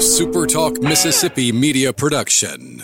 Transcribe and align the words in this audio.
a 0.00 0.02
SuperTalk 0.02 0.82
Mississippi 0.82 1.52
media 1.52 1.92
production. 1.92 2.82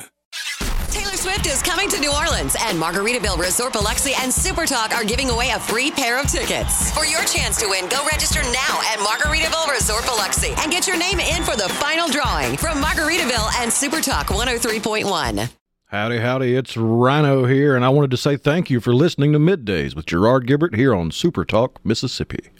Taylor 0.90 1.16
Swift 1.16 1.46
is 1.46 1.62
coming 1.62 1.88
to 1.88 1.98
New 1.98 2.12
Orleans, 2.12 2.54
and 2.60 2.78
Margaritaville 2.78 3.38
Resort 3.38 3.72
Biloxi 3.72 4.12
and 4.20 4.30
Supertalk 4.30 4.92
are 4.92 5.02
giving 5.02 5.30
away 5.30 5.48
a 5.48 5.58
free 5.58 5.90
pair 5.90 6.20
of 6.20 6.26
tickets. 6.26 6.90
For 6.92 7.06
your 7.06 7.24
chance 7.24 7.58
to 7.60 7.68
win, 7.70 7.88
go 7.88 8.04
register 8.12 8.42
now 8.42 8.80
at 8.92 8.98
Margaritaville 8.98 9.72
Resort 9.72 10.04
Biloxi 10.04 10.52
and 10.58 10.70
get 10.70 10.86
your 10.86 10.98
name 10.98 11.18
in 11.18 11.42
for 11.42 11.56
the 11.56 11.70
final 11.80 12.06
drawing 12.06 12.58
from 12.58 12.82
Margaritaville 12.82 13.62
and 13.62 13.70
Supertalk 13.72 14.26
103.1. 14.26 15.50
Howdy, 15.86 16.18
howdy, 16.18 16.54
it's 16.54 16.76
Rhino 16.76 17.46
here, 17.46 17.76
and 17.76 17.82
I 17.82 17.88
wanted 17.88 18.10
to 18.10 18.18
say 18.18 18.36
thank 18.36 18.68
you 18.68 18.78
for 18.78 18.94
listening 18.94 19.32
to 19.32 19.38
Middays 19.38 19.96
with 19.96 20.04
Gerard 20.04 20.46
Gibert 20.46 20.74
here 20.74 20.94
on 20.94 21.10
Super 21.10 21.46
Talk, 21.46 21.82
Mississippi. 21.82 22.50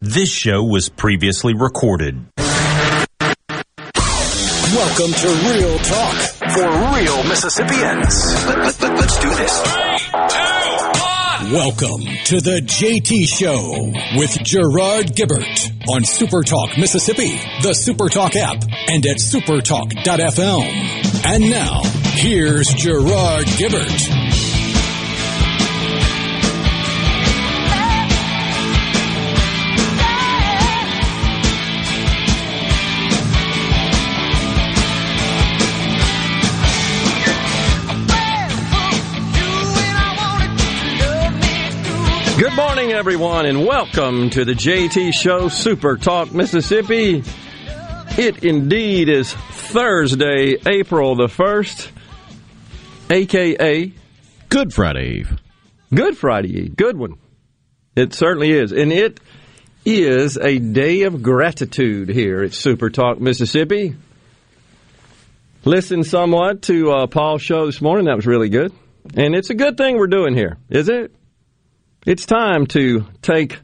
This 0.00 0.32
show 0.32 0.64
was 0.64 0.88
previously 0.88 1.54
recorded. 1.54 2.26
Welcome 4.72 5.12
to 5.12 5.26
Real 5.26 5.76
Talk 5.78 6.14
for 6.54 6.62
real 6.94 7.24
Mississippians. 7.24 8.46
Let, 8.46 8.58
us 8.58 8.80
let, 8.80 8.94
let, 8.94 9.08
do 9.20 9.28
this. 9.34 9.60
Welcome 11.52 12.02
to 12.26 12.40
the 12.40 12.60
JT 12.62 13.26
Show 13.26 13.90
with 14.16 14.30
Gerard 14.44 15.16
Gibert 15.16 15.72
on 15.88 16.02
Supertalk 16.02 16.78
Mississippi, 16.78 17.30
the 17.62 17.72
Supertalk 17.72 18.36
app, 18.36 18.62
and 18.88 19.04
at 19.06 19.16
supertalk.fm. 19.16 21.24
And 21.26 21.50
now, 21.50 21.82
here's 22.14 22.68
Gerard 22.68 23.46
Gibert. 23.46 24.49
Good 42.40 42.56
morning, 42.56 42.92
everyone, 42.92 43.44
and 43.44 43.66
welcome 43.66 44.30
to 44.30 44.46
the 44.46 44.54
JT 44.54 45.12
Show 45.12 45.48
Super 45.50 45.98
Talk 45.98 46.32
Mississippi. 46.32 47.22
It 48.16 48.42
indeed 48.42 49.10
is 49.10 49.34
Thursday, 49.34 50.56
April 50.66 51.16
the 51.16 51.26
1st, 51.26 51.90
aka 53.10 53.92
Good 54.48 54.72
Friday 54.72 55.18
Eve. 55.18 55.38
Good 55.92 56.16
Friday 56.16 56.62
Eve. 56.62 56.76
Good 56.76 56.96
one. 56.96 57.18
It 57.94 58.14
certainly 58.14 58.52
is. 58.52 58.72
And 58.72 58.90
it 58.90 59.20
is 59.84 60.38
a 60.38 60.58
day 60.58 61.02
of 61.02 61.22
gratitude 61.22 62.08
here 62.08 62.42
at 62.42 62.54
Super 62.54 62.88
Talk 62.88 63.20
Mississippi. 63.20 63.96
Listen 65.66 66.04
somewhat 66.04 66.62
to 66.62 66.90
uh, 66.90 67.06
Paul's 67.06 67.42
show 67.42 67.66
this 67.66 67.82
morning. 67.82 68.06
That 68.06 68.16
was 68.16 68.26
really 68.26 68.48
good. 68.48 68.72
And 69.14 69.34
it's 69.34 69.50
a 69.50 69.54
good 69.54 69.76
thing 69.76 69.98
we're 69.98 70.06
doing 70.06 70.34
here, 70.34 70.56
is 70.70 70.88
it? 70.88 71.14
It's 72.06 72.24
time 72.24 72.64
to 72.68 73.04
take 73.20 73.58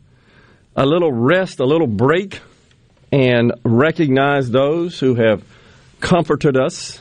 a 0.76 0.84
little 0.84 1.10
rest, 1.10 1.58
a 1.58 1.64
little 1.64 1.86
break, 1.86 2.38
and 3.10 3.54
recognize 3.64 4.50
those 4.50 5.00
who 5.00 5.14
have 5.14 5.42
comforted 6.00 6.54
us 6.54 7.00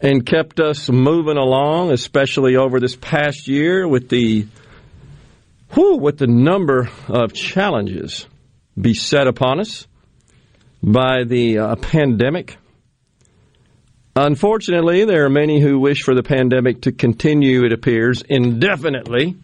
and 0.00 0.24
kept 0.24 0.60
us 0.60 0.88
moving 0.88 1.36
along, 1.36 1.92
especially 1.92 2.56
over 2.56 2.80
this 2.80 2.96
past 2.96 3.48
year 3.48 3.86
with 3.86 4.08
the 4.08 4.46
whew, 5.74 5.98
with 5.98 6.16
the 6.16 6.26
number 6.26 6.88
of 7.06 7.34
challenges 7.34 8.26
beset 8.80 9.26
upon 9.26 9.60
us 9.60 9.86
by 10.82 11.24
the 11.24 11.58
uh, 11.58 11.76
pandemic. 11.76 12.56
Unfortunately, 14.16 15.04
there 15.04 15.26
are 15.26 15.30
many 15.30 15.60
who 15.60 15.78
wish 15.78 16.02
for 16.02 16.14
the 16.14 16.22
pandemic 16.22 16.82
to 16.82 16.92
continue, 16.92 17.64
it 17.64 17.74
appears, 17.74 18.22
indefinitely. 18.22 19.36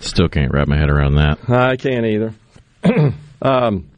Still 0.00 0.28
can't 0.28 0.52
wrap 0.52 0.66
my 0.66 0.76
head 0.76 0.90
around 0.90 1.16
that. 1.16 1.38
I 1.48 1.76
can't 1.76 2.06
either. 2.06 2.34
um, 3.42 3.90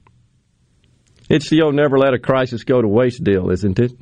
it's 1.30 1.48
the 1.48 1.62
old 1.62 1.74
never 1.74 1.96
let 1.96 2.12
a 2.12 2.18
crisis 2.18 2.64
go 2.64 2.82
to 2.82 2.88
waste 2.88 3.22
deal, 3.22 3.50
isn't 3.50 3.78
it? 3.78 3.92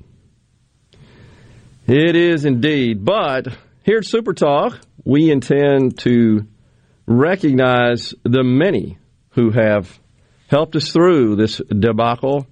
It 1.87 2.16
is 2.16 2.44
indeed. 2.44 3.05
But 3.05 3.49
here 3.84 3.99
at 3.99 4.06
Super 4.06 4.33
Talk, 4.33 4.81
we 5.05 5.31
intend 5.31 5.99
to 6.00 6.47
recognize 7.06 8.15
the 8.22 8.44
many 8.44 8.99
who 9.31 9.50
have 9.50 9.99
helped 10.49 10.77
us 10.77 10.93
through 10.93 11.37
this 11.37 11.60
debacle. 11.69 12.47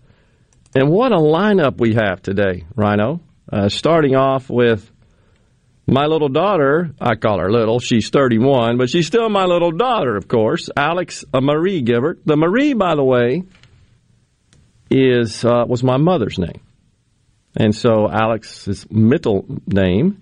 And 0.75 0.91
what 0.91 1.13
a 1.13 1.17
lineup 1.17 1.79
we 1.79 1.95
have 1.95 2.21
today, 2.23 2.65
Rhino. 2.77 3.21
Uh, 3.51 3.69
starting 3.69 4.15
off 4.15 4.51
with 4.51 4.91
my 5.89 6.05
little 6.05 6.29
daughter, 6.29 6.91
I 7.01 7.15
call 7.15 7.39
her 7.39 7.51
little, 7.51 7.81
she's 7.81 8.11
31, 8.11 8.77
but 8.77 8.91
she's 8.91 9.07
still 9.07 9.29
my 9.31 9.47
little 9.47 9.71
daughter, 9.71 10.17
of 10.17 10.29
course, 10.29 10.69
Alex 10.77 11.25
Marie 11.33 11.83
Gibert. 11.83 12.21
The 12.27 12.37
Marie, 12.37 12.75
by 12.75 12.95
the 12.95 13.03
way, 13.03 13.45
is 14.91 15.45
uh, 15.45 15.65
was 15.67 15.83
my 15.83 15.97
mother's 15.97 16.39
name. 16.39 16.61
And 17.57 17.75
so 17.75 18.09
Alex's 18.09 18.87
middle 18.91 19.47
name 19.67 20.21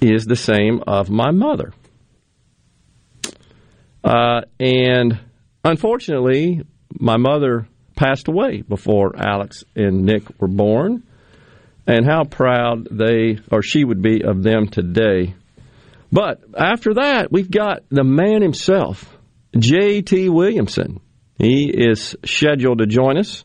is 0.00 0.26
the 0.26 0.36
same 0.36 0.82
of 0.86 1.08
my 1.08 1.30
mother. 1.30 1.72
Uh, 4.02 4.42
and 4.58 5.20
unfortunately, 5.64 6.62
my 6.98 7.16
mother 7.16 7.68
passed 7.94 8.26
away 8.26 8.62
before 8.62 9.14
Alex 9.16 9.62
and 9.76 10.04
Nick 10.04 10.24
were 10.40 10.48
born 10.48 11.04
and 11.88 12.04
how 12.04 12.22
proud 12.22 12.86
they 12.90 13.38
or 13.50 13.62
she 13.62 13.82
would 13.82 14.02
be 14.02 14.22
of 14.22 14.42
them 14.42 14.68
today. 14.68 15.34
But 16.12 16.42
after 16.56 16.94
that, 16.94 17.32
we've 17.32 17.50
got 17.50 17.82
the 17.88 18.04
man 18.04 18.42
himself, 18.42 19.16
J.T. 19.58 20.28
Williamson. 20.28 21.00
He 21.38 21.70
is 21.70 22.14
scheduled 22.24 22.78
to 22.78 22.86
join 22.86 23.16
us, 23.16 23.44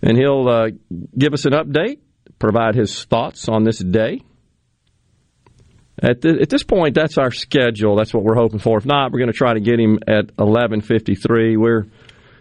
and 0.00 0.16
he'll 0.16 0.48
uh, 0.48 0.68
give 1.16 1.34
us 1.34 1.44
an 1.44 1.52
update, 1.52 1.98
provide 2.38 2.74
his 2.74 3.04
thoughts 3.04 3.48
on 3.48 3.64
this 3.64 3.78
day. 3.78 4.22
At, 6.02 6.20
the, 6.20 6.38
at 6.40 6.48
this 6.48 6.62
point, 6.62 6.94
that's 6.94 7.18
our 7.18 7.30
schedule. 7.30 7.96
That's 7.96 8.14
what 8.14 8.22
we're 8.22 8.36
hoping 8.36 8.58
for. 8.58 8.78
If 8.78 8.86
not, 8.86 9.12
we're 9.12 9.18
going 9.18 9.32
to 9.32 9.36
try 9.36 9.54
to 9.54 9.60
get 9.60 9.80
him 9.80 9.98
at 10.06 10.34
11:53. 10.36 11.58
We're 11.58 11.86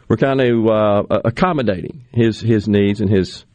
we're 0.07 0.17
kind 0.17 0.39
of 0.39 0.67
uh, 0.67 1.19
accommodating 1.25 2.05
his 2.11 2.39
his 2.39 2.67
needs 2.67 3.01
and 3.01 3.09
his 3.09 3.45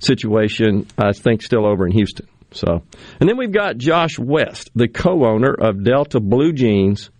situation, 0.00 0.86
I 0.98 1.12
think, 1.12 1.42
still 1.42 1.66
over 1.66 1.86
in 1.86 1.92
Houston. 1.92 2.26
So, 2.52 2.82
and 3.20 3.28
then 3.28 3.36
we've 3.36 3.52
got 3.52 3.76
Josh 3.78 4.18
West, 4.18 4.70
the 4.74 4.88
co-owner 4.88 5.54
of 5.54 5.84
Delta 5.84 6.18
Blue 6.18 6.52
Jeans. 6.52 7.10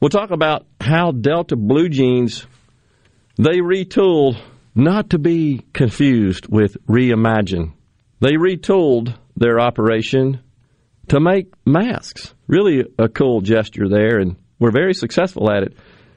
We'll 0.00 0.08
talk 0.08 0.30
about 0.30 0.66
how 0.80 1.12
Delta 1.12 1.56
Blue 1.56 1.90
Jeans 1.90 2.46
they 3.36 3.60
retooled, 3.60 4.38
not 4.74 5.10
to 5.10 5.18
be 5.18 5.62
confused 5.72 6.46
with 6.48 6.76
reimagine. 6.86 7.72
They 8.20 8.32
retooled 8.32 9.14
their 9.36 9.58
operation 9.58 10.40
to 11.08 11.20
make 11.20 11.52
masks. 11.64 12.34
Really 12.46 12.84
a 12.98 13.08
cool 13.08 13.40
gesture 13.40 13.88
there, 13.88 14.18
and 14.18 14.36
we're 14.58 14.72
very 14.72 14.92
successful 14.92 15.50
at 15.50 15.62
it. 15.62 15.74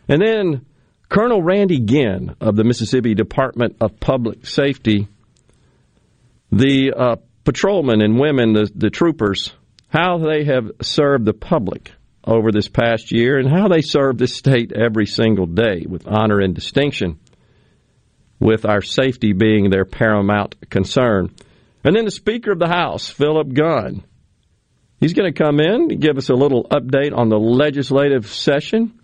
And 0.10 0.22
then 0.22 0.66
Colonel 1.08 1.42
Randy 1.42 1.80
Ginn 1.80 2.36
of 2.42 2.56
the 2.56 2.64
Mississippi 2.64 3.14
Department 3.16 3.78
of 3.80 4.00
Public 4.00 4.46
Safety 4.46 5.08
the 6.58 6.94
uh, 6.96 7.16
patrolmen 7.44 8.02
and 8.02 8.20
women, 8.20 8.54
the, 8.54 8.70
the 8.76 8.90
troopers, 8.92 9.54
how 9.90 10.20
they 10.20 10.44
have 10.46 10.72
served 10.82 11.26
the 11.26 11.34
public 11.34 11.92
over 12.24 12.52
this 12.52 12.68
past 12.68 13.12
year 13.12 13.40
and 13.40 13.50
how 13.50 13.68
they 13.68 13.82
serve 13.82 14.18
this 14.18 14.36
state 14.36 14.72
every 14.72 15.06
single 15.06 15.48
day 15.48 15.86
with 15.88 16.08
honor 16.08 16.40
and 16.40 16.54
distinction, 16.54 17.20
with 18.40 18.66
our 18.66 18.82
safety 18.82 19.34
being 19.34 19.70
their 19.70 19.86
paramount 19.86 20.70
concern. 20.70 21.34
And 21.84 21.96
then 21.96 22.06
the 22.06 22.12
Speaker 22.12 22.52
of 22.52 22.60
the 22.60 22.68
House, 22.68 23.10
Philip 23.10 23.52
Gunn, 23.54 24.04
he's 25.00 25.14
going 25.14 25.34
to 25.34 25.44
come 25.44 25.60
in 25.60 25.92
and 25.92 26.02
give 26.02 26.18
us 26.18 26.30
a 26.30 26.36
little 26.36 26.66
update 26.66 27.18
on 27.18 27.30
the 27.30 27.40
legislative 27.40 28.28
session 28.28 29.00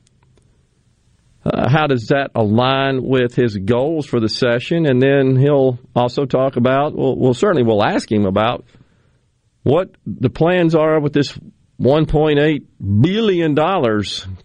uh, 1.52 1.70
how 1.70 1.88
does 1.88 2.08
that 2.08 2.32
align 2.36 3.04
with 3.04 3.36
his 3.36 3.58
goals 3.58 4.06
for 4.06 4.20
the 4.20 4.30
session? 4.30 4.86
And 4.86 5.02
then 5.02 5.36
he'll 5.36 5.80
also 5.96 6.26
talk 6.26 6.56
about, 6.56 6.96
well, 6.96 7.16
well, 7.16 7.34
certainly 7.34 7.64
we'll 7.64 7.84
ask 7.84 8.12
him 8.12 8.26
about 8.26 8.66
what 9.64 9.96
the 10.06 10.30
plans 10.30 10.76
are 10.76 11.00
with 11.00 11.14
this 11.14 11.38
$1.8 11.82 12.66
billion 13.02 13.56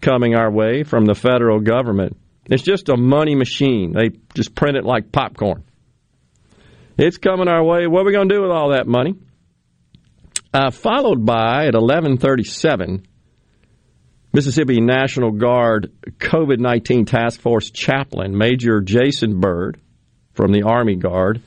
coming 0.01 0.35
our 0.35 0.51
way 0.51 0.83
from 0.83 1.05
the 1.05 1.15
federal 1.15 1.59
government. 1.59 2.17
It's 2.49 2.63
just 2.63 2.89
a 2.89 2.97
money 2.97 3.35
machine. 3.35 3.93
They 3.93 4.11
just 4.33 4.55
print 4.55 4.77
it 4.77 4.85
like 4.85 5.11
popcorn. 5.11 5.63
It's 6.97 7.17
coming 7.17 7.47
our 7.47 7.63
way. 7.63 7.87
What 7.87 8.01
are 8.01 8.05
we 8.05 8.13
going 8.13 8.29
to 8.29 8.35
do 8.35 8.41
with 8.41 8.51
all 8.51 8.71
that 8.71 8.87
money? 8.87 9.15
Uh, 10.53 10.71
followed 10.71 11.25
by 11.25 11.65
at 11.65 11.73
1137 11.73 13.05
Mississippi 14.35 14.81
National 14.81 15.31
Guard 15.31 15.93
COVID 16.19 16.59
19 16.59 17.05
Task 17.05 17.39
Force 17.39 17.71
chaplain, 17.71 18.37
Major 18.37 18.81
Jason 18.81 19.39
Byrd, 19.39 19.79
from 20.33 20.51
the 20.51 20.63
Army 20.63 20.97
Guard. 20.97 21.41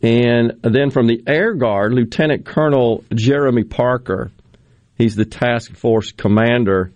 And 0.00 0.52
then 0.62 0.90
from 0.90 1.08
the 1.08 1.20
Air 1.26 1.54
Guard, 1.54 1.92
Lieutenant 1.92 2.46
Colonel 2.46 3.02
Jeremy 3.12 3.64
Parker. 3.64 4.30
He's 4.98 5.16
the 5.16 5.24
task 5.24 5.74
force 5.74 6.12
commander. 6.12 6.92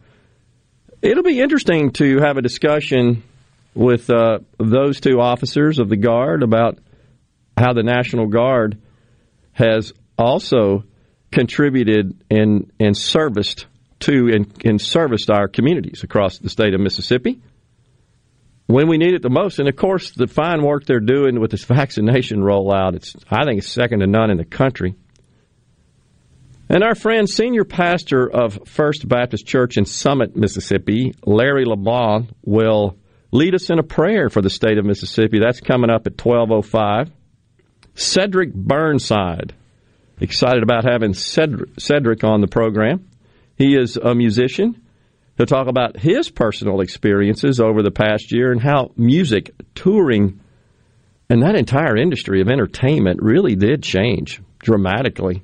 It'll 1.02 1.24
be 1.24 1.40
interesting 1.40 1.90
to 1.94 2.20
have 2.20 2.36
a 2.36 2.42
discussion 2.42 3.24
with 3.74 4.08
uh, 4.10 4.38
those 4.58 5.00
two 5.00 5.18
officers 5.18 5.80
of 5.80 5.88
the 5.88 5.96
Guard 5.96 6.44
about 6.44 6.78
how 7.58 7.72
the 7.72 7.82
National 7.82 8.28
Guard 8.28 8.80
has 9.54 9.92
also 10.16 10.84
contributed 11.32 12.16
and, 12.30 12.70
and 12.78 12.96
serviced 12.96 13.66
to 14.04 14.30
and, 14.32 14.64
and 14.64 14.80
serviced 14.80 15.30
our 15.30 15.48
communities 15.48 16.02
across 16.02 16.38
the 16.38 16.48
state 16.48 16.74
of 16.74 16.80
Mississippi 16.80 17.40
when 18.66 18.88
we 18.88 18.98
need 18.98 19.14
it 19.14 19.22
the 19.22 19.30
most. 19.30 19.58
And 19.58 19.68
of 19.68 19.76
course, 19.76 20.12
the 20.12 20.26
fine 20.26 20.62
work 20.62 20.84
they're 20.86 21.00
doing 21.00 21.40
with 21.40 21.50
this 21.50 21.64
vaccination 21.64 22.40
rollout, 22.40 22.94
it's 22.94 23.14
I 23.30 23.44
think 23.44 23.58
it's 23.58 23.68
second 23.68 24.00
to 24.00 24.06
none 24.06 24.30
in 24.30 24.36
the 24.36 24.44
country. 24.44 24.94
And 26.68 26.82
our 26.82 26.94
friend, 26.94 27.28
senior 27.28 27.64
pastor 27.64 28.26
of 28.26 28.58
First 28.66 29.06
Baptist 29.06 29.46
Church 29.46 29.76
in 29.76 29.84
Summit, 29.84 30.34
Mississippi, 30.34 31.14
Larry 31.26 31.66
LeBlanc, 31.66 32.30
will 32.42 32.96
lead 33.32 33.54
us 33.54 33.68
in 33.68 33.78
a 33.78 33.82
prayer 33.82 34.30
for 34.30 34.40
the 34.40 34.48
state 34.48 34.78
of 34.78 34.86
Mississippi. 34.86 35.38
That's 35.38 35.60
coming 35.60 35.90
up 35.90 36.06
at 36.06 36.24
1205. 36.24 37.10
Cedric 37.94 38.54
Burnside. 38.54 39.54
Excited 40.20 40.62
about 40.62 40.84
having 40.84 41.12
Cedric 41.12 42.24
on 42.24 42.40
the 42.40 42.46
program. 42.46 43.08
He 43.56 43.76
is 43.76 43.96
a 43.96 44.14
musician. 44.14 44.80
He'll 45.36 45.46
talk 45.46 45.66
about 45.68 45.98
his 45.98 46.30
personal 46.30 46.80
experiences 46.80 47.60
over 47.60 47.82
the 47.82 47.90
past 47.90 48.32
year 48.32 48.52
and 48.52 48.60
how 48.60 48.92
music, 48.96 49.50
touring, 49.74 50.40
and 51.28 51.42
that 51.42 51.56
entire 51.56 51.96
industry 51.96 52.40
of 52.40 52.48
entertainment 52.48 53.20
really 53.22 53.56
did 53.56 53.82
change 53.82 54.40
dramatically 54.58 55.42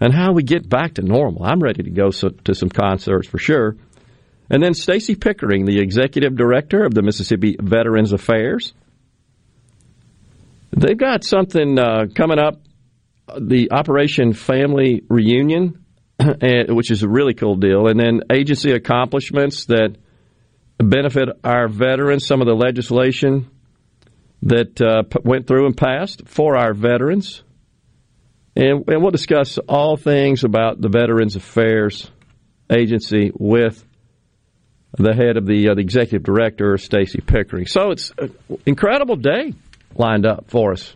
and 0.00 0.12
how 0.12 0.32
we 0.32 0.42
get 0.42 0.68
back 0.68 0.94
to 0.94 1.02
normal. 1.02 1.44
I'm 1.44 1.60
ready 1.60 1.82
to 1.82 1.90
go 1.90 2.10
to 2.10 2.54
some 2.54 2.68
concerts 2.68 3.26
for 3.26 3.38
sure. 3.38 3.76
And 4.50 4.62
then 4.62 4.74
Stacy 4.74 5.16
Pickering, 5.16 5.64
the 5.64 5.80
executive 5.80 6.36
director 6.36 6.84
of 6.84 6.94
the 6.94 7.02
Mississippi 7.02 7.56
Veterans 7.60 8.12
Affairs. 8.12 8.74
They've 10.70 10.98
got 10.98 11.24
something 11.24 11.78
uh, 11.78 12.06
coming 12.14 12.38
up, 12.38 12.60
the 13.40 13.72
Operation 13.72 14.34
Family 14.34 15.02
Reunion, 15.08 15.84
which 16.68 16.90
is 16.90 17.02
a 17.02 17.08
really 17.08 17.34
cool 17.34 17.56
deal. 17.56 17.88
And 17.88 17.98
then 17.98 18.22
agency 18.32 18.72
accomplishments 18.72 19.66
that 19.66 19.96
benefit 20.78 21.28
our 21.44 21.68
veterans, 21.68 22.26
some 22.26 22.40
of 22.40 22.46
the 22.46 22.54
legislation 22.54 23.50
that 24.42 24.80
uh, 24.80 25.02
went 25.24 25.46
through 25.46 25.66
and 25.66 25.76
passed 25.76 26.26
for 26.26 26.56
our 26.56 26.74
veterans. 26.74 27.42
And, 28.54 28.88
and 28.88 29.02
we'll 29.02 29.10
discuss 29.10 29.58
all 29.68 29.96
things 29.96 30.44
about 30.44 30.80
the 30.80 30.88
Veterans 30.88 31.36
Affairs 31.36 32.10
Agency 32.70 33.30
with 33.34 33.84
the 34.98 35.14
head 35.14 35.36
of 35.36 35.46
the, 35.46 35.70
uh, 35.70 35.74
the 35.74 35.80
executive 35.80 36.22
director, 36.22 36.78
Stacy 36.78 37.20
Pickering. 37.20 37.66
So 37.66 37.90
it's 37.90 38.12
an 38.18 38.34
incredible 38.64 39.16
day 39.16 39.52
lined 39.94 40.26
up 40.26 40.46
for 40.48 40.72
us. 40.72 40.94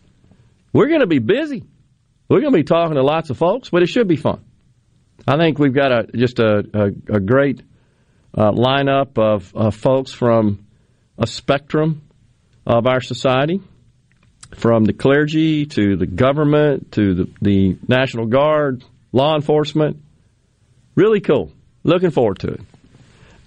We're 0.73 0.89
going 0.89 1.01
to 1.01 1.07
be 1.07 1.19
busy. 1.19 1.65
We're 2.29 2.41
going 2.41 2.53
to 2.53 2.59
be 2.59 2.65
talking 2.65 2.95
to 2.95 3.03
lots 3.03 3.31
of 3.31 3.37
folks, 3.37 3.71
but 3.71 3.83
it 3.83 3.89
should 3.89 4.09
be 4.09 4.17
fun. 4.17 4.43
I 5.27 5.37
think 5.37 5.59
we've 5.59 5.75
got 5.75 5.93
a 5.93 6.07
just 6.17 6.39
a, 6.39 6.65
a, 6.73 7.17
a 7.17 7.21
great 7.21 7.63
uh, 8.37 8.53
lineup 8.53 9.19
of 9.19 9.75
folks 9.75 10.13
from 10.13 10.67
a 11.19 11.27
spectrum 11.27 12.03
of 12.67 12.87
our 12.87 13.01
society 13.01 13.61
from 14.55 14.85
the 14.85 14.93
clergy 14.93 15.67
to 15.67 15.97
the 15.97 16.07
government 16.07 16.93
to 16.93 17.15
the, 17.15 17.31
the 17.41 17.79
National 17.87 18.27
Guard, 18.27 18.85
law 19.13 19.35
enforcement. 19.35 20.03
Really 20.95 21.21
cool. 21.21 21.53
Looking 21.85 22.11
forward 22.11 22.41
to 22.41 22.49
it. 22.49 22.61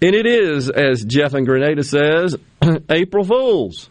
And 0.02 0.16
it 0.16 0.26
is, 0.26 0.70
as 0.70 1.04
Jeff 1.06 1.34
and 1.34 1.46
Grenada 1.46 1.84
says, 1.84 2.36
April 2.90 3.24
Fools. 3.24 3.90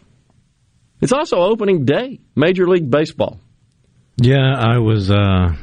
It's 1.01 1.11
also 1.11 1.37
opening 1.37 1.85
day, 1.85 2.19
Major 2.35 2.67
League 2.67 2.89
Baseball. 2.89 3.39
Yeah, 4.17 4.53
I 4.55 4.77
was 4.77 5.09
uh, 5.09 5.55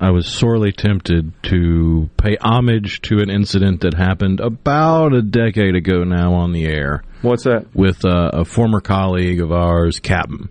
I 0.00 0.10
was 0.10 0.26
sorely 0.26 0.72
tempted 0.72 1.32
to 1.44 2.10
pay 2.16 2.36
homage 2.40 3.02
to 3.02 3.18
an 3.18 3.30
incident 3.30 3.82
that 3.82 3.94
happened 3.94 4.40
about 4.40 5.14
a 5.14 5.22
decade 5.22 5.76
ago 5.76 6.02
now 6.04 6.34
on 6.34 6.52
the 6.52 6.64
air. 6.64 7.04
What's 7.22 7.44
that? 7.44 7.66
With 7.74 8.04
uh, 8.04 8.30
a 8.32 8.44
former 8.44 8.80
colleague 8.80 9.40
of 9.40 9.52
ours, 9.52 10.00
Captain. 10.00 10.48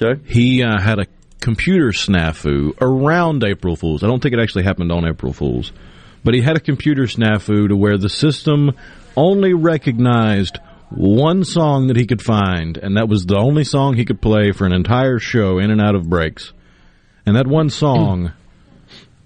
Okay. 0.00 0.20
He 0.26 0.62
uh, 0.62 0.80
had 0.80 1.00
a 1.00 1.06
computer 1.40 1.88
snafu 1.88 2.74
around 2.80 3.44
April 3.44 3.76
Fools. 3.76 4.04
I 4.04 4.06
don't 4.06 4.22
think 4.22 4.34
it 4.34 4.40
actually 4.40 4.64
happened 4.64 4.92
on 4.92 5.06
April 5.06 5.32
Fools, 5.32 5.72
but 6.22 6.34
he 6.34 6.40
had 6.40 6.56
a 6.56 6.60
computer 6.60 7.02
snafu 7.02 7.68
to 7.68 7.76
where 7.76 7.98
the 7.98 8.08
system 8.08 8.72
only 9.16 9.52
recognized 9.52 10.58
one 10.90 11.44
song 11.44 11.88
that 11.88 11.96
he 11.96 12.06
could 12.06 12.22
find, 12.22 12.76
and 12.76 12.96
that 12.96 13.08
was 13.08 13.26
the 13.26 13.36
only 13.36 13.64
song 13.64 13.94
he 13.94 14.04
could 14.04 14.20
play 14.20 14.52
for 14.52 14.66
an 14.66 14.72
entire 14.72 15.18
show 15.18 15.58
in 15.58 15.70
and 15.70 15.80
out 15.80 15.94
of 15.94 16.08
breaks. 16.08 16.52
And 17.26 17.36
that 17.36 17.46
one 17.46 17.70
song 17.70 18.32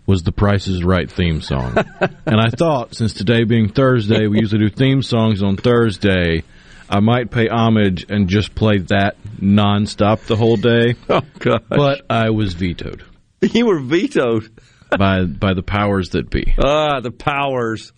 was 0.07 0.23
the 0.23 0.33
Price 0.33 0.67
is 0.69 0.85
Right 0.85 1.11
theme 1.11 1.41
song. 1.41 1.77
and 2.01 2.41
I 2.41 2.51
thought, 2.51 2.95
since 2.95 3.13
today 3.13 3.45
being 3.45 3.69
Thursday, 3.69 4.27
we 4.27 4.39
usually 4.39 4.69
do 4.69 4.71
theme 4.71 5.03
songs 5.03 5.43
on 5.43 5.57
Thursday. 5.57 6.45
I 6.89 7.01
might 7.01 7.31
pay 7.31 7.49
homage 7.49 8.07
and 8.09 8.29
just 8.29 8.55
play 8.55 8.79
that 8.79 9.17
nonstop 9.41 10.27
the 10.27 10.37
whole 10.37 10.57
day. 10.57 10.95
Oh 11.09 11.23
god! 11.39 11.65
But 11.69 12.07
I 12.09 12.31
was 12.31 12.55
vetoed. 12.55 13.05
You 13.41 13.67
were 13.67 13.81
vetoed 13.81 14.49
by 14.97 15.25
by 15.25 15.55
the 15.55 15.63
powers 15.63 16.11
that 16.11 16.31
be. 16.31 16.55
Ah, 16.63 17.01
the 17.01 17.11
powers. 17.11 17.93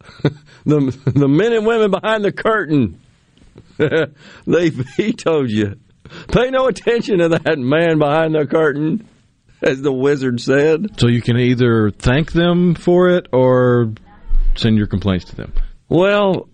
the 0.64 1.12
the 1.14 1.28
men 1.28 1.52
and 1.52 1.64
women 1.64 1.92
behind 1.92 2.24
the 2.24 2.32
curtain. 2.32 3.00
they 3.78 4.70
vetoed 4.70 5.50
you. 5.50 5.76
Pay 6.28 6.50
no 6.50 6.66
attention 6.66 7.18
to 7.18 7.28
that 7.28 7.58
man 7.58 7.98
behind 7.98 8.34
the 8.34 8.46
curtain, 8.46 9.08
as 9.70 9.80
the 9.80 9.92
wizard 9.92 10.40
said. 10.40 10.98
So 10.98 11.08
you 11.08 11.22
can 11.22 11.38
either 11.38 11.90
thank 11.90 12.32
them 12.32 12.74
for 12.74 13.10
it 13.10 13.28
or 13.32 13.92
send 14.54 14.76
your 14.76 14.86
complaints 14.86 15.26
to 15.26 15.36
them. 15.36 15.52
Well, 15.88 16.48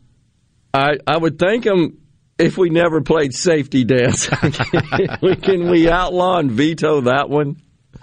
I 0.75 0.99
I 1.07 1.17
would 1.17 1.39
thank 1.39 1.65
them 1.65 1.99
if 2.39 2.57
we 2.57 2.71
never 2.71 3.01
played 3.01 3.35
safety 3.35 3.85
dance. 3.85 4.29
can 5.43 5.71
we 5.71 5.89
outlaw 5.89 6.39
and 6.39 6.51
veto 6.51 7.03
that 7.03 7.29
one? 7.29 7.57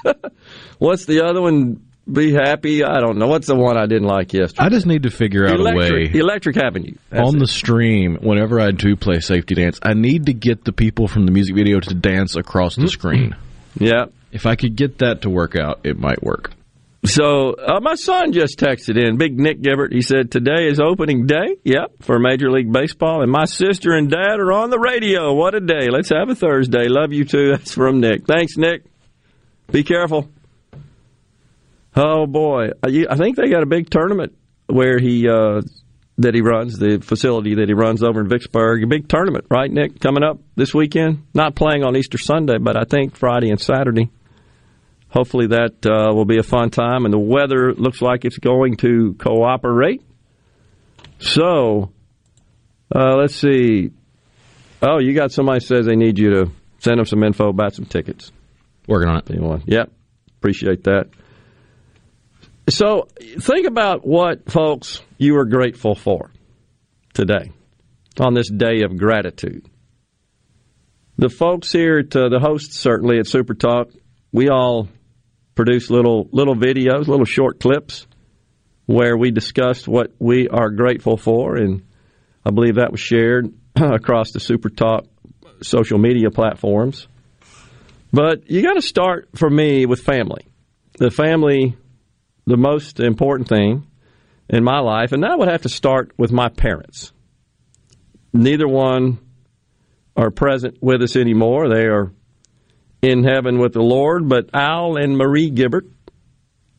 What's 0.77 1.05
the 1.05 1.25
other 1.25 1.41
one? 1.41 1.81
Be 2.11 2.33
happy. 2.33 2.83
I 2.83 2.99
don't 2.99 3.17
know. 3.17 3.27
What's 3.27 3.47
the 3.47 3.55
one 3.55 3.77
I 3.77 3.87
didn't 3.87 4.07
like 4.07 4.31
yesterday? 4.31 4.63
I 4.63 4.69
just 4.69 4.85
need 4.85 5.03
to 5.03 5.09
figure 5.09 5.47
out 5.47 5.59
Electric, 5.59 6.11
a 6.11 6.13
way. 6.13 6.19
Electric 6.19 6.57
Avenue. 6.57 6.93
That's 7.09 7.27
on 7.27 7.37
it. 7.37 7.39
the 7.39 7.47
stream, 7.47 8.17
whenever 8.21 8.59
I 8.59 8.69
do 8.71 8.95
play 8.95 9.21
safety 9.21 9.55
dance, 9.55 9.79
I 9.81 9.93
need 9.93 10.27
to 10.27 10.33
get 10.33 10.63
the 10.63 10.71
people 10.71 11.07
from 11.07 11.25
the 11.25 11.31
music 11.31 11.55
video 11.55 11.79
to 11.79 11.93
dance 11.95 12.35
across 12.35 12.75
the 12.75 12.83
hmm. 12.83 12.87
screen. 12.89 13.35
Yeah. 13.79 14.05
If 14.35 14.45
I 14.45 14.57
could 14.57 14.75
get 14.75 14.97
that 14.97 15.21
to 15.21 15.29
work 15.29 15.55
out, 15.55 15.79
it 15.85 15.97
might 15.97 16.21
work. 16.21 16.51
So 17.05 17.53
uh, 17.53 17.79
my 17.79 17.95
son 17.95 18.33
just 18.33 18.59
texted 18.59 19.01
in, 19.01 19.15
Big 19.15 19.39
Nick 19.39 19.61
Gibert. 19.61 19.93
He 19.93 20.01
said 20.01 20.29
today 20.29 20.67
is 20.67 20.77
opening 20.77 21.25
day. 21.25 21.55
Yep, 21.63 22.01
for 22.03 22.19
Major 22.19 22.51
League 22.51 22.69
Baseball, 22.69 23.21
and 23.21 23.31
my 23.31 23.45
sister 23.45 23.93
and 23.93 24.11
dad 24.11 24.41
are 24.41 24.51
on 24.51 24.71
the 24.71 24.77
radio. 24.77 25.33
What 25.33 25.55
a 25.55 25.61
day! 25.61 25.87
Let's 25.89 26.09
have 26.09 26.27
a 26.27 26.35
Thursday. 26.35 26.89
Love 26.89 27.13
you 27.13 27.23
too. 27.23 27.51
That's 27.51 27.73
from 27.73 28.01
Nick. 28.01 28.27
Thanks, 28.27 28.57
Nick. 28.57 28.83
Be 29.71 29.85
careful. 29.85 30.29
Oh 31.95 32.27
boy, 32.27 32.71
I 32.83 33.05
I 33.09 33.15
think 33.15 33.37
they 33.37 33.49
got 33.49 33.63
a 33.63 33.67
big 33.67 33.89
tournament 33.89 34.35
where 34.67 34.99
he 34.99 35.29
uh, 35.29 35.61
that 36.17 36.35
he 36.35 36.41
runs 36.41 36.77
the 36.77 36.99
facility 36.99 37.55
that 37.55 37.69
he 37.69 37.73
runs 37.73 38.03
over 38.03 38.19
in 38.19 38.27
Vicksburg. 38.27 38.83
A 38.83 38.87
big 38.87 39.07
tournament, 39.07 39.45
right, 39.49 39.71
Nick? 39.71 40.01
Coming 40.01 40.23
up 40.23 40.39
this 40.57 40.73
weekend. 40.73 41.23
Not 41.33 41.55
playing 41.55 41.85
on 41.85 41.95
Easter 41.95 42.17
Sunday, 42.17 42.57
but 42.57 42.75
I 42.75 42.83
think 42.83 43.15
Friday 43.15 43.49
and 43.49 43.61
Saturday. 43.61 44.09
Hopefully 45.15 45.47
that 45.47 45.85
uh, 45.85 46.13
will 46.13 46.25
be 46.25 46.39
a 46.39 46.43
fun 46.43 46.69
time, 46.69 47.05
and 47.05 47.13
the 47.13 47.17
weather 47.17 47.73
looks 47.73 48.01
like 48.01 48.25
it's 48.25 48.37
going 48.37 48.75
to 48.77 49.15
cooperate. 49.17 50.01
So, 51.19 51.93
uh, 52.93 53.15
let's 53.15 53.35
see. 53.35 53.91
Oh, 54.81 54.99
you 54.99 55.13
got 55.13 55.31
somebody 55.31 55.61
says 55.61 55.85
they 55.85 55.95
need 55.95 56.19
you 56.19 56.31
to 56.31 56.51
send 56.79 56.97
them 56.97 57.05
some 57.05 57.23
info 57.23 57.47
about 57.47 57.73
some 57.73 57.85
tickets. 57.85 58.33
Working 58.89 59.09
on 59.09 59.17
it. 59.19 59.31
Anyone? 59.31 59.63
Yep. 59.65 59.89
Appreciate 60.37 60.83
that. 60.83 61.07
So, 62.69 63.07
think 63.39 63.67
about 63.67 64.05
what, 64.05 64.51
folks, 64.51 65.01
you 65.17 65.37
are 65.37 65.45
grateful 65.45 65.95
for 65.95 66.29
today 67.13 67.51
on 68.19 68.33
this 68.33 68.49
day 68.49 68.81
of 68.81 68.97
gratitude. 68.97 69.65
The 71.17 71.29
folks 71.29 71.71
here, 71.71 71.99
at, 71.99 72.13
uh, 72.13 72.27
the 72.27 72.39
hosts 72.41 72.77
certainly 72.77 73.17
at 73.19 73.27
Super 73.27 73.53
Talk, 73.53 73.91
we 74.33 74.49
all 74.49 74.89
produce 75.55 75.89
little 75.89 76.27
little 76.31 76.55
videos, 76.55 77.07
little 77.07 77.25
short 77.25 77.59
clips 77.59 78.05
where 78.85 79.17
we 79.17 79.31
discussed 79.31 79.87
what 79.87 80.11
we 80.19 80.47
are 80.47 80.69
grateful 80.69 81.17
for, 81.17 81.55
and 81.55 81.83
I 82.45 82.51
believe 82.51 82.75
that 82.75 82.91
was 82.91 82.99
shared 82.99 83.51
across 83.75 84.31
the 84.31 84.39
Super 84.39 84.69
Talk 84.69 85.05
social 85.61 85.97
media 85.97 86.29
platforms. 86.29 87.07
But 88.13 88.49
you 88.49 88.61
got 88.61 88.75
to 88.75 88.81
start 88.81 89.29
for 89.35 89.49
me 89.49 89.85
with 89.85 90.01
family. 90.01 90.47
The 90.97 91.11
family, 91.11 91.75
the 92.45 92.57
most 92.57 92.99
important 92.99 93.49
thing 93.49 93.87
in 94.47 94.63
my 94.63 94.79
life, 94.79 95.11
and 95.11 95.25
I 95.25 95.35
would 95.35 95.49
have 95.49 95.63
to 95.63 95.69
start 95.69 96.13
with 96.17 96.31
my 96.31 96.49
parents. 96.49 97.11
Neither 98.31 98.67
one 98.67 99.19
are 100.15 100.29
present 100.29 100.77
with 100.81 101.01
us 101.01 101.15
anymore. 101.15 101.67
They 101.67 101.85
are 101.87 102.11
in 103.05 103.23
heaven 103.23 103.59
with 103.59 103.73
the 103.73 103.81
Lord. 103.81 104.27
But 104.27 104.49
Al 104.53 104.97
and 104.97 105.17
Marie 105.17 105.51
Gibert, 105.51 105.87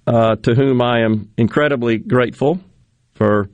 uh, 0.06 0.36
to 0.36 0.54
whom 0.54 0.82
I 0.82 1.00
am 1.00 1.30
incredibly 1.36 1.98
grateful 1.98 2.60
for 3.14 3.48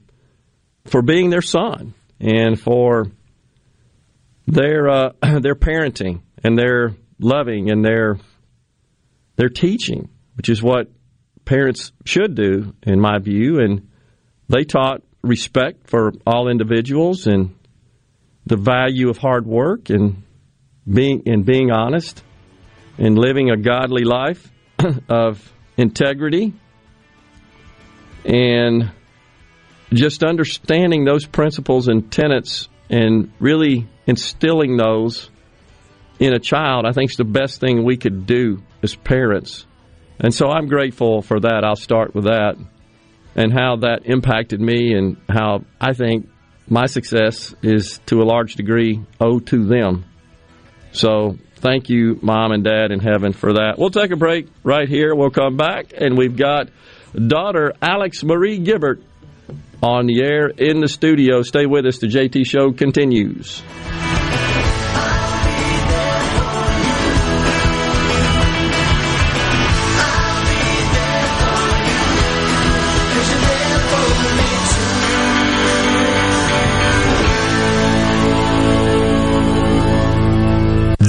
for 0.86 1.02
being 1.02 1.30
their 1.30 1.42
son 1.42 1.94
and 2.20 2.60
for 2.60 3.06
their 4.46 4.88
uh, 4.88 5.12
their 5.40 5.54
parenting 5.54 6.22
and 6.42 6.58
their 6.58 6.94
loving 7.18 7.70
and 7.70 7.84
their 7.84 8.18
their 9.36 9.48
teaching, 9.48 10.08
which 10.36 10.48
is 10.48 10.62
what 10.62 10.90
parents 11.44 11.92
should 12.04 12.34
do, 12.34 12.74
in 12.82 13.00
my 13.00 13.18
view. 13.18 13.58
And 13.60 13.88
they 14.48 14.64
taught 14.64 15.02
respect 15.22 15.88
for 15.88 16.12
all 16.26 16.48
individuals 16.48 17.26
and 17.26 17.54
the 18.44 18.56
value 18.56 19.08
of 19.08 19.18
hard 19.18 19.46
work 19.46 19.88
and 19.88 20.22
being 20.86 21.22
and 21.26 21.44
being 21.44 21.70
honest 21.70 22.22
and 22.98 23.18
living 23.18 23.50
a 23.50 23.56
godly 23.56 24.04
life 24.04 24.50
of 25.08 25.52
integrity 25.76 26.52
and 28.24 28.90
just 29.92 30.22
understanding 30.22 31.04
those 31.04 31.26
principles 31.26 31.88
and 31.88 32.10
tenets 32.10 32.68
and 32.88 33.32
really 33.40 33.88
instilling 34.06 34.76
those 34.76 35.30
in 36.18 36.32
a 36.32 36.38
child, 36.38 36.86
I 36.86 36.92
think 36.92 37.10
is 37.10 37.16
the 37.16 37.24
best 37.24 37.60
thing 37.60 37.84
we 37.84 37.96
could 37.96 38.26
do 38.26 38.62
as 38.82 38.94
parents. 38.94 39.66
And 40.18 40.32
so 40.32 40.48
I'm 40.50 40.68
grateful 40.68 41.22
for 41.22 41.40
that. 41.40 41.64
I'll 41.64 41.76
start 41.76 42.14
with 42.14 42.24
that 42.24 42.56
and 43.34 43.52
how 43.52 43.76
that 43.76 44.02
impacted 44.04 44.60
me 44.60 44.94
and 44.94 45.16
how 45.28 45.64
I 45.80 45.94
think 45.94 46.28
my 46.68 46.86
success 46.86 47.54
is 47.62 47.98
to 48.06 48.20
a 48.20 48.24
large 48.24 48.54
degree 48.54 49.04
owed 49.20 49.46
to 49.48 49.64
them. 49.64 50.04
So 50.92 51.38
thank 51.62 51.88
you, 51.88 52.18
mom 52.20 52.52
and 52.52 52.64
dad 52.64 52.90
in 52.90 53.00
heaven, 53.00 53.32
for 53.32 53.54
that. 53.54 53.78
We'll 53.78 53.90
take 53.90 54.10
a 54.10 54.16
break 54.16 54.48
right 54.62 54.88
here. 54.88 55.14
We'll 55.14 55.30
come 55.30 55.56
back, 55.56 55.92
and 55.96 56.18
we've 56.18 56.36
got 56.36 56.68
daughter 57.14 57.72
Alex 57.80 58.22
Marie 58.22 58.58
Gibert 58.58 59.00
on 59.82 60.06
the 60.06 60.22
air 60.22 60.48
in 60.48 60.80
the 60.80 60.88
studio. 60.88 61.42
Stay 61.42 61.66
with 61.66 61.86
us. 61.86 61.98
The 61.98 62.08
JT 62.08 62.46
Show 62.46 62.72
continues. 62.72 63.62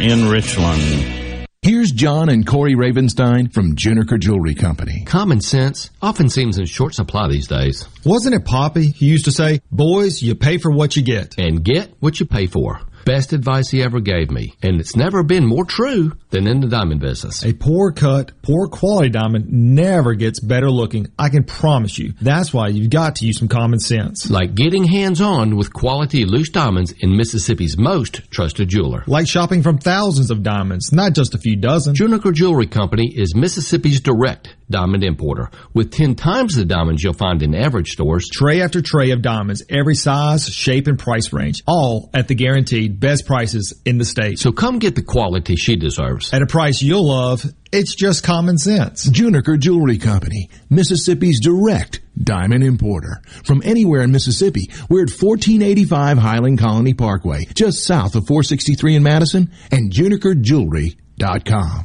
in 0.00 0.28
Richland. 0.28 1.46
Here's 1.62 1.90
John 1.90 2.28
and 2.28 2.46
Corey 2.46 2.74
Ravenstein 2.76 3.52
from 3.52 3.74
Juniker 3.74 4.20
Jewelry 4.20 4.54
Company. 4.54 5.02
Common 5.04 5.40
sense 5.40 5.90
often 6.00 6.28
seems 6.28 6.58
in 6.58 6.66
short 6.66 6.94
supply 6.94 7.26
these 7.26 7.48
days. 7.48 7.88
Wasn't 8.04 8.34
it 8.36 8.44
Poppy 8.44 8.92
who 8.92 9.04
used 9.04 9.24
to 9.24 9.32
say, 9.32 9.60
Boys, 9.72 10.22
you 10.22 10.36
pay 10.36 10.58
for 10.58 10.70
what 10.70 10.94
you 10.94 11.02
get? 11.02 11.36
And 11.38 11.64
get 11.64 11.92
what 11.98 12.20
you 12.20 12.26
pay 12.26 12.46
for. 12.46 12.80
Best 13.06 13.32
advice 13.32 13.70
he 13.70 13.84
ever 13.84 14.00
gave 14.00 14.32
me. 14.32 14.54
And 14.64 14.80
it's 14.80 14.96
never 14.96 15.22
been 15.22 15.46
more 15.46 15.64
true 15.64 16.16
than 16.30 16.48
in 16.48 16.58
the 16.58 16.66
diamond 16.66 17.00
business. 17.00 17.44
A 17.44 17.52
poor 17.52 17.92
cut, 17.92 18.32
poor 18.42 18.66
quality 18.66 19.10
diamond 19.10 19.46
never 19.48 20.14
gets 20.14 20.40
better 20.40 20.68
looking. 20.68 21.06
I 21.16 21.28
can 21.28 21.44
promise 21.44 22.00
you. 22.00 22.14
That's 22.20 22.52
why 22.52 22.66
you've 22.66 22.90
got 22.90 23.14
to 23.16 23.26
use 23.26 23.38
some 23.38 23.46
common 23.46 23.78
sense. 23.78 24.28
Like 24.28 24.56
getting 24.56 24.82
hands 24.82 25.20
on 25.20 25.54
with 25.54 25.72
quality 25.72 26.24
loose 26.24 26.50
diamonds 26.50 26.90
in 26.98 27.16
Mississippi's 27.16 27.78
most 27.78 28.28
trusted 28.32 28.70
jeweler. 28.70 29.04
Like 29.06 29.28
shopping 29.28 29.62
from 29.62 29.78
thousands 29.78 30.32
of 30.32 30.42
diamonds, 30.42 30.92
not 30.92 31.12
just 31.12 31.32
a 31.32 31.38
few 31.38 31.54
dozen. 31.54 31.94
Juniker 31.94 32.34
Jewelry 32.34 32.66
Company 32.66 33.12
is 33.14 33.36
Mississippi's 33.36 34.00
direct 34.00 34.56
diamond 34.70 35.04
importer 35.04 35.50
with 35.74 35.92
10 35.92 36.14
times 36.14 36.54
the 36.54 36.64
diamonds 36.64 37.02
you'll 37.02 37.12
find 37.12 37.42
in 37.42 37.54
average 37.54 37.90
stores. 37.90 38.28
Tray 38.28 38.62
after 38.62 38.82
tray 38.82 39.10
of 39.10 39.22
diamonds, 39.22 39.62
every 39.68 39.94
size, 39.94 40.48
shape, 40.48 40.86
and 40.86 40.98
price 40.98 41.32
range, 41.32 41.62
all 41.66 42.10
at 42.14 42.28
the 42.28 42.34
guaranteed 42.34 42.98
best 43.00 43.26
prices 43.26 43.80
in 43.84 43.98
the 43.98 44.04
state. 44.04 44.38
So 44.38 44.52
come 44.52 44.78
get 44.78 44.94
the 44.94 45.02
quality 45.02 45.56
she 45.56 45.76
deserves. 45.76 46.32
At 46.32 46.42
a 46.42 46.46
price 46.46 46.82
you'll 46.82 47.08
love, 47.08 47.44
it's 47.72 47.94
just 47.94 48.22
common 48.24 48.58
sense. 48.58 49.06
Juniker 49.08 49.58
Jewelry 49.58 49.98
Company, 49.98 50.50
Mississippi's 50.70 51.40
direct 51.40 52.00
diamond 52.16 52.64
importer. 52.64 53.20
From 53.44 53.62
anywhere 53.64 54.02
in 54.02 54.12
Mississippi, 54.12 54.70
we're 54.88 55.04
at 55.04 55.10
1485 55.10 56.18
Highland 56.18 56.58
Colony 56.58 56.94
Parkway, 56.94 57.44
just 57.54 57.84
south 57.84 58.14
of 58.16 58.26
463 58.26 58.96
in 58.96 59.02
Madison, 59.02 59.50
and 59.70 59.92
junikerjewelry.com. 59.92 61.84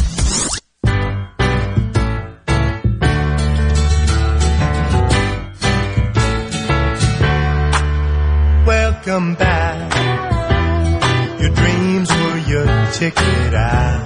Welcome 9.07 9.35
back. 9.35 11.39
Your 11.39 11.51
dreams 11.51 12.11
were 12.11 12.37
your 12.39 12.65
ticket 12.91 13.53
out. 13.53 14.03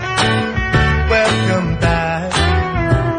Welcome 1.10 1.80
back 1.80 2.32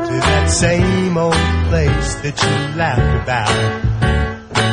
to 0.07 0.12
that 0.12 0.49
same 0.49 1.17
old 1.17 1.35
place 1.71 2.15
that 2.23 2.41
you 2.41 2.51
laughed 2.79 3.23
about. 3.25 3.83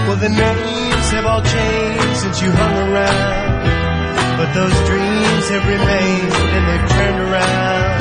Well, 0.08 0.18
the 0.18 0.30
names 0.30 1.10
have 1.10 1.26
all 1.26 1.42
changed 1.42 2.18
since 2.18 2.44
you 2.44 2.52
hung 2.52 2.78
around, 2.94 4.38
but 4.38 4.54
those 4.54 4.78
dreams 4.86 5.50
have 5.50 5.66
remained 5.66 6.32
and 6.32 6.68
they've 6.70 6.90
turned 6.92 7.22
around. 7.32 7.99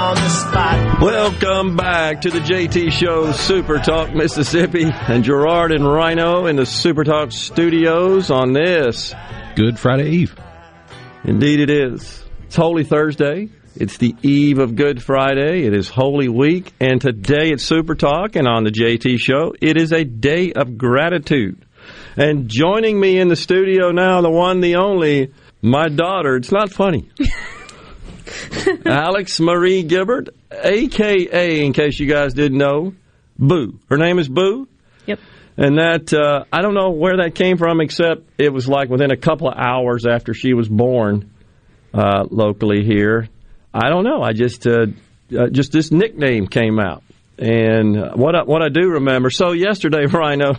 On 0.00 0.14
the 0.14 0.28
spot. 0.30 1.02
Welcome 1.02 1.76
back 1.76 2.22
to 2.22 2.30
the 2.30 2.38
JT 2.38 2.90
Show, 2.90 3.32
Super 3.32 3.78
Talk 3.78 4.14
Mississippi, 4.14 4.84
and 4.84 5.22
Gerard 5.22 5.72
and 5.72 5.84
Rhino 5.84 6.46
in 6.46 6.56
the 6.56 6.64
Super 6.64 7.04
Talk 7.04 7.32
studios 7.32 8.30
on 8.30 8.54
this 8.54 9.14
Good 9.56 9.78
Friday 9.78 10.08
Eve. 10.08 10.34
Indeed, 11.24 11.60
it 11.60 11.68
is. 11.68 12.24
It's 12.46 12.56
Holy 12.56 12.82
Thursday. 12.82 13.50
It's 13.76 13.98
the 13.98 14.16
eve 14.22 14.58
of 14.58 14.74
Good 14.74 15.02
Friday. 15.02 15.66
It 15.66 15.74
is 15.74 15.90
Holy 15.90 16.30
Week, 16.30 16.72
and 16.80 16.98
today 16.98 17.52
at 17.52 17.60
Super 17.60 17.94
Talk 17.94 18.36
and 18.36 18.48
on 18.48 18.64
the 18.64 18.70
JT 18.70 19.18
Show, 19.18 19.52
it 19.60 19.76
is 19.76 19.92
a 19.92 20.04
day 20.04 20.54
of 20.54 20.78
gratitude. 20.78 21.66
And 22.16 22.48
joining 22.48 22.98
me 22.98 23.18
in 23.18 23.28
the 23.28 23.36
studio 23.36 23.90
now, 23.90 24.22
the 24.22 24.30
one, 24.30 24.62
the 24.62 24.76
only, 24.76 25.34
my 25.60 25.90
daughter. 25.90 26.36
It's 26.36 26.52
not 26.52 26.72
funny. 26.72 27.10
Alex 28.86 29.40
Marie 29.40 29.82
Gibert, 29.84 30.28
aka, 30.50 31.64
in 31.64 31.72
case 31.72 31.98
you 31.98 32.06
guys 32.06 32.34
didn't 32.34 32.58
know, 32.58 32.94
Boo. 33.38 33.78
Her 33.88 33.96
name 33.96 34.18
is 34.18 34.28
Boo. 34.28 34.68
Yep. 35.06 35.18
And 35.56 35.78
that, 35.78 36.12
uh, 36.14 36.44
I 36.52 36.62
don't 36.62 36.74
know 36.74 36.90
where 36.90 37.18
that 37.18 37.34
came 37.34 37.56
from, 37.58 37.80
except 37.80 38.22
it 38.38 38.52
was 38.52 38.68
like 38.68 38.88
within 38.88 39.10
a 39.10 39.16
couple 39.16 39.48
of 39.48 39.54
hours 39.58 40.06
after 40.06 40.32
she 40.34 40.54
was 40.54 40.68
born 40.68 41.30
uh, 41.92 42.24
locally 42.30 42.84
here. 42.84 43.28
I 43.74 43.88
don't 43.88 44.04
know. 44.04 44.22
I 44.22 44.32
just, 44.32 44.66
uh, 44.66 44.86
uh, 45.36 45.48
just 45.50 45.72
this 45.72 45.90
nickname 45.90 46.46
came 46.46 46.78
out. 46.78 47.02
And 47.38 47.96
what 48.14 48.34
I, 48.34 48.42
what 48.42 48.62
I 48.62 48.68
do 48.68 48.90
remember, 48.90 49.30
so 49.30 49.52
yesterday, 49.52 50.06
Rhino, 50.10 50.54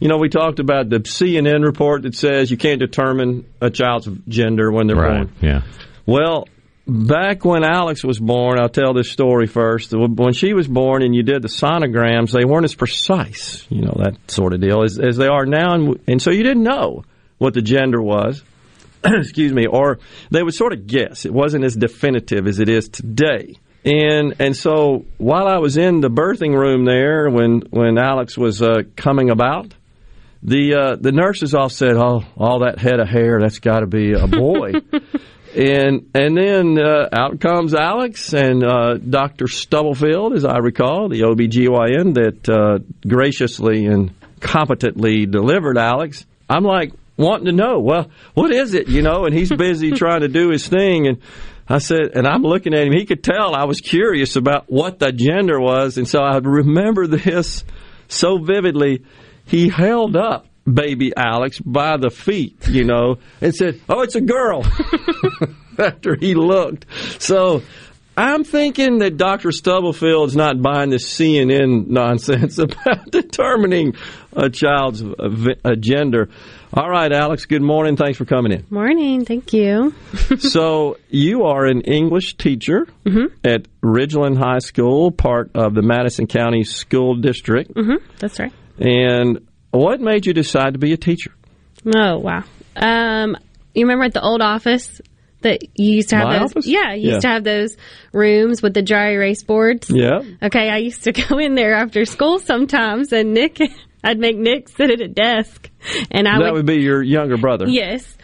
you 0.00 0.08
know, 0.08 0.18
we 0.18 0.28
talked 0.28 0.58
about 0.60 0.88
the 0.88 0.98
CNN 1.00 1.64
report 1.64 2.02
that 2.02 2.14
says 2.14 2.50
you 2.50 2.56
can't 2.56 2.80
determine 2.80 3.46
a 3.60 3.70
child's 3.70 4.08
gender 4.28 4.70
when 4.70 4.86
they're 4.86 4.96
Right. 4.96 5.26
born. 5.26 5.32
Yeah. 5.40 5.62
Well, 6.06 6.48
back 6.86 7.44
when 7.44 7.64
Alex 7.64 8.04
was 8.04 8.18
born, 8.18 8.58
I'll 8.58 8.68
tell 8.68 8.94
this 8.94 9.10
story 9.10 9.46
first. 9.46 9.92
When 9.92 10.32
she 10.32 10.52
was 10.52 10.68
born 10.68 11.02
and 11.02 11.14
you 11.14 11.22
did 11.22 11.42
the 11.42 11.48
sonograms, 11.48 12.32
they 12.32 12.44
weren't 12.44 12.64
as 12.64 12.74
precise, 12.74 13.66
you 13.70 13.82
know, 13.82 13.94
that 14.02 14.30
sort 14.30 14.52
of 14.52 14.60
deal, 14.60 14.82
as, 14.82 14.98
as 14.98 15.16
they 15.16 15.26
are 15.26 15.46
now. 15.46 15.74
And, 15.74 16.00
and 16.06 16.22
so 16.22 16.30
you 16.30 16.42
didn't 16.42 16.62
know 16.62 17.04
what 17.38 17.54
the 17.54 17.62
gender 17.62 18.00
was, 18.00 18.42
excuse 19.04 19.52
me, 19.52 19.66
or 19.66 19.98
they 20.30 20.42
would 20.42 20.54
sort 20.54 20.72
of 20.72 20.86
guess. 20.86 21.24
It 21.24 21.32
wasn't 21.32 21.64
as 21.64 21.74
definitive 21.74 22.46
as 22.46 22.60
it 22.60 22.68
is 22.68 22.88
today. 22.88 23.56
And 23.84 24.36
and 24.38 24.56
so 24.56 25.04
while 25.18 25.46
I 25.46 25.58
was 25.58 25.76
in 25.76 26.00
the 26.00 26.08
birthing 26.08 26.58
room 26.58 26.86
there, 26.86 27.28
when 27.28 27.60
when 27.68 27.98
Alex 27.98 28.38
was 28.38 28.62
uh, 28.62 28.84
coming 28.96 29.28
about, 29.28 29.74
the 30.42 30.74
uh, 30.74 30.96
the 30.96 31.12
nurses 31.12 31.54
all 31.54 31.68
said, 31.68 31.96
"Oh, 31.96 32.24
all 32.34 32.60
that 32.60 32.78
head 32.78 32.98
of 32.98 33.08
hair, 33.08 33.40
that's 33.42 33.58
got 33.58 33.80
to 33.80 33.86
be 33.86 34.12
a 34.12 34.26
boy." 34.26 34.72
and 35.56 36.10
and 36.14 36.36
then 36.36 36.78
uh, 36.78 37.08
out 37.12 37.40
comes 37.40 37.74
Alex 37.74 38.32
and 38.32 38.64
uh, 38.64 38.94
Dr. 38.94 39.46
Stubblefield, 39.46 40.34
as 40.34 40.44
I 40.44 40.58
recall, 40.58 41.08
the 41.08 41.22
OBGYN 41.22 42.14
that 42.14 42.48
uh, 42.48 42.78
graciously 43.06 43.86
and 43.86 44.12
competently 44.40 45.26
delivered 45.26 45.78
Alex. 45.78 46.26
I'm 46.48 46.64
like 46.64 46.92
wanting 47.16 47.46
to 47.46 47.52
know, 47.52 47.78
well, 47.78 48.10
what 48.34 48.52
is 48.52 48.74
it, 48.74 48.88
you 48.88 49.02
know? 49.02 49.24
And 49.24 49.34
he's 49.34 49.50
busy 49.56 49.92
trying 49.92 50.20
to 50.20 50.28
do 50.28 50.50
his 50.50 50.66
thing, 50.66 51.06
and 51.06 51.18
I 51.68 51.78
said, 51.78 52.12
and 52.14 52.26
I'm 52.26 52.42
looking 52.42 52.74
at 52.74 52.86
him. 52.86 52.92
He 52.92 53.06
could 53.06 53.24
tell 53.24 53.54
I 53.54 53.64
was 53.64 53.80
curious 53.80 54.36
about 54.36 54.70
what 54.70 54.98
the 54.98 55.12
gender 55.12 55.60
was, 55.60 55.96
and 55.96 56.06
so 56.06 56.20
I 56.20 56.38
remember 56.38 57.06
this 57.06 57.64
so 58.08 58.38
vividly. 58.38 59.04
He 59.46 59.68
held 59.68 60.16
up 60.16 60.46
baby 60.72 61.12
Alex 61.16 61.58
by 61.60 61.96
the 61.96 62.10
feet, 62.10 62.56
you 62.68 62.84
know, 62.84 63.18
and 63.40 63.54
said, 63.54 63.80
"Oh, 63.88 64.00
it's 64.02 64.14
a 64.14 64.20
girl." 64.20 64.64
After 65.78 66.14
he 66.14 66.34
looked, 66.34 66.86
so 67.20 67.62
I'm 68.16 68.44
thinking 68.44 68.98
that 68.98 69.16
Dr. 69.16 69.48
Stubblefield's 69.50 70.36
not 70.36 70.62
buying 70.62 70.90
this 70.90 71.04
CNN 71.18 71.88
nonsense 71.88 72.58
about 72.60 73.10
determining 73.10 73.94
a 74.32 74.48
child's 74.50 75.02
gender. 75.80 76.28
All 76.72 76.88
right, 76.88 77.10
Alex. 77.12 77.46
Good 77.46 77.62
morning. 77.62 77.96
Thanks 77.96 78.18
for 78.18 78.24
coming 78.24 78.52
in. 78.52 78.66
Morning, 78.70 79.24
thank 79.24 79.52
you. 79.52 79.94
so 80.38 80.96
you 81.08 81.42
are 81.44 81.66
an 81.66 81.80
English 81.82 82.36
teacher 82.36 82.86
Mm-hmm. 83.04 83.34
at 83.44 83.66
Ridgeland 83.82 84.38
High 84.38 84.58
School, 84.60 85.10
part 85.10 85.50
of 85.54 85.74
the 85.74 85.82
Madison 85.82 86.26
County 86.28 86.62
School 86.64 87.16
District. 87.16 87.70
hmm 87.76 87.96
That's 88.18 88.38
right. 88.38 88.52
And 88.78 89.46
what 89.78 90.00
made 90.00 90.26
you 90.26 90.32
decide 90.32 90.74
to 90.74 90.78
be 90.78 90.92
a 90.92 90.96
teacher? 90.96 91.32
Oh 91.94 92.18
wow. 92.18 92.44
Um, 92.76 93.36
you 93.74 93.84
remember 93.84 94.04
at 94.04 94.14
the 94.14 94.22
old 94.22 94.40
office 94.40 95.00
that 95.42 95.62
you 95.78 95.96
used 95.96 96.08
to 96.10 96.16
have 96.16 96.26
My 96.28 96.38
those? 96.38 96.52
office? 96.52 96.66
Yeah, 96.66 96.94
you 96.94 97.08
Yeah. 97.08 97.14
used 97.14 97.20
to 97.22 97.28
have 97.28 97.44
those 97.44 97.76
rooms 98.12 98.62
with 98.62 98.72
the 98.74 98.82
dry 98.82 99.10
erase 99.12 99.42
boards. 99.42 99.90
Yeah. 99.90 100.20
Okay, 100.42 100.70
I 100.70 100.78
used 100.78 101.04
to 101.04 101.12
go 101.28 101.38
in 101.38 101.54
there 101.54 101.74
after 101.74 102.04
school 102.04 102.38
sometimes, 102.38 103.12
and 103.12 103.34
Nick, 103.34 103.58
I'd 104.04 104.18
make 104.18 104.36
Nick 104.36 104.68
sit 104.70 104.90
at 104.90 105.00
a 105.00 105.08
desk, 105.08 105.70
and 106.10 106.26
I 106.26 106.38
that 106.38 106.44
would 106.52 106.52
would 106.54 106.66
be 106.66 106.76
your 106.82 107.02
younger 107.02 107.36
brother. 107.36 107.66
yes, 107.68 108.16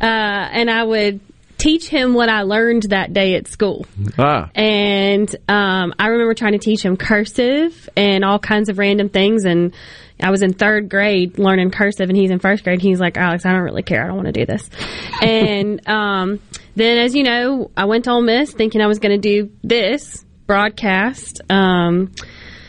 uh, 0.00 0.04
and 0.04 0.70
I 0.70 0.84
would 0.84 1.20
teach 1.58 1.88
him 1.88 2.14
what 2.14 2.28
I 2.28 2.42
learned 2.42 2.84
that 2.90 3.12
day 3.12 3.34
at 3.34 3.48
school. 3.48 3.84
Ah. 4.16 4.48
And 4.54 5.28
um, 5.48 5.92
I 5.98 6.06
remember 6.06 6.34
trying 6.34 6.52
to 6.52 6.58
teach 6.58 6.82
him 6.84 6.96
cursive 6.96 7.88
and 7.96 8.24
all 8.24 8.38
kinds 8.38 8.68
of 8.68 8.78
random 8.78 9.08
things. 9.08 9.44
And 9.44 9.74
I 10.20 10.30
was 10.30 10.42
in 10.42 10.52
third 10.52 10.88
grade 10.88 11.38
learning 11.38 11.70
cursive, 11.70 12.08
and 12.08 12.16
he's 12.16 12.30
in 12.30 12.38
first 12.38 12.64
grade. 12.64 12.80
He's 12.80 13.00
like, 13.00 13.16
Alex, 13.16 13.46
I 13.46 13.52
don't 13.52 13.62
really 13.62 13.82
care. 13.82 14.02
I 14.02 14.06
don't 14.06 14.16
want 14.16 14.26
to 14.26 14.32
do 14.32 14.46
this. 14.46 14.68
and 15.22 15.86
um, 15.88 16.40
then, 16.76 16.98
as 16.98 17.14
you 17.14 17.22
know, 17.22 17.70
I 17.76 17.84
went 17.84 18.04
to 18.04 18.10
Ole 18.10 18.22
Miss 18.22 18.52
thinking 18.52 18.80
I 18.80 18.86
was 18.86 18.98
going 18.98 19.20
to 19.20 19.28
do 19.28 19.50
this 19.62 20.24
broadcast. 20.46 21.40
Um, 21.50 22.12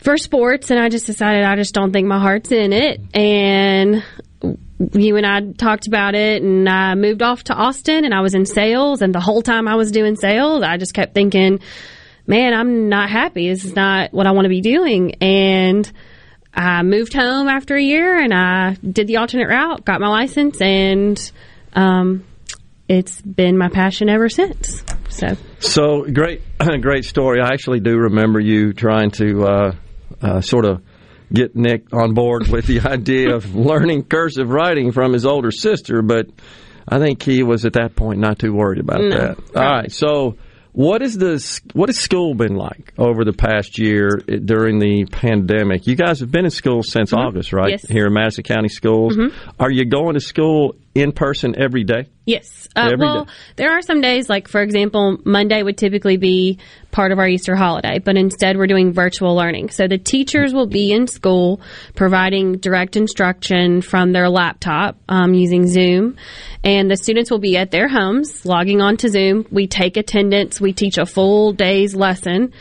for 0.02 0.16
sports, 0.16 0.70
and 0.70 0.80
I 0.80 0.88
just 0.88 1.06
decided 1.06 1.44
I 1.44 1.56
just 1.56 1.74
don't 1.74 1.92
think 1.92 2.06
my 2.06 2.18
heart's 2.18 2.52
in 2.52 2.72
it. 2.72 3.00
And 3.14 4.02
you 4.92 5.16
and 5.16 5.26
I 5.26 5.52
talked 5.52 5.86
about 5.86 6.14
it, 6.14 6.42
and 6.42 6.68
I 6.68 6.94
moved 6.94 7.22
off 7.22 7.44
to 7.44 7.54
Austin, 7.54 8.04
and 8.04 8.14
I 8.14 8.20
was 8.20 8.34
in 8.34 8.46
sales. 8.46 9.02
And 9.02 9.14
the 9.14 9.20
whole 9.20 9.42
time 9.42 9.68
I 9.68 9.74
was 9.74 9.92
doing 9.92 10.16
sales, 10.16 10.62
I 10.62 10.78
just 10.78 10.94
kept 10.94 11.14
thinking, 11.14 11.60
man, 12.26 12.54
I'm 12.54 12.88
not 12.88 13.10
happy. 13.10 13.48
This 13.48 13.64
is 13.64 13.74
not 13.74 14.12
what 14.12 14.26
I 14.26 14.30
want 14.32 14.46
to 14.46 14.50
be 14.50 14.62
doing. 14.62 15.16
And 15.20 15.90
I 16.52 16.82
moved 16.82 17.12
home 17.12 17.48
after 17.48 17.76
a 17.76 17.82
year, 17.82 18.18
and 18.20 18.34
I 18.34 18.74
did 18.74 19.06
the 19.06 19.18
alternate 19.18 19.48
route, 19.48 19.84
got 19.84 20.00
my 20.00 20.08
license, 20.08 20.60
and 20.60 21.32
um, 21.74 22.24
it's 22.88 23.20
been 23.22 23.56
my 23.56 23.68
passion 23.68 24.08
ever 24.08 24.28
since. 24.28 24.82
So. 25.08 25.36
So 25.60 26.04
great, 26.04 26.42
great 26.80 27.04
story. 27.04 27.40
I 27.40 27.48
actually 27.48 27.80
do 27.80 27.96
remember 27.96 28.40
you 28.40 28.72
trying 28.72 29.10
to 29.12 29.44
uh, 29.44 29.72
uh, 30.20 30.40
sort 30.40 30.64
of 30.64 30.82
get 31.32 31.54
Nick 31.54 31.92
on 31.94 32.14
board 32.14 32.48
with 32.48 32.66
the 32.66 32.80
idea 32.84 33.34
of 33.34 33.54
learning 33.54 34.04
cursive 34.04 34.50
writing 34.50 34.90
from 34.92 35.12
his 35.12 35.24
older 35.24 35.52
sister, 35.52 36.02
but 36.02 36.26
I 36.88 36.98
think 36.98 37.22
he 37.22 37.42
was 37.42 37.64
at 37.64 37.74
that 37.74 37.94
point 37.94 38.18
not 38.18 38.38
too 38.38 38.52
worried 38.52 38.80
about 38.80 39.00
No, 39.02 39.10
that. 39.10 39.38
All 39.56 39.62
right, 39.62 39.92
so. 39.92 40.36
What 40.72 41.02
is 41.02 41.18
the 41.18 41.60
what 41.72 41.88
has 41.88 41.98
school 41.98 42.34
been 42.34 42.54
like 42.54 42.92
over 42.96 43.24
the 43.24 43.32
past 43.32 43.78
year 43.78 44.20
eh, 44.28 44.36
during 44.44 44.78
the 44.78 45.04
pandemic? 45.06 45.86
You 45.86 45.96
guys 45.96 46.20
have 46.20 46.30
been 46.30 46.44
in 46.44 46.50
school 46.50 46.82
since 46.82 47.12
August, 47.12 47.52
right? 47.52 47.70
Yes. 47.70 47.86
Here 47.88 48.06
in 48.06 48.12
Madison 48.12 48.44
County 48.44 48.68
schools. 48.68 49.16
Mhm. 49.16 49.32
Are 49.58 49.70
you 49.70 49.84
going 49.84 50.14
to 50.14 50.20
school 50.20 50.76
in 50.94 51.12
person 51.12 51.54
every 51.58 51.84
day? 51.84 52.06
Yes. 52.24 52.68
Uh, 52.76 52.90
Every 52.92 52.98
well, 53.04 53.24
day. 53.24 53.30
there 53.56 53.72
are 53.72 53.82
some 53.82 54.00
days, 54.00 54.28
like 54.28 54.46
for 54.46 54.62
example, 54.62 55.18
Monday 55.24 55.60
would 55.62 55.76
typically 55.76 56.16
be 56.16 56.58
part 56.90 57.12
of 57.12 57.18
our 57.18 57.26
Easter 57.28 57.54
holiday, 57.56 57.98
but 57.98 58.16
instead 58.16 58.56
we're 58.56 58.66
doing 58.66 58.92
virtual 58.92 59.34
learning. 59.36 59.70
So 59.70 59.86
the 59.88 59.98
teachers 59.98 60.52
will 60.52 60.66
be 60.66 60.92
in 60.92 61.06
school 61.06 61.60
providing 61.94 62.58
direct 62.58 62.96
instruction 62.96 63.82
from 63.82 64.12
their 64.12 64.28
laptop 64.28 64.96
um, 65.08 65.34
using 65.34 65.66
Zoom, 65.66 66.16
and 66.64 66.90
the 66.90 66.96
students 66.96 67.30
will 67.30 67.38
be 67.38 67.56
at 67.56 67.70
their 67.70 67.88
homes 67.88 68.44
logging 68.44 68.80
on 68.80 68.96
to 68.98 69.08
Zoom. 69.08 69.46
We 69.50 69.66
take 69.66 69.96
attendance. 69.96 70.60
We 70.60 70.72
teach 70.72 70.98
a 70.98 71.06
full 71.06 71.52
day's 71.52 71.94
lesson, 71.94 72.52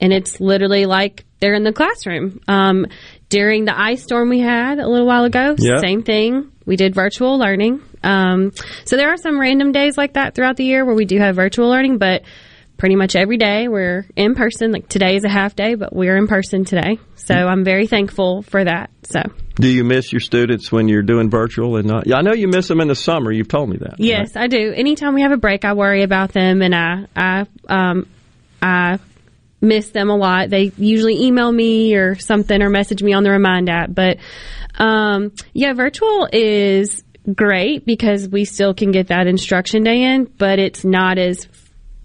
and 0.00 0.12
it's 0.12 0.40
literally 0.40 0.86
like 0.86 1.24
they're 1.40 1.54
in 1.54 1.64
the 1.64 1.72
classroom. 1.72 2.40
Um, 2.48 2.86
during 3.28 3.64
the 3.66 3.78
ice 3.78 4.02
storm 4.02 4.28
we 4.30 4.40
had 4.40 4.78
a 4.78 4.88
little 4.88 5.06
while 5.06 5.24
ago, 5.24 5.54
Yeah. 5.58 5.78
same 5.78 6.02
thing. 6.02 6.50
We 6.64 6.76
did 6.76 6.94
virtual 6.94 7.38
learning. 7.38 7.80
Um, 8.02 8.52
so 8.84 8.96
there 8.96 9.10
are 9.12 9.16
some 9.16 9.38
random 9.40 9.72
days 9.72 9.96
like 9.98 10.14
that 10.14 10.34
throughout 10.34 10.56
the 10.56 10.64
year 10.64 10.84
where 10.84 10.94
we 10.94 11.04
do 11.04 11.18
have 11.18 11.36
virtual 11.36 11.68
learning, 11.68 11.98
but 11.98 12.22
pretty 12.78 12.96
much 12.96 13.16
every 13.16 13.36
day 13.36 13.68
we're 13.68 14.06
in 14.16 14.34
person. 14.34 14.72
Like 14.72 14.88
today 14.88 15.16
is 15.16 15.24
a 15.24 15.28
half 15.28 15.54
day, 15.54 15.74
but 15.74 15.94
we're 15.94 16.16
in 16.16 16.26
person 16.28 16.64
today. 16.64 16.98
So 17.16 17.34
I'm 17.34 17.64
very 17.64 17.86
thankful 17.86 18.42
for 18.42 18.64
that. 18.64 18.90
So 19.02 19.20
Do 19.56 19.68
you 19.68 19.84
miss 19.84 20.12
your 20.12 20.20
students 20.20 20.72
when 20.72 20.88
you're 20.88 21.02
doing 21.02 21.28
virtual 21.28 21.76
and 21.76 21.86
not? 21.86 22.06
Yeah, 22.06 22.16
I 22.16 22.22
know 22.22 22.32
you 22.32 22.48
miss 22.48 22.68
them 22.68 22.80
in 22.80 22.88
the 22.88 22.94
summer. 22.94 23.30
You've 23.30 23.48
told 23.48 23.68
me 23.68 23.76
that. 23.78 23.96
yes, 23.98 24.36
I 24.36 24.46
do. 24.46 24.72
Anytime 24.74 25.14
we 25.14 25.22
have 25.22 25.32
a 25.32 25.36
break, 25.36 25.64
I 25.64 25.74
worry 25.74 26.02
about 26.04 26.32
them 26.32 26.62
and 26.62 26.74
I, 26.74 27.06
I, 27.14 27.46
um, 27.68 28.06
I 28.62 28.98
miss 29.60 29.90
them 29.90 30.08
a 30.08 30.16
lot. 30.16 30.48
They 30.48 30.72
usually 30.78 31.24
email 31.24 31.50
me 31.50 31.96
or 31.96 32.14
something 32.14 32.62
or 32.62 32.70
message 32.70 33.02
me 33.02 33.12
on 33.12 33.24
the 33.24 33.30
Remind 33.30 33.68
app. 33.68 33.92
But 33.92 34.18
um, 34.78 35.32
yeah, 35.52 35.72
virtual 35.74 36.28
is 36.32 37.02
great 37.34 37.84
because 37.84 38.28
we 38.28 38.44
still 38.44 38.72
can 38.72 38.92
get 38.92 39.08
that 39.08 39.26
instruction 39.26 39.82
day 39.82 40.02
in, 40.02 40.24
but 40.24 40.60
it's 40.60 40.84
not 40.84 41.18
as 41.18 41.46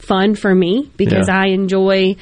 fun 0.04 0.36
for 0.36 0.54
me 0.54 0.92
because 0.98 1.28
Yeah. 1.28 1.40
I 1.42 1.48
enjoy 1.48 2.16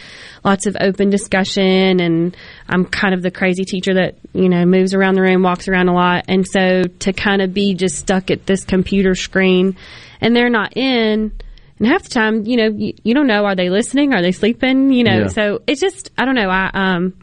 lots 0.44 0.66
of 0.66 0.76
open 0.80 1.10
discussion 1.10 2.00
and 2.00 2.36
I'm 2.70 2.86
kind 2.86 3.14
of 3.14 3.22
the 3.22 3.32
crazy 3.32 3.66
teacher 3.66 3.94
that, 3.96 4.16
you 4.34 4.50
know, 4.50 4.66
moves 4.66 4.94
around 4.94 5.16
the 5.16 5.22
room, 5.22 5.44
walks 5.44 5.68
around 5.68 5.88
a 5.90 5.94
lot. 5.94 6.26
And 6.28 6.48
so 6.48 6.84
to 6.84 7.14
kind 7.14 7.42
of 7.42 7.54
be 7.54 7.74
just 7.74 7.98
stuck 7.98 8.32
at 8.32 8.46
this 8.46 8.64
computer 8.64 9.16
screen 9.16 9.76
and 10.20 10.36
they're 10.36 10.50
not 10.50 10.76
in, 10.78 11.32
and 11.80 11.88
half 11.88 12.04
the 12.04 12.10
time, 12.10 12.46
you 12.46 12.58
know, 12.58 12.70
you, 12.76 12.94
you 13.04 13.14
don't 13.16 13.26
know, 13.26 13.44
are 13.46 13.56
they 13.56 13.70
listening? 13.72 14.14
Are 14.14 14.22
they 14.22 14.32
sleeping? 14.32 14.92
You 14.92 15.04
know, 15.04 15.20
Yeah. 15.22 15.28
so 15.28 15.62
it's 15.66 15.82
just, 15.82 16.12
I 16.18 16.26
don't 16.26 16.36
know. 16.36 16.50
I, 16.50 16.70
um, 16.74 17.14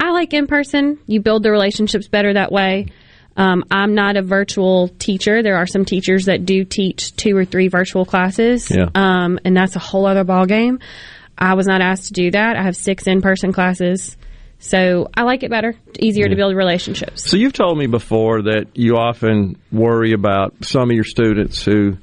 I 0.00 0.10
like 0.10 0.34
in 0.34 0.48
person. 0.48 0.98
You 1.06 1.20
build 1.20 1.44
the 1.44 1.52
relationships 1.52 2.08
better 2.08 2.34
that 2.34 2.50
way. 2.50 2.88
Um, 3.36 3.64
I'm 3.70 3.94
not 3.94 4.16
a 4.16 4.22
virtual 4.22 4.88
teacher. 4.88 5.42
There 5.42 5.56
are 5.56 5.66
some 5.66 5.84
teachers 5.84 6.26
that 6.26 6.44
do 6.44 6.64
teach 6.64 7.16
two 7.16 7.36
or 7.36 7.44
three 7.44 7.68
virtual 7.68 8.04
classes. 8.04 8.70
Yeah. 8.70 8.86
Um, 8.94 9.38
and 9.44 9.56
that's 9.56 9.74
a 9.76 9.78
whole 9.78 10.06
other 10.06 10.24
ball 10.24 10.46
game. 10.46 10.80
I 11.38 11.54
was 11.54 11.66
not 11.66 11.80
asked 11.80 12.08
to 12.08 12.12
do 12.12 12.30
that. 12.32 12.56
I 12.56 12.62
have 12.62 12.76
six 12.76 13.06
in-person 13.06 13.52
classes. 13.52 14.16
So 14.58 15.08
I 15.16 15.22
like 15.22 15.42
it 15.42 15.50
better. 15.50 15.74
Easier 15.98 16.28
to 16.28 16.36
build 16.36 16.54
relationships. 16.54 17.28
So 17.28 17.36
you've 17.36 17.52
told 17.52 17.78
me 17.78 17.86
before 17.86 18.42
that 18.42 18.66
you 18.74 18.96
often 18.96 19.56
worry 19.72 20.12
about 20.12 20.54
some 20.64 20.90
of 20.90 20.94
your 20.94 21.02
students 21.04 21.64
who 21.64 21.96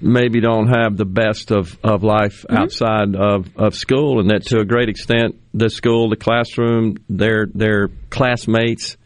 maybe 0.00 0.40
don't 0.40 0.68
have 0.68 0.96
the 0.96 1.04
best 1.04 1.50
of, 1.50 1.76
of 1.82 2.02
life 2.04 2.44
Mm-hmm. 2.48 2.56
outside 2.56 3.14
of, 3.16 3.48
of 3.56 3.74
school 3.74 4.20
and 4.20 4.30
that 4.30 4.46
to 4.46 4.60
a 4.60 4.64
great 4.64 4.88
extent 4.88 5.34
the 5.52 5.68
school, 5.68 6.08
the 6.10 6.16
classroom, 6.16 6.96
their 7.08 7.46
their 7.54 7.88
classmates, 8.08 8.96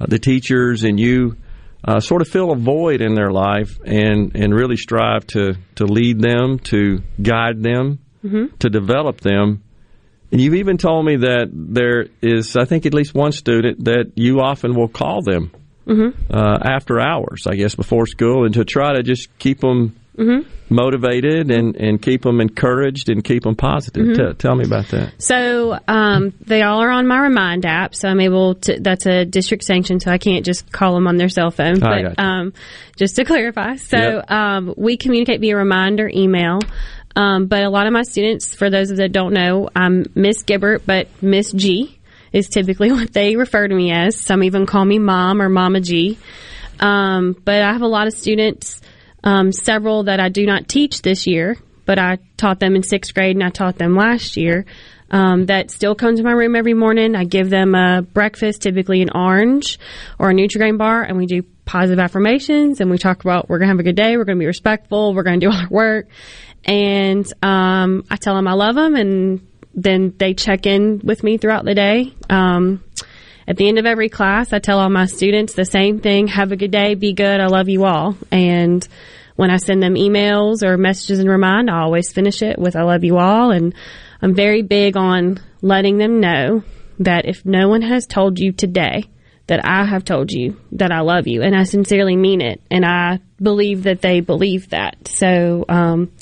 uh, 0.00 0.06
the 0.06 0.18
teachers 0.18 0.84
and 0.84 0.98
you 0.98 1.36
uh, 1.86 2.00
sort 2.00 2.22
of 2.22 2.28
fill 2.28 2.50
a 2.52 2.56
void 2.56 3.00
in 3.02 3.14
their 3.14 3.30
life 3.30 3.78
and, 3.84 4.34
and 4.34 4.54
really 4.54 4.76
strive 4.76 5.26
to, 5.26 5.54
to 5.76 5.84
lead 5.84 6.18
them, 6.20 6.58
to 6.58 7.00
guide 7.20 7.62
them, 7.62 7.98
Mhm. 8.24 8.58
to 8.60 8.70
develop 8.70 9.20
them. 9.20 9.62
And 10.32 10.40
you've 10.40 10.54
even 10.54 10.78
told 10.78 11.04
me 11.04 11.16
that 11.16 11.48
there 11.52 12.06
is, 12.22 12.56
I 12.56 12.64
think, 12.64 12.86
at 12.86 12.94
least 12.94 13.14
one 13.14 13.32
student 13.32 13.84
that 13.84 14.12
you 14.16 14.40
often 14.40 14.74
will 14.74 14.88
call 14.88 15.20
them 15.20 15.50
Mm-hmm. 15.86 16.32
uh, 16.34 16.58
after 16.64 16.98
hours, 16.98 17.46
I 17.46 17.56
guess, 17.56 17.74
before 17.74 18.06
school, 18.06 18.46
and 18.46 18.54
to 18.54 18.64
try 18.64 18.94
to 18.94 19.02
just 19.02 19.28
keep 19.38 19.60
them 19.60 19.94
Mm-hmm. 20.16 20.48
motivated 20.74 21.50
and, 21.50 21.74
and 21.76 22.00
keep 22.00 22.22
them 22.22 22.40
encouraged 22.40 23.08
and 23.08 23.22
keep 23.24 23.42
them 23.42 23.56
positive. 23.56 24.06
Mhm. 24.06 24.16
Tell- 24.16 24.34
tell 24.34 24.54
me 24.54 24.64
about 24.64 24.86
that. 24.88 25.12
So 25.18 25.78
um, 25.88 26.32
they 26.40 26.62
all 26.62 26.80
are 26.82 26.90
on 26.90 27.06
my 27.08 27.18
Remind 27.18 27.66
app, 27.66 27.94
so 27.96 28.08
I'm 28.08 28.20
able 28.20 28.54
to. 28.56 28.78
That's 28.80 29.06
a 29.06 29.24
district 29.24 29.64
sanction, 29.64 29.98
so 30.00 30.10
I 30.12 30.18
can't 30.18 30.44
just 30.44 30.70
call 30.70 30.94
them 30.94 31.06
on 31.08 31.16
their 31.16 31.28
cell 31.28 31.50
phone. 31.50 31.82
I 31.82 32.02
But 32.04 32.18
um, 32.20 32.52
just 32.96 33.16
to 33.16 33.24
clarify, 33.24 33.76
so 33.76 33.96
Yep. 33.96 34.30
um, 34.30 34.74
we 34.76 34.96
communicate 34.96 35.40
via 35.40 35.56
reminder 35.56 36.08
email. 36.08 36.60
Um, 37.16 37.46
but 37.46 37.62
a 37.62 37.68
lot 37.70 37.86
of 37.86 37.92
my 37.92 38.02
students, 38.02 38.54
for 38.54 38.70
those 38.70 38.88
that 38.88 39.12
don't 39.12 39.32
know, 39.34 39.68
I'm 39.76 40.04
Miss 40.14 40.42
Gibert, 40.44 40.82
but 40.86 41.08
Miss 41.22 41.52
G 41.52 41.98
is 42.32 42.48
typically 42.48 42.90
what 42.98 43.12
they 43.12 43.36
refer 43.36 43.66
to 43.68 43.74
me 43.74 43.92
as. 43.92 44.20
Some 44.20 44.42
even 44.44 44.66
call 44.66 44.84
me 44.84 44.98
Mom 44.98 45.40
or 45.42 45.48
Mama 45.48 45.80
G. 45.80 46.18
Um, 46.80 47.36
but 47.44 47.62
I 47.62 47.72
have 47.72 47.82
a 47.82 47.86
lot 47.86 48.06
of 48.08 48.14
students, 48.14 48.80
um, 49.24 49.50
several 49.50 50.04
that 50.04 50.20
I 50.20 50.28
do 50.28 50.46
not 50.46 50.68
teach 50.68 51.02
this 51.02 51.26
year, 51.26 51.56
but 51.86 51.98
I 51.98 52.18
taught 52.36 52.60
them 52.60 52.76
in 52.76 52.82
sixth 52.82 53.12
grade 53.14 53.34
and 53.34 53.42
I 53.42 53.50
taught 53.50 53.76
them 53.76 53.96
last 53.96 54.36
year. 54.36 54.64
Um, 55.10 55.46
that 55.46 55.70
still 55.70 55.94
come 55.94 56.16
to 56.16 56.22
my 56.22 56.32
room 56.32 56.56
every 56.56 56.74
morning. 56.74 57.14
I 57.14 57.24
give 57.24 57.48
them 57.48 57.74
a 57.74 58.02
breakfast, 58.02 58.62
typically 58.62 59.00
an 59.00 59.10
orange 59.14 59.78
or 60.18 60.30
a 60.30 60.34
Nutrigrain 60.34 60.76
bar, 60.78 61.02
and 61.02 61.16
we 61.16 61.26
do 61.26 61.42
positive 61.64 61.98
affirmations 61.98 62.80
and 62.80 62.90
we 62.90 62.98
talk 62.98 63.22
about 63.24 63.48
we're 63.48 63.58
going 63.58 63.68
to 63.68 63.72
have 63.72 63.80
a 63.80 63.84
good 63.84 63.96
day, 63.96 64.16
we're 64.16 64.24
going 64.24 64.38
to 64.38 64.42
be 64.42 64.46
respectful, 64.46 65.14
we're 65.14 65.22
going 65.22 65.40
to 65.40 65.46
do 65.46 65.52
our 65.52 65.68
work. 65.70 66.08
And 66.64 67.26
um, 67.42 68.04
I 68.10 68.16
tell 68.16 68.34
them 68.34 68.48
I 68.48 68.54
love 68.54 68.74
them, 68.74 68.96
and 68.96 69.46
then 69.74 70.14
they 70.16 70.34
check 70.34 70.66
in 70.66 71.00
with 71.04 71.22
me 71.22 71.36
throughout 71.36 71.64
the 71.64 71.74
day. 71.74 72.14
Um, 72.30 72.82
at 73.46 73.56
the 73.56 73.68
end 73.68 73.78
of 73.78 73.86
every 73.86 74.08
class, 74.08 74.52
I 74.52 74.58
tell 74.58 74.78
all 74.78 74.90
my 74.90 75.06
students 75.06 75.54
the 75.54 75.64
same 75.64 76.00
thing 76.00 76.28
have 76.28 76.52
a 76.52 76.56
good 76.56 76.70
day, 76.70 76.94
be 76.94 77.12
good, 77.12 77.40
I 77.40 77.46
love 77.46 77.68
you 77.68 77.84
all. 77.84 78.16
And 78.30 78.86
when 79.36 79.50
I 79.50 79.56
send 79.56 79.82
them 79.82 79.94
emails 79.94 80.62
or 80.62 80.76
messages 80.76 81.18
and 81.18 81.28
remind, 81.28 81.70
I 81.70 81.80
always 81.82 82.12
finish 82.12 82.42
it 82.42 82.58
with 82.58 82.76
I 82.76 82.82
love 82.82 83.04
you 83.04 83.18
all. 83.18 83.50
And 83.50 83.74
I'm 84.22 84.34
very 84.34 84.62
big 84.62 84.96
on 84.96 85.40
letting 85.60 85.98
them 85.98 86.20
know 86.20 86.62
that 87.00 87.26
if 87.26 87.44
no 87.44 87.68
one 87.68 87.82
has 87.82 88.06
told 88.06 88.38
you 88.38 88.52
today, 88.52 89.04
that 89.46 89.60
I 89.64 89.84
have 89.84 90.04
told 90.04 90.32
you 90.32 90.58
that 90.72 90.90
I 90.90 91.00
love 91.00 91.26
you 91.26 91.42
and 91.42 91.54
I 91.54 91.64
sincerely 91.64 92.16
mean 92.16 92.40
it. 92.40 92.62
And 92.70 92.84
I 92.84 93.20
believe 93.40 93.82
that 93.82 94.00
they 94.00 94.20
believe 94.20 94.70
that. 94.70 95.08
So, 95.08 95.66
um, 95.68 96.12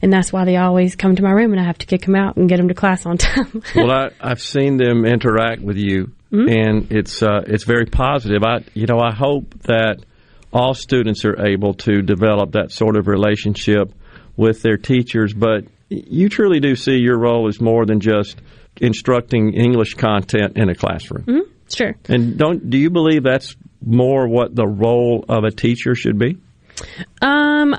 and 0.00 0.12
that's 0.12 0.32
why 0.32 0.44
they 0.44 0.56
always 0.56 0.96
come 0.96 1.14
to 1.14 1.22
my 1.22 1.30
room 1.30 1.52
and 1.52 1.60
I 1.60 1.64
have 1.64 1.78
to 1.78 1.86
kick 1.86 2.02
them 2.02 2.16
out 2.16 2.36
and 2.36 2.48
get 2.48 2.56
them 2.56 2.68
to 2.68 2.74
class 2.74 3.06
on 3.06 3.18
time. 3.18 3.62
well, 3.76 3.90
I, 3.90 4.10
I've 4.20 4.42
seen 4.42 4.78
them 4.78 5.04
interact 5.04 5.62
with 5.62 5.76
you, 5.76 6.10
Mhm. 6.32 6.50
and 6.50 6.92
it's 6.92 7.22
uh, 7.22 7.42
it's 7.46 7.64
very 7.64 7.86
positive. 7.86 8.42
I 8.42 8.64
you 8.74 8.86
know 8.86 8.98
I 8.98 9.12
hope 9.12 9.54
that 9.64 9.98
all 10.52 10.74
students 10.74 11.24
are 11.24 11.46
able 11.46 11.74
to 11.74 12.02
develop 12.02 12.52
that 12.52 12.72
sort 12.72 12.96
of 12.96 13.06
relationship 13.06 13.92
with 14.36 14.62
their 14.62 14.76
teachers. 14.78 15.32
But 15.34 15.64
you 15.88 16.28
truly 16.28 16.60
do 16.60 16.74
see 16.74 16.96
your 16.96 17.18
role 17.18 17.48
as 17.48 17.60
more 17.60 17.84
than 17.86 18.00
just 18.00 18.40
instructing 18.80 19.52
English 19.54 19.94
content 19.94 20.56
in 20.56 20.68
a 20.70 20.74
classroom. 20.74 21.24
Mhm. 21.24 21.40
Sure. 21.74 21.94
And 22.08 22.36
don't 22.38 22.68
do 22.70 22.78
you 22.78 22.90
believe 22.90 23.22
that's 23.22 23.54
more 23.84 24.28
what 24.28 24.54
the 24.54 24.66
role 24.66 25.24
of 25.28 25.44
a 25.44 25.50
teacher 25.50 25.94
should 25.94 26.18
be? 26.18 26.38
Um, 27.20 27.74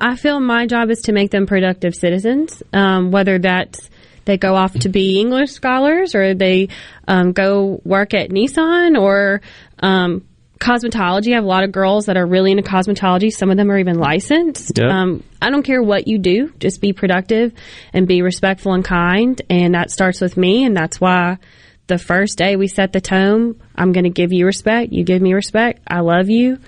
I 0.00 0.16
feel 0.16 0.40
my 0.40 0.66
job 0.66 0.90
is 0.90 1.02
to 1.02 1.12
make 1.12 1.30
them 1.30 1.46
productive 1.46 1.94
citizens. 1.94 2.62
Um, 2.72 3.10
whether 3.10 3.38
that's 3.38 3.90
they 4.26 4.36
go 4.36 4.54
off 4.54 4.74
to 4.80 4.88
be 4.88 5.18
English 5.18 5.52
scholars 5.52 6.14
or 6.14 6.34
they 6.34 6.68
um, 7.08 7.32
go 7.32 7.80
work 7.84 8.12
at 8.12 8.30
Nissan 8.30 9.00
or 9.00 9.40
um, 9.78 10.26
cosmetology. 10.58 11.32
I 11.32 11.36
have 11.36 11.44
a 11.44 11.48
lot 11.48 11.64
of 11.64 11.72
girls 11.72 12.06
that 12.06 12.16
are 12.16 12.26
really 12.26 12.50
into 12.50 12.62
cosmetology. 12.62 13.30
Some 13.32 13.50
of 13.50 13.56
them 13.56 13.70
are 13.70 13.78
even 13.78 13.98
licensed. 13.98 14.78
Yeah. 14.78 14.88
Um, 14.88 15.22
I 15.40 15.50
don't 15.50 15.62
care 15.62 15.82
what 15.82 16.08
you 16.08 16.18
do, 16.18 16.52
just 16.58 16.80
be 16.80 16.92
productive 16.92 17.52
and 17.92 18.06
be 18.06 18.20
respectful 18.20 18.74
and 18.74 18.84
kind. 18.84 19.40
And 19.48 19.74
that 19.74 19.90
starts 19.90 20.20
with 20.20 20.36
me. 20.36 20.64
And 20.64 20.76
that's 20.76 21.00
why 21.00 21.38
the 21.86 21.98
first 21.98 22.36
day 22.36 22.56
we 22.56 22.66
set 22.66 22.92
the 22.92 23.00
tone, 23.00 23.60
I'm 23.76 23.92
going 23.92 24.04
to 24.04 24.10
give 24.10 24.32
you 24.32 24.44
respect. 24.46 24.92
You 24.92 25.04
give 25.04 25.22
me 25.22 25.34
respect. 25.34 25.82
I 25.86 26.00
love 26.00 26.28
you. 26.28 26.58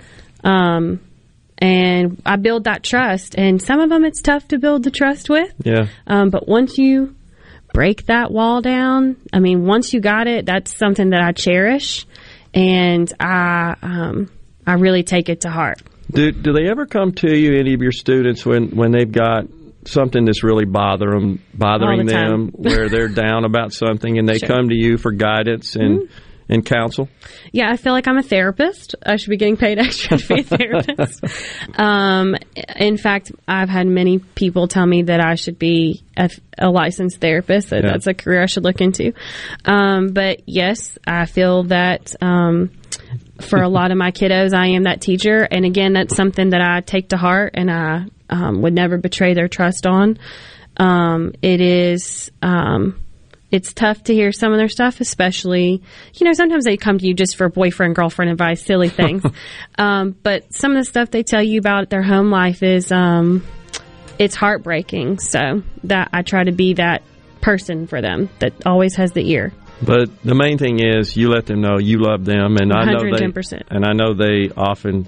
Um, 0.43 1.01
and 1.57 2.21
I 2.25 2.37
build 2.37 2.63
that 2.63 2.83
trust. 2.83 3.35
And 3.37 3.61
some 3.61 3.81
of 3.81 3.89
them 3.89 4.05
it's 4.05 4.21
tough 4.21 4.47
to 4.49 4.59
build 4.59 4.83
the 4.83 4.91
trust 4.91 5.29
with. 5.29 5.53
Yeah. 5.63 5.87
Um, 6.07 6.29
but 6.29 6.47
once 6.47 6.77
you 6.77 7.15
break 7.73 8.05
that 8.07 8.31
wall 8.31 8.61
down, 8.61 9.17
I 9.33 9.39
mean, 9.39 9.65
once 9.65 9.93
you 9.93 9.99
got 9.99 10.27
it, 10.27 10.45
that's 10.45 10.75
something 10.77 11.11
that 11.11 11.21
I 11.21 11.31
cherish, 11.31 12.05
and 12.53 13.11
I 13.19 13.75
um, 13.81 14.29
I 14.65 14.73
really 14.73 15.03
take 15.03 15.29
it 15.29 15.41
to 15.41 15.49
heart. 15.49 15.81
Do 16.11 16.31
do 16.31 16.53
they 16.53 16.67
ever 16.69 16.85
come 16.85 17.13
to 17.13 17.37
you, 17.37 17.57
any 17.59 17.73
of 17.73 17.81
your 17.81 17.91
students, 17.91 18.45
when 18.45 18.69
when 18.75 18.91
they've 18.91 19.11
got 19.11 19.45
something 19.85 20.25
that's 20.25 20.43
really 20.43 20.65
bother 20.65 21.15
'em- 21.15 21.39
bothering 21.53 22.05
the 22.05 22.13
them, 22.13 22.49
where 22.53 22.89
they're 22.89 23.07
down 23.25 23.45
about 23.45 23.71
something, 23.73 24.17
and 24.17 24.27
they 24.27 24.39
Sure. 24.39 24.47
Mm-hmm. 24.49 24.57
come 24.57 24.69
to 24.69 24.75
you 24.75 24.97
for 24.97 25.11
guidance 25.11 25.75
and 25.75 26.09
and 26.49 26.65
counsel. 26.65 27.07
Yeah, 27.51 27.71
I 27.71 27.77
feel 27.77 27.93
like 27.93 28.07
I'm 28.07 28.17
a 28.17 28.23
therapist. 28.23 28.95
I 29.05 29.15
should 29.17 29.29
be 29.29 29.37
getting 29.37 29.55
paid 29.57 29.77
extra 29.85 30.17
to 30.17 30.27
be 30.35 30.41
a 30.41 30.43
therapist. 30.43 31.23
um, 31.79 32.35
in 32.75 32.97
fact, 32.97 33.31
I've 33.47 33.69
had 33.69 33.87
many 33.87 34.19
people 34.19 34.67
tell 34.67 34.85
me 34.85 35.03
that 35.03 35.19
I 35.23 35.35
should 35.35 35.59
be 35.59 36.03
a, 36.17 36.29
a 36.57 36.69
licensed 36.69 37.21
therapist. 37.21 37.69
That 37.69 37.83
Yeah. 37.83 37.91
that's 37.91 38.07
a 38.07 38.13
career 38.13 38.41
I 38.41 38.47
should 38.47 38.63
look 38.63 38.81
into. 38.81 39.13
Um, 39.65 40.07
but 40.07 40.41
yes, 40.47 40.97
I 41.05 41.25
feel 41.25 41.63
that. 41.65 42.15
Um, 42.21 42.71
for 43.41 43.61
a 43.61 43.69
lot 43.77 43.91
of 43.91 43.97
my 43.97 44.11
kiddos, 44.11 44.53
I 44.53 44.67
am 44.69 44.83
that 44.83 44.99
teacher, 45.01 45.47
and 45.49 45.63
again, 45.65 45.93
that's 45.93 46.15
something 46.15 46.49
that 46.49 46.61
I 46.61 46.81
take 46.81 47.09
to 47.09 47.17
heart, 47.17 47.51
and 47.53 47.71
I 47.71 48.05
um, 48.29 48.61
would 48.63 48.73
never 48.73 48.97
betray 48.97 49.33
their 49.33 49.47
trust 49.47 49.87
on. 49.87 50.17
Um, 50.77 51.33
it 51.41 51.61
is. 51.61 52.31
It's 53.51 53.73
tough 53.73 54.03
to 54.03 54.13
hear 54.13 54.31
some 54.31 54.51
of 54.51 54.59
their 54.59 54.69
stuff, 54.69 55.01
especially, 55.01 55.81
you 56.13 56.25
know, 56.25 56.33
sometimes 56.33 56.65
they 56.65 56.77
come 56.77 56.99
to 56.99 57.07
you 57.07 57.13
just 57.13 57.35
for 57.35 57.49
boyfriend, 57.49 57.95
girlfriend 57.95 58.31
advice, 58.31 58.63
silly 58.63 58.89
things. 59.01 59.23
um, 59.77 60.15
but 60.21 60.53
some 60.53 60.71
of 60.71 60.77
the 60.77 60.85
stuff 60.85 61.09
they 61.11 61.23
tell 61.23 61.41
you 61.41 61.59
about 61.59 61.89
their 61.89 62.03
home 62.03 62.29
life 62.29 62.61
is, 62.61 62.91
um, 62.91 63.43
it's 64.19 64.35
heartbreaking. 64.35 65.19
So 65.19 65.63
that 65.85 66.09
I 66.13 66.21
try 66.21 66.43
to 66.43 66.51
be 66.51 66.73
that 66.75 67.01
person 67.41 67.87
for 67.87 68.01
them 68.01 68.29
that 68.39 68.53
always 68.65 68.95
has 68.95 69.13
the 69.13 69.27
ear. 69.31 69.53
But 69.81 70.09
the 70.23 70.35
main 70.35 70.57
thing 70.57 70.79
is 70.83 71.15
you 71.15 71.29
let 71.29 71.45
them 71.45 71.61
know 71.61 71.79
you 71.79 71.99
love 71.99 72.25
them, 72.25 72.57
and 72.57 72.73
I 72.73 72.83
know 72.91 72.99
they 72.99 73.25
110%. 73.25 73.63
and 73.71 73.85
I 73.85 73.93
know 73.93 74.13
they 74.13 74.49
often 74.55 75.07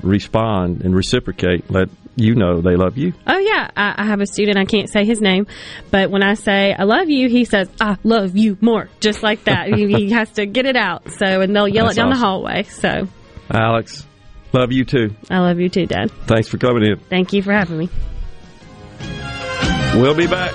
respond 0.00 0.82
and 0.82 0.94
reciprocate. 0.94 1.70
Let 1.70 1.88
you 2.16 2.34
know 2.34 2.60
they 2.60 2.76
love 2.76 2.98
you. 2.98 3.12
Oh 3.26 3.38
yeah, 3.38 3.70
I, 3.76 3.94
I 3.98 4.06
have 4.06 4.20
a 4.20 4.26
student. 4.26 4.58
I 4.58 4.64
can't 4.64 4.88
say 4.90 5.04
his 5.04 5.20
name, 5.20 5.46
but 5.90 6.10
when 6.10 6.22
I 6.22 6.34
say 6.34 6.74
I 6.78 6.84
love 6.84 7.08
you, 7.08 7.28
he 7.28 7.44
says 7.44 7.68
I 7.80 7.96
love 8.04 8.36
you 8.36 8.56
more, 8.60 8.88
just 9.00 9.22
like 9.22 9.44
that. 9.44 9.68
he, 9.74 9.86
he 9.88 10.10
has 10.10 10.30
to 10.32 10.46
get 10.46 10.66
it 10.66 10.76
out. 10.76 11.10
So 11.18 11.40
and 11.40 11.54
they'll 11.54 11.68
yell 11.68 11.86
That's 11.86 11.96
it 11.96 12.00
down 12.00 12.08
awesome. 12.10 12.20
the 12.20 12.26
hallway. 12.26 12.62
So 12.64 13.08
Alex, 13.50 14.06
love 14.52 14.72
you 14.72 14.84
too. 14.84 15.14
I 15.30 15.38
love 15.38 15.58
you 15.58 15.68
too, 15.68 15.86
Dad. 15.86 16.10
Thanks 16.26 16.48
for 16.48 16.58
coming 16.58 16.84
in. 16.84 16.98
Thank 16.98 17.32
you 17.32 17.42
for 17.42 17.52
having 17.52 17.78
me. 17.78 17.88
We'll 19.94 20.14
be 20.14 20.26
back. 20.26 20.54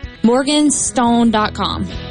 Morganstone.com. 0.23 2.10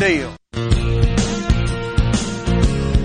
deal. 0.00 0.34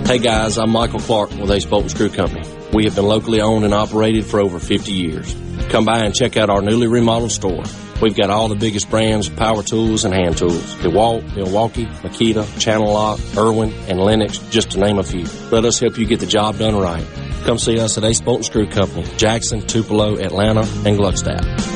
Hey 0.06 0.18
guys, 0.18 0.56
I'm 0.56 0.70
Michael 0.70 1.00
Clark 1.00 1.30
with 1.30 1.50
Ace 1.50 1.66
Bolt 1.66 1.82
and 1.82 1.90
Screw 1.90 2.08
Company. 2.08 2.48
We 2.72 2.84
have 2.84 2.94
been 2.94 3.04
locally 3.04 3.40
owned 3.40 3.64
and 3.64 3.74
operated 3.74 4.24
for 4.24 4.40
over 4.40 4.58
50 4.58 4.92
years. 4.92 5.36
Come 5.68 5.84
by 5.84 5.98
and 5.98 6.14
check 6.14 6.36
out 6.36 6.48
our 6.48 6.62
newly 6.62 6.86
remodeled 6.86 7.32
store. 7.32 7.64
We've 8.00 8.16
got 8.16 8.30
all 8.30 8.48
the 8.48 8.56
biggest 8.56 8.88
brands 8.88 9.28
of 9.28 9.36
power 9.36 9.62
tools 9.62 10.04
and 10.04 10.14
hand 10.14 10.38
tools. 10.38 10.74
DeWalt, 10.76 11.34
Milwaukee, 11.34 11.86
Makita, 11.86 12.58
Channel 12.60 12.92
Lock, 12.92 13.20
Irwin, 13.36 13.72
and 13.88 13.98
Lenox, 13.98 14.38
just 14.50 14.70
to 14.72 14.80
name 14.80 14.98
a 14.98 15.02
few. 15.02 15.24
Let 15.50 15.64
us 15.64 15.78
help 15.78 15.98
you 15.98 16.06
get 16.06 16.20
the 16.20 16.26
job 16.26 16.58
done 16.58 16.76
right. 16.76 17.06
Come 17.44 17.58
see 17.58 17.78
us 17.78 17.98
at 17.98 18.04
Ace 18.04 18.20
Bolt 18.20 18.38
and 18.38 18.46
Screw 18.46 18.68
Company, 18.68 19.06
Jackson, 19.16 19.66
Tupelo, 19.66 20.18
Atlanta, 20.18 20.60
and 20.60 20.98
Gluckstadt. 20.98 21.75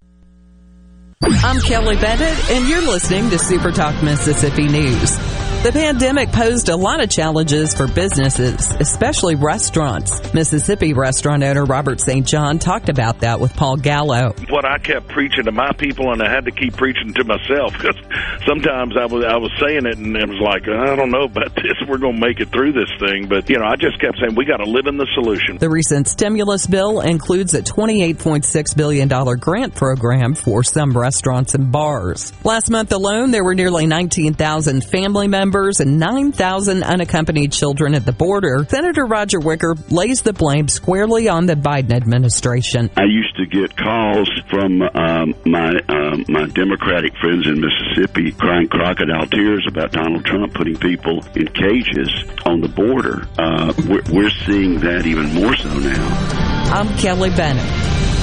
I'm 1.23 1.59
Kelly 1.61 1.95
Bennett, 1.95 2.51
and 2.51 2.69
you're 2.69 2.85
listening 2.85 3.31
to 3.31 3.39
Super 3.39 3.71
Talk 3.71 4.03
Mississippi 4.03 4.67
News. 4.67 5.17
The 5.65 5.71
pandemic 5.71 6.31
posed 6.31 6.69
a 6.69 6.75
lot 6.75 7.01
of 7.01 7.09
challenges 7.09 7.73
for 7.73 7.87
businesses, 7.87 8.69
especially 8.79 9.33
restaurants. 9.33 10.31
Mississippi 10.31 10.93
restaurant 10.93 11.41
owner 11.41 11.65
Robert 11.65 11.99
St. 11.99 12.23
John 12.23 12.59
talked 12.59 12.87
about 12.87 13.21
that 13.21 13.39
with 13.39 13.51
Paul 13.55 13.77
Gallo. 13.77 14.35
What 14.51 14.63
I 14.63 14.77
kept 14.77 15.07
preaching 15.07 15.45
to 15.45 15.51
my 15.51 15.71
people, 15.71 16.11
and 16.13 16.21
I 16.21 16.29
had 16.29 16.45
to 16.45 16.51
keep 16.51 16.77
preaching 16.77 17.15
to 17.15 17.23
myself 17.23 17.73
because 17.73 17.97
sometimes 18.45 18.93
I 18.95 19.07
was 19.07 19.25
I 19.25 19.37
was 19.37 19.49
saying 19.59 19.87
it, 19.87 19.97
and 19.97 20.15
it 20.15 20.29
was 20.29 20.39
like 20.39 20.69
I 20.69 20.95
don't 20.95 21.09
know 21.09 21.23
about 21.23 21.55
this. 21.55 21.73
We're 21.89 21.97
going 21.97 22.13
to 22.13 22.21
make 22.21 22.39
it 22.39 22.49
through 22.49 22.73
this 22.73 22.91
thing, 22.99 23.27
but 23.27 23.49
you 23.49 23.57
know, 23.57 23.65
I 23.65 23.75
just 23.75 23.99
kept 23.99 24.19
saying 24.19 24.35
we 24.35 24.45
got 24.45 24.57
to 24.57 24.69
live 24.69 24.85
in 24.85 24.97
the 24.97 25.07
solution. 25.15 25.57
The 25.57 25.71
recent 25.71 26.07
stimulus 26.07 26.67
bill 26.67 27.01
includes 27.01 27.55
a 27.55 27.63
$28.6 27.63 28.77
billion 28.77 29.07
grant 29.39 29.73
program 29.73 30.35
for 30.35 30.63
some 30.63 30.95
restaurants 30.95 31.55
and 31.55 31.71
bars. 31.71 32.33
Last 32.45 32.69
month 32.69 32.91
alone, 32.91 33.31
there 33.31 33.43
were 33.43 33.55
nearly 33.55 33.87
19,000 33.87 34.83
family 34.85 35.27
members 35.27 35.54
and 35.55 35.97
9,000 35.99 36.83
unaccompanied 36.83 37.53
children 37.53 37.95
at 37.95 38.05
the 38.05 38.11
border, 38.11 38.65
Senator 38.67 39.05
Roger 39.05 39.39
Wicker 39.39 39.73
lays 39.89 40.21
the 40.21 40.33
blame 40.33 40.67
squarely 40.67 41.29
on 41.29 41.45
the 41.45 41.55
Biden 41.55 41.93
administration. 41.93 42.89
I 42.97 43.05
used 43.05 43.37
to 43.37 43.45
get 43.45 43.77
calls 43.77 44.29
from 44.49 44.81
um, 44.81 45.33
my 45.45 45.71
um, 45.87 46.25
my 46.27 46.45
Democratic 46.47 47.15
friends 47.21 47.47
in 47.47 47.61
Mississippi 47.61 48.33
crying 48.33 48.67
crocodile 48.67 49.27
tears 49.27 49.65
about 49.69 49.93
Donald 49.93 50.25
Trump 50.25 50.53
putting 50.55 50.75
people 50.75 51.25
in 51.35 51.47
cages 51.47 52.11
on 52.45 52.59
the 52.59 52.67
border. 52.67 53.25
Uh, 53.39 53.73
we're, 53.87 54.03
we're 54.11 54.29
seeing 54.45 54.81
that 54.81 55.05
even 55.05 55.33
more 55.33 55.55
so 55.55 55.69
now. 55.79 56.71
I'm 56.73 56.97
Kelly 56.97 57.29
Bennett. 57.29 58.14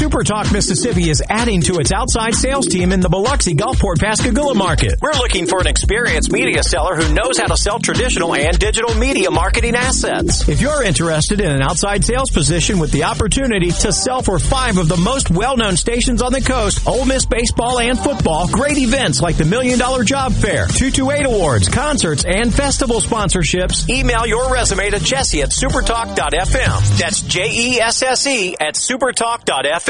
Super 0.00 0.24
Talk 0.24 0.50
Mississippi 0.50 1.10
is 1.10 1.22
adding 1.28 1.60
to 1.60 1.78
its 1.78 1.92
outside 1.92 2.34
sales 2.34 2.66
team 2.66 2.90
in 2.90 3.00
the 3.00 3.10
Biloxi 3.10 3.54
Gulfport 3.54 4.00
Pascagoula 4.00 4.54
market. 4.54 4.98
We're 5.02 5.12
looking 5.12 5.46
for 5.46 5.60
an 5.60 5.66
experienced 5.66 6.32
media 6.32 6.62
seller 6.62 6.96
who 6.96 7.12
knows 7.12 7.36
how 7.36 7.48
to 7.48 7.56
sell 7.58 7.78
traditional 7.78 8.34
and 8.34 8.58
digital 8.58 8.94
media 8.94 9.30
marketing 9.30 9.74
assets. 9.74 10.48
If 10.48 10.62
you're 10.62 10.82
interested 10.82 11.42
in 11.42 11.50
an 11.50 11.60
outside 11.60 12.02
sales 12.02 12.30
position 12.30 12.78
with 12.78 12.92
the 12.92 13.04
opportunity 13.04 13.72
to 13.72 13.92
sell 13.92 14.22
for 14.22 14.38
five 14.38 14.78
of 14.78 14.88
the 14.88 14.96
most 14.96 15.30
well-known 15.30 15.76
stations 15.76 16.22
on 16.22 16.32
the 16.32 16.40
coast, 16.40 16.86
Ole 16.88 17.04
Miss 17.04 17.26
baseball 17.26 17.78
and 17.78 17.98
football, 17.98 18.48
great 18.48 18.78
events 18.78 19.20
like 19.20 19.36
the 19.36 19.44
Million 19.44 19.78
Dollar 19.78 20.02
Job 20.02 20.32
Fair, 20.32 20.66
228 20.66 21.26
Awards, 21.26 21.68
concerts, 21.68 22.24
and 22.24 22.54
festival 22.54 23.02
sponsorships, 23.02 23.86
email 23.90 24.26
your 24.26 24.50
resume 24.50 24.88
to 24.88 24.98
Jesse 24.98 25.42
at 25.42 25.50
supertalk.fm. 25.50 26.98
That's 26.98 27.20
J-E-S-S-E 27.20 28.56
at 28.58 28.76
supertalk.fm. 28.76 29.89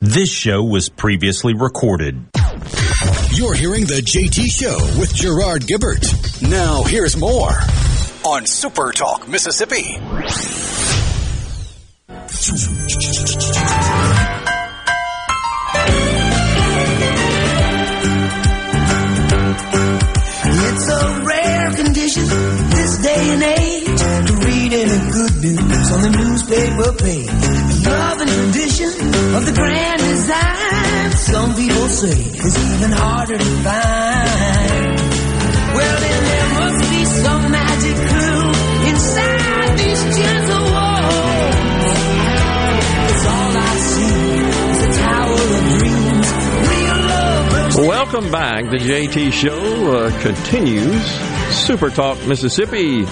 This 0.00 0.30
show 0.30 0.62
was 0.62 0.90
previously 0.90 1.54
recorded. 1.54 2.26
You're 3.32 3.54
hearing 3.54 3.86
the 3.86 4.02
JT 4.04 4.44
Show 4.50 4.76
with 5.00 5.14
Gerard 5.14 5.62
Gibert. 5.62 6.42
Now, 6.42 6.82
here's 6.82 7.16
more 7.16 7.50
on 8.26 8.44
Super 8.44 8.92
Talk 8.92 9.26
Mississippi. 9.26 9.98
It's 20.48 20.88
a 20.90 21.22
rare 21.24 21.72
condition 21.72 22.24
this 22.70 22.98
day 22.98 23.30
and 23.32 23.42
age 23.42 24.26
to 24.26 24.34
read 24.46 24.72
any 24.72 24.98
good 24.98 25.05
news 25.54 25.92
on 25.92 26.02
the 26.02 26.10
newspaper 26.10 26.92
page. 27.02 27.86
Love 27.86 28.20
and 28.20 28.30
tradition 28.30 28.90
of 29.36 29.46
the 29.46 29.52
grand 29.54 30.00
design, 30.00 31.12
some 31.12 31.54
people 31.54 31.88
say, 31.88 32.18
is 32.46 32.56
even 32.74 32.92
harder 32.92 33.38
to 33.38 33.44
find. 33.66 34.96
Well, 35.76 36.00
then 36.00 36.22
there 36.24 36.48
must 36.60 36.90
be 36.90 37.04
some 37.04 37.52
magic 37.52 37.96
clue 38.08 38.48
inside 38.90 39.78
these 39.78 40.02
gentle 40.16 40.64
walls. 40.72 41.16
It's 43.10 43.24
all 43.26 43.52
I 43.56 43.76
see 43.92 44.16
is 44.72 44.80
a 44.84 44.92
tower 45.00 45.42
of 45.56 45.64
dreams. 45.78 46.28
Real 46.70 47.00
love 47.12 47.86
Welcome 47.86 48.30
back. 48.32 48.70
The 48.70 48.78
JT 48.78 49.32
Show 49.32 49.96
uh, 49.96 50.22
continues. 50.22 51.06
Super 51.54 51.90
Talk 51.90 52.18
Mississippi. 52.26 53.06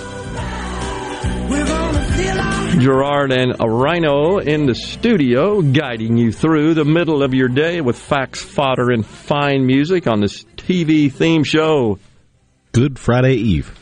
Gerard 2.79 3.31
and 3.31 3.55
Rhino 3.61 4.39
in 4.39 4.67
the 4.67 4.75
studio, 4.75 5.63
guiding 5.63 6.17
you 6.17 6.33
through 6.33 6.75
the 6.75 6.85
middle 6.85 7.23
of 7.23 7.33
your 7.33 7.49
day 7.49 7.81
with 7.81 7.97
facts, 7.97 8.43
fodder, 8.43 8.91
and 8.91 9.07
fine 9.07 9.65
music 9.65 10.09
on 10.09 10.21
this 10.21 10.45
TV 10.57 11.13
theme 11.13 11.45
show. 11.45 12.01
Good 12.73 12.99
Friday 12.99 13.35
Eve. 13.35 13.73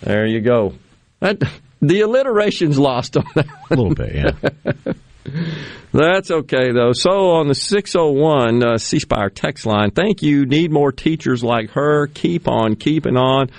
There 0.00 0.26
you 0.26 0.40
go. 0.40 0.74
That, 1.18 1.42
the 1.82 2.02
alliteration's 2.02 2.78
lost 2.78 3.16
on 3.16 3.24
that. 3.34 3.46
A 3.48 3.74
little 3.74 3.94
bit, 3.94 4.14
yeah. 4.14 4.92
That's 5.92 6.30
okay, 6.30 6.70
though. 6.72 6.92
So 6.92 7.30
on 7.32 7.48
the 7.48 7.54
601 7.54 8.62
uh, 8.62 8.78
C 8.78 9.00
Spire 9.00 9.30
text 9.30 9.66
line, 9.66 9.90
thank 9.90 10.22
you. 10.22 10.46
Need 10.46 10.70
more 10.70 10.92
teachers 10.92 11.42
like 11.42 11.70
her. 11.70 12.06
Keep 12.06 12.46
on 12.46 12.76
keeping 12.76 13.16
on. 13.16 13.50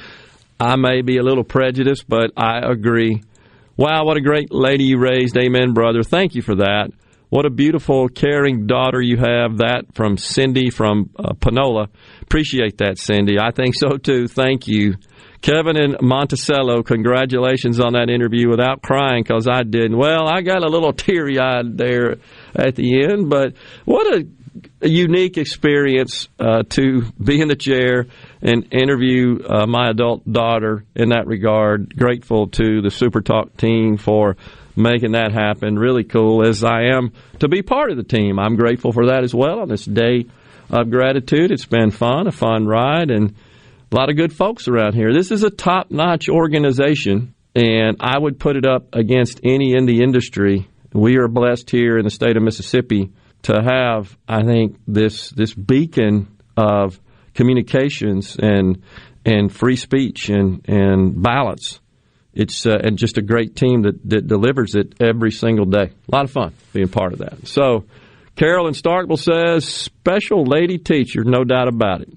I 0.59 0.75
may 0.77 1.01
be 1.01 1.17
a 1.17 1.23
little 1.23 1.43
prejudiced, 1.43 2.07
but 2.07 2.31
I 2.37 2.59
agree. 2.59 3.23
Wow, 3.77 4.05
what 4.05 4.17
a 4.17 4.21
great 4.21 4.51
lady 4.51 4.85
you 4.85 4.97
raised. 4.97 5.37
Amen, 5.37 5.73
brother. 5.73 6.01
Thank 6.01 6.33
you 6.33 6.41
for 6.41 6.55
that. 6.55 6.89
What 7.29 7.45
a 7.45 7.51
beautiful, 7.51 8.07
caring 8.07 8.65
daughter 8.65 8.99
you 8.99 9.17
have. 9.17 9.57
That 9.57 9.93
from 9.93 10.17
Cindy 10.17 10.71
from 10.71 11.11
uh, 11.19 11.33
Panola. 11.33 11.89
Appreciate 12.23 12.79
that, 12.79 12.97
Cindy. 12.97 13.37
I 13.39 13.51
think 13.51 13.75
so 13.75 13.97
too. 13.97 14.27
Thank 14.27 14.67
you. 14.67 14.95
Kevin 15.41 15.77
and 15.77 15.97
Monticello, 16.01 16.81
congratulations 16.81 17.79
on 17.79 17.93
that 17.93 18.09
interview 18.09 18.49
without 18.49 18.81
crying 18.81 19.23
because 19.23 19.47
I 19.47 19.61
didn't. 19.61 19.95
Well, 19.95 20.27
I 20.27 20.41
got 20.41 20.63
a 20.63 20.69
little 20.69 20.93
teary 20.93 21.37
eyed 21.37 21.77
there 21.77 22.15
at 22.55 22.75
the 22.75 23.03
end, 23.03 23.29
but 23.29 23.53
what 23.85 24.07
a, 24.07 24.27
unique 24.81 25.37
experience 25.37 26.29
uh, 26.39 26.63
to 26.69 27.03
be 27.23 27.41
in 27.41 27.47
the 27.47 27.55
chair 27.55 28.07
and 28.41 28.73
interview 28.73 29.39
uh, 29.43 29.65
my 29.65 29.89
adult 29.89 30.29
daughter 30.31 30.83
in 30.95 31.09
that 31.09 31.27
regard. 31.27 31.95
Grateful 31.95 32.47
to 32.49 32.81
the 32.81 32.91
Super 32.91 33.21
Talk 33.21 33.57
team 33.57 33.97
for 33.97 34.37
making 34.75 35.13
that 35.13 35.31
happen. 35.31 35.77
Really 35.77 36.03
cool 36.03 36.47
as 36.47 36.63
I 36.63 36.83
am 36.95 37.11
to 37.39 37.47
be 37.47 37.61
part 37.61 37.91
of 37.91 37.97
the 37.97 38.03
team. 38.03 38.39
I'm 38.39 38.55
grateful 38.55 38.91
for 38.91 39.07
that 39.07 39.23
as 39.23 39.33
well 39.33 39.59
on 39.61 39.69
this 39.69 39.85
day 39.85 40.25
of 40.69 40.91
gratitude. 40.91 41.51
It's 41.51 41.65
been 41.65 41.91
fun, 41.91 42.27
a 42.27 42.31
fun 42.31 42.67
ride, 42.67 43.09
and 43.09 43.35
a 43.91 43.95
lot 43.95 44.09
of 44.09 44.17
good 44.17 44.33
folks 44.33 44.67
around 44.67 44.93
here. 44.93 45.13
This 45.13 45.31
is 45.31 45.43
a 45.43 45.49
top 45.49 45.91
notch 45.91 46.29
organization, 46.29 47.33
and 47.55 47.97
I 47.99 48.17
would 48.17 48.39
put 48.39 48.55
it 48.55 48.65
up 48.65 48.93
against 48.93 49.39
any 49.43 49.73
in 49.73 49.85
the 49.85 50.03
industry. 50.03 50.67
We 50.93 51.17
are 51.17 51.27
blessed 51.27 51.69
here 51.69 51.97
in 51.97 52.03
the 52.03 52.11
state 52.11 52.37
of 52.37 52.43
Mississippi 52.43 53.11
to 53.43 53.61
have, 53.61 54.15
I 54.27 54.43
think, 54.43 54.77
this 54.87 55.29
this 55.29 55.53
beacon 55.53 56.27
of 56.55 56.99
communications 57.37 58.35
and 58.37 58.83
and 59.25 59.53
free 59.53 59.77
speech 59.77 60.27
and 60.27 60.67
and 60.67 61.21
balance. 61.21 61.79
It's 62.33 62.65
uh, 62.65 62.77
and 62.83 62.97
just 62.97 63.17
a 63.17 63.21
great 63.21 63.55
team 63.55 63.83
that, 63.83 64.09
that 64.09 64.27
delivers 64.27 64.75
it 64.75 64.95
every 64.99 65.31
single 65.31 65.65
day. 65.65 65.91
A 66.11 66.15
lot 66.15 66.25
of 66.25 66.31
fun 66.31 66.53
being 66.73 66.89
part 66.89 67.13
of 67.13 67.19
that. 67.19 67.47
So, 67.47 67.85
Carolyn 68.35 68.73
Starkville 68.73 69.17
says, 69.17 69.65
special 69.65 70.43
lady 70.43 70.77
teacher, 70.77 71.23
no 71.23 71.43
doubt 71.43 71.67
about 71.67 72.01
it. 72.01 72.09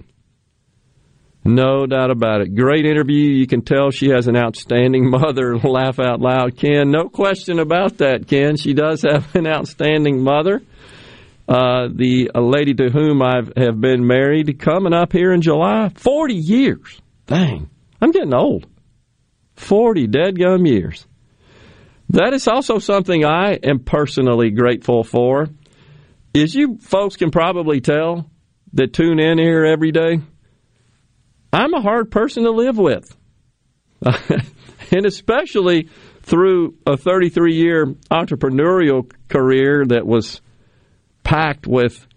No 1.43 1.87
doubt 1.87 2.11
about 2.11 2.43
it. 2.43 2.55
Great 2.55 2.85
interview. 2.85 3.31
You 3.31 3.47
can 3.47 3.63
tell 3.63 3.91
she 3.91 4.11
has 4.11 4.29
an 4.29 4.37
outstanding 4.37 5.09
mother. 5.19 5.57
Laugh 5.57 5.99
out 5.99 6.21
loud, 6.21 6.59
Ken. 6.59 6.91
No 6.91 7.09
question 7.09 7.59
about 7.59 7.99
that, 7.99 8.29
Ken. 8.29 8.59
She 8.59 8.75
does 8.75 9.03
have 9.03 9.35
an 9.35 9.47
outstanding 9.47 10.23
mother. 10.23 10.61
Uh, 11.51 11.89
the 11.93 12.31
a 12.33 12.41
lady 12.41 12.75
to 12.75 12.91
whom 12.91 13.21
I 13.21 13.43
have 13.57 13.81
been 13.81 14.07
married 14.07 14.61
coming 14.61 14.93
up 14.93 15.13
here 15.13 15.33
in 15.33 15.43
July. 15.43 15.89
40 15.97 16.35
years. 16.35 17.03
Dang. 17.27 17.69
I'm 18.01 18.13
getting 18.13 18.33
old. 18.33 18.69
40 19.57 20.07
dead 20.07 20.39
gum 20.39 20.65
years. 20.65 21.05
That 22.11 22.35
is 22.35 22.47
also 22.47 22.79
something 22.79 23.25
I 23.25 23.55
am 23.55 23.81
personally 23.81 24.51
grateful 24.51 25.03
for. 25.03 25.49
As 26.37 26.55
you 26.55 26.79
folks 26.79 27.17
can 27.17 27.33
probably 27.33 27.81
tell 27.81 28.31
that 28.75 28.93
tune 28.93 29.19
in 29.19 29.39
here 29.39 29.65
every 29.65 29.91
day, 29.91 30.21
I'm 31.53 31.75
a 31.75 31.81
hard 31.81 32.13
person 32.13 32.45
to 32.45 32.53
live 32.53 32.79
with. 32.79 33.17
and 34.93 35.05
especially 35.05 35.89
through 36.23 36.77
a 36.87 36.97
33 36.97 37.55
year 37.55 37.87
entrepreneurial 38.09 39.11
career 39.29 39.85
that 39.87 40.07
was 40.07 40.41
packed 41.31 41.65
with 41.65 42.09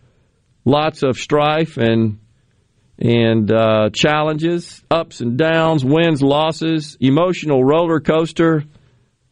lots 0.66 1.03
of 1.03 1.20
strife 1.20 1.78
and 1.78 2.20
and 2.97 3.51
uh, 3.51 3.89
challenges, 3.91 4.82
ups 4.89 5.20
and 5.22 5.38
downs, 5.38 5.86
wins, 5.86 6.22
losses, 6.22 6.97
emotional 6.99 7.64
roller 7.64 7.99
coaster. 7.99 8.64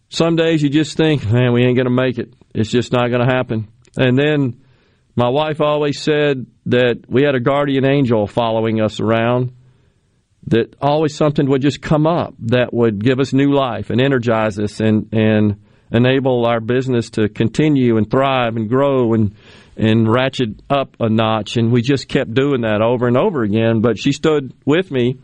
Some 0.09 0.35
days 0.35 0.61
you 0.61 0.69
just 0.69 0.97
think, 0.97 1.25
man, 1.25 1.53
we 1.53 1.63
ain't 1.63 1.77
going 1.77 1.85
to 1.85 1.91
make 1.91 2.17
it. 2.19 2.33
It's 2.53 2.69
just 2.69 2.91
not 2.91 3.09
going 3.09 3.25
to 3.25 3.33
happen. 3.33 3.69
And 3.97 4.17
then 4.17 4.61
my 5.15 5.29
wife 5.29 5.61
always 5.61 5.99
said 6.01 6.45
that 6.67 7.05
we 7.07 7.23
had 7.23 7.35
a 7.35 7.39
guardian 7.39 7.85
angel 7.85 8.27
following 8.27 8.81
us 8.81 8.99
around, 8.99 9.53
that 10.47 10.75
always 10.81 11.15
something 11.15 11.47
would 11.49 11.61
just 11.61 11.81
come 11.81 12.05
up 12.05 12.33
that 12.39 12.73
would 12.73 13.03
give 13.03 13.19
us 13.19 13.31
new 13.31 13.53
life 13.53 13.89
and 13.89 14.01
energize 14.01 14.59
us 14.59 14.79
and, 14.79 15.13
and 15.13 15.61
enable 15.91 16.45
our 16.45 16.59
business 16.59 17.11
to 17.11 17.29
continue 17.29 17.97
and 17.97 18.09
thrive 18.09 18.55
and 18.55 18.69
grow 18.69 19.13
and 19.13 19.35
and 19.77 20.11
ratchet 20.11 20.61
up 20.69 20.95
a 20.99 21.09
notch. 21.09 21.57
And 21.57 21.71
we 21.71 21.81
just 21.81 22.07
kept 22.07 22.33
doing 22.33 22.61
that 22.61 22.81
over 22.81 23.07
and 23.07 23.17
over 23.17 23.43
again. 23.43 23.81
But 23.81 23.99
she 23.99 24.11
stood 24.11 24.53
with 24.65 24.91
me 24.91 25.17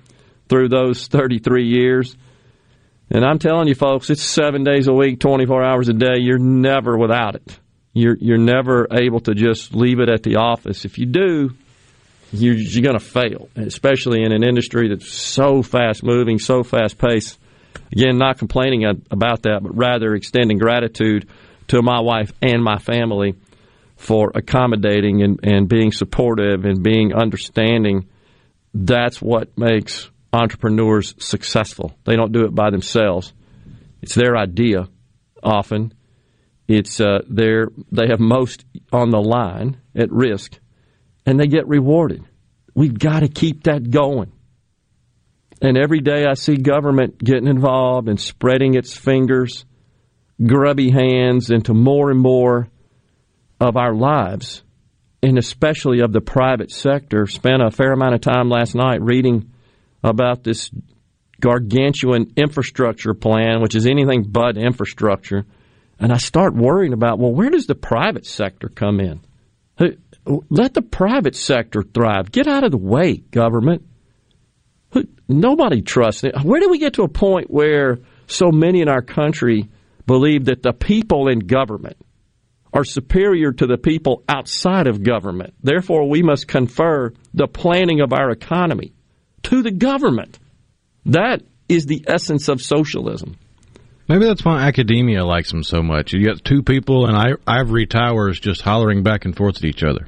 through 0.49 0.69
those 0.69 1.07
33 1.07 1.67
years. 1.67 2.15
And 3.09 3.23
I'm 3.23 3.39
telling 3.39 3.67
you, 3.67 3.75
folks, 3.75 4.09
it's 4.09 4.23
seven 4.23 4.63
days 4.63 4.87
a 4.87 4.93
week, 4.93 5.19
24 5.19 5.63
hours 5.63 5.89
a 5.89 5.93
day. 5.93 6.17
You're 6.17 6.39
never 6.39 6.97
without 6.97 7.35
it. 7.35 7.59
You're, 7.93 8.17
you're 8.19 8.37
never 8.37 8.87
able 8.91 9.21
to 9.21 9.33
just 9.33 9.73
leave 9.73 9.99
it 9.99 10.09
at 10.09 10.23
the 10.23 10.35
office. 10.35 10.85
If 10.85 10.97
you 10.97 11.05
do, 11.05 11.51
you're, 12.31 12.55
you're 12.55 12.83
going 12.83 12.99
to 12.99 13.03
fail, 13.03 13.49
especially 13.55 14.23
in 14.23 14.33
an 14.33 14.43
industry 14.43 14.89
that's 14.89 15.11
so 15.11 15.63
fast 15.63 16.03
moving, 16.03 16.37
so 16.37 16.63
fast 16.63 16.97
paced. 16.97 17.39
Again, 17.91 18.17
not 18.17 18.37
complaining 18.37 18.83
about 19.09 19.43
that, 19.43 19.61
but 19.63 19.75
rather 19.75 20.13
extending 20.13 20.57
gratitude 20.57 21.29
to 21.69 21.81
my 21.81 22.01
wife 22.01 22.31
and 22.41 22.63
my 22.63 22.77
family 22.77 23.35
for 23.97 24.31
accommodating 24.35 25.23
and, 25.23 25.39
and 25.43 25.67
being 25.67 25.91
supportive 25.91 26.65
and 26.65 26.83
being 26.83 27.13
understanding. 27.13 28.07
That's 28.73 29.21
what 29.21 29.57
makes 29.57 30.09
entrepreneurs 30.31 31.15
successful. 31.19 31.97
They 32.05 32.15
don't 32.15 32.31
do 32.31 32.45
it 32.45 32.53
by 32.53 32.69
themselves. 32.69 33.33
It's 34.01 34.15
their 34.15 34.37
idea 34.37 34.87
often. 35.43 35.93
It's 36.67 36.99
uh, 36.99 37.19
their 37.27 37.69
they 37.91 38.07
have 38.09 38.19
most 38.19 38.65
on 38.91 39.09
the 39.09 39.21
line 39.21 39.77
at 39.95 40.11
risk, 40.11 40.59
and 41.25 41.39
they 41.39 41.47
get 41.47 41.67
rewarded. 41.67 42.23
We've 42.75 42.97
got 42.97 43.21
to 43.21 43.29
keep 43.29 43.63
that 43.63 43.89
going. 43.89 44.31
And 45.61 45.77
every 45.77 46.01
day 46.01 46.25
I 46.25 46.35
see 46.35 46.57
government 46.57 47.17
getting 47.17 47.47
involved 47.47 48.09
and 48.09 48.19
spreading 48.19 48.75
its 48.75 48.95
fingers, 48.95 49.65
grubby 50.45 50.91
hands 50.91 51.49
into 51.49 51.73
more 51.73 52.11
and 52.11 52.19
more 52.19 52.69
of 53.59 53.77
our 53.77 53.93
lives, 53.93 54.63
and 55.23 55.37
especially 55.37 56.01
of 56.01 56.13
the 56.13 56.21
private 56.21 56.71
sector. 56.71 57.25
Spent 57.25 57.61
a 57.61 57.71
fair 57.71 57.91
amount 57.91 58.15
of 58.15 58.21
time 58.21 58.49
last 58.49 58.75
night 58.75 59.01
reading 59.01 59.51
about 60.03 60.43
this 60.43 60.69
gargantuan 61.39 62.33
infrastructure 62.35 63.13
plan, 63.13 63.61
which 63.61 63.75
is 63.75 63.85
anything 63.85 64.23
but 64.29 64.57
infrastructure. 64.57 65.45
And 65.99 66.11
I 66.11 66.17
start 66.17 66.55
worrying 66.55 66.93
about, 66.93 67.19
well, 67.19 67.33
where 67.33 67.49
does 67.49 67.65
the 67.65 67.75
private 67.75 68.25
sector 68.25 68.69
come 68.69 68.99
in? 68.99 69.21
Let 70.49 70.73
the 70.73 70.81
private 70.81 71.35
sector 71.35 71.81
thrive. 71.81 72.31
Get 72.31 72.47
out 72.47 72.63
of 72.63 72.71
the 72.71 72.77
way, 72.77 73.17
government. 73.17 73.87
Nobody 75.27 75.81
trusts 75.81 76.23
it. 76.23 76.33
Where 76.41 76.59
do 76.59 76.69
we 76.69 76.79
get 76.79 76.93
to 76.93 77.03
a 77.03 77.09
point 77.09 77.51
where 77.51 77.99
so 78.27 78.51
many 78.51 78.81
in 78.81 78.89
our 78.89 79.01
country 79.01 79.69
believe 80.05 80.45
that 80.45 80.63
the 80.63 80.73
people 80.73 81.27
in 81.27 81.39
government 81.39 81.97
are 82.77 82.83
superior 82.83 83.51
to 83.51 83.65
the 83.65 83.77
people 83.77 84.23
outside 84.29 84.85
of 84.85 85.01
government. 85.01 85.55
Therefore, 85.63 86.07
we 86.07 86.21
must 86.21 86.47
confer 86.47 87.11
the 87.33 87.47
planning 87.47 88.01
of 88.01 88.13
our 88.13 88.29
economy 88.29 88.93
to 89.41 89.63
the 89.63 89.71
government. 89.71 90.37
That 91.07 91.41
is 91.67 91.87
the 91.87 92.05
essence 92.07 92.49
of 92.49 92.61
socialism. 92.61 93.35
Maybe 94.07 94.25
that's 94.25 94.45
why 94.45 94.61
academia 94.61 95.25
likes 95.25 95.49
them 95.49 95.63
so 95.63 95.81
much. 95.81 96.13
You 96.13 96.23
got 96.23 96.45
two 96.45 96.61
people 96.61 97.09
in 97.09 97.37
ivory 97.47 97.87
towers 97.87 98.39
just 98.39 98.61
hollering 98.61 99.01
back 99.01 99.25
and 99.25 99.35
forth 99.35 99.57
at 99.57 99.65
each 99.65 99.81
other. 99.83 100.07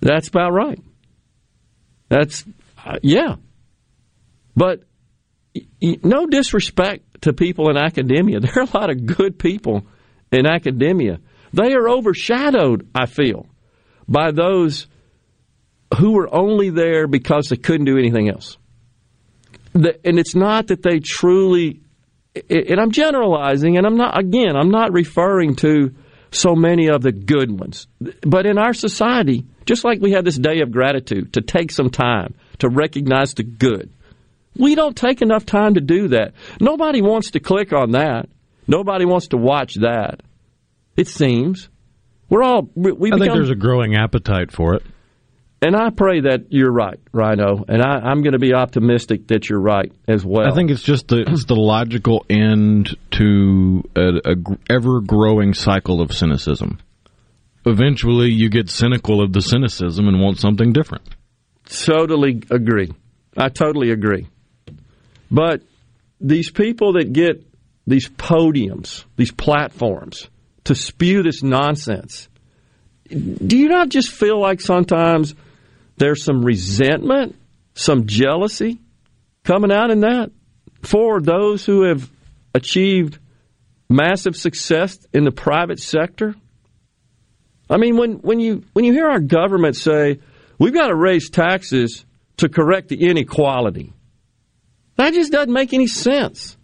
That's 0.00 0.28
about 0.28 0.52
right. 0.52 0.80
That's, 2.08 2.44
uh, 2.86 3.00
yeah. 3.02 3.34
But 4.54 4.84
no 5.80 6.28
disrespect 6.28 7.22
to 7.22 7.32
people 7.32 7.68
in 7.68 7.76
academia. 7.76 8.38
There 8.40 8.52
are 8.58 8.68
a 8.72 8.78
lot 8.78 8.90
of 8.90 9.04
good 9.06 9.40
people 9.40 9.88
in 10.30 10.46
academia. 10.46 11.18
They 11.52 11.72
are 11.74 11.88
overshadowed, 11.88 12.88
I 12.94 13.06
feel, 13.06 13.46
by 14.06 14.30
those 14.32 14.86
who 15.98 16.12
were 16.12 16.32
only 16.32 16.70
there 16.70 17.06
because 17.06 17.48
they 17.48 17.56
couldn't 17.56 17.86
do 17.86 17.98
anything 17.98 18.28
else. 18.28 18.58
and 19.74 20.18
it's 20.18 20.34
not 20.34 20.68
that 20.68 20.82
they 20.82 20.98
truly, 20.98 21.82
and 22.50 22.80
I'm 22.80 22.90
generalizing, 22.90 23.76
and 23.76 23.86
I'm 23.86 23.96
not, 23.96 24.18
again, 24.18 24.56
I'm 24.56 24.70
not 24.70 24.92
referring 24.92 25.56
to 25.56 25.94
so 26.30 26.54
many 26.54 26.88
of 26.88 27.02
the 27.02 27.12
good 27.12 27.58
ones. 27.58 27.86
But 28.22 28.46
in 28.46 28.58
our 28.58 28.74
society, 28.74 29.46
just 29.66 29.84
like 29.84 30.00
we 30.00 30.12
have 30.12 30.24
this 30.24 30.38
day 30.38 30.60
of 30.60 30.72
gratitude 30.72 31.34
to 31.34 31.40
take 31.40 31.70
some 31.70 31.90
time 31.90 32.34
to 32.58 32.68
recognize 32.68 33.34
the 33.34 33.44
good, 33.44 33.90
we 34.56 34.74
don't 34.74 34.96
take 34.96 35.22
enough 35.22 35.46
time 35.46 35.74
to 35.74 35.80
do 35.80 36.08
that. 36.08 36.32
Nobody 36.60 37.00
wants 37.00 37.30
to 37.32 37.40
click 37.40 37.72
on 37.72 37.92
that. 37.92 38.28
Nobody 38.66 39.06
wants 39.06 39.28
to 39.28 39.36
watch 39.36 39.76
that. 39.76 40.20
It 40.98 41.06
seems 41.06 41.68
we're 42.28 42.42
all 42.42 42.68
we. 42.74 42.90
I 42.90 42.92
become, 42.92 43.18
think 43.20 43.32
there's 43.32 43.50
a 43.50 43.54
growing 43.54 43.94
appetite 43.94 44.50
for 44.50 44.74
it, 44.74 44.82
and 45.62 45.76
I 45.76 45.90
pray 45.90 46.22
that 46.22 46.46
you're 46.50 46.72
right, 46.72 46.98
Rhino. 47.12 47.64
And 47.68 47.80
I, 47.80 48.10
am 48.10 48.22
going 48.22 48.32
to 48.32 48.40
be 48.40 48.52
optimistic 48.52 49.28
that 49.28 49.48
you're 49.48 49.60
right 49.60 49.92
as 50.08 50.24
well. 50.24 50.50
I 50.50 50.54
think 50.56 50.72
it's 50.72 50.82
just 50.82 51.06
the 51.06 51.24
it's 51.24 51.44
the 51.44 51.54
logical 51.54 52.26
end 52.28 52.96
to 53.12 53.84
a, 53.94 54.32
a 54.32 54.34
ever 54.68 55.00
growing 55.00 55.54
cycle 55.54 56.02
of 56.02 56.12
cynicism. 56.12 56.80
Eventually, 57.64 58.30
you 58.30 58.50
get 58.50 58.68
cynical 58.68 59.22
of 59.22 59.32
the 59.32 59.40
cynicism 59.40 60.08
and 60.08 60.20
want 60.20 60.38
something 60.38 60.72
different. 60.72 61.04
Totally 61.68 62.42
agree. 62.50 62.90
I 63.36 63.50
totally 63.50 63.92
agree. 63.92 64.26
But 65.30 65.62
these 66.20 66.50
people 66.50 66.94
that 66.94 67.12
get 67.12 67.46
these 67.86 68.08
podiums, 68.08 69.04
these 69.16 69.30
platforms, 69.30 70.28
to 70.68 70.74
spew 70.74 71.22
this 71.22 71.42
nonsense. 71.42 72.28
Do 73.08 73.56
you 73.56 73.68
not 73.70 73.88
just 73.88 74.12
feel 74.12 74.38
like 74.38 74.60
sometimes 74.60 75.34
there's 75.96 76.22
some 76.22 76.44
resentment, 76.44 77.36
some 77.74 78.06
jealousy 78.06 78.78
coming 79.44 79.72
out 79.72 79.90
in 79.90 80.00
that 80.00 80.30
for 80.82 81.22
those 81.22 81.64
who 81.64 81.84
have 81.84 82.10
achieved 82.54 83.18
massive 83.88 84.36
success 84.36 84.98
in 85.14 85.24
the 85.24 85.30
private 85.30 85.80
sector? 85.80 86.34
I 87.70 87.78
mean, 87.78 87.96
when, 87.96 88.16
when 88.16 88.38
you 88.38 88.62
when 88.74 88.84
you 88.84 88.92
hear 88.92 89.08
our 89.08 89.20
government 89.20 89.74
say 89.74 90.20
we've 90.58 90.74
got 90.74 90.88
to 90.88 90.94
raise 90.94 91.30
taxes 91.30 92.04
to 92.36 92.50
correct 92.50 92.88
the 92.88 93.08
inequality, 93.08 93.94
that 94.96 95.14
just 95.14 95.32
doesn't 95.32 95.52
make 95.52 95.72
any 95.72 95.86
sense. 95.86 96.58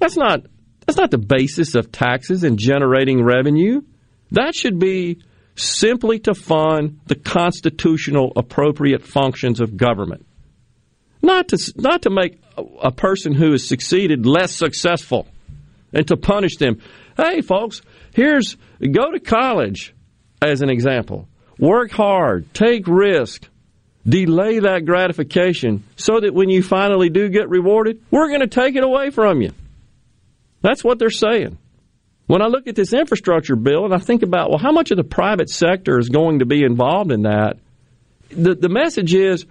That's 0.00 0.16
not 0.16 0.46
that's 0.86 0.98
not 0.98 1.10
the 1.10 1.18
basis 1.18 1.74
of 1.74 1.92
taxes 1.92 2.44
and 2.44 2.58
generating 2.58 3.22
revenue. 3.22 3.82
That 4.32 4.54
should 4.54 4.78
be 4.78 5.22
simply 5.54 6.18
to 6.20 6.34
fund 6.34 7.00
the 7.06 7.14
constitutional 7.14 8.32
appropriate 8.36 9.02
functions 9.02 9.60
of 9.60 9.76
government. 9.76 10.26
Not 11.20 11.48
to, 11.48 11.72
not 11.76 12.02
to 12.02 12.10
make 12.10 12.42
a 12.82 12.90
person 12.90 13.32
who 13.32 13.52
has 13.52 13.68
succeeded 13.68 14.26
less 14.26 14.52
successful 14.54 15.28
and 15.92 16.06
to 16.08 16.16
punish 16.16 16.56
them. 16.56 16.80
Hey, 17.16 17.42
folks, 17.42 17.82
here's 18.14 18.56
go 18.80 19.10
to 19.10 19.20
college 19.20 19.94
as 20.40 20.62
an 20.62 20.70
example. 20.70 21.28
Work 21.58 21.92
hard, 21.92 22.52
take 22.54 22.88
risk, 22.88 23.46
delay 24.04 24.58
that 24.58 24.84
gratification 24.84 25.84
so 25.96 26.18
that 26.18 26.34
when 26.34 26.48
you 26.48 26.62
finally 26.62 27.08
do 27.08 27.28
get 27.28 27.48
rewarded, 27.48 28.02
we're 28.10 28.28
going 28.28 28.40
to 28.40 28.48
take 28.48 28.74
it 28.74 28.82
away 28.82 29.10
from 29.10 29.42
you. 29.42 29.52
That's 30.62 30.82
what 30.82 30.98
they're 30.98 31.10
saying. 31.10 31.58
When 32.26 32.40
I 32.40 32.46
look 32.46 32.66
at 32.66 32.76
this 32.76 32.92
infrastructure 32.92 33.56
bill 33.56 33.84
and 33.84 33.92
I 33.92 33.98
think 33.98 34.22
about, 34.22 34.48
well, 34.48 34.58
how 34.58 34.72
much 34.72 34.90
of 34.90 34.96
the 34.96 35.04
private 35.04 35.50
sector 35.50 35.98
is 35.98 36.08
going 36.08 36.38
to 36.38 36.46
be 36.46 36.64
involved 36.64 37.12
in 37.12 37.22
that? 37.22 37.58
The, 38.30 38.54
the 38.54 38.68
message 38.68 39.12
is, 39.12 39.44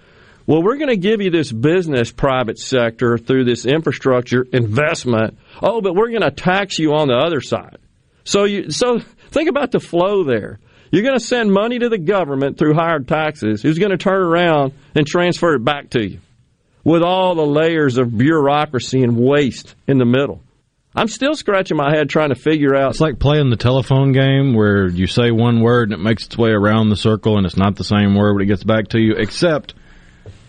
well, 0.48 0.64
we're 0.64 0.78
going 0.78 0.90
to 0.90 0.98
give 0.98 1.22
you 1.22 1.30
this 1.30 1.52
business 1.52 2.12
private 2.12 2.58
sector 2.58 3.18
through 3.18 3.46
this 3.46 3.66
infrastructure 3.66 4.48
investment. 4.52 5.38
Oh, 5.62 5.82
but 5.82 5.96
we're 5.96 6.10
going 6.10 6.22
to 6.22 6.32
tax 6.32 6.80
you 6.80 6.94
on 6.94 7.10
the 7.10 7.16
other 7.16 7.42
side. 7.42 7.78
So 8.24 8.46
you, 8.46 8.72
so 8.72 9.00
think 9.30 9.50
about 9.50 9.72
the 9.72 9.80
flow 9.80 10.24
there. 10.24 10.60
You're 10.92 11.04
going 11.04 11.18
to 11.18 11.26
send 11.26 11.52
money 11.52 11.80
to 11.80 11.90
the 11.90 11.98
government 11.98 12.58
through 12.58 12.74
higher 12.74 13.00
taxes, 13.00 13.62
who's 13.62 13.80
going 13.80 13.92
to 13.92 13.98
turn 13.98 14.22
around 14.24 14.74
and 14.96 15.06
transfer 15.06 15.56
it 15.56 15.64
back 15.64 15.92
to 15.92 16.06
you 16.06 16.20
with 16.84 17.04
all 17.04 17.36
the 17.36 17.46
layers 17.46 17.98
of 17.98 18.18
bureaucracy 18.18 19.04
and 19.04 19.16
waste 19.18 19.76
in 19.88 20.00
the 20.00 20.06
middle. 20.06 20.42
I'm 20.94 21.08
still 21.08 21.36
scratching 21.36 21.78
my 21.78 21.96
head 21.96 22.10
trying 22.10 22.30
to 22.30 22.36
figure 22.36 22.76
out. 22.76 22.92
It's 22.92 23.02
like 23.02 23.18
playing 23.18 23.50
the 23.50 23.56
telephone 23.56 24.12
game 24.12 24.54
where 24.54 24.88
you 24.88 25.08
say 25.08 25.32
one 25.32 25.62
word 25.62 25.92
and 25.92 26.00
it 26.00 26.04
makes 26.04 26.26
its 26.26 26.38
way 26.38 26.50
around 26.50 26.90
the 26.90 26.98
circle 26.98 27.38
and 27.38 27.46
it's 27.46 27.56
not 27.56 27.78
the 27.78 27.84
same 27.84 28.16
word 28.16 28.34
when 28.34 28.44
it 28.44 28.48
gets 28.48 28.64
back 28.64 28.90
to 28.90 29.00
you, 29.00 29.14
except 29.18 29.74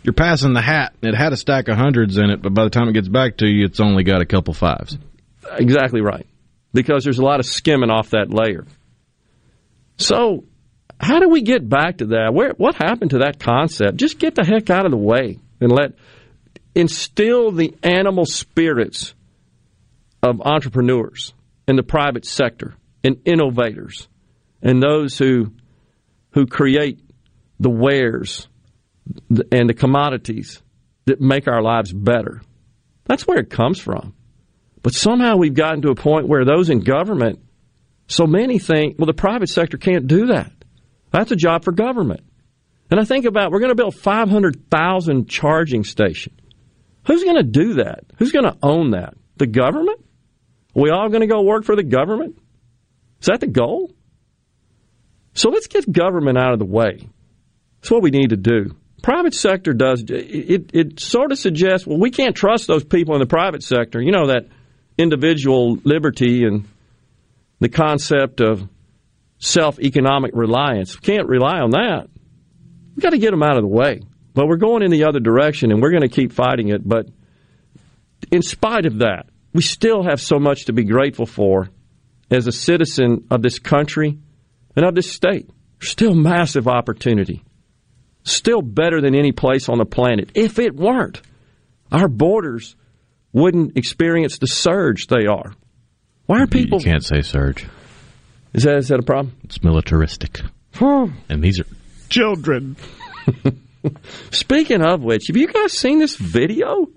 you're 0.02 0.12
passing 0.12 0.52
the 0.52 0.60
hat. 0.60 0.94
And 1.00 1.14
it 1.14 1.16
had 1.16 1.32
a 1.32 1.36
stack 1.36 1.68
of 1.68 1.76
hundreds 1.76 2.18
in 2.18 2.30
it, 2.30 2.42
but 2.42 2.52
by 2.52 2.64
the 2.64 2.70
time 2.70 2.88
it 2.88 2.92
gets 2.92 3.08
back 3.08 3.36
to 3.36 3.46
you, 3.46 3.66
it's 3.66 3.78
only 3.78 4.02
got 4.02 4.20
a 4.20 4.26
couple 4.26 4.52
fives. 4.52 4.98
Exactly 5.58 6.00
right. 6.00 6.26
Because 6.72 7.04
there's 7.04 7.18
a 7.18 7.24
lot 7.24 7.38
of 7.38 7.46
skimming 7.46 7.90
off 7.90 8.10
that 8.10 8.32
layer. 8.32 8.66
So, 9.98 10.44
how 10.98 11.20
do 11.20 11.28
we 11.28 11.42
get 11.42 11.68
back 11.68 11.98
to 11.98 12.06
that? 12.06 12.32
Where 12.34 12.50
what 12.56 12.74
happened 12.74 13.10
to 13.10 13.18
that 13.18 13.38
concept? 13.38 13.96
Just 13.96 14.18
get 14.18 14.34
the 14.34 14.44
heck 14.44 14.70
out 14.70 14.86
of 14.86 14.90
the 14.90 14.96
way 14.96 15.38
and 15.60 15.70
let 15.70 15.92
instill 16.74 17.52
the 17.52 17.76
animal 17.82 18.24
spirits 18.24 19.14
of 20.22 20.40
entrepreneurs 20.40 21.34
in 21.66 21.76
the 21.76 21.82
private 21.82 22.24
sector 22.24 22.74
and 23.02 23.20
innovators 23.24 24.08
and 24.62 24.82
those 24.82 25.18
who 25.18 25.52
who 26.32 26.46
create 26.46 27.00
the 27.60 27.70
wares 27.70 28.48
and 29.28 29.68
the 29.68 29.74
commodities 29.74 30.62
that 31.04 31.20
make 31.20 31.48
our 31.48 31.62
lives 31.62 31.92
better. 31.92 32.40
That's 33.04 33.26
where 33.26 33.38
it 33.38 33.50
comes 33.50 33.78
from. 33.78 34.14
But 34.82 34.94
somehow 34.94 35.36
we've 35.36 35.54
gotten 35.54 35.82
to 35.82 35.90
a 35.90 35.94
point 35.94 36.28
where 36.28 36.44
those 36.44 36.70
in 36.70 36.80
government, 36.80 37.40
so 38.08 38.26
many 38.26 38.58
think, 38.58 38.98
well, 38.98 39.06
the 39.06 39.12
private 39.12 39.48
sector 39.48 39.76
can't 39.76 40.06
do 40.06 40.26
that. 40.26 40.52
That's 41.10 41.30
a 41.30 41.36
job 41.36 41.64
for 41.64 41.72
government. 41.72 42.22
And 42.90 42.98
I 43.00 43.04
think 43.04 43.24
about, 43.24 43.52
we're 43.52 43.60
going 43.60 43.70
to 43.70 43.76
build 43.76 43.94
500,000 43.94 45.28
charging 45.28 45.84
stations. 45.84 46.38
Who's 47.06 47.24
going 47.24 47.36
to 47.36 47.42
do 47.42 47.74
that? 47.74 48.04
Who's 48.18 48.32
going 48.32 48.44
to 48.44 48.56
own 48.62 48.90
that? 48.90 49.14
The 49.36 49.46
government? 49.46 50.04
Are 50.76 50.82
we 50.82 50.90
all 50.90 51.08
going 51.08 51.20
to 51.20 51.26
go 51.26 51.42
work 51.42 51.64
for 51.64 51.76
the 51.76 51.82
government? 51.82 52.38
Is 53.20 53.26
that 53.26 53.40
the 53.40 53.46
goal? 53.46 53.92
So 55.34 55.50
let's 55.50 55.66
get 55.66 55.90
government 55.90 56.38
out 56.38 56.52
of 56.52 56.58
the 56.58 56.64
way. 56.64 57.08
That's 57.80 57.90
what 57.90 58.02
we 58.02 58.10
need 58.10 58.30
to 58.30 58.36
do. 58.36 58.76
Private 59.02 59.34
sector 59.34 59.72
does 59.72 60.04
it. 60.08 60.70
It 60.72 61.00
sort 61.00 61.32
of 61.32 61.38
suggests, 61.38 61.86
well, 61.86 61.98
we 61.98 62.10
can't 62.10 62.36
trust 62.36 62.66
those 62.66 62.84
people 62.84 63.14
in 63.14 63.20
the 63.20 63.26
private 63.26 63.62
sector. 63.62 64.00
You 64.00 64.12
know 64.12 64.28
that 64.28 64.46
individual 64.96 65.78
liberty 65.84 66.44
and 66.44 66.68
the 67.58 67.68
concept 67.68 68.40
of 68.40 68.68
self 69.38 69.80
economic 69.80 70.30
reliance. 70.34 70.94
We 70.94 71.00
can't 71.00 71.28
rely 71.28 71.58
on 71.58 71.70
that. 71.70 72.08
We've 72.94 73.02
got 73.02 73.10
to 73.10 73.18
get 73.18 73.30
them 73.32 73.42
out 73.42 73.56
of 73.56 73.62
the 73.62 73.68
way. 73.68 74.02
But 74.34 74.46
we're 74.46 74.56
going 74.56 74.82
in 74.82 74.90
the 74.90 75.04
other 75.04 75.20
direction, 75.20 75.72
and 75.72 75.82
we're 75.82 75.90
going 75.90 76.02
to 76.02 76.08
keep 76.08 76.32
fighting 76.32 76.68
it. 76.68 76.86
But 76.86 77.08
in 78.30 78.42
spite 78.42 78.86
of 78.86 78.98
that, 78.98 79.26
we 79.52 79.62
still 79.62 80.02
have 80.02 80.20
so 80.20 80.38
much 80.38 80.66
to 80.66 80.72
be 80.72 80.84
grateful 80.84 81.26
for 81.26 81.68
as 82.30 82.46
a 82.46 82.52
citizen 82.52 83.26
of 83.30 83.42
this 83.42 83.58
country 83.58 84.18
and 84.74 84.84
of 84.84 84.94
this 84.94 85.12
state. 85.12 85.48
There's 85.78 85.90
still 85.90 86.14
massive 86.14 86.68
opportunity. 86.68 87.42
Still 88.24 88.62
better 88.62 89.00
than 89.00 89.14
any 89.14 89.32
place 89.32 89.68
on 89.68 89.78
the 89.78 89.84
planet. 89.84 90.30
If 90.34 90.58
it 90.58 90.74
weren't, 90.74 91.20
our 91.90 92.08
borders 92.08 92.76
wouldn't 93.32 93.76
experience 93.76 94.38
the 94.38 94.46
surge 94.46 95.08
they 95.08 95.26
are. 95.26 95.52
Why 96.26 96.42
are 96.42 96.46
people? 96.46 96.78
You 96.78 96.84
can't 96.84 97.04
say 97.04 97.22
surge. 97.22 97.66
Is 98.54 98.62
that 98.64 98.76
is 98.76 98.88
that 98.88 99.00
a 99.00 99.02
problem? 99.02 99.36
It's 99.44 99.62
militaristic. 99.62 100.40
Huh. 100.74 101.08
and 101.28 101.42
these 101.42 101.60
are 101.60 101.66
children. 102.08 102.76
Speaking 104.30 104.82
of 104.82 105.02
which, 105.02 105.26
have 105.26 105.36
you 105.36 105.48
guys 105.48 105.72
seen 105.72 105.98
this 105.98 106.16
video? 106.16 106.88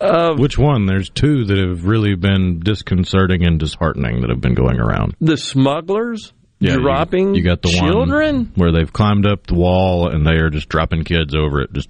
Of 0.00 0.38
Which 0.38 0.56
one? 0.58 0.86
There's 0.86 1.10
two 1.10 1.44
that 1.44 1.58
have 1.58 1.84
really 1.84 2.14
been 2.14 2.60
disconcerting 2.60 3.44
and 3.44 3.58
disheartening 3.60 4.22
that 4.22 4.30
have 4.30 4.40
been 4.40 4.54
going 4.54 4.80
around. 4.80 5.14
the 5.20 5.36
smugglers 5.36 6.32
Yeah, 6.58 6.74
you- 6.74 6.80
dropping 6.82 7.34
You, 7.34 7.42
got 7.42 7.60
the 7.62 7.68
children. 7.68 8.52
where 8.54 8.72
they've 8.72 8.90
climbed 8.92 9.26
up 9.26 9.46
the 9.46 9.54
wall 9.54 10.08
and 10.08 10.26
they 10.26 10.36
are 10.36 10.48
just 10.50 10.68
dropping 10.68 11.04
kids 11.04 11.34
over 11.34 11.60
it. 11.60 11.72
Just 11.74 11.88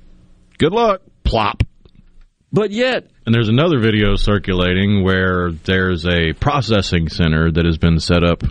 good 0.58 0.72
luck, 0.72 1.02
plop. 1.24 1.62
But 2.52 2.72
yet, 2.72 3.06
And 3.26 3.32
there's 3.34 3.48
another 3.48 3.78
video 3.78 4.16
circulating 4.16 5.04
where 5.04 5.52
there's 5.52 6.04
a 6.04 6.32
processing 6.32 7.08
center 7.08 7.52
that 7.52 7.64
has 7.64 7.78
been 7.78 8.00
set 8.00 8.24
up 8.24 8.42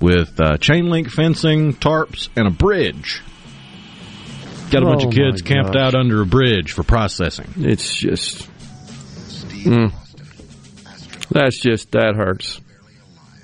with 0.00 0.40
uh, 0.40 0.56
chain 0.58 0.90
link 0.90 1.08
fencing, 1.08 1.74
tarps, 1.74 2.28
and 2.36 2.48
a 2.48 2.50
bridge. 2.50 3.22
Got 4.70 4.82
a 4.82 4.86
bunch 4.86 5.04
Oh, 5.04 5.08
of 5.08 5.14
kids 5.14 5.40
camped 5.42 5.76
out 5.76 5.94
under 5.94 6.20
a 6.20 6.26
bridge 6.26 6.72
for 6.72 6.82
processing. 6.82 7.46
It's 7.58 7.94
just. 7.94 8.48
Mm. 9.68 9.92
That's 11.30 11.60
just, 11.60 11.92
that 11.92 12.14
hurts. 12.16 12.60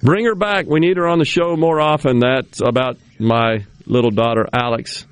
Bring 0.03 0.25
her 0.25 0.35
back. 0.35 0.67
We 0.67 0.81
need 0.81 0.97
her 0.97 1.07
on 1.07 1.19
the 1.19 1.25
show 1.25 1.57
more 1.57 1.81
often. 1.81 2.19
That's 2.21 2.61
about 2.61 2.97
my 3.19 3.65
little 3.87 4.11
daughter, 4.11 4.47
Alex. 4.53 5.07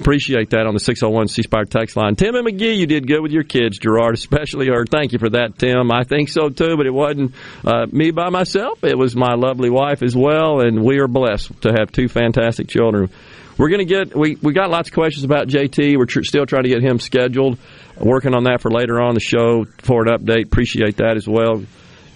Appreciate 0.00 0.50
that 0.50 0.66
on 0.66 0.74
the 0.74 0.80
601 0.80 1.28
C 1.28 1.42
Spire 1.42 1.64
text 1.64 1.96
line. 1.96 2.16
Tim 2.16 2.34
and 2.34 2.44
Magee, 2.44 2.74
you 2.74 2.86
did 2.86 3.06
good 3.06 3.20
with 3.20 3.30
your 3.30 3.44
kids, 3.44 3.78
Gerard, 3.78 4.14
especially 4.14 4.66
her. 4.68 4.84
Thank 4.84 5.12
you 5.12 5.18
for 5.18 5.30
that, 5.30 5.58
Tim. 5.58 5.92
I 5.92 6.02
think 6.02 6.28
so 6.28 6.48
too, 6.48 6.76
but 6.76 6.86
it 6.86 6.94
wasn't 6.94 7.34
uh, 7.64 7.86
me 7.90 8.10
by 8.10 8.30
myself. 8.30 8.82
It 8.82 8.98
was 8.98 9.14
my 9.14 9.34
lovely 9.34 9.70
wife 9.70 10.02
as 10.02 10.16
well, 10.16 10.60
and 10.60 10.82
we 10.82 10.98
are 10.98 11.06
blessed 11.06 11.62
to 11.62 11.72
have 11.72 11.92
two 11.92 12.08
fantastic 12.08 12.68
children. 12.68 13.10
We're 13.58 13.68
going 13.68 13.86
to 13.86 13.94
get, 13.94 14.16
we, 14.16 14.36
we 14.42 14.52
got 14.52 14.70
lots 14.70 14.88
of 14.88 14.94
questions 14.94 15.24
about 15.24 15.46
JT. 15.46 15.96
We're 15.96 16.06
tr- 16.06 16.22
still 16.22 16.46
trying 16.46 16.64
to 16.64 16.70
get 16.70 16.82
him 16.82 16.98
scheduled. 16.98 17.58
Working 17.98 18.34
on 18.34 18.44
that 18.44 18.60
for 18.60 18.70
later 18.70 19.00
on 19.00 19.14
the 19.14 19.20
show 19.20 19.64
for 19.82 20.02
an 20.02 20.08
update. 20.08 20.46
Appreciate 20.46 20.96
that 20.96 21.16
as 21.16 21.28
well. 21.28 21.62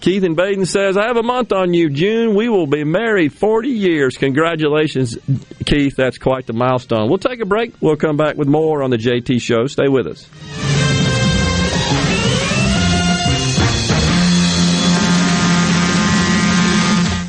Keith 0.01 0.23
and 0.25 0.37
Baden 0.37 0.67
says, 0.67 0.97
I 0.97 1.07
have 1.07 1.17
a 1.17 1.23
month 1.23 1.53
on 1.53 1.75
you, 1.75 1.89
June. 1.89 2.35
We 2.35 2.49
will 2.49 2.67
be 2.67 2.85
married 2.85 3.33
40 3.33 3.69
years. 3.71 4.17
Congratulations, 4.17 5.17
Keith. 5.65 5.95
That's 5.97 6.19
quite 6.19 6.47
the 6.47 6.53
milestone. 6.53 7.09
We'll 7.09 7.19
take 7.19 7.41
a 7.41 7.47
break. 7.47 7.75
We'll 7.81 7.97
come 7.97 8.17
back 8.17 8.37
with 8.37 8.49
more 8.49 8.83
on 8.83 8.91
the 8.91 8.99
JT 8.99 9.41
Show. 9.41 9.67
Stay 9.67 9.89
with 9.89 10.07
us. 10.07 10.29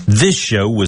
This 0.07 0.35
show 0.35 0.67
was. 0.69 0.87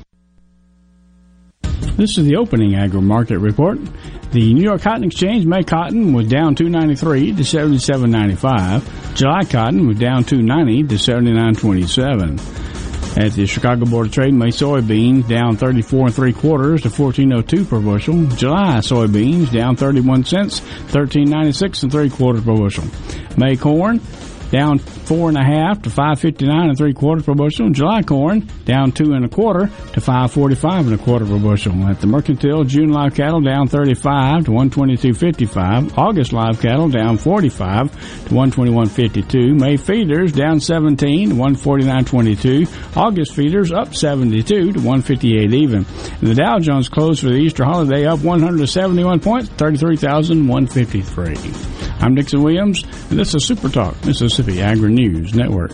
This 1.98 2.18
is 2.18 2.26
the 2.26 2.36
opening 2.36 2.76
agri 2.76 3.00
market 3.02 3.39
report. 3.39 3.80
The 4.32 4.54
New 4.54 4.64
York 4.64 4.82
Cotton 4.82 5.06
Exchange 5.06 5.46
May 5.46 5.64
cotton 5.64 6.12
was 6.12 6.28
down 6.28 6.54
293 6.56 7.36
to 7.36 7.41
77.95. 7.41 9.16
July 9.16 9.46
cotton 9.46 9.88
was 9.88 9.98
down 9.98 10.26
290 10.26 10.89
to 10.89 10.96
79.27. 10.96 12.66
At 13.18 13.32
the 13.32 13.46
Chicago 13.46 13.86
Board 13.86 14.08
of 14.08 14.14
Trade, 14.14 14.34
May 14.34 14.50
soybeans 14.50 15.26
down 15.30 15.56
34 15.56 16.08
and 16.08 16.14
three 16.14 16.34
quarters 16.34 16.82
to 16.82 16.89
14.02 16.89 17.70
per 17.70 17.80
bushel. 17.80 18.26
July 18.36 18.80
soybeans 18.80 19.50
down 19.54 19.78
31 19.78 20.26
cents, 20.26 20.60
13.96 20.60 21.84
and 21.84 21.91
three 21.93 22.10
quarters 22.10 22.43
per 22.43 22.58
bushel. 22.58 22.84
May 23.38 23.56
corn 23.56 24.02
down 24.56 24.80
four 24.80 25.28
and 25.30 25.38
a 25.38 25.43
half 25.43 25.82
to 25.82 25.89
559 25.89 26.70
and 26.70 26.78
three 26.78 26.93
quarters 26.93 27.26
per 27.26 27.34
bushel. 27.34 27.70
July 27.70 28.01
corn 28.01 28.47
down 28.66 28.91
two 28.91 29.14
and 29.14 29.26
a 29.26 29.30
quarter 29.30 29.68
to 29.68 30.01
545 30.01 30.88
and 30.88 30.99
a 30.99 31.03
quarter 31.03 31.26
per 31.26 31.39
bushel. 31.39 31.74
At 31.86 31.99
the 31.99 32.08
mercantile, 32.08 32.64
June 32.64 32.89
live 32.91 33.16
cattle 33.16 33.41
down 33.41 33.68
35 33.68 34.45
to 34.45 34.51
122.55. 34.51 35.97
August 35.97 36.32
live 36.34 36.60
cattle 36.62 36.89
down 36.89 37.18
45 37.18 37.91
to 38.26 38.30
121.52. 38.34 39.60
May 39.60 39.78
feeders 39.78 40.32
down 40.32 40.60
17 40.60 41.30
to 41.30 41.36
149.22. 41.36 42.97
August 42.97 43.36
feeders 43.36 43.72
up 43.72 43.93
72 43.93 44.74
to 44.74 44.80
158 44.80 45.53
even. 45.53 45.86
And 46.22 46.30
the 46.30 46.36
Dow 46.36 46.60
Jones 46.60 46.89
closed 46.89 47.22
for 47.22 47.30
the 47.30 47.36
Easter 47.36 47.66
holiday 47.66 48.06
up 48.06 48.20
171 48.20 49.20
points, 49.20 49.49
thirty 49.49 49.78
three 49.78 49.97
thousand 49.97 50.47
one 50.47 50.68
fifty 50.68 51.01
three. 51.01 51.75
I'm 52.00 52.14
Dixon 52.14 52.43
Williams, 52.43 52.84
and 53.10 53.18
this 53.18 53.34
is 53.34 53.46
Super 53.46 53.70
Talk, 53.70 53.96
Mississippi 54.06 54.62
Agri 54.62 54.91
News 54.91 55.34
Network. 55.34 55.72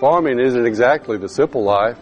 Farming 0.00 0.38
isn't 0.38 0.66
exactly 0.66 1.16
the 1.16 1.28
simple 1.28 1.62
life. 1.62 1.96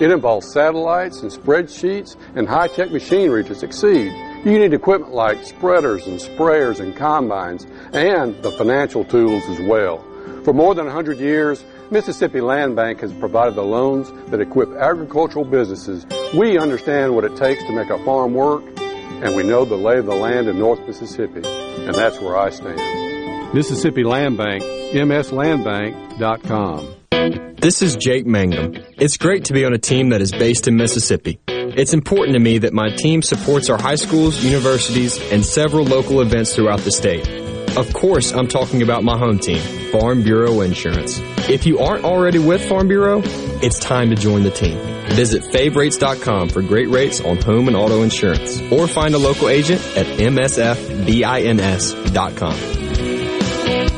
It 0.00 0.10
involves 0.10 0.52
satellites 0.52 1.22
and 1.22 1.30
spreadsheets 1.30 2.16
and 2.34 2.48
high-tech 2.48 2.90
machinery 2.90 3.44
to 3.44 3.54
succeed. 3.54 4.12
You 4.44 4.58
need 4.58 4.72
equipment 4.72 5.12
like 5.12 5.44
spreaders 5.44 6.06
and 6.06 6.18
sprayers 6.18 6.80
and 6.80 6.96
combines 6.96 7.66
and 7.92 8.40
the 8.42 8.52
financial 8.52 9.04
tools 9.04 9.44
as 9.48 9.60
well. 9.60 10.04
For 10.44 10.52
more 10.52 10.74
than 10.74 10.86
100 10.86 11.18
years, 11.18 11.64
Mississippi 11.90 12.42
Land 12.42 12.76
Bank 12.76 13.00
has 13.00 13.14
provided 13.14 13.54
the 13.54 13.64
loans 13.64 14.12
that 14.30 14.40
equip 14.40 14.68
agricultural 14.74 15.46
businesses. 15.46 16.04
We 16.34 16.58
understand 16.58 17.14
what 17.14 17.24
it 17.24 17.34
takes 17.36 17.64
to 17.64 17.72
make 17.72 17.88
a 17.88 17.96
farm 18.04 18.34
work, 18.34 18.62
and 18.78 19.34
we 19.34 19.42
know 19.42 19.64
the 19.64 19.76
lay 19.76 19.96
of 19.98 20.04
the 20.04 20.14
land 20.14 20.48
in 20.48 20.58
North 20.58 20.86
Mississippi, 20.86 21.40
and 21.46 21.94
that's 21.94 22.20
where 22.20 22.36
I 22.36 22.50
stand. 22.50 23.54
Mississippi 23.54 24.04
Land 24.04 24.36
Bank, 24.36 24.62
mslandbank.com. 24.62 26.94
This 27.56 27.80
is 27.80 27.96
Jake 27.96 28.26
Mangum. 28.26 28.74
It's 28.98 29.16
great 29.16 29.46
to 29.46 29.54
be 29.54 29.64
on 29.64 29.72
a 29.72 29.78
team 29.78 30.10
that 30.10 30.20
is 30.20 30.30
based 30.30 30.68
in 30.68 30.76
Mississippi. 30.76 31.40
It's 31.48 31.94
important 31.94 32.34
to 32.34 32.40
me 32.40 32.58
that 32.58 32.74
my 32.74 32.90
team 32.90 33.22
supports 33.22 33.70
our 33.70 33.80
high 33.80 33.94
schools, 33.94 34.44
universities, 34.44 35.18
and 35.32 35.42
several 35.44 35.84
local 35.84 36.20
events 36.20 36.54
throughout 36.54 36.80
the 36.80 36.92
state. 36.92 37.47
Of 37.78 37.92
course, 37.92 38.32
I'm 38.32 38.48
talking 38.48 38.82
about 38.82 39.04
my 39.04 39.16
home 39.16 39.38
team, 39.38 39.60
Farm 39.92 40.24
Bureau 40.24 40.62
Insurance. 40.62 41.20
If 41.48 41.64
you 41.64 41.78
aren't 41.78 42.04
already 42.04 42.40
with 42.40 42.68
Farm 42.68 42.88
Bureau, 42.88 43.22
it's 43.62 43.78
time 43.78 44.10
to 44.10 44.16
join 44.16 44.42
the 44.42 44.50
team. 44.50 44.76
Visit 45.10 45.44
favrates.com 45.44 46.48
for 46.48 46.60
great 46.60 46.88
rates 46.88 47.20
on 47.20 47.36
home 47.36 47.68
and 47.68 47.76
auto 47.76 48.02
insurance, 48.02 48.60
or 48.72 48.88
find 48.88 49.14
a 49.14 49.18
local 49.18 49.48
agent 49.48 49.80
at 49.96 50.06
msfbins.com. 50.06 50.78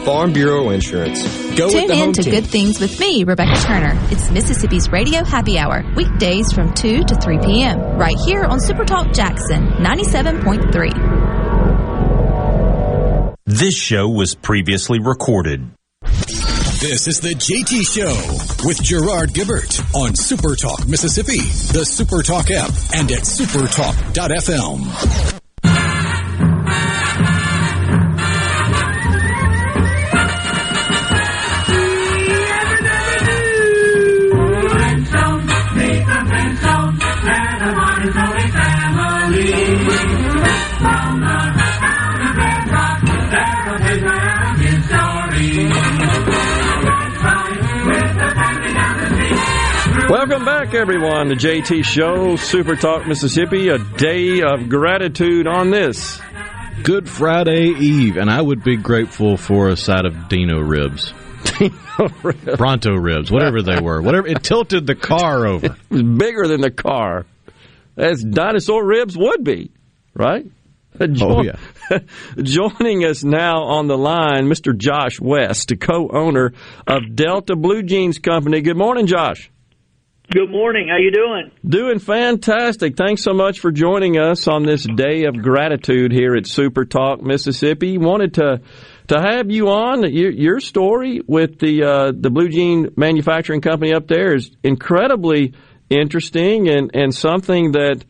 Farm 0.04 0.32
Bureau 0.34 0.68
Insurance. 0.70 1.22
Go 1.56 1.66
with 1.66 1.74
Tune 1.74 1.90
in 1.90 2.12
to 2.12 2.22
team. 2.22 2.34
Good 2.34 2.46
Things 2.46 2.80
with 2.80 3.00
me, 3.00 3.24
Rebecca 3.24 3.58
Turner. 3.62 3.98
It's 4.10 4.30
Mississippi's 4.30 4.90
Radio 4.90 5.24
Happy 5.24 5.58
Hour, 5.58 5.84
weekdays 5.96 6.52
from 6.52 6.74
2 6.74 7.04
to 7.04 7.14
3 7.14 7.38
p.m., 7.38 7.80
right 7.96 8.16
here 8.26 8.44
on 8.44 8.58
Supertalk 8.58 9.14
Jackson 9.14 9.68
97.3. 9.78 11.19
This 13.50 13.76
show 13.76 14.08
was 14.08 14.36
previously 14.36 15.00
recorded. 15.00 15.68
This 16.04 17.08
is 17.08 17.18
the 17.18 17.34
JT 17.34 17.82
Show 17.82 18.14
with 18.64 18.80
Gerard 18.80 19.30
Gibert 19.30 19.80
on 19.92 20.14
Super 20.14 20.54
Talk 20.54 20.86
Mississippi, 20.86 21.40
the 21.72 21.84
Super 21.84 22.22
Talk 22.22 22.52
app, 22.52 22.70
and 22.94 23.10
at 23.10 23.22
supertalk.fm. 23.22 25.39
Welcome 50.10 50.44
back, 50.44 50.74
everyone, 50.74 51.28
to 51.28 51.36
JT 51.36 51.84
Show, 51.84 52.34
Super 52.34 52.74
Talk 52.74 53.06
Mississippi, 53.06 53.68
a 53.68 53.78
day 53.78 54.42
of 54.42 54.68
gratitude 54.68 55.46
on 55.46 55.70
this. 55.70 56.20
Good 56.82 57.08
Friday 57.08 57.68
Eve, 57.68 58.16
and 58.16 58.28
I 58.28 58.42
would 58.42 58.64
be 58.64 58.76
grateful 58.76 59.36
for 59.36 59.68
a 59.68 59.76
side 59.76 60.06
of 60.06 60.28
Dino 60.28 60.58
ribs. 60.58 61.14
Bronto 62.56 62.96
ribs, 62.96 63.30
whatever 63.30 63.62
they 63.62 63.80
were. 63.80 64.02
Whatever 64.02 64.26
it 64.26 64.42
tilted 64.42 64.84
the 64.84 64.96
car 64.96 65.46
over. 65.46 65.66
It 65.90 65.90
was 65.90 66.02
bigger 66.02 66.48
than 66.48 66.60
the 66.60 66.72
car, 66.72 67.24
as 67.96 68.20
dinosaur 68.20 68.84
ribs 68.84 69.16
would 69.16 69.44
be, 69.44 69.70
right? 70.12 70.44
Oh, 70.98 71.42
yeah. 71.44 71.54
Joining 72.42 73.04
us 73.04 73.22
now 73.22 73.62
on 73.62 73.86
the 73.86 73.96
line, 73.96 74.48
Mr. 74.48 74.76
Josh 74.76 75.20
West, 75.20 75.68
the 75.68 75.76
co-owner 75.76 76.52
of 76.84 77.14
Delta 77.14 77.54
Blue 77.54 77.84
Jeans 77.84 78.18
Company. 78.18 78.60
Good 78.60 78.76
morning, 78.76 79.06
Josh. 79.06 79.52
Good 80.32 80.48
morning. 80.48 80.86
How 80.88 80.98
you 80.98 81.10
doing? 81.10 81.50
Doing 81.66 81.98
fantastic. 81.98 82.96
Thanks 82.96 83.24
so 83.24 83.32
much 83.32 83.58
for 83.58 83.72
joining 83.72 84.16
us 84.16 84.46
on 84.46 84.64
this 84.64 84.86
day 84.86 85.24
of 85.24 85.42
gratitude 85.42 86.12
here 86.12 86.36
at 86.36 86.46
Super 86.46 86.84
Talk 86.84 87.20
Mississippi. 87.20 87.98
Wanted 87.98 88.34
to 88.34 88.60
to 89.08 89.20
have 89.20 89.50
you 89.50 89.70
on. 89.70 90.08
Your, 90.08 90.30
your 90.30 90.60
story 90.60 91.20
with 91.26 91.58
the 91.58 91.82
uh, 91.82 92.12
the 92.16 92.30
Blue 92.30 92.48
Jean 92.48 92.90
Manufacturing 92.96 93.60
Company 93.60 93.92
up 93.92 94.06
there 94.06 94.32
is 94.32 94.52
incredibly 94.62 95.52
interesting 95.88 96.68
and 96.68 96.92
and 96.94 97.12
something 97.12 97.72
that 97.72 98.04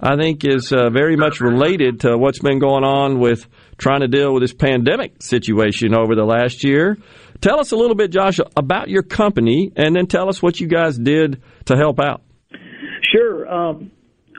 I 0.00 0.16
think 0.16 0.46
is 0.46 0.72
uh, 0.72 0.88
very 0.88 1.16
much 1.16 1.42
related 1.42 2.00
to 2.00 2.16
what's 2.16 2.38
been 2.38 2.58
going 2.58 2.84
on 2.84 3.18
with 3.18 3.46
trying 3.78 4.00
to 4.00 4.08
deal 4.08 4.32
with 4.32 4.42
this 4.42 4.54
pandemic 4.54 5.22
situation 5.22 5.94
over 5.94 6.14
the 6.14 6.24
last 6.24 6.64
year. 6.64 6.96
Tell 7.40 7.60
us 7.60 7.72
a 7.72 7.76
little 7.76 7.96
bit, 7.96 8.10
Josh, 8.10 8.38
about 8.56 8.88
your 8.88 9.02
company, 9.02 9.72
and 9.76 9.94
then 9.94 10.06
tell 10.06 10.28
us 10.28 10.42
what 10.42 10.58
you 10.60 10.66
guys 10.66 10.96
did 10.96 11.42
to 11.66 11.76
help 11.76 12.00
out. 12.00 12.22
Sure. 13.12 13.46
Um, 13.46 13.90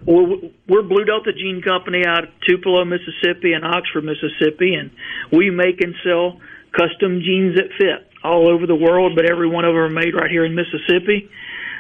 well, 0.06 0.26
we're 0.68 0.84
Blue 0.84 1.06
Delta 1.06 1.32
Jean 1.34 1.62
Company 1.64 2.04
out 2.08 2.24
of 2.24 2.30
Tupelo, 2.48 2.86
Mississippi, 2.86 3.54
and 3.54 3.66
Oxford, 3.66 4.04
Mississippi, 4.04 4.74
and 4.74 4.92
we 5.32 5.50
make 5.50 5.82
and 5.82 5.96
sell 6.04 6.40
custom 6.72 7.22
jeans 7.24 7.56
that 7.56 7.70
fit. 7.78 8.08
all 8.24 8.50
over 8.50 8.66
the 8.66 8.76
world, 8.76 9.14
but 9.16 9.30
every 9.30 9.48
one 9.50 9.64
of 9.64 9.74
them 9.74 9.78
are 9.78 9.90
made 9.90 10.14
right 10.14 10.30
here 10.30 10.46
in 10.46 10.56
Mississippi. 10.56 11.30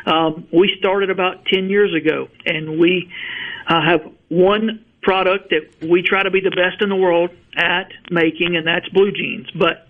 Um, 0.05 0.47
we 0.53 0.73
started 0.79 1.09
about 1.09 1.45
10 1.51 1.69
years 1.69 1.93
ago, 1.93 2.27
and 2.45 2.79
we 2.79 3.11
uh, 3.67 3.81
have 3.85 4.01
one 4.29 4.85
product 5.01 5.51
that 5.51 5.87
we 5.87 6.01
try 6.01 6.23
to 6.23 6.31
be 6.31 6.39
the 6.39 6.51
best 6.51 6.81
in 6.81 6.89
the 6.89 6.95
world 6.95 7.31
at 7.57 7.91
making, 8.09 8.55
and 8.55 8.65
that's 8.65 8.87
blue 8.89 9.11
jeans. 9.11 9.49
But 9.51 9.87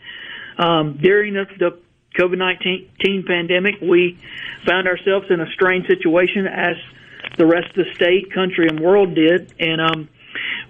um, 0.58 0.98
during 1.02 1.34
the, 1.34 1.46
the 1.60 1.78
COVID 2.18 2.38
19 2.38 3.26
pandemic, 3.28 3.76
we 3.82 4.18
found 4.66 4.88
ourselves 4.88 5.28
in 5.30 5.40
a 5.42 5.52
strange 5.54 5.88
situation 5.88 6.48
as 6.48 6.78
the 7.38 7.46
rest 7.46 7.70
of 7.78 7.86
the 7.86 7.94
state, 7.94 8.34
country, 8.34 8.68
and 8.68 8.80
world 8.80 9.14
did. 9.14 9.54
And 9.60 9.82
um, 9.82 10.10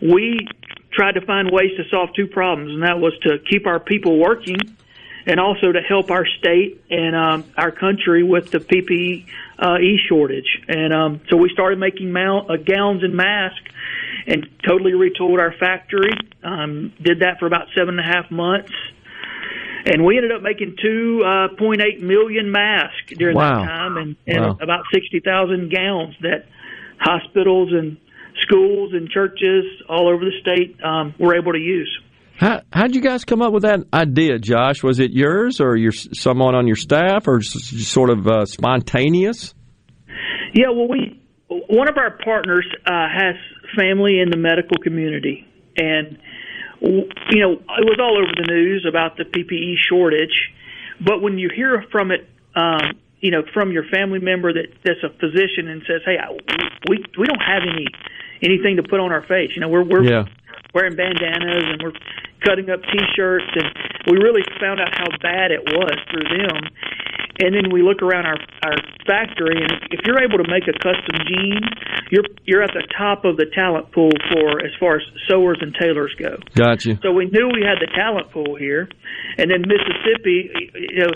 we 0.02 0.48
tried 0.92 1.14
to 1.14 1.22
find 1.22 1.52
ways 1.52 1.72
to 1.78 1.84
solve 1.90 2.10
two 2.16 2.28
problems, 2.28 2.72
and 2.72 2.84
that 2.84 3.00
was 3.00 3.14
to 3.22 3.40
keep 3.40 3.68
our 3.68 3.80
people 3.80 4.18
working 4.18 4.58
and 5.28 5.42
also 5.42 5.74
to 5.74 5.82
help 5.82 6.10
our 6.10 6.26
state 6.26 6.82
and 6.90 7.14
um, 7.14 7.44
our 7.58 7.72
country 7.72 8.24
with 8.24 8.50
the 8.50 8.60
PPE 8.60 9.26
uh, 9.60 9.78
shortage. 10.08 10.62
And 10.70 10.94
um, 10.94 11.22
so 11.30 11.36
we 11.36 11.50
started 11.50 11.80
making 11.80 12.14
mount, 12.14 12.50
uh, 12.50 12.56
gowns 12.56 13.04
and 13.04 13.14
masks 13.14 13.70
and 14.28 14.46
totally 14.68 14.92
retooled 14.92 15.40
our 15.40 15.54
factory. 15.58 16.12
Um, 16.44 16.94
did 17.02 17.22
that 17.22 17.40
for 17.40 17.48
about 17.48 17.68
seven 17.76 17.98
and 17.98 18.00
a 18.00 18.04
half 18.04 18.30
months. 18.30 18.72
And 19.86 20.04
we 20.04 20.18
ended 20.18 20.34
up 20.34 20.42
making 20.42 20.76
2.8 20.84 21.22
uh, 21.24 22.06
million 22.06 22.52
masks 22.52 23.14
during 23.18 23.38
wow. 23.38 23.62
that 23.62 23.66
time 23.66 23.98
and, 23.98 24.16
and 24.28 24.44
wow. 24.44 24.58
about 24.62 24.84
60,000 24.94 25.72
gowns 25.72 26.14
that 26.22 26.46
hospitals 27.00 27.70
and 27.72 27.98
schools 28.42 28.92
and 28.94 29.10
churches 29.10 29.64
all 29.88 30.10
over 30.10 30.26
the 30.26 30.34
state 30.42 30.78
um, 30.84 31.14
were 31.18 31.38
able 31.38 31.54
to 31.54 31.60
use. 31.60 31.90
How 32.36 32.62
how'd 32.72 32.94
you 32.94 33.02
guys 33.02 33.24
come 33.24 33.42
up 33.42 33.52
with 33.52 33.64
that 33.64 33.80
idea, 33.92 34.38
Josh? 34.38 34.84
Was 34.84 35.00
it 35.00 35.12
yours 35.12 35.60
or 35.60 35.76
your 35.76 35.92
someone 35.92 36.54
on 36.54 36.68
your 36.68 36.76
staff, 36.76 37.28
or 37.28 37.42
sort 37.42 38.12
of 38.12 38.28
uh, 38.28 38.46
spontaneous? 38.46 39.56
Yeah, 40.54 40.70
well, 40.70 40.88
we 40.88 41.20
one 41.48 41.90
of 41.90 41.98
our 41.98 42.18
partners 42.24 42.68
uh, 42.86 42.92
has 42.92 43.36
family 43.76 44.20
in 44.20 44.30
the 44.30 44.38
medical 44.38 44.78
community, 44.78 45.48
and 45.76 46.18
you 46.82 47.42
know 47.42 47.54
it 47.54 47.86
was 47.86 47.98
all 48.00 48.18
over 48.18 48.32
the 48.36 48.48
news 48.48 48.86
about 48.88 49.18
the 49.18 49.24
PPE 49.24 49.76
shortage. 49.90 50.52
But 51.00 51.22
when 51.22 51.38
you 51.38 51.50
hear 51.54 51.84
from 51.92 52.12
it, 52.12 52.28
um, 52.56 52.98
you 53.20 53.32
know, 53.32 53.44
from 53.54 53.72
your 53.72 53.84
family 53.92 54.20
member 54.20 54.54
that 54.54 54.68
that's 54.84 55.04
a 55.04 55.10
physician 55.20 55.68
and 55.68 55.82
says, 55.88 56.02
"Hey, 56.06 56.18
I, 56.18 56.32
we 56.90 57.04
we 57.18 57.26
don't 57.26 57.42
have 57.42 57.64
any 57.64 57.88
anything 58.42 58.78
to 58.78 58.84
put 58.84 59.00
on 59.00 59.12
our 59.12 59.24
face," 59.24 59.52
you 59.56 59.62
know, 59.62 59.70
we're 59.70 59.84
we're 59.84 60.04
yeah. 60.04 60.26
Wearing 60.74 60.96
bandanas 60.96 61.64
and 61.68 61.82
we're 61.82 61.98
cutting 62.46 62.70
up 62.70 62.82
T-shirts, 62.84 63.50
and 63.56 63.68
we 64.08 64.18
really 64.18 64.44
found 64.60 64.80
out 64.80 64.94
how 64.94 65.08
bad 65.22 65.52
it 65.52 65.64
was 65.66 65.98
through 66.12 66.28
them. 66.30 66.70
And 67.40 67.54
then 67.54 67.70
we 67.72 67.84
look 67.84 68.02
around 68.02 68.26
our 68.26 68.40
our 68.66 68.78
factory, 69.06 69.62
and 69.62 69.72
if 69.92 70.02
you're 70.06 70.22
able 70.24 70.44
to 70.44 70.50
make 70.50 70.68
a 70.68 70.74
custom 70.74 71.22
jean, 71.28 71.62
you're 72.10 72.26
you're 72.46 72.64
at 72.64 72.74
the 72.74 72.82
top 72.98 73.26
of 73.26 73.38
the 73.38 73.46
talent 73.54 73.92
pool 73.92 74.10
for 74.34 74.60
as 74.66 74.72
far 74.80 74.96
as 74.96 75.04
sewers 75.28 75.60
and 75.62 75.76
tailors 75.80 76.16
go. 76.18 76.38
Gotcha. 76.56 76.98
So 77.04 77.12
we 77.12 77.26
knew 77.30 77.50
we 77.54 77.62
had 77.62 77.78
the 77.78 77.94
talent 77.94 78.32
pool 78.32 78.56
here, 78.56 78.90
and 79.38 79.52
then 79.52 79.62
Mississippi, 79.70 80.50
you 80.74 81.06
know, 81.06 81.14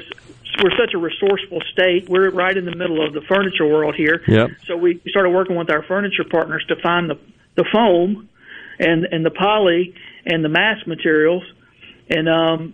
we're 0.62 0.78
such 0.78 0.94
a 0.94 1.00
resourceful 1.00 1.62
state. 1.74 2.08
We're 2.08 2.30
right 2.30 2.56
in 2.56 2.66
the 2.66 2.76
middle 2.76 3.04
of 3.04 3.14
the 3.14 3.22
furniture 3.22 3.66
world 3.66 3.96
here. 3.96 4.22
Yep. 4.28 4.50
So 4.68 4.78
we 4.78 5.02
started 5.08 5.32
working 5.32 5.56
with 5.56 5.72
our 5.72 5.82
furniture 5.84 6.26
partners 6.30 6.64
to 6.68 6.76
find 6.84 7.10
the 7.10 7.18
the 7.56 7.66
foam 7.72 8.30
and 8.82 9.06
and 9.06 9.26
the 9.26 9.32
poly 9.32 9.96
and 10.26 10.44
the 10.44 10.50
mass 10.50 10.86
materials, 10.86 11.44
and 12.10 12.28
um 12.28 12.74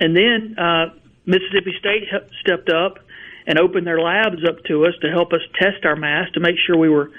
and 0.00 0.16
then 0.16 0.56
uh, 0.58 0.86
Mississippi 1.26 1.74
State 1.78 2.08
stepped 2.40 2.70
up 2.70 2.98
and 3.46 3.58
opened 3.58 3.86
their 3.86 4.00
labs 4.00 4.42
up 4.48 4.64
to 4.64 4.86
us 4.86 4.94
to 5.02 5.10
help 5.10 5.32
us 5.32 5.40
test 5.60 5.84
our 5.84 5.96
masks 5.96 6.32
to 6.34 6.40
make 6.40 6.56
sure 6.66 6.76
we 6.76 6.88
were 6.88 7.10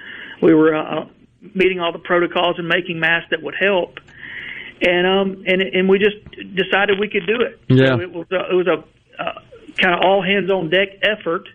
we 0.41 0.53
were 0.53 0.75
uh, 0.75 1.05
meeting 1.53 1.79
all 1.79 1.91
the 1.93 1.99
protocols 1.99 2.55
and 2.57 2.67
making 2.67 2.99
masks 2.99 3.29
that 3.31 3.41
would 3.41 3.55
help. 3.59 3.99
And 4.81 5.07
um 5.07 5.43
and 5.45 5.61
and 5.61 5.87
we 5.87 5.99
just 5.99 6.17
decided 6.55 6.99
we 6.99 7.09
could 7.09 7.27
do 7.27 7.41
it. 7.41 7.61
Yeah. 7.69 7.95
So 7.95 8.01
it 8.01 8.11
was 8.11 8.27
a, 8.31 8.51
it 8.51 8.55
was 8.55 8.67
a 8.67 9.23
uh, 9.23 9.39
kind 9.77 9.95
of 9.95 10.01
all 10.03 10.23
hands 10.23 10.51
on 10.51 10.69
deck 10.69 10.89
effort. 11.03 11.47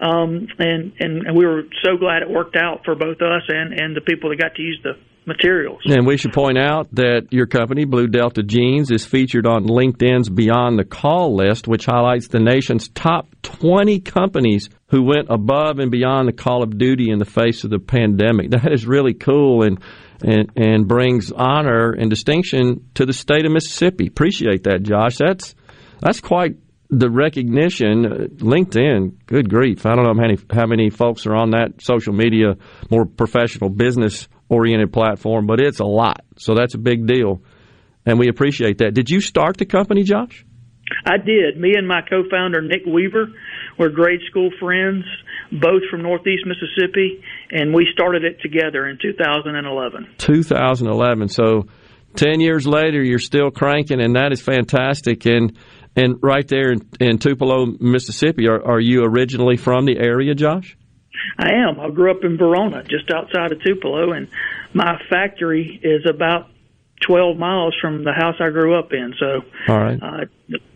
Um, 0.00 0.46
and, 0.60 0.92
and 1.00 1.26
and 1.26 1.36
we 1.36 1.44
were 1.44 1.64
so 1.82 1.96
glad 1.96 2.22
it 2.22 2.30
worked 2.30 2.54
out 2.54 2.84
for 2.84 2.94
both 2.94 3.20
us 3.20 3.42
and 3.48 3.72
and 3.72 3.96
the 3.96 4.00
people 4.00 4.30
that 4.30 4.36
got 4.38 4.54
to 4.54 4.62
use 4.62 4.78
the 4.84 4.92
materials. 5.28 5.80
And 5.84 6.06
we 6.06 6.16
should 6.16 6.32
point 6.32 6.58
out 6.58 6.92
that 6.94 7.28
your 7.30 7.46
company, 7.46 7.84
Blue 7.84 8.08
Delta 8.08 8.42
Jeans, 8.42 8.90
is 8.90 9.04
featured 9.04 9.46
on 9.46 9.66
LinkedIn's 9.66 10.28
Beyond 10.28 10.78
the 10.78 10.84
Call 10.84 11.36
list, 11.36 11.68
which 11.68 11.86
highlights 11.86 12.28
the 12.28 12.40
nation's 12.40 12.88
top 12.88 13.28
20 13.42 14.00
companies 14.00 14.68
who 14.88 15.02
went 15.02 15.28
above 15.30 15.78
and 15.78 15.90
beyond 15.90 16.26
the 16.26 16.32
call 16.32 16.62
of 16.62 16.78
duty 16.78 17.10
in 17.10 17.18
the 17.18 17.24
face 17.24 17.62
of 17.62 17.70
the 17.70 17.78
pandemic. 17.78 18.50
That 18.50 18.72
is 18.72 18.86
really 18.86 19.14
cool 19.14 19.62
and 19.62 19.80
and 20.20 20.50
and 20.56 20.88
brings 20.88 21.30
honor 21.30 21.92
and 21.92 22.10
distinction 22.10 22.88
to 22.94 23.06
the 23.06 23.12
state 23.12 23.46
of 23.46 23.52
Mississippi. 23.52 24.08
Appreciate 24.08 24.64
that, 24.64 24.82
Josh. 24.82 25.16
That's 25.16 25.54
that's 26.00 26.20
quite 26.20 26.56
the 26.90 27.10
recognition, 27.10 28.06
uh, 28.06 28.16
LinkedIn, 28.38 29.26
good 29.26 29.50
grief. 29.50 29.84
I 29.84 29.94
don't 29.94 30.04
know 30.04 30.14
how 30.14 30.20
many, 30.20 30.38
how 30.50 30.66
many 30.66 30.90
folks 30.90 31.26
are 31.26 31.34
on 31.34 31.50
that 31.50 31.82
social 31.82 32.14
media, 32.14 32.56
more 32.90 33.04
professional, 33.04 33.68
business 33.68 34.26
oriented 34.48 34.92
platform, 34.92 35.46
but 35.46 35.60
it's 35.60 35.80
a 35.80 35.84
lot. 35.84 36.24
So 36.38 36.54
that's 36.54 36.74
a 36.74 36.78
big 36.78 37.06
deal. 37.06 37.42
And 38.06 38.18
we 38.18 38.28
appreciate 38.28 38.78
that. 38.78 38.94
Did 38.94 39.10
you 39.10 39.20
start 39.20 39.58
the 39.58 39.66
company, 39.66 40.02
Josh? 40.02 40.44
I 41.04 41.18
did. 41.18 41.60
Me 41.60 41.74
and 41.76 41.86
my 41.86 42.00
co 42.00 42.22
founder, 42.30 42.62
Nick 42.62 42.86
Weaver, 42.86 43.28
were 43.78 43.90
grade 43.90 44.20
school 44.30 44.50
friends, 44.58 45.04
both 45.52 45.82
from 45.90 46.02
Northeast 46.02 46.44
Mississippi, 46.46 47.22
and 47.50 47.74
we 47.74 47.86
started 47.92 48.24
it 48.24 48.40
together 48.40 48.86
in 48.88 48.98
2011. 49.00 50.14
2011. 50.18 51.28
So 51.28 51.66
10 52.16 52.40
years 52.40 52.66
later, 52.66 53.02
you're 53.02 53.18
still 53.18 53.50
cranking, 53.50 54.00
and 54.00 54.16
that 54.16 54.32
is 54.32 54.40
fantastic. 54.40 55.26
And 55.26 55.56
and 55.96 56.16
right 56.22 56.46
there 56.46 56.70
in, 56.72 56.88
in 57.00 57.18
Tupelo, 57.18 57.66
Mississippi, 57.80 58.46
are, 58.46 58.62
are 58.64 58.80
you 58.80 59.02
originally 59.02 59.56
from 59.56 59.84
the 59.84 59.98
area, 59.98 60.34
Josh? 60.34 60.76
I 61.38 61.50
am. 61.52 61.80
I 61.80 61.90
grew 61.90 62.10
up 62.10 62.24
in 62.24 62.36
Verona, 62.36 62.82
just 62.82 63.10
outside 63.14 63.52
of 63.52 63.62
Tupelo, 63.62 64.12
and 64.12 64.28
my 64.74 65.00
factory 65.10 65.80
is 65.82 66.06
about 66.08 66.50
12 67.06 67.36
miles 67.36 67.76
from 67.80 68.04
the 68.04 68.12
house 68.12 68.36
I 68.40 68.50
grew 68.50 68.78
up 68.78 68.92
in. 68.92 69.14
So, 69.18 69.40
all 69.72 69.78
right, 69.78 69.98
uh, 70.02 70.24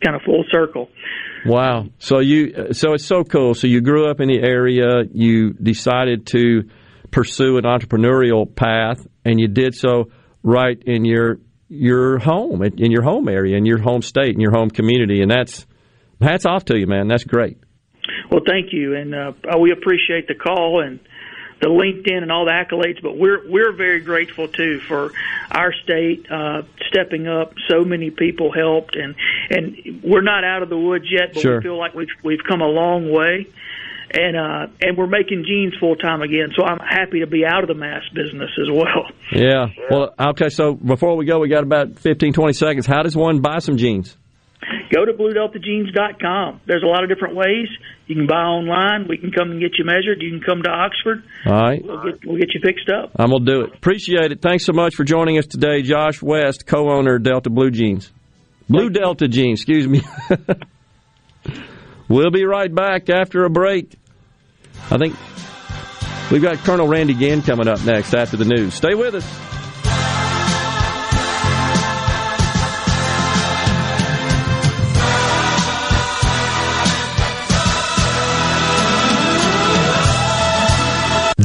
kind 0.04 0.16
of 0.16 0.22
full 0.22 0.44
circle. 0.50 0.88
Wow. 1.44 1.86
So 1.98 2.20
you, 2.20 2.72
so 2.72 2.94
it's 2.94 3.04
so 3.04 3.24
cool. 3.24 3.54
So 3.54 3.66
you 3.66 3.80
grew 3.80 4.08
up 4.08 4.20
in 4.20 4.28
the 4.28 4.40
area. 4.40 5.02
You 5.10 5.52
decided 5.54 6.26
to 6.28 6.68
pursue 7.10 7.58
an 7.58 7.64
entrepreneurial 7.64 8.52
path, 8.54 9.06
and 9.24 9.40
you 9.40 9.48
did 9.48 9.74
so 9.74 10.10
right 10.42 10.80
in 10.84 11.04
your 11.04 11.38
your 11.68 12.18
home, 12.18 12.62
in 12.62 12.92
your 12.92 13.02
home 13.02 13.28
area, 13.28 13.56
in 13.56 13.64
your 13.64 13.78
home 13.78 14.02
state, 14.02 14.34
in 14.34 14.40
your 14.40 14.52
home 14.52 14.70
community, 14.70 15.22
and 15.22 15.30
that's 15.30 15.66
hats 16.20 16.44
off 16.44 16.66
to 16.66 16.78
you, 16.78 16.86
man. 16.86 17.08
That's 17.08 17.24
great. 17.24 17.58
Well, 18.30 18.40
thank 18.46 18.72
you, 18.72 18.94
and 18.96 19.14
uh, 19.14 19.32
we 19.58 19.72
appreciate 19.72 20.28
the 20.28 20.34
call 20.34 20.82
and 20.82 21.00
the 21.62 21.68
LinkedIn 21.68 22.22
and 22.22 22.32
all 22.32 22.44
the 22.44 22.50
accolades. 22.50 23.00
But 23.00 23.16
we're 23.16 23.48
we're 23.48 23.72
very 23.72 24.00
grateful 24.00 24.48
too 24.48 24.80
for 24.80 25.12
our 25.50 25.72
state 25.72 26.30
uh, 26.30 26.62
stepping 26.88 27.28
up. 27.28 27.54
So 27.68 27.84
many 27.84 28.10
people 28.10 28.52
helped, 28.52 28.96
and 28.96 29.14
and 29.48 30.02
we're 30.02 30.22
not 30.22 30.44
out 30.44 30.62
of 30.62 30.68
the 30.68 30.78
woods 30.78 31.06
yet, 31.10 31.34
but 31.34 31.42
sure. 31.42 31.56
we 31.58 31.62
feel 31.62 31.78
like 31.78 31.94
we've 31.94 32.08
we've 32.22 32.44
come 32.46 32.60
a 32.60 32.68
long 32.68 33.10
way. 33.10 33.46
And 34.14 34.36
uh, 34.36 34.66
and 34.82 34.98
we're 34.98 35.06
making 35.06 35.44
jeans 35.46 35.74
full 35.80 35.96
time 35.96 36.20
again, 36.20 36.52
so 36.54 36.64
I'm 36.64 36.80
happy 36.80 37.20
to 37.20 37.26
be 37.26 37.46
out 37.46 37.62
of 37.62 37.68
the 37.68 37.74
mass 37.74 38.02
business 38.14 38.50
as 38.60 38.70
well. 38.70 39.08
Yeah. 39.32 39.68
Well, 39.90 40.12
okay. 40.20 40.50
So 40.50 40.74
before 40.74 41.16
we 41.16 41.24
go, 41.24 41.38
we 41.38 41.48
got 41.48 41.62
about 41.62 41.98
15, 41.98 42.34
20 42.34 42.52
seconds. 42.52 42.86
How 42.86 43.02
does 43.02 43.16
one 43.16 43.40
buy 43.40 43.60
some 43.60 43.78
jeans? 43.78 44.18
Go 44.92 45.04
to 45.04 45.12
bluedeltajeans.com. 45.12 46.60
There's 46.66 46.82
a 46.82 46.86
lot 46.86 47.02
of 47.02 47.08
different 47.08 47.34
ways. 47.34 47.68
You 48.06 48.16
can 48.16 48.26
buy 48.26 48.42
online. 48.42 49.06
We 49.08 49.18
can 49.18 49.32
come 49.32 49.50
and 49.50 49.60
get 49.60 49.72
you 49.78 49.84
measured. 49.84 50.20
You 50.20 50.30
can 50.30 50.40
come 50.40 50.62
to 50.62 50.70
Oxford. 50.70 51.24
All 51.46 51.52
right. 51.52 51.82
We'll 51.84 52.04
get, 52.04 52.26
we'll 52.26 52.38
get 52.38 52.48
you 52.54 52.60
fixed 52.64 52.90
up. 52.90 53.12
I'm 53.16 53.30
going 53.30 53.44
to 53.44 53.52
do 53.52 53.60
it. 53.62 53.74
Appreciate 53.74 54.32
it. 54.32 54.42
Thanks 54.42 54.64
so 54.64 54.72
much 54.72 54.94
for 54.94 55.04
joining 55.04 55.38
us 55.38 55.46
today, 55.46 55.82
Josh 55.82 56.22
West, 56.22 56.66
co-owner 56.66 57.16
of 57.16 57.22
Delta 57.22 57.50
Blue 57.50 57.70
Jeans. 57.70 58.12
Blue 58.68 58.90
Delta 58.90 59.28
Jeans, 59.28 59.60
excuse 59.60 59.86
me. 59.86 60.02
we'll 62.08 62.30
be 62.30 62.44
right 62.44 62.72
back 62.74 63.10
after 63.10 63.44
a 63.44 63.50
break. 63.50 63.94
I 64.90 64.98
think 64.98 65.16
we've 66.30 66.42
got 66.42 66.58
Colonel 66.58 66.88
Randy 66.88 67.14
Gann 67.14 67.42
coming 67.42 67.68
up 67.68 67.84
next 67.84 68.14
after 68.14 68.36
the 68.36 68.44
news. 68.44 68.74
Stay 68.74 68.94
with 68.94 69.14
us. 69.14 69.51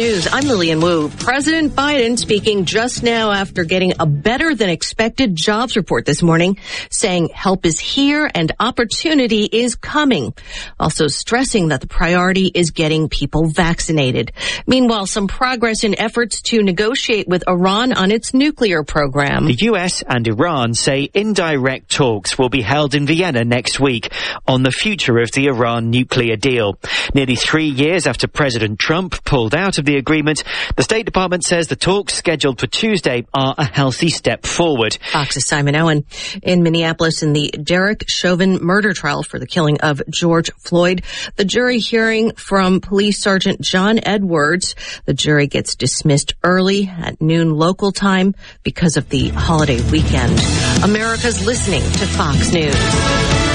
News. 0.00 0.26
I'm 0.32 0.46
Lillian 0.46 0.80
Wu. 0.80 1.10
President 1.10 1.74
Biden 1.74 2.18
speaking 2.18 2.64
just 2.64 3.02
now 3.02 3.32
after 3.32 3.64
getting 3.64 3.92
a 4.00 4.06
better 4.06 4.54
than 4.54 4.70
expected 4.70 5.36
jobs 5.36 5.76
report 5.76 6.06
this 6.06 6.22
morning, 6.22 6.56
saying 6.88 7.28
help 7.28 7.66
is 7.66 7.78
here 7.78 8.30
and 8.34 8.50
opportunity 8.58 9.44
is 9.44 9.74
coming. 9.74 10.32
Also 10.78 11.06
stressing 11.06 11.68
that 11.68 11.82
the 11.82 11.86
priority 11.86 12.46
is 12.46 12.70
getting 12.70 13.10
people 13.10 13.48
vaccinated. 13.48 14.32
Meanwhile, 14.66 15.04
some 15.04 15.28
progress 15.28 15.84
in 15.84 16.00
efforts 16.00 16.40
to 16.44 16.62
negotiate 16.62 17.28
with 17.28 17.46
Iran 17.46 17.92
on 17.92 18.10
its 18.10 18.32
nuclear 18.32 18.82
program. 18.82 19.44
The 19.48 19.66
US 19.68 20.02
and 20.08 20.26
Iran 20.26 20.72
say 20.72 21.10
indirect 21.12 21.90
talks 21.90 22.38
will 22.38 22.48
be 22.48 22.62
held 22.62 22.94
in 22.94 23.06
Vienna 23.06 23.44
next 23.44 23.78
week 23.78 24.10
on 24.48 24.62
the 24.62 24.72
future 24.72 25.18
of 25.18 25.30
the 25.32 25.48
Iran 25.48 25.90
nuclear 25.90 26.36
deal. 26.36 26.78
Nearly 27.12 27.36
three 27.36 27.68
years 27.68 28.06
after 28.06 28.26
President 28.26 28.78
Trump 28.78 29.22
pulled 29.24 29.54
out 29.54 29.76
of 29.76 29.84
the 29.89 29.89
agreement, 29.96 30.44
the 30.76 30.82
State 30.82 31.06
Department 31.06 31.44
says 31.44 31.68
the 31.68 31.76
talks 31.76 32.14
scheduled 32.14 32.60
for 32.60 32.66
Tuesday 32.66 33.26
are 33.32 33.54
a 33.56 33.64
healthy 33.64 34.08
step 34.08 34.46
forward. 34.46 34.98
Fox's 35.12 35.46
Simon 35.46 35.76
Owen 35.76 36.04
in 36.42 36.62
Minneapolis 36.62 37.22
in 37.22 37.32
the 37.32 37.50
Derek 37.50 38.08
Chauvin 38.08 38.58
murder 38.62 38.92
trial 38.92 39.22
for 39.22 39.38
the 39.38 39.46
killing 39.46 39.80
of 39.80 40.02
George 40.08 40.50
Floyd. 40.58 41.02
The 41.36 41.44
jury 41.44 41.78
hearing 41.78 42.32
from 42.32 42.80
Police 42.80 43.20
Sergeant 43.20 43.60
John 43.60 44.00
Edwards. 44.02 44.74
The 45.04 45.14
jury 45.14 45.46
gets 45.46 45.76
dismissed 45.76 46.34
early 46.42 46.88
at 46.88 47.20
noon 47.20 47.54
local 47.54 47.92
time 47.92 48.34
because 48.62 48.96
of 48.96 49.08
the 49.08 49.28
holiday 49.28 49.80
weekend. 49.90 50.40
America's 50.84 51.44
listening 51.44 51.82
to 51.82 52.06
Fox 52.06 52.52
News. 52.52 53.49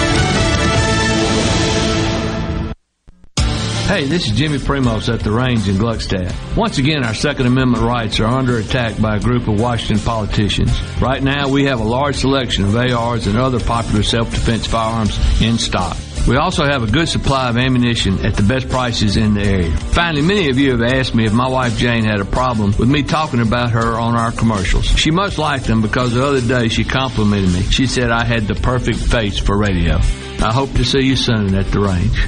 Hey, 3.86 4.06
this 4.06 4.26
is 4.26 4.32
Jimmy 4.32 4.58
Primos 4.58 5.14
at 5.14 5.20
the 5.20 5.32
range 5.32 5.70
in 5.70 5.76
Gluckstadt. 5.76 6.34
Once 6.58 6.80
again, 6.80 7.04
our 7.04 7.14
Second 7.14 7.46
Amendment 7.46 7.84
rights 7.84 8.20
are 8.20 8.26
under 8.26 8.58
attack 8.58 9.00
by 9.00 9.16
a 9.16 9.20
group 9.20 9.48
of 9.48 9.60
Washington 9.60 10.04
politicians. 10.04 10.72
Right 11.00 11.22
now, 11.22 11.50
we 11.50 11.66
have 11.66 11.80
a 11.80 11.84
large 11.84 12.16
selection 12.16 12.66
of 12.66 12.76
ARs 12.76 13.28
and 13.28 13.38
other 13.38 13.60
popular 13.60 14.02
self-defense 14.02 14.66
firearms 14.66 15.20
in 15.40 15.60
stock. 15.60 15.96
We 16.28 16.36
also 16.36 16.66
have 16.66 16.82
a 16.82 16.92
good 16.92 17.08
supply 17.08 17.48
of 17.48 17.58
ammunition 17.58 18.26
at 18.26 18.34
the 18.34 18.42
best 18.42 18.70
prices 18.70 19.18
in 19.18 19.36
the 19.36 19.44
area. 19.44 19.78
Finally, 19.78 20.24
many 20.24 20.50
of 20.50 20.58
you 20.58 20.72
have 20.72 20.82
asked 20.82 21.14
me 21.14 21.26
if 21.26 21.34
my 21.34 21.48
wife 21.48 21.78
Jane 21.78 22.06
had 22.06 22.22
a 22.22 22.26
problem 22.26 22.74
with 22.80 22.90
me 22.90 23.04
talking 23.04 23.40
about 23.40 23.70
her 23.70 24.00
on 24.00 24.16
our 24.16 24.32
commercials. 24.32 24.86
She 24.86 25.12
must 25.12 25.38
liked 25.38 25.66
them 25.66 25.84
because 25.84 26.16
the 26.16 26.26
other 26.26 26.42
day 26.42 26.70
she 26.70 26.86
complimented 26.86 27.54
me. 27.54 27.62
She 27.70 27.86
said 27.86 28.10
I 28.10 28.26
had 28.26 28.48
the 28.48 28.56
perfect 28.56 28.98
face 28.98 29.38
for 29.38 29.56
radio. 29.56 29.98
I 30.40 30.52
hope 30.52 30.74
to 30.74 30.84
see 30.84 31.02
you 31.02 31.16
soon 31.16 31.54
at 31.54 31.68
the 31.68 31.82
range. 31.82 32.28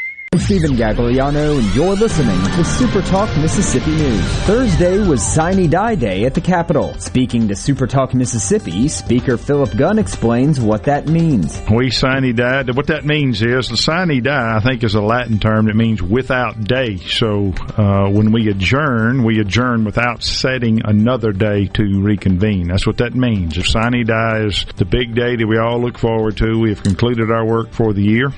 I'm 0.33 0.39
Stephen 0.39 0.77
Gagliano, 0.77 1.59
and 1.59 1.75
you're 1.75 1.93
listening 1.93 2.41
to 2.41 2.63
Super 2.63 3.01
Talk 3.01 3.27
Mississippi 3.39 3.91
News. 3.91 4.25
Thursday 4.45 5.05
was 5.05 5.21
Sine 5.21 5.69
Die 5.69 5.95
Day 5.95 6.23
at 6.23 6.35
the 6.35 6.39
Capitol. 6.39 6.93
Speaking 6.99 7.49
to 7.49 7.55
Super 7.57 7.85
Talk 7.85 8.13
Mississippi, 8.13 8.87
Speaker 8.87 9.35
Philip 9.35 9.75
Gunn 9.75 9.99
explains 9.99 10.57
what 10.57 10.85
that 10.85 11.05
means. 11.05 11.61
We 11.69 11.91
sine 11.91 12.33
die. 12.33 12.63
What 12.71 12.87
that 12.87 13.03
means 13.03 13.41
is 13.41 13.67
the 13.67 13.75
sine 13.75 14.23
die, 14.23 14.55
I 14.55 14.61
think, 14.61 14.85
is 14.85 14.95
a 14.95 15.01
Latin 15.01 15.37
term 15.37 15.65
that 15.65 15.75
means 15.75 16.01
without 16.01 16.63
day. 16.63 16.95
So 16.95 17.51
uh, 17.77 18.09
when 18.09 18.31
we 18.31 18.47
adjourn, 18.47 19.25
we 19.25 19.41
adjourn 19.41 19.83
without 19.83 20.23
setting 20.23 20.79
another 20.85 21.33
day 21.33 21.65
to 21.73 22.01
reconvene. 22.01 22.69
That's 22.69 22.87
what 22.87 22.99
that 22.99 23.13
means. 23.13 23.57
If 23.57 23.67
sine 23.67 24.05
die 24.05 24.45
is 24.45 24.65
the 24.77 24.85
big 24.85 25.13
day 25.13 25.35
that 25.35 25.45
we 25.45 25.57
all 25.57 25.81
look 25.81 25.97
forward 25.97 26.37
to, 26.37 26.57
we 26.57 26.69
have 26.69 26.83
concluded 26.83 27.29
our 27.29 27.45
work 27.45 27.73
for 27.73 27.91
the 27.91 28.03
year 28.03 28.31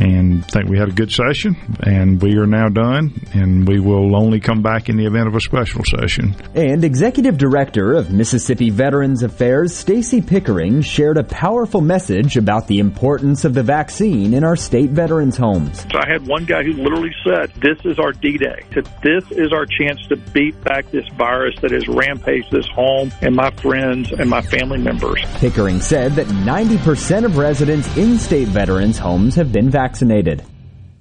and 0.00 0.44
think 0.50 0.68
we 0.68 0.78
had 0.78 0.88
a 0.88 0.92
good 0.92 1.12
session 1.12 1.56
and 1.82 2.20
we 2.20 2.36
are 2.36 2.46
now 2.46 2.68
done 2.68 3.12
and 3.32 3.66
we 3.66 3.78
will 3.78 4.16
only 4.16 4.40
come 4.40 4.62
back 4.62 4.88
in 4.88 4.96
the 4.96 5.06
event 5.06 5.28
of 5.28 5.34
a 5.34 5.40
special 5.40 5.82
session. 5.84 6.34
And 6.54 6.84
Executive 6.84 7.38
Director 7.38 7.94
of 7.94 8.12
Mississippi 8.12 8.70
Veterans 8.70 9.22
Affairs 9.22 9.74
Stacy 9.74 10.20
Pickering 10.20 10.82
shared 10.82 11.16
a 11.16 11.24
powerful 11.24 11.80
message 11.80 12.36
about 12.36 12.66
the 12.66 12.80
importance 12.80 13.44
of 13.44 13.54
the 13.54 13.62
vaccine 13.62 14.34
in 14.34 14.44
our 14.44 14.56
state 14.56 14.90
veterans 14.90 15.36
homes. 15.36 15.82
So 15.92 15.98
I 15.98 16.10
had 16.10 16.26
one 16.26 16.44
guy 16.44 16.62
who 16.62 16.72
literally 16.72 17.12
said, 17.24 17.52
"This 17.62 17.78
is 17.84 17.98
our 17.98 18.12
D-Day. 18.12 18.62
This 19.02 19.24
is 19.30 19.52
our 19.52 19.66
chance 19.66 20.00
to 20.08 20.16
beat 20.32 20.60
back 20.64 20.90
this 20.90 21.06
virus 21.16 21.54
that 21.62 21.70
has 21.70 21.86
rampaged 21.88 22.50
this 22.50 22.66
home 22.68 23.12
and 23.22 23.34
my 23.34 23.50
friends 23.50 24.12
and 24.12 24.28
my 24.28 24.40
family 24.42 24.78
members." 24.78 25.20
Pickering 25.36 25.80
said 25.80 26.12
that 26.12 26.26
90% 26.44 27.24
of 27.24 27.38
residents 27.38 27.96
in 27.96 28.18
state 28.18 28.48
veterans 28.48 28.98
homes 28.98 29.34
have 29.34 29.52
been 29.52 29.70
vaccinated 29.70 29.83
vaccinated. 29.84 30.42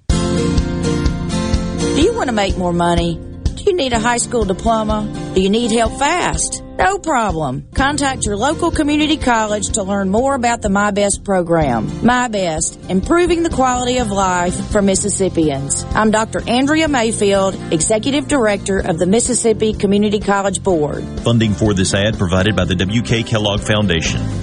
Do 0.10 2.02
you 2.02 2.14
want 2.14 2.28
to 2.28 2.36
make 2.36 2.58
more 2.58 2.74
money? 2.74 3.16
Do 3.16 3.64
you 3.64 3.78
need 3.78 3.94
a 3.94 4.00
high 4.00 4.18
school 4.18 4.44
diploma? 4.44 5.08
Do 5.34 5.42
you 5.42 5.50
need 5.50 5.72
help 5.72 5.98
fast? 5.98 6.62
No 6.78 6.98
problem. 6.98 7.66
Contact 7.74 8.26
your 8.26 8.36
local 8.36 8.72
community 8.72 9.16
college 9.16 9.70
to 9.76 9.84
learn 9.84 10.10
more 10.10 10.36
about 10.36 10.62
the 10.62 10.70
My 10.70 10.92
Best 10.92 11.24
program. 11.24 12.06
My 12.06 12.28
Best, 12.28 12.78
improving 12.90 13.44
the 13.44 13.52
quality 13.52 14.00
of 14.00 14.12
life 14.12 14.72
for 14.72 14.82
Mississippians. 14.82 15.86
I'm 15.96 16.12
Dr. 16.12 16.42
Andrea 16.46 16.90
Mayfield, 16.90 17.56
Executive 17.72 18.28
Director 18.28 18.80
of 18.80 19.00
the 19.00 19.06
Mississippi 19.06 19.74
Community 19.74 20.20
College 20.20 20.62
Board. 20.62 21.06
Funding 21.22 21.54
for 21.54 21.74
this 21.74 21.94
ad 21.94 22.18
provided 22.18 22.56
by 22.56 22.66
the 22.66 22.76
W.K. 22.76 23.24
Kellogg 23.24 23.62
Foundation. 23.62 24.43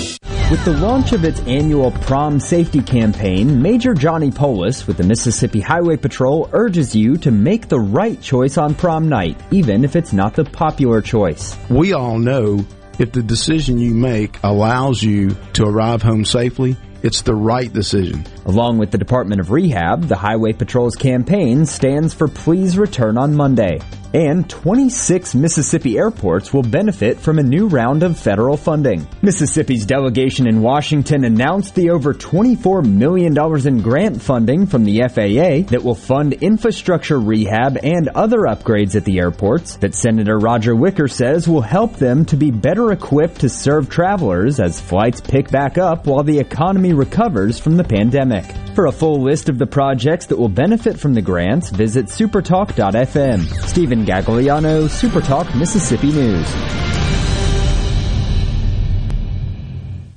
With 0.51 0.65
the 0.65 0.73
launch 0.73 1.13
of 1.13 1.23
its 1.23 1.39
annual 1.47 1.91
prom 1.91 2.37
safety 2.37 2.81
campaign, 2.81 3.61
Major 3.61 3.93
Johnny 3.93 4.29
Poulos 4.31 4.85
with 4.85 4.97
the 4.97 5.03
Mississippi 5.05 5.61
Highway 5.61 5.95
Patrol 5.95 6.49
urges 6.51 6.93
you 6.93 7.15
to 7.19 7.31
make 7.31 7.69
the 7.69 7.79
right 7.79 8.21
choice 8.21 8.57
on 8.57 8.75
prom 8.75 9.07
night, 9.07 9.39
even 9.51 9.85
if 9.85 9.95
it's 9.95 10.11
not 10.11 10.33
the 10.33 10.43
popular 10.43 10.99
choice. 10.99 11.55
We 11.69 11.93
all 11.93 12.19
know 12.19 12.65
if 12.99 13.13
the 13.13 13.23
decision 13.23 13.79
you 13.79 13.93
make 13.93 14.43
allows 14.43 15.01
you 15.01 15.37
to 15.53 15.63
arrive 15.63 16.01
home 16.01 16.25
safely, 16.25 16.75
it's 17.01 17.21
the 17.21 17.33
right 17.33 17.71
decision. 17.71 18.25
Along 18.45 18.79
with 18.79 18.89
the 18.89 18.97
Department 18.97 19.39
of 19.39 19.51
Rehab, 19.51 20.07
the 20.07 20.15
Highway 20.15 20.53
Patrol's 20.53 20.95
campaign 20.95 21.65
stands 21.65 22.13
for 22.13 22.27
Please 22.27 22.77
Return 22.77 23.17
on 23.17 23.35
Monday. 23.35 23.79
And 24.13 24.49
26 24.49 25.35
Mississippi 25.35 25.97
airports 25.97 26.53
will 26.53 26.63
benefit 26.63 27.17
from 27.17 27.39
a 27.39 27.43
new 27.43 27.67
round 27.67 28.03
of 28.03 28.19
federal 28.19 28.57
funding. 28.57 29.07
Mississippi's 29.21 29.85
delegation 29.85 30.47
in 30.47 30.61
Washington 30.61 31.23
announced 31.23 31.75
the 31.75 31.91
over 31.91 32.13
$24 32.13 32.85
million 32.85 33.33
in 33.65 33.81
grant 33.81 34.21
funding 34.21 34.65
from 34.65 34.83
the 34.83 35.03
FAA 35.03 35.69
that 35.71 35.83
will 35.83 35.95
fund 35.95 36.33
infrastructure 36.33 37.19
rehab 37.19 37.77
and 37.81 38.09
other 38.09 38.39
upgrades 38.39 38.95
at 38.95 39.05
the 39.05 39.19
airports 39.19 39.77
that 39.77 39.95
Senator 39.95 40.37
Roger 40.37 40.75
Wicker 40.75 41.07
says 41.07 41.47
will 41.47 41.61
help 41.61 41.95
them 41.95 42.25
to 42.25 42.35
be 42.35 42.51
better 42.51 42.91
equipped 42.91 43.39
to 43.41 43.49
serve 43.49 43.89
travelers 43.89 44.59
as 44.59 44.81
flights 44.81 45.21
pick 45.21 45.49
back 45.49 45.77
up 45.77 46.05
while 46.05 46.23
the 46.23 46.39
economy 46.39 46.91
recovers 46.91 47.59
from 47.59 47.77
the 47.77 47.83
pandemic. 47.85 48.30
Pandemic. 48.31 48.75
For 48.75 48.87
a 48.87 48.91
full 48.91 49.21
list 49.21 49.49
of 49.49 49.57
the 49.57 49.67
projects 49.67 50.27
that 50.27 50.37
will 50.37 50.49
benefit 50.49 50.99
from 50.99 51.13
the 51.13 51.21
grants, 51.21 51.69
visit 51.69 52.05
supertalk.fm. 52.05 53.67
Stephen 53.67 54.05
Gagliano, 54.05 54.87
Supertalk 54.87 55.53
Mississippi 55.57 56.11
News. 56.11 57.00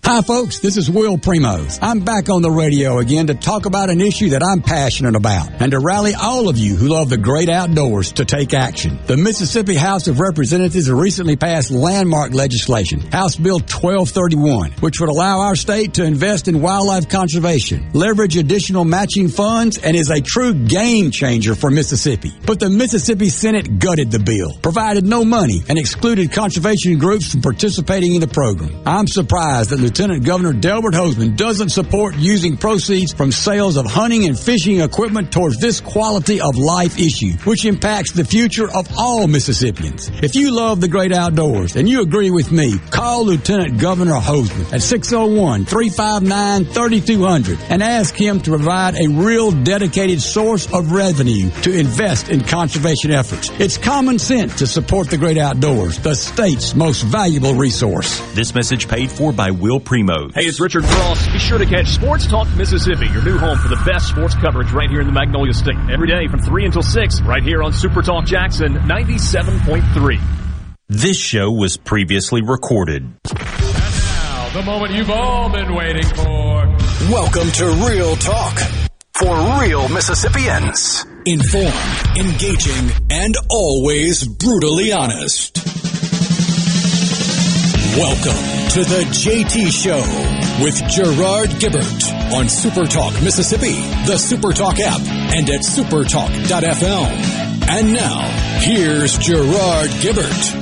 Hi 0.07 0.21
folks, 0.21 0.59
this 0.59 0.77
is 0.77 0.91
Will 0.91 1.17
Primos. 1.17 1.79
I'm 1.81 2.01
back 2.01 2.29
on 2.29 2.43
the 2.43 2.51
radio 2.51 2.99
again 2.99 3.29
to 3.29 3.35
talk 3.35 3.65
about 3.65 3.89
an 3.89 4.03
issue 4.03 4.29
that 4.31 4.43
I'm 4.45 4.61
passionate 4.61 5.17
about 5.17 5.51
and 5.63 5.73
to 5.73 5.79
rally 5.79 6.13
all 6.13 6.51
of 6.51 6.59
you 6.59 6.77
who 6.77 6.89
love 6.89 7.09
the 7.09 7.17
great 7.17 7.49
outdoors 7.49 8.13
to 8.13 8.27
take 8.27 8.53
action. 8.53 8.99
The 9.07 9.17
Mississippi 9.17 9.75
House 9.75 10.07
of 10.07 10.21
Representatives 10.21 10.91
recently 10.91 11.37
passed 11.37 11.71
landmark 11.71 12.35
legislation, 12.35 13.01
House 13.01 13.37
Bill 13.37 13.61
1231, 13.61 14.73
which 14.81 15.01
would 15.01 15.09
allow 15.09 15.41
our 15.41 15.57
state 15.57 15.95
to 15.95 16.05
invest 16.05 16.49
in 16.49 16.61
wildlife 16.61 17.09
conservation, 17.09 17.89
leverage 17.95 18.37
additional 18.37 18.85
matching 18.85 19.29
funds, 19.29 19.79
and 19.79 19.97
is 19.97 20.11
a 20.11 20.21
true 20.21 20.53
game 20.53 21.13
changer 21.13 21.55
for 21.55 21.71
Mississippi. 21.71 22.31
But 22.45 22.61
the 22.61 22.69
Mississippi 22.69 23.31
Senate 23.31 23.79
gutted 23.79 24.11
the 24.11 24.19
bill, 24.19 24.53
provided 24.61 25.07
no 25.07 25.25
money, 25.25 25.63
and 25.67 25.79
excluded 25.79 26.31
conservation 26.31 26.99
groups 26.99 27.33
from 27.33 27.41
participating 27.41 28.15
in 28.15 28.21
the 28.21 28.29
program. 28.29 28.83
I'm 28.85 29.07
surprised 29.07 29.71
that 29.71 29.94
Lieutenant 29.95 30.25
Governor 30.25 30.53
Delbert 30.53 30.95
Hosemann 30.95 31.37
doesn't 31.37 31.69
support 31.69 32.17
using 32.17 32.57
proceeds 32.57 33.13
from 33.13 33.31
sales 33.31 33.77
of 33.77 33.87
hunting 33.87 34.25
and 34.25 34.37
fishing 34.37 34.81
equipment 34.81 35.31
towards 35.31 35.59
this 35.59 35.81
quality 35.81 36.41
of 36.41 36.57
life 36.57 36.99
issue, 36.99 37.35
which 37.45 37.65
impacts 37.65 38.11
the 38.11 38.25
future 38.25 38.69
of 38.75 38.89
all 38.99 39.29
Mississippians. 39.29 40.11
If 40.21 40.35
you 40.35 40.51
love 40.51 40.81
the 40.81 40.89
great 40.89 41.13
outdoors 41.13 41.77
and 41.77 41.89
you 41.89 42.03
agree 42.03 42.33
with 42.33 42.51
me, 42.51 42.77
call 42.91 43.25
Lieutenant 43.25 43.79
Governor 43.79 44.19
Hosemann 44.19 44.65
at 44.73 44.81
601-359-3200 44.81 47.71
and 47.71 47.81
ask 47.81 48.17
him 48.17 48.41
to 48.41 48.51
provide 48.51 48.97
a 48.97 49.07
real 49.07 49.53
dedicated 49.53 50.21
source 50.21 50.67
of 50.73 50.91
revenue 50.91 51.51
to 51.63 51.73
invest 51.73 52.31
in 52.31 52.41
conservation 52.41 53.13
efforts. 53.13 53.49
It's 53.61 53.79
common 53.79 54.19
sense 54.19 54.59
to 54.59 54.67
support 54.67 55.09
the 55.09 55.19
great 55.19 55.39
outdoors, 55.39 56.01
the 56.01 56.17
state's 56.17 56.75
most 56.75 57.03
valuable 57.03 57.55
resource. 57.55 58.19
This 58.35 58.57
message 58.57 58.89
paid 58.89 59.13
for 59.13 59.33
by 59.33 59.53
Will 59.53 59.84
Primo. 59.85 60.29
Hey, 60.31 60.43
it's 60.47 60.61
Richard 60.61 60.85
Cross. 60.85 61.29
Be 61.33 61.39
sure 61.39 61.59
to 61.59 61.67
catch 61.67 61.89
Sports 61.89 62.27
Talk 62.27 62.49
Mississippi, 62.57 63.07
your 63.09 63.23
new 63.23 63.39
home 63.39 63.59
for 63.59 63.69
the 63.69 63.81
best 63.87 64.09
sports 64.09 64.35
coverage 64.35 64.73
right 64.73 64.91
here 64.91 65.01
in 65.01 65.07
the 65.07 65.13
Magnolia 65.13 65.53
State. 65.53 65.77
Every 65.93 66.09
day 66.09 66.27
from 66.29 66.41
3 66.41 66.65
until 66.65 66.83
6, 66.83 67.21
right 67.23 67.43
here 67.43 67.63
on 67.63 67.73
Super 67.73 68.03
Talk 68.03 68.25
Jackson 68.25 68.75
97.3. 68.75 70.21
This 70.89 71.19
show 71.19 71.51
was 71.51 71.77
previously 71.77 72.43
recorded. 72.43 73.03
And 73.03 73.39
now, 73.39 74.51
the 74.53 74.63
moment 74.63 74.93
you've 74.93 75.11
all 75.11 75.51
been 75.51 75.75
waiting 75.75 76.05
for. 76.05 76.77
Welcome 77.11 77.51
to 77.53 77.87
Real 77.89 78.17
Talk 78.17 78.59
for 79.15 79.61
real 79.61 79.89
Mississippians. 79.89 81.05
Informed, 81.27 82.19
engaging, 82.19 82.91
and 83.11 83.35
always 83.49 84.27
brutally 84.27 84.93
honest. 84.93 86.04
Welcome 87.97 88.35
to 88.71 88.83
the 88.83 89.05
JT 89.13 89.71
Show 89.71 89.99
with 90.65 90.75
Gerard 90.91 91.51
Gibert 91.61 92.03
on 92.33 92.47
Supertalk 92.47 93.23
Mississippi, 93.23 93.75
the 94.05 94.17
Supertalk 94.17 94.81
app, 94.81 95.01
and 95.33 95.49
at 95.49 95.61
supertalk.fm. 95.61 97.69
And 97.69 97.93
now, 97.93 98.23
here's 98.59 99.17
Gerard 99.19 99.91
Gibert. 100.01 100.55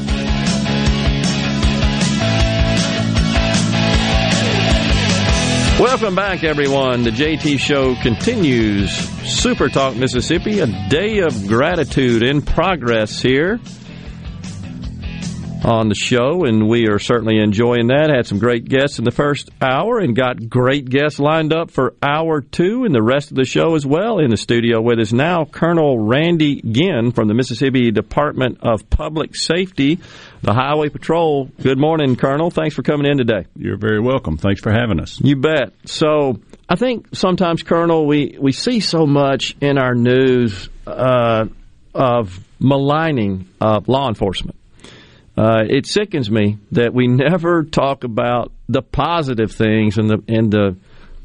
Welcome 5.80 6.14
back, 6.14 6.44
everyone. 6.44 7.02
The 7.02 7.12
JT 7.12 7.58
Show 7.58 7.94
continues. 8.02 8.90
Super 8.92 9.70
Talk 9.70 9.96
Mississippi, 9.96 10.60
a 10.60 10.66
day 10.90 11.20
of 11.20 11.46
gratitude 11.46 12.22
in 12.22 12.42
progress 12.42 13.22
here 13.22 13.58
on 15.64 15.88
the 15.88 15.94
show, 15.94 16.44
and 16.44 16.68
we 16.68 16.88
are 16.88 16.98
certainly 16.98 17.38
enjoying 17.38 17.88
that. 17.88 18.10
Had 18.10 18.26
some 18.26 18.38
great 18.38 18.64
guests 18.64 18.98
in 18.98 19.04
the 19.04 19.10
first 19.10 19.50
hour 19.60 19.98
and 19.98 20.16
got 20.16 20.48
great 20.48 20.88
guests 20.88 21.18
lined 21.18 21.52
up 21.52 21.70
for 21.70 21.94
hour 22.02 22.40
two 22.40 22.84
and 22.84 22.94
the 22.94 23.02
rest 23.02 23.30
of 23.30 23.36
the 23.36 23.44
show 23.44 23.74
as 23.74 23.86
well. 23.86 24.18
In 24.18 24.30
the 24.30 24.36
studio 24.36 24.80
with 24.80 24.98
us 24.98 25.12
now, 25.12 25.44
Colonel 25.44 25.98
Randy 25.98 26.60
Ginn 26.62 27.12
from 27.12 27.28
the 27.28 27.34
Mississippi 27.34 27.90
Department 27.90 28.58
of 28.62 28.88
Public 28.90 29.36
Safety, 29.36 30.00
the 30.42 30.52
Highway 30.52 30.88
Patrol. 30.88 31.48
Good 31.60 31.78
morning, 31.78 32.16
Colonel. 32.16 32.50
Thanks 32.50 32.74
for 32.74 32.82
coming 32.82 33.10
in 33.10 33.18
today. 33.18 33.46
You're 33.56 33.78
very 33.78 34.00
welcome. 34.00 34.36
Thanks 34.36 34.60
for 34.60 34.72
having 34.72 35.00
us. 35.00 35.20
You 35.20 35.36
bet. 35.36 35.72
So, 35.84 36.40
I 36.68 36.76
think 36.76 37.08
sometimes, 37.12 37.62
Colonel, 37.62 38.06
we, 38.06 38.36
we 38.40 38.52
see 38.52 38.80
so 38.80 39.06
much 39.06 39.56
in 39.60 39.78
our 39.78 39.94
news 39.94 40.68
uh, 40.86 41.46
of 41.94 42.40
maligning 42.58 43.48
of 43.60 43.88
law 43.88 44.08
enforcement. 44.08 44.56
Uh, 45.36 45.64
it 45.66 45.86
sickens 45.86 46.30
me 46.30 46.58
that 46.72 46.92
we 46.92 47.06
never 47.06 47.64
talk 47.64 48.04
about 48.04 48.52
the 48.68 48.82
positive 48.82 49.50
things 49.52 49.96
and 49.96 50.10
the 50.10 50.22
and 50.28 50.50
the 50.50 50.76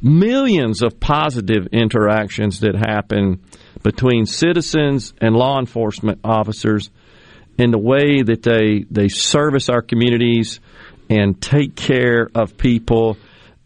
millions 0.01 0.82
of 0.82 0.99
positive 0.99 1.68
interactions 1.74 2.62
that 2.62 2.76
happen 2.76 3.41
between 3.84 4.26
citizens 4.26 5.14
and 5.20 5.36
law 5.36 5.60
enforcement 5.60 6.20
officers 6.24 6.89
in 7.58 7.72
the 7.72 7.78
way 7.78 8.22
that 8.22 8.43
they 8.43 8.86
they 8.89 9.10
service 9.10 9.68
our 9.70 9.82
communities 9.82 10.62
and 11.10 11.41
take 11.41 11.76
care 11.76 12.30
of 12.34 12.58
people 12.58 13.18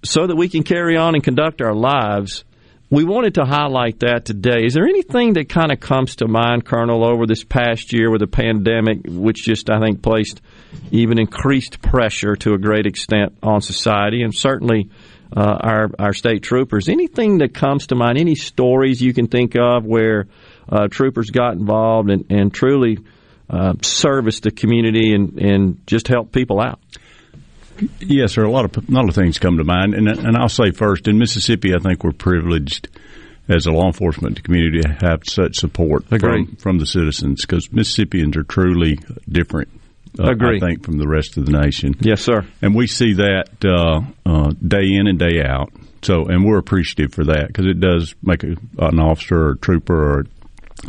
so 0.04 0.26
that 0.26 0.36
we 0.36 0.50
can 0.50 0.64
carry 0.64 0.98
on 0.98 1.14
and 1.14 1.24
conduct 1.24 1.62
our 1.62 1.76
lives 1.76 2.44
we 2.92 3.06
wanted 3.06 3.36
to 3.36 3.46
highlight 3.46 4.02
that 4.02 4.26
today. 4.26 4.66
Is 4.66 4.74
there 4.74 4.86
anything 4.86 5.34
that 5.34 5.48
kind 5.48 5.72
of 5.72 5.80
comes 5.80 6.18
to 6.18 6.28
mind, 6.28 6.66
Colonel, 6.66 7.06
over 7.06 7.26
this 7.26 7.46
past 7.46 7.94
year 7.94 8.12
with 8.12 8.20
the 8.20 8.28
pandemic, 8.28 9.04
which 9.08 9.46
just, 9.46 9.70
I 9.70 9.80
think, 9.80 10.02
placed 10.02 10.42
even 10.92 11.18
increased 11.18 11.82
pressure 11.82 12.36
to 12.36 12.54
a 12.54 12.58
great 12.58 12.86
extent 12.86 13.38
on 13.42 13.62
society 13.62 14.24
and 14.24 14.36
certainly 14.36 14.90
uh, 15.34 15.58
our, 15.62 15.90
our 15.98 16.14
state 16.14 16.44
troopers? 16.44 16.90
Anything 16.90 17.38
that 17.38 17.54
comes 17.54 17.88
to 17.88 17.96
mind, 17.96 18.18
any 18.18 18.36
stories 18.36 19.02
you 19.02 19.14
can 19.14 19.28
think 19.28 19.56
of 19.58 19.86
where 19.86 20.28
uh, 20.68 20.90
troopers 20.90 21.30
got 21.30 21.54
involved 21.54 22.10
and, 22.10 22.26
and 22.30 22.54
truly 22.54 22.98
uh, 23.50 23.74
serviced 23.82 24.44
the 24.44 24.52
community 24.52 25.16
and, 25.16 25.40
and 25.40 25.88
just 25.88 26.10
helped 26.10 26.34
people 26.34 26.60
out? 26.60 26.82
Yes, 28.00 28.36
there 28.36 28.44
are 28.44 28.48
a 28.48 28.52
lot 28.52 28.66
of 28.66 28.90
a 28.90 28.92
lot 28.92 29.10
of 29.10 29.16
things 29.16 29.40
come 29.40 29.58
to 29.58 29.64
mind, 29.64 29.94
and 29.94 30.08
and 30.08 30.38
I'll 30.38 30.50
say 30.50 30.72
first 30.72 31.08
in 31.08 31.18
Mississippi, 31.18 31.74
I 31.74 31.80
think 31.80 32.04
we're 32.04 32.12
privileged 32.12 32.88
as 33.50 33.66
a 33.66 33.72
law 33.72 33.88
enforcement 33.88 34.44
community 34.44 34.82
to 34.82 34.98
have 35.02 35.24
such 35.26 35.58
support 35.58 36.06
from, 36.08 36.56
from 36.58 36.78
the 36.78 36.86
citizens 36.86 37.42
because 37.42 37.72
Mississippians 37.72 38.38
are 38.38 38.44
truly 38.44 39.00
different. 39.28 39.70
Uh, 40.20 40.32
Agree. 40.32 40.58
I 40.58 40.60
think 40.60 40.84
from 40.84 40.98
the 40.98 41.08
rest 41.08 41.38
of 41.38 41.46
the 41.46 41.52
nation. 41.54 41.96
Yes, 42.02 42.22
sir. 42.22 42.46
And 42.62 42.76
we 42.76 42.88
see 42.88 43.14
that 43.14 43.50
uh, 43.64 44.02
uh, 44.26 44.52
day 44.66 44.94
in 44.94 45.08
and 45.08 45.18
day 45.18 45.42
out. 45.44 45.72
So, 46.02 46.26
and 46.26 46.44
we're 46.44 46.58
appreciative 46.58 47.14
for 47.14 47.24
that 47.26 47.48
because 47.48 47.66
it 47.66 47.80
does 47.80 48.14
make 48.22 48.44
a, 48.44 48.56
an 48.80 49.00
officer 49.00 49.36
or 49.36 49.52
a 49.52 49.58
trooper 49.58 50.20
or 50.20 50.26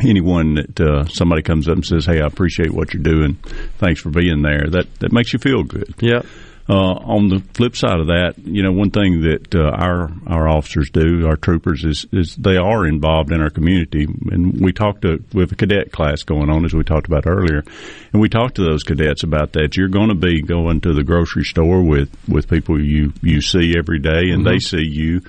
anyone 0.01 0.55
that 0.55 0.81
uh, 0.81 1.05
somebody 1.07 1.43
comes 1.43 1.69
up 1.69 1.75
and 1.75 1.85
says, 1.85 2.07
"Hey, 2.07 2.21
I 2.21 2.27
appreciate 2.27 2.73
what 2.73 2.95
you're 2.95 3.03
doing. 3.03 3.35
Thanks 3.79 4.01
for 4.01 4.11
being 4.11 4.43
there." 4.43 4.69
That 4.71 4.93
that 5.01 5.13
makes 5.13 5.33
you 5.33 5.39
feel 5.39 5.63
good. 5.63 5.95
Yeah. 6.01 6.23
Uh, 6.69 6.75
on 6.75 7.29
the 7.29 7.41
flip 7.55 7.75
side 7.75 7.99
of 7.99 8.07
that, 8.07 8.35
you 8.39 8.63
know, 8.63 8.71
one 8.71 8.91
thing 8.91 9.23
that 9.23 9.53
uh, 9.53 9.71
our 9.75 10.13
our 10.29 10.49
officers 10.49 10.91
do, 10.91 11.27
our 11.27 11.35
troopers, 11.35 11.85
is 11.85 12.07
is 12.13 12.37
they 12.37 12.57
are 12.57 12.87
involved 12.87 13.33
in 13.33 13.41
our 13.41 13.51
community, 13.51 14.07
and 14.31 14.61
we 14.61 14.73
talked 14.73 15.03
to 15.03 15.23
we 15.33 15.41
have 15.41 15.51
a 15.51 15.57
cadet 15.57 15.91
class 15.91 16.23
going 16.23 16.51
on 16.51 16.65
as 16.65 16.73
we 16.73 16.85
talked 16.85 17.09
about 17.09 17.27
earlier, 17.27 17.65
and 18.13 18.23
we 18.23 18.29
talked 18.29 18.55
to 18.57 18.65
those 18.65 18.85
cadets 18.85 19.25
about 19.25 19.55
that. 19.55 19.77
You're 19.77 19.89
going 19.89 20.11
to 20.11 20.15
be 20.15 20.41
going 20.41 20.81
to 20.83 20.95
the 20.95 21.03
grocery 21.03 21.43
store 21.43 21.83
with 21.83 22.11
with 22.29 22.49
people 22.49 22.81
you 22.81 23.13
you 23.23 23.41
see 23.41 23.75
every 23.77 23.99
day, 23.99 24.31
and 24.31 24.45
mm-hmm. 24.45 24.53
they 24.53 24.59
see 24.61 24.87
you. 24.87 25.23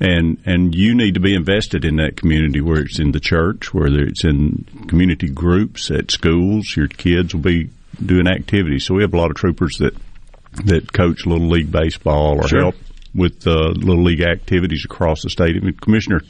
And 0.00 0.38
and 0.44 0.74
you 0.74 0.96
need 0.96 1.14
to 1.14 1.20
be 1.20 1.32
invested 1.32 1.84
in 1.84 1.96
that 1.96 2.16
community 2.16 2.60
where 2.60 2.80
it's 2.80 2.98
in 2.98 3.12
the 3.12 3.20
church 3.20 3.72
whether 3.72 4.00
it's 4.00 4.24
in 4.24 4.64
community 4.88 5.28
groups 5.28 5.92
at 5.92 6.10
schools. 6.10 6.76
Your 6.76 6.88
kids 6.88 7.34
will 7.34 7.42
be 7.42 7.70
doing 8.04 8.26
activities. 8.26 8.84
So 8.84 8.94
we 8.94 9.02
have 9.02 9.14
a 9.14 9.16
lot 9.16 9.30
of 9.30 9.36
troopers 9.36 9.76
that 9.78 9.94
that 10.64 10.92
coach 10.92 11.26
little 11.26 11.48
league 11.48 11.70
baseball 11.70 12.38
or 12.42 12.48
sure. 12.48 12.60
help 12.60 12.74
with 13.14 13.46
uh, 13.46 13.68
little 13.70 14.02
league 14.02 14.22
activities 14.22 14.84
across 14.84 15.22
the 15.22 15.30
state. 15.30 15.56
I 15.56 15.60
mean, 15.60 15.74
Commissioner 15.74 16.22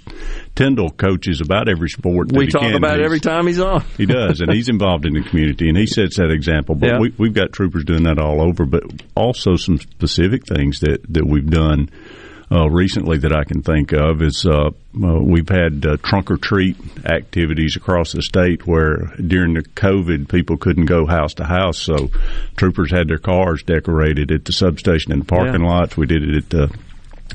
Tindell 0.55 0.91
coaches 0.91 1.41
about 1.41 1.68
every 1.68 1.89
sport. 1.89 2.33
we 2.33 2.49
talk 2.49 2.73
about 2.75 2.99
it 2.99 3.05
every 3.05 3.20
time 3.20 3.47
he's 3.47 3.61
on. 3.61 3.85
he 3.97 4.07
does, 4.07 4.41
and 4.41 4.53
he's 4.53 4.68
involved 4.68 5.07
in 5.07 5.14
the 5.14 5.23
community, 5.23 5.68
and 5.68 5.79
he 5.79 5.87
sets 5.87 6.16
that 6.16 6.31
example. 6.31 6.75
But 6.75 6.89
yeah. 6.89 6.99
we, 6.99 7.14
we've 7.18 7.35
got 7.35 7.53
troopers 7.53 7.85
doing 7.85 8.05
that 8.05 8.18
all 8.18 8.41
over, 8.41 8.66
but 8.66 8.83
also 9.14 9.57
some 9.57 9.79
specific 9.79 10.47
things 10.47 10.81
that 10.81 11.03
that 11.11 11.25
we've 11.25 11.49
done 11.49 11.91
uh, 12.53 12.68
recently 12.68 13.18
that 13.18 13.32
I 13.32 13.44
can 13.44 13.62
think 13.62 13.92
of 13.92 14.20
is 14.20 14.44
uh, 14.44 14.70
uh, 14.70 15.20
we've 15.20 15.48
had 15.48 15.86
uh, 15.86 15.96
trunk 16.03 16.30
or 16.30 16.36
treat 16.36 16.76
activities 17.07 17.76
across 17.76 18.12
the 18.12 18.22
state 18.22 18.66
where 18.66 19.12
during 19.16 19.55
the 19.55 19.62
COVID 19.62 20.28
people 20.28 20.57
couldn't 20.59 20.86
go 20.86 21.07
house 21.07 21.34
to 21.34 21.44
house, 21.44 21.78
so 21.78 22.11
troopers 22.57 22.90
had 22.90 23.09
their 23.09 23.18
cars 23.18 23.62
decorated 23.62 24.30
at 24.30 24.44
the 24.44 24.53
substation 24.53 25.12
and 25.12 25.22
the 25.22 25.26
parking 25.26 25.62
yeah. 25.62 25.70
lots. 25.70 25.96
We 25.96 26.07
did 26.07 26.22
it 26.22 26.36
at 26.36 26.50
the 26.50 26.78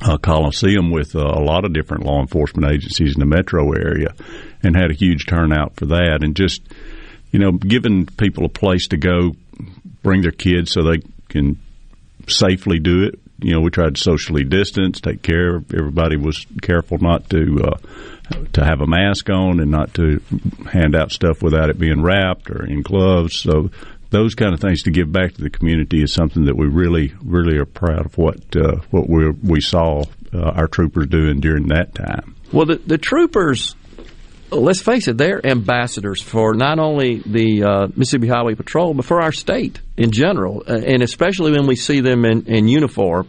uh, 0.01 0.17
Coliseum 0.17 0.91
with 0.91 1.15
uh, 1.15 1.19
a 1.19 1.41
lot 1.41 1.65
of 1.65 1.73
different 1.73 2.05
law 2.05 2.21
enforcement 2.21 2.71
agencies 2.71 3.15
in 3.15 3.19
the 3.19 3.25
metro 3.25 3.71
area, 3.71 4.13
and 4.61 4.75
had 4.75 4.91
a 4.91 4.95
huge 4.95 5.25
turnout 5.25 5.75
for 5.75 5.87
that. 5.87 6.19
And 6.21 6.35
just 6.35 6.61
you 7.31 7.39
know, 7.39 7.51
giving 7.51 8.05
people 8.05 8.45
a 8.45 8.49
place 8.49 8.87
to 8.89 8.97
go, 8.97 9.35
bring 10.03 10.21
their 10.21 10.31
kids 10.31 10.71
so 10.71 10.83
they 10.83 11.01
can 11.29 11.59
safely 12.27 12.79
do 12.79 13.03
it. 13.03 13.19
You 13.39 13.53
know, 13.53 13.61
we 13.61 13.69
tried 13.69 13.95
to 13.95 14.01
socially 14.01 14.43
distance, 14.43 14.99
take 14.99 15.21
care. 15.21 15.57
Everybody 15.57 16.17
was 16.17 16.45
careful 16.61 16.97
not 16.97 17.29
to 17.29 17.61
uh, 17.63 17.77
to 18.53 18.65
have 18.65 18.81
a 18.81 18.87
mask 18.87 19.29
on 19.29 19.59
and 19.59 19.71
not 19.71 19.93
to 19.95 20.21
hand 20.71 20.95
out 20.95 21.11
stuff 21.11 21.41
without 21.41 21.69
it 21.69 21.79
being 21.79 22.01
wrapped 22.01 22.49
or 22.49 22.65
in 22.65 22.81
gloves. 22.81 23.39
So 23.39 23.69
those 24.09 24.35
kind 24.35 24.53
of 24.53 24.59
things 24.59 24.83
to 24.83 24.91
give 24.91 25.11
back 25.11 25.33
to 25.33 25.41
the 25.41 25.49
community 25.49 26.01
is 26.01 26.13
something 26.13 26.45
that 26.45 26.57
we 26.57 26.67
really, 26.67 27.13
really 27.23 27.57
are 27.57 27.65
proud 27.65 28.05
of 28.05 28.17
what 28.17 28.55
uh, 28.55 28.77
what 28.91 29.09
we 29.09 29.29
we 29.29 29.61
saw 29.61 30.03
uh, 30.33 30.51
our 30.51 30.67
troopers 30.67 31.07
doing 31.07 31.39
during 31.39 31.67
that 31.67 31.93
time. 31.95 32.35
Well, 32.51 32.65
the, 32.65 32.75
the 32.77 32.97
troopers, 32.97 33.75
let's 34.51 34.81
face 34.81 35.07
it, 35.07 35.17
they're 35.17 35.45
ambassadors 35.45 36.21
for 36.21 36.53
not 36.53 36.79
only 36.79 37.19
the 37.19 37.63
uh, 37.63 37.87
Mississippi 37.95 38.27
Highway 38.27 38.55
Patrol, 38.55 38.93
but 38.93 39.05
for 39.05 39.21
our 39.21 39.31
state 39.31 39.81
in 39.97 40.11
general, 40.11 40.63
uh, 40.67 40.73
and 40.73 41.01
especially 41.01 41.51
when 41.51 41.67
we 41.67 41.75
see 41.75 41.99
them 42.01 42.25
in, 42.25 42.45
in 42.47 42.67
uniform. 42.67 43.27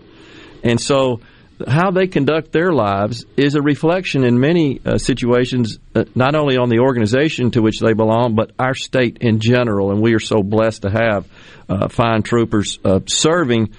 And 0.63 0.81
so 0.81 1.21
how 1.67 1.91
they 1.91 2.07
conduct 2.07 2.53
their 2.53 2.73
lives 2.73 3.27
is 3.37 3.55
a 3.55 3.63
reflection 3.63 4.25
in 4.25 4.39
many 4.39 4.81
uh, 4.85 4.99
situations, 4.99 5.79
uh, 5.95 6.05
not 6.15 6.35
only 6.35 6.57
on 6.57 6.69
the 6.69 6.79
organization 6.79 7.51
to 7.53 7.63
which 7.63 7.81
they 7.81 7.95
belong, 7.95 8.35
but 8.35 8.53
our 8.59 8.75
state 8.75 9.19
in 9.21 9.41
general. 9.41 9.91
And 9.91 10.01
we 10.01 10.15
are 10.15 10.21
so 10.21 10.43
blessed 10.43 10.83
to 10.83 10.91
have 10.91 11.27
uh, 11.69 11.89
fine 11.89 12.23
troopers 12.23 12.79
uh, 12.85 13.01
serving. 13.07 13.75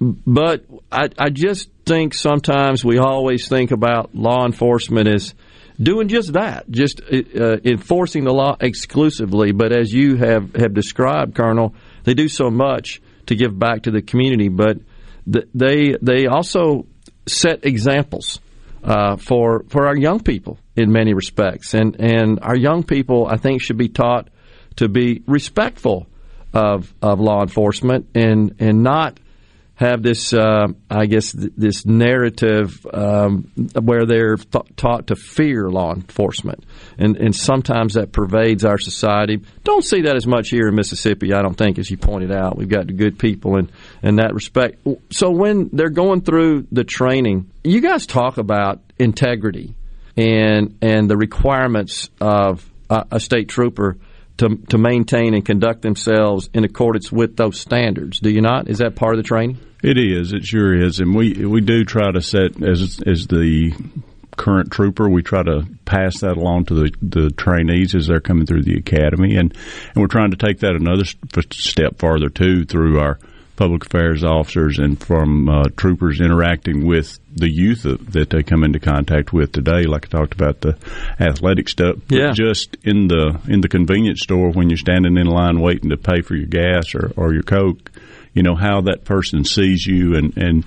But 0.00 0.64
I, 0.92 1.08
I, 1.18 1.30
just 1.30 1.70
think 1.86 2.12
sometimes 2.12 2.84
we 2.84 2.98
always 2.98 3.48
think 3.48 3.70
about 3.70 4.14
law 4.14 4.44
enforcement 4.44 5.08
as 5.08 5.34
doing 5.80 6.08
just 6.08 6.32
that, 6.32 6.70
just 6.70 7.00
uh, 7.00 7.58
enforcing 7.64 8.24
the 8.24 8.32
law 8.32 8.56
exclusively. 8.60 9.52
But 9.52 9.72
as 9.72 9.92
you 9.92 10.16
have, 10.16 10.54
have 10.54 10.74
described, 10.74 11.34
Colonel, 11.34 11.74
they 12.04 12.14
do 12.14 12.28
so 12.28 12.50
much 12.50 13.00
to 13.26 13.34
give 13.34 13.58
back 13.58 13.82
to 13.82 13.90
the 13.90 14.02
community. 14.02 14.48
But 14.48 14.78
they 15.26 15.96
they 16.00 16.26
also 16.26 16.86
set 17.26 17.66
examples 17.66 18.40
uh, 18.84 19.16
for 19.16 19.64
for 19.68 19.86
our 19.86 19.96
young 19.96 20.20
people 20.20 20.58
in 20.76 20.92
many 20.92 21.14
respects, 21.14 21.74
and 21.74 21.96
and 22.00 22.38
our 22.42 22.56
young 22.56 22.84
people 22.84 23.26
I 23.26 23.36
think 23.36 23.62
should 23.62 23.78
be 23.78 23.88
taught 23.88 24.28
to 24.76 24.88
be 24.88 25.22
respectful 25.26 26.06
of 26.54 26.94
of 27.02 27.20
law 27.20 27.42
enforcement 27.42 28.08
and 28.14 28.54
and 28.60 28.82
not 28.82 29.18
have 29.76 30.02
this, 30.02 30.32
uh, 30.32 30.68
I 30.90 31.04
guess, 31.06 31.32
th- 31.32 31.52
this 31.56 31.84
narrative 31.84 32.84
um, 32.92 33.50
where 33.80 34.06
they're 34.06 34.36
th- 34.36 34.64
taught 34.76 35.08
to 35.08 35.16
fear 35.16 35.68
law 35.70 35.94
enforcement, 35.94 36.64
and 36.98 37.16
and 37.16 37.34
sometimes 37.34 37.94
that 37.94 38.10
pervades 38.10 38.64
our 38.64 38.78
society. 38.78 39.42
Don't 39.64 39.84
see 39.84 40.02
that 40.02 40.16
as 40.16 40.26
much 40.26 40.48
here 40.48 40.68
in 40.68 40.74
Mississippi. 40.74 41.32
I 41.34 41.42
don't 41.42 41.56
think, 41.56 41.78
as 41.78 41.90
you 41.90 41.98
pointed 41.98 42.32
out, 42.32 42.56
we've 42.56 42.68
got 42.68 42.94
good 42.96 43.18
people 43.18 43.56
in 43.56 43.70
in 44.02 44.16
that 44.16 44.34
respect. 44.34 44.86
So 45.10 45.30
when 45.30 45.68
they're 45.72 45.90
going 45.90 46.22
through 46.22 46.66
the 46.72 46.84
training, 46.84 47.50
you 47.62 47.82
guys 47.82 48.06
talk 48.06 48.38
about 48.38 48.80
integrity 48.98 49.74
and 50.16 50.78
and 50.80 51.10
the 51.10 51.18
requirements 51.18 52.08
of 52.18 52.68
a, 52.88 53.04
a 53.12 53.20
state 53.20 53.48
trooper 53.50 53.98
to, 54.38 54.56
to 54.68 54.78
maintain 54.78 55.34
and 55.34 55.44
conduct 55.44 55.82
themselves 55.82 56.50
in 56.52 56.64
accordance 56.64 57.10
with 57.10 57.36
those 57.36 57.58
standards. 57.58 58.20
Do 58.20 58.30
you 58.30 58.40
not? 58.40 58.68
Is 58.68 58.78
that 58.78 58.96
part 58.96 59.14
of 59.14 59.18
the 59.18 59.26
training? 59.26 59.58
It 59.82 59.98
is. 59.98 60.32
It 60.32 60.44
sure 60.44 60.74
is, 60.74 61.00
and 61.00 61.14
we 61.14 61.44
we 61.46 61.60
do 61.60 61.84
try 61.84 62.10
to 62.10 62.20
set 62.20 62.62
as 62.62 63.00
as 63.06 63.26
the 63.26 63.72
current 64.36 64.70
trooper. 64.70 65.08
We 65.08 65.22
try 65.22 65.42
to 65.42 65.66
pass 65.84 66.20
that 66.20 66.36
along 66.36 66.66
to 66.66 66.74
the, 66.74 66.92
the 67.02 67.30
trainees 67.30 67.94
as 67.94 68.06
they're 68.06 68.20
coming 68.20 68.46
through 68.46 68.62
the 68.62 68.78
academy, 68.78 69.36
and 69.36 69.52
and 69.52 69.96
we're 69.96 70.08
trying 70.08 70.30
to 70.30 70.36
take 70.36 70.60
that 70.60 70.74
another 70.74 71.04
step 71.52 71.98
farther 71.98 72.30
too 72.30 72.64
through 72.64 72.98
our 72.98 73.18
public 73.56 73.86
affairs 73.86 74.22
officers 74.22 74.78
and 74.78 75.02
from 75.02 75.48
uh, 75.48 75.64
troopers 75.76 76.20
interacting 76.20 76.86
with 76.86 77.18
the 77.34 77.50
youth 77.50 77.82
that 77.82 78.30
they 78.30 78.42
come 78.42 78.62
into 78.62 78.78
contact 78.78 79.32
with 79.32 79.52
today. 79.52 79.84
Like 79.84 80.06
I 80.06 80.08
talked 80.08 80.34
about 80.34 80.60
the 80.60 80.76
athletic 81.18 81.68
stuff, 81.68 81.96
yeah. 82.08 82.32
just 82.32 82.76
in 82.84 83.08
the 83.08 83.40
in 83.48 83.60
the 83.60 83.68
convenience 83.68 84.20
store 84.22 84.50
when 84.50 84.70
you're 84.70 84.76
standing 84.76 85.16
in 85.16 85.26
line 85.26 85.60
waiting 85.60 85.90
to 85.90 85.96
pay 85.96 86.20
for 86.20 86.34
your 86.34 86.46
gas 86.46 86.94
or, 86.94 87.12
or 87.16 87.32
your 87.32 87.42
coke, 87.42 87.90
you 88.34 88.42
know 88.42 88.54
how 88.54 88.82
that 88.82 89.04
person 89.04 89.44
sees 89.44 89.86
you 89.86 90.14
and 90.14 90.36
and 90.36 90.64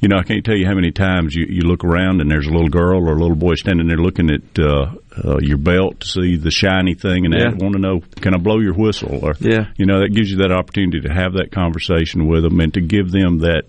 you 0.00 0.08
know, 0.08 0.16
I 0.18 0.24
can't 0.24 0.44
tell 0.44 0.56
you 0.56 0.66
how 0.66 0.74
many 0.74 0.90
times 0.90 1.34
you, 1.34 1.46
you 1.48 1.62
look 1.62 1.82
around 1.82 2.20
and 2.20 2.30
there's 2.30 2.46
a 2.46 2.50
little 2.50 2.68
girl 2.68 3.08
or 3.08 3.12
a 3.12 3.18
little 3.18 3.36
boy 3.36 3.54
standing 3.54 3.88
there 3.88 3.96
looking 3.96 4.30
at 4.30 4.58
uh, 4.58 4.92
uh, 5.24 5.38
your 5.40 5.56
belt 5.56 6.00
to 6.00 6.06
see 6.06 6.36
the 6.36 6.50
shiny 6.50 6.94
thing 6.94 7.24
and 7.24 7.34
yeah. 7.34 7.50
they 7.50 7.64
want 7.64 7.74
to 7.74 7.80
know, 7.80 8.00
can 8.20 8.34
I 8.34 8.38
blow 8.38 8.60
your 8.60 8.74
whistle? 8.74 9.24
Or, 9.24 9.34
yeah. 9.40 9.68
you 9.76 9.86
know, 9.86 10.00
that 10.00 10.10
gives 10.14 10.30
you 10.30 10.38
that 10.38 10.52
opportunity 10.52 11.00
to 11.00 11.12
have 11.12 11.34
that 11.34 11.50
conversation 11.50 12.28
with 12.28 12.42
them 12.42 12.60
and 12.60 12.74
to 12.74 12.80
give 12.80 13.10
them 13.10 13.38
that 13.38 13.64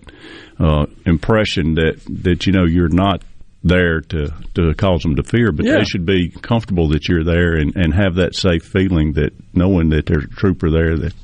uh, 0.58 0.86
impression 1.06 1.74
that, 1.76 2.00
that, 2.24 2.46
you 2.46 2.52
know, 2.52 2.66
you're 2.66 2.88
not 2.88 3.22
there 3.64 4.00
to, 4.02 4.32
to 4.54 4.74
cause 4.74 5.02
them 5.02 5.16
to 5.16 5.22
fear, 5.22 5.50
but 5.50 5.64
yeah. 5.64 5.78
they 5.78 5.84
should 5.84 6.04
be 6.04 6.30
comfortable 6.30 6.88
that 6.90 7.08
you're 7.08 7.24
there 7.24 7.54
and, 7.56 7.74
and 7.74 7.94
have 7.94 8.16
that 8.16 8.34
safe 8.34 8.64
feeling 8.64 9.14
that 9.14 9.32
knowing 9.54 9.88
that 9.90 10.06
there's 10.06 10.24
a 10.24 10.28
trooper 10.28 10.70
there 10.70 10.96
that 10.96 11.14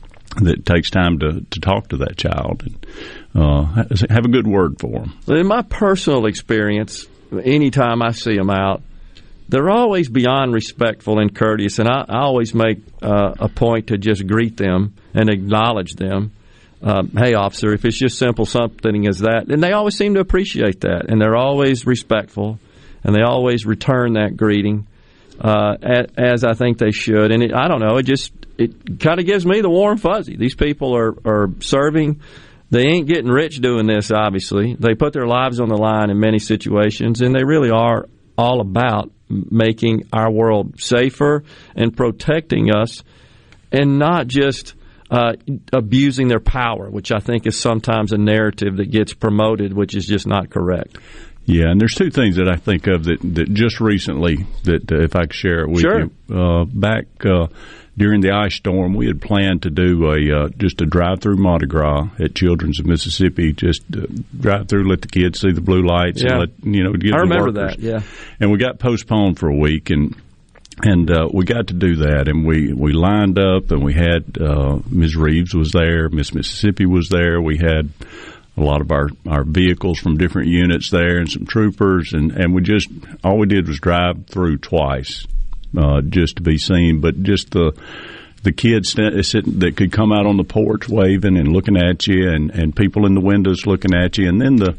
that 0.43 0.67
takes 0.67 0.91
time 0.91 1.21
to, 1.21 1.47
to 1.51 1.61
talk 1.61 1.89
to 1.89 1.99
that 1.99 2.17
child 2.17 2.65
and 2.65 2.87
uh, 3.35 3.65
have 4.11 4.25
a 4.25 4.29
good 4.29 4.47
word 4.47 4.79
for 4.79 4.91
them. 4.91 5.19
In 5.29 5.47
my 5.47 5.63
personal 5.63 6.27
experience, 6.27 7.07
anytime 7.33 8.03
I 8.03 8.13
see 8.13 8.37
them 8.37 8.51
out, 8.51 8.83
they're 9.49 9.71
always 9.71 10.09
beyond 10.09 10.55
respectful 10.55 11.19
and 11.19 11.35
courteous, 11.35 11.79
and 11.79 11.89
I, 11.89 12.05
I 12.09 12.21
always 12.21 12.55
make 12.55 12.79
uh, 13.03 13.35
a 13.39 13.49
point 13.49 13.89
to 13.89 13.99
just 13.99 14.27
greet 14.27 14.57
them 14.57 14.95
and 15.13 15.29
acknowledge 15.29 15.95
them. 15.95 16.33
Um, 16.83 17.11
hey, 17.17 17.35
officer, 17.35 17.73
if 17.73 17.85
it's 17.85 17.99
just 17.99 18.19
simple 18.19 18.47
something 18.47 19.07
as 19.07 19.21
that, 19.21 19.47
and 19.49 19.63
they 19.63 19.73
always 19.73 19.97
seem 19.97 20.15
to 20.15 20.21
appreciate 20.21 20.81
that, 20.83 21.11
and 21.11 21.21
they're 21.21 21.37
always 21.37 21.87
respectful, 21.87 22.59
and 23.03 23.15
they 23.15 23.23
always 23.23 23.65
return 23.65 24.15
that 24.15 24.37
greeting 24.37 24.87
uh, 25.41 25.77
as 26.17 26.45
I 26.45 26.55
think 26.55 26.79
they 26.79 26.91
should. 26.91 27.33
And 27.33 27.43
it, 27.43 27.55
I 27.55 27.69
don't 27.69 27.81
know, 27.81 27.97
it 27.97 28.05
just 28.05 28.33
it 28.57 29.01
kind 29.01 29.19
of 29.19 29.27
gives 29.27 29.45
me 29.45 29.61
the 29.61 29.71
warm 29.71 29.99
fuzzy. 29.99 30.37
These 30.37 30.55
people 30.55 30.97
are 30.97 31.15
are 31.25 31.51
serving 31.61 32.21
they 32.71 32.87
ain't 32.87 33.07
getting 33.07 33.31
rich 33.31 33.61
doing 33.61 33.87
this, 33.87 34.11
obviously. 34.11 34.75
They 34.79 34.95
put 34.95 35.13
their 35.13 35.27
lives 35.27 35.61
on 35.61 35.69
the 35.69 35.77
line 35.77 36.11
in 36.11 36.19
many 36.19 36.39
situations, 36.39 37.21
and 37.21 37.35
they 37.35 37.45
really 37.45 37.71
are 37.71 38.09
all 38.37 38.61
about 38.61 39.13
making 39.29 40.09
our 40.13 40.31
world 40.31 40.81
safer 40.81 41.45
and 41.75 41.97
protecting 41.97 42.75
us 42.75 43.03
and 43.73 43.99
not 43.99 44.27
just 44.27 44.75
uh, 45.11 45.35
abusing 45.73 46.29
their 46.29 46.41
power, 46.41 46.91
which 46.91 47.13
I 47.13 47.19
think 47.19 47.47
is 47.47 47.59
sometimes 47.59 48.13
a 48.13 48.19
narrative 48.19 48.79
that 48.79 48.91
gets 48.91 49.13
promoted, 49.15 49.73
which 49.73 49.95
is 49.95 50.07
just 50.07 50.27
not 50.27 50.51
correct. 50.51 50.99
Yeah, 51.47 51.71
and 51.71 51.81
there's 51.81 51.95
two 51.95 52.11
things 52.11 52.37
that 52.37 52.49
I 52.49 52.57
think 52.57 52.87
of 52.87 53.05
that, 53.05 53.19
that 53.35 53.53
just 53.53 53.81
recently 53.81 54.47
that 54.65 54.91
uh, 54.91 55.03
if 55.03 55.15
I 55.15 55.23
could 55.23 55.35
share 55.35 55.61
it 55.61 55.69
with 55.69 55.83
sure. 55.83 56.01
you. 56.01 56.11
Uh, 56.35 56.65
back 56.65 57.05
uh, 57.25 57.49
during 57.97 58.21
the 58.21 58.33
ice 58.33 58.55
storm, 58.55 58.95
we 58.95 59.07
had 59.07 59.21
planned 59.21 59.63
to 59.63 59.71
do 59.71 60.11
a 60.11 60.45
uh, 60.45 60.49
just 60.57 60.81
a 60.81 60.87
drive-through 60.87 61.37
Mardi 61.37 61.67
Gras 61.67 62.09
at 62.19 62.35
Children's 62.35 62.81
of 62.81 62.87
Mississippi. 62.87 63.53
Just 63.53 63.83
uh, 63.97 64.07
drive 64.39 64.69
through, 64.69 64.89
let 64.89 65.03
the 65.03 65.09
kids 65.09 65.41
see 65.41 65.53
the 65.53 65.61
blue 65.61 65.83
lights, 65.83 66.23
yeah. 66.23 66.33
and 66.33 66.41
let 66.41 66.51
you 66.63 66.85
know 66.85 66.93
give 66.93 67.13
I 67.15 67.19
remember 67.19 67.53
workers. 67.53 67.77
that. 67.77 67.79
Yeah, 67.81 68.03
and 68.41 68.51
we 68.51 68.59
got 68.59 68.79
postponed 68.79 69.39
for 69.39 69.49
a 69.49 69.57
week, 69.57 69.91
and 69.91 70.17
and 70.83 71.09
uh, 71.11 71.29
we 71.33 71.45
got 71.45 71.69
to 71.69 71.75
do 71.75 71.97
that, 71.97 72.27
and 72.27 72.45
we 72.45 72.73
we 72.73 72.93
lined 72.93 73.39
up, 73.39 73.71
and 73.71 73.85
we 73.85 73.95
had 73.95 74.39
uh, 74.41 74.81
Ms. 74.91 75.15
Reeves 75.15 75.55
was 75.55 75.71
there, 75.71 76.09
Miss 76.09 76.35
Mississippi 76.35 76.87
was 76.87 77.09
there, 77.09 77.41
we 77.41 77.59
had 77.59 77.91
a 78.57 78.61
lot 78.61 78.81
of 78.81 78.93
our, 78.93 79.09
our 79.27 79.43
vehicles 79.43 79.99
from 79.99 80.17
different 80.17 80.47
units 80.47 80.89
there 80.89 81.19
and 81.19 81.29
some 81.29 81.45
troopers 81.45 82.13
and, 82.13 82.31
and 82.31 82.55
we 82.55 82.63
just 82.63 82.89
all 83.25 83.37
we 83.37 83.49
did 83.49 83.67
was 83.67 83.81
drive 83.81 84.27
through 84.29 84.57
twice 84.59 85.27
uh, 85.77 86.01
just 86.03 86.37
to 86.37 86.43
be 86.43 86.59
seen 86.59 87.01
but 87.01 87.23
just 87.23 87.51
the 87.51 87.73
the 88.43 88.53
kids 88.53 88.93
sitting, 88.93 89.59
that 89.61 89.75
could 89.75 89.91
come 89.91 90.13
out 90.13 90.27
on 90.27 90.37
the 90.37 90.45
porch 90.45 90.87
waving 90.89 91.39
and 91.39 91.49
looking 91.49 91.79
at 91.79 92.07
you 92.07 92.29
and, 92.29 92.51
and 92.51 92.77
people 92.77 93.07
in 93.07 93.15
the 93.15 93.21
windows 93.21 93.67
looking 93.67 93.95
at 93.95 94.19
you 94.19 94.29
and 94.29 94.41
then 94.41 94.57
the 94.57 94.77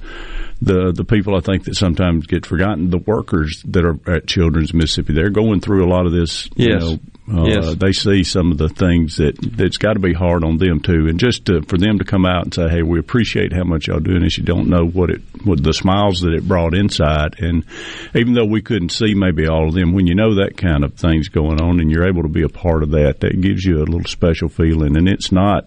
the 0.62 0.94
the 0.96 1.04
people 1.04 1.36
I 1.36 1.42
think 1.42 1.66
that 1.66 1.76
sometimes 1.76 2.28
get 2.28 2.46
forgotten 2.46 2.92
the 2.92 3.00
workers 3.00 3.64
that 3.68 3.84
are 3.84 3.98
at 4.10 4.28
Children's 4.28 4.74
Mississippi 4.74 5.14
they're 5.14 5.32
going 5.32 5.62
through 5.62 5.84
a 5.84 5.90
lot 5.90 6.06
of 6.06 6.12
this 6.12 6.48
yes. 6.56 6.68
you 6.68 6.76
know 6.80 7.00
uh, 7.28 7.46
yes. 7.46 7.76
They 7.76 7.92
see 7.92 8.24
some 8.24 8.52
of 8.52 8.60
the 8.60 8.70
things 8.70 9.18
that 9.18 9.36
that's 9.42 9.78
got 9.78 9.94
to 9.94 10.00
be 10.00 10.14
hard 10.14 10.44
on 10.44 10.58
them 10.58 10.80
too, 10.80 11.08
and 11.08 11.20
just 11.20 11.46
to, 11.46 11.64
for 11.64 11.78
them 11.78 11.98
to 11.98 12.06
come 12.06 12.24
out 12.24 12.44
and 12.44 12.54
say, 12.54 12.70
"Hey, 12.70 12.84
we 12.84 13.00
appreciate 13.00 13.52
how 13.52 13.64
much 13.64 13.88
y'all 13.88 14.00
doing 14.00 14.22
this." 14.22 14.38
You 14.38 14.44
don't 14.44 14.70
know 14.70 14.86
what 14.86 15.10
it, 15.10 15.22
what 15.44 15.64
the 15.64 15.74
smiles 15.74 16.22
that 16.22 16.34
it 16.34 16.48
brought 16.48 16.76
inside, 16.76 17.40
and 17.40 17.66
even 18.14 18.34
though 18.36 18.46
we 18.46 18.62
couldn't 18.62 18.92
see 18.92 19.16
maybe 19.16 19.48
all 19.48 19.68
of 19.68 19.74
them, 19.74 19.94
when 19.94 20.06
you 20.06 20.14
know 20.14 20.36
that 20.36 20.56
kind 20.56 20.84
of 20.84 20.94
things 20.94 21.30
going 21.30 21.60
on, 21.60 21.80
and 21.80 21.90
you're 21.90 22.08
able 22.08 22.22
to 22.22 22.30
be 22.30 22.44
a 22.44 22.50
part 22.50 22.84
of 22.84 22.92
that, 22.92 23.22
that 23.22 23.42
gives 23.42 23.66
you 23.66 23.78
a 23.78 23.86
little 23.86 24.04
special 24.04 24.48
feeling, 24.48 24.96
and 24.96 25.10
it's 25.10 25.32
not 25.32 25.66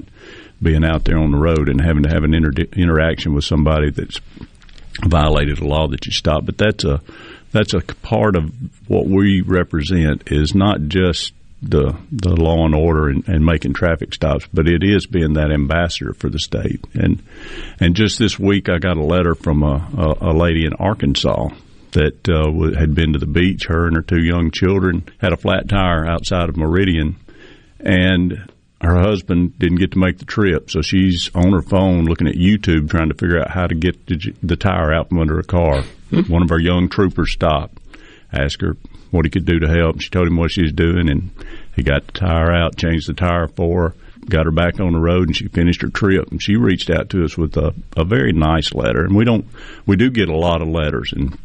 being 0.63 0.85
out 0.85 1.05
there 1.05 1.19
on 1.19 1.33
the 1.33 1.39
road 1.39 1.69
and 1.69 1.81
having 1.81 2.05
to 2.05 2.09
have 2.09 2.23
an 2.23 2.35
inter- 2.35 2.67
interaction 2.77 3.35
with 3.35 3.45
somebody 3.45 3.91
that's 3.91 4.21
violated 5.05 5.59
a 5.59 5.67
law 5.67 5.89
that 5.89 6.07
you 6.07 6.13
stop. 6.13 6.47
But 6.47 6.59
that's 6.59 6.85
a 6.85 7.01
that's 7.51 7.75
a 7.75 7.81
part 7.81 8.37
of 8.37 8.53
what 8.89 9.07
we 9.07 9.41
represent 9.41 10.31
is 10.31 10.55
not 10.55 10.83
just 10.83 11.33
the 11.61 11.97
the 12.13 12.35
law 12.37 12.65
and 12.65 12.75
order 12.75 13.09
and, 13.09 13.27
and, 13.29 13.45
making 13.45 13.75
traffic 13.75 14.15
stops, 14.15 14.47
but 14.53 14.69
it 14.69 14.85
is 14.85 15.07
being 15.07 15.33
that 15.33 15.51
ambassador 15.51 16.13
for 16.13 16.29
the 16.29 16.39
state. 16.39 16.85
And 16.95 17.23
and 17.81 17.97
just 17.97 18.19
this 18.19 18.39
week, 18.39 18.69
I 18.69 18.79
got 18.79 18.97
a 18.97 19.05
letter 19.05 19.35
from 19.35 19.63
a, 19.63 19.89
a, 19.97 20.31
a 20.31 20.33
lady 20.33 20.65
in 20.65 20.73
Arkansas 20.75 21.49
that 21.93 22.29
uh, 22.29 22.79
had 22.79 22.95
been 22.95 23.13
to 23.15 23.19
the 23.19 23.27
beach. 23.27 23.67
Her 23.67 23.87
and 23.87 23.97
her 23.97 24.03
two 24.03 24.23
young 24.23 24.51
children 24.51 25.05
had 25.19 25.33
a 25.33 25.37
flat 25.37 25.69
tire 25.69 26.07
outside 26.07 26.49
of 26.49 26.57
Meridian, 26.57 27.17
and 27.81 28.49
her 28.81 29.01
husband 29.01 29.59
didn't 29.59 29.79
get 29.79 29.93
to 29.93 29.99
make 29.99 30.19
the 30.19 30.25
trip, 30.25 30.71
so 30.71 30.81
she's 30.81 31.31
on 31.35 31.53
her 31.53 31.63
phone 31.63 32.05
looking 32.05 32.29
at 32.29 32.37
YouTube 32.37 32.89
trying 32.89 33.09
to 33.09 33.15
figure 33.15 33.41
out 33.41 33.51
how 33.51 33.67
to 33.67 33.75
get 33.75 34.07
the, 34.07 34.33
the 34.43 34.57
tire 34.57 34.93
out 34.93 35.09
from 35.09 35.19
under 35.19 35.39
a 35.41 35.45
car. 35.45 35.83
Hmm. 36.11 36.21
One 36.33 36.43
of 36.43 36.53
our 36.53 36.61
young 36.61 36.89
troopers 36.89 37.33
stopped, 37.33 37.79
asked 38.33 38.61
her 38.61 38.77
what 39.11 39.25
he 39.25 39.31
could 39.31 39.45
do 39.45 39.59
to 39.59 39.69
help. 39.69 40.01
She 40.01 40.11
told 40.11 40.29
him 40.29 40.37
what 40.37 40.51
she 40.51 40.63
was 40.63 40.73
doing, 40.73 41.09
and 41.09 41.31
he 41.75 41.83
got 41.83 42.07
the 42.07 42.13
tire 42.13 42.53
out, 42.53 42.77
changed 42.77 43.09
the 43.09 43.15
tire 43.15 43.49
for 43.49 43.91
her, 43.91 43.95
got 44.29 44.47
her 44.47 44.53
back 44.53 44.81
on 44.81 44.93
the 44.93 45.01
road, 45.01 45.29
and 45.29 45.37
she 45.37 45.49
finished 45.49 45.83
her 45.83 45.89
trip. 45.89 46.31
And 46.31 46.43
she 46.43 46.57
reached 46.57 46.91
out 46.91 47.11
to 47.11 47.25
us 47.25 47.37
with 47.37 47.57
a, 47.57 47.75
a 47.97 48.05
very 48.05 48.33
nice 48.33 48.73
letter. 48.75 49.05
And 49.05 49.15
we 49.15 49.25
don't, 49.25 49.47
we 49.87 49.97
do 49.97 50.11
get 50.11 50.29
a 50.29 50.37
lot 50.37 50.63
of 50.63 50.69
letters, 50.69 51.13
and 51.15 51.39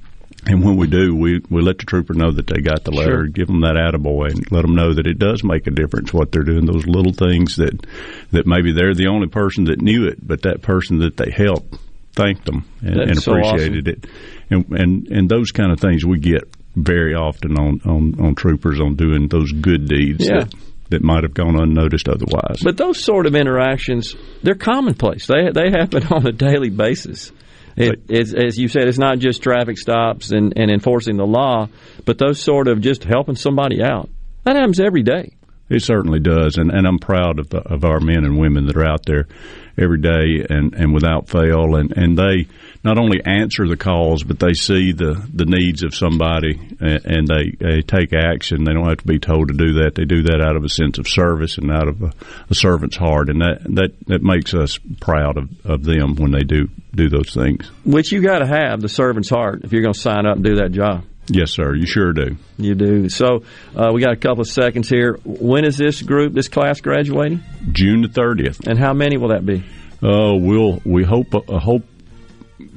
and 0.45 0.63
when 0.63 0.75
we 0.75 0.87
do, 0.87 1.15
we, 1.15 1.41
we 1.49 1.61
let 1.61 1.77
the 1.77 1.85
trooper 1.85 2.13
know 2.13 2.31
that 2.31 2.47
they 2.47 2.59
got 2.59 2.83
the 2.83 2.91
letter, 2.91 3.23
sure. 3.23 3.27
give 3.27 3.47
them 3.47 3.61
that 3.61 3.75
attaboy, 3.75 4.31
and 4.31 4.51
let 4.51 4.63
them 4.63 4.75
know 4.75 4.93
that 4.93 5.07
it 5.07 5.17
does 5.17 5.41
make 5.43 5.67
a 5.67 5.71
difference 5.71 6.13
what 6.13 6.31
they're 6.31 6.43
doing. 6.43 6.65
Those 6.65 6.85
little 6.85 7.13
things 7.13 7.55
that 7.57 7.85
that 8.31 8.45
maybe 8.45 8.73
they're 8.73 8.93
the 8.93 9.07
only 9.07 9.27
person 9.27 9.65
that 9.65 9.81
knew 9.81 10.05
it, 10.05 10.25
but 10.25 10.41
that 10.41 10.61
person 10.61 10.99
that 10.99 11.15
they 11.15 11.31
helped 11.31 11.77
thanked 12.13 12.45
them 12.45 12.65
and, 12.81 12.99
and 12.99 13.17
appreciated 13.17 13.23
so 13.23 13.31
awesome. 13.41 13.87
it. 13.87 14.05
And, 14.49 14.79
and 14.79 15.07
and 15.07 15.29
those 15.29 15.51
kind 15.51 15.71
of 15.71 15.79
things 15.79 16.05
we 16.05 16.19
get 16.19 16.43
very 16.75 17.13
often 17.13 17.57
on, 17.57 17.81
on, 17.85 18.25
on 18.25 18.35
troopers 18.35 18.79
on 18.79 18.95
doing 18.95 19.27
those 19.27 19.51
good 19.51 19.87
deeds 19.87 20.27
yeah. 20.27 20.39
that, 20.39 20.55
that 20.89 21.03
might 21.03 21.23
have 21.23 21.33
gone 21.33 21.59
unnoticed 21.59 22.09
otherwise. 22.09 22.59
But 22.63 22.77
those 22.77 23.03
sort 23.03 23.25
of 23.25 23.35
interactions, 23.35 24.15
they're 24.41 24.55
commonplace. 24.55 25.27
They 25.27 25.51
they 25.53 25.69
happen 25.69 26.07
on 26.11 26.25
a 26.25 26.31
daily 26.31 26.69
basis. 26.69 27.31
It, 27.75 28.11
as 28.11 28.57
you 28.57 28.67
said, 28.67 28.87
it's 28.87 28.99
not 28.99 29.17
just 29.17 29.41
traffic 29.41 29.79
stops 29.79 30.31
and, 30.31 30.53
and 30.55 30.69
enforcing 30.69 31.17
the 31.17 31.25
law, 31.25 31.69
but 32.05 32.19
those 32.19 32.39
sort 32.39 32.67
of 32.67 32.81
just 32.81 33.03
helping 33.03 33.35
somebody 33.35 33.81
out. 33.81 34.09
That 34.43 34.55
happens 34.55 34.79
every 34.79 35.01
day. 35.01 35.33
It 35.69 35.81
certainly 35.81 36.19
does, 36.19 36.57
and, 36.57 36.69
and 36.69 36.85
I'm 36.85 36.99
proud 36.99 37.39
of 37.39 37.49
the, 37.49 37.57
of 37.57 37.83
our 37.83 37.99
men 37.99 38.25
and 38.25 38.37
women 38.37 38.67
that 38.67 38.77
are 38.77 38.85
out 38.85 39.05
there 39.05 39.27
every 39.75 39.99
day 39.99 40.45
and, 40.47 40.75
and 40.75 40.93
without 40.93 41.29
fail, 41.29 41.75
and, 41.75 41.91
and 41.97 42.15
they 42.17 42.47
not 42.83 42.97
only 42.97 43.23
answer 43.23 43.67
the 43.67 43.77
calls, 43.77 44.23
but 44.23 44.39
they 44.39 44.53
see 44.53 44.91
the, 44.91 45.25
the 45.33 45.45
needs 45.45 45.83
of 45.83 45.95
somebody 45.95 46.59
and, 46.79 47.05
and 47.05 47.27
they, 47.27 47.55
they 47.59 47.81
take 47.81 48.13
action. 48.13 48.63
They 48.63 48.73
don't 48.73 48.87
have 48.87 48.97
to 48.97 49.07
be 49.07 49.19
told 49.19 49.47
to 49.47 49.53
do 49.53 49.83
that. 49.83 49.95
They 49.95 50.05
do 50.05 50.23
that 50.23 50.41
out 50.41 50.55
of 50.55 50.63
a 50.63 50.69
sense 50.69 50.97
of 50.97 51.07
service 51.07 51.57
and 51.57 51.71
out 51.71 51.87
of 51.87 52.01
a, 52.01 52.11
a 52.49 52.55
servant's 52.55 52.97
heart, 52.97 53.29
and 53.29 53.41
that, 53.41 53.63
that, 53.75 54.07
that 54.07 54.21
makes 54.21 54.53
us 54.53 54.79
proud 54.99 55.37
of, 55.37 55.49
of 55.65 55.83
them 55.83 56.15
when 56.15 56.31
they 56.31 56.43
do 56.43 56.67
do 56.93 57.09
those 57.09 57.33
things. 57.33 57.71
Which 57.85 58.11
you 58.11 58.21
got 58.21 58.39
to 58.39 58.45
have 58.45 58.79
the 58.79 58.89
servant's 58.89 59.29
heart 59.29 59.61
if 59.63 59.71
you're 59.71 59.81
going 59.81 59.95
to 59.95 59.99
sign 59.99 60.27
up 60.27 60.35
and 60.35 60.45
do 60.45 60.55
that 60.57 60.71
job. 60.71 61.03
Yes, 61.27 61.51
sir. 61.51 61.73
You 61.73 61.87
sure 61.87 62.11
do. 62.11 62.35
You 62.57 62.75
do. 62.75 63.09
So 63.09 63.43
uh, 63.75 63.91
we 63.93 64.01
got 64.01 64.11
a 64.11 64.17
couple 64.17 64.41
of 64.41 64.47
seconds 64.47 64.89
here. 64.89 65.17
When 65.23 65.65
is 65.65 65.77
this 65.77 66.01
group, 66.01 66.33
this 66.33 66.49
class 66.49 66.81
graduating? 66.81 67.41
June 67.71 68.01
the 68.01 68.09
thirtieth. 68.09 68.67
And 68.67 68.77
how 68.77 68.93
many 68.93 69.17
will 69.17 69.29
that 69.29 69.45
be? 69.45 69.63
Uh, 70.03 70.35
we'll 70.35 70.81
we 70.85 71.03
hope 71.05 71.33
uh, 71.33 71.59
hope 71.59 71.83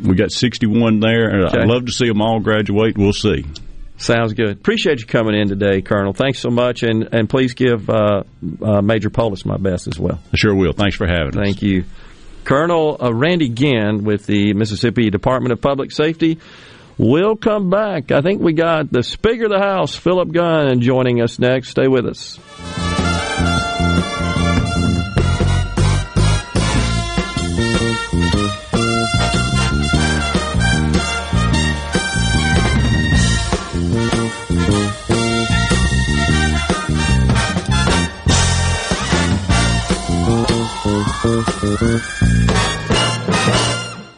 we 0.03 0.15
got 0.15 0.31
sixty 0.31 0.67
one 0.67 1.01
there. 1.01 1.47
Okay. 1.47 1.59
I'd 1.61 1.69
love 1.69 1.87
to 1.87 1.93
see 1.93 2.09
them 2.09 2.21
all 2.21 2.41
graduate. 2.41 2.97
We'll 2.97 3.13
see. 3.13 3.45
Sounds 3.99 4.35
good. 4.35 4.51
Appreciate 4.51 5.01
you 5.01 5.07
coming 5.07 5.35
in 5.35 5.49
today, 5.49 5.81
Colonel. 5.81 6.13
Thanks 6.13 6.41
so 6.41 6.51
much, 6.51 6.83
and 6.83 7.09
and 7.13 7.29
please 7.31 7.55
give 7.55 7.89
uh, 7.89 8.25
uh, 8.63 8.83
Major 8.83 9.09
Poulos 9.09 9.47
my 9.47 9.57
best 9.57 9.89
as 9.89 9.99
well. 9.99 10.21
I 10.33 10.37
sure 10.37 10.55
will. 10.55 10.73
Thanks 10.73 10.97
for 10.97 11.07
having 11.07 11.29
us. 11.29 11.35
Thank 11.35 11.63
you, 11.63 11.85
Colonel 12.45 12.99
uh, 13.03 13.13
Randy 13.13 13.49
Ginn 13.49 14.05
with 14.05 14.27
the 14.27 14.53
Mississippi 14.53 15.09
Department 15.09 15.53
of 15.53 15.63
Public 15.63 15.93
Safety. 15.93 16.39
We'll 16.99 17.37
come 17.37 17.69
back. 17.71 18.11
I 18.11 18.23
think 18.23 18.41
we 18.41 18.53
got 18.53 18.91
the 18.91 19.03
Speaker 19.03 19.45
of 19.45 19.51
the 19.51 19.59
House, 19.59 19.95
Philip 19.95 20.33
Gunn, 20.33 20.81
joining 20.81 21.21
us 21.21 21.39
next. 21.39 21.71
Stay 21.71 21.89
with 21.89 22.07
us. 22.07 22.39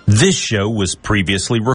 This 0.07 0.37
show 0.37 0.69
was 0.69 0.95
previously. 0.95 1.61
Re- 1.61 1.75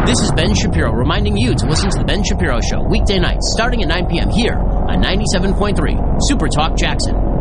This 0.06 0.22
is 0.22 0.31
Ben 0.35 0.56
Shapiro 0.56 0.91
reminding 0.91 1.38
you 1.38 1.53
to 1.53 1.65
listen 1.68 1.91
to 1.91 1.99
The 1.99 2.03
Ben 2.03 2.23
Shapiro 2.23 2.60
Show 2.61 2.81
weekday 2.89 3.19
nights 3.19 3.51
starting 3.53 3.84
at 3.84 3.89
9 3.89 4.07
p.m. 4.07 4.30
here 4.31 4.56
on 4.56 5.03
97.3 5.03 6.18
Super 6.22 6.47
Talk 6.47 6.76
Jackson. 6.76 7.39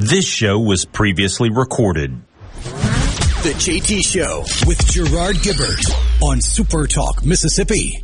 This 0.00 0.26
show 0.26 0.58
was 0.58 0.86
previously 0.86 1.50
recorded. 1.50 2.22
The 2.62 3.52
JT 3.52 4.02
Show 4.02 4.44
with 4.66 4.82
Gerard 4.86 5.36
Gibert 5.36 6.22
on 6.22 6.40
Super 6.40 6.86
Talk, 6.86 7.22
Mississippi. 7.22 8.02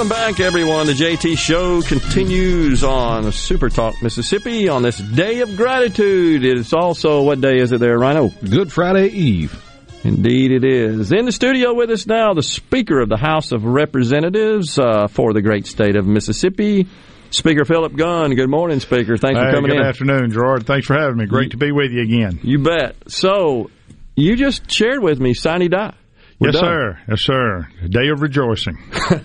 Welcome 0.00 0.16
back, 0.16 0.40
everyone. 0.40 0.86
The 0.86 0.94
JT 0.94 1.36
Show 1.36 1.82
continues 1.82 2.82
on 2.82 3.30
Super 3.32 3.68
Talk 3.68 4.02
Mississippi 4.02 4.66
on 4.66 4.82
this 4.82 4.96
day 4.96 5.40
of 5.40 5.58
gratitude. 5.58 6.42
It's 6.42 6.72
also, 6.72 7.20
what 7.20 7.42
day 7.42 7.58
is 7.58 7.70
it 7.70 7.80
there, 7.80 7.98
Rhino? 7.98 8.30
Good 8.30 8.72
Friday 8.72 9.08
Eve. 9.08 9.62
Indeed, 10.02 10.52
it 10.52 10.64
is. 10.64 11.12
In 11.12 11.26
the 11.26 11.32
studio 11.32 11.74
with 11.74 11.90
us 11.90 12.06
now, 12.06 12.32
the 12.32 12.42
Speaker 12.42 12.98
of 13.02 13.10
the 13.10 13.18
House 13.18 13.52
of 13.52 13.64
Representatives 13.64 14.78
uh, 14.78 15.06
for 15.06 15.34
the 15.34 15.42
great 15.42 15.66
state 15.66 15.96
of 15.96 16.06
Mississippi, 16.06 16.86
Speaker 17.28 17.66
Philip 17.66 17.94
Gunn. 17.94 18.34
Good 18.34 18.48
morning, 18.48 18.80
Speaker. 18.80 19.18
Thanks 19.18 19.38
hey, 19.38 19.50
for 19.50 19.52
coming 19.52 19.68
good 19.68 19.76
in. 19.76 19.82
Good 19.82 19.88
afternoon, 19.88 20.30
Gerard. 20.30 20.64
Thanks 20.64 20.86
for 20.86 20.98
having 20.98 21.18
me. 21.18 21.26
Great 21.26 21.44
you, 21.44 21.50
to 21.50 21.56
be 21.58 21.72
with 21.72 21.90
you 21.90 22.00
again. 22.00 22.40
You 22.42 22.60
bet. 22.60 22.96
So, 23.08 23.70
you 24.16 24.34
just 24.36 24.70
shared 24.70 25.02
with 25.02 25.20
me 25.20 25.34
Sine 25.34 25.68
Die. 25.68 25.94
We're 26.40 26.52
yes, 26.52 26.54
done. 26.54 26.64
sir. 26.64 26.98
Yes, 27.06 27.20
sir. 27.20 27.68
A 27.84 27.88
day 27.88 28.08
of 28.08 28.22
rejoicing. 28.22 28.78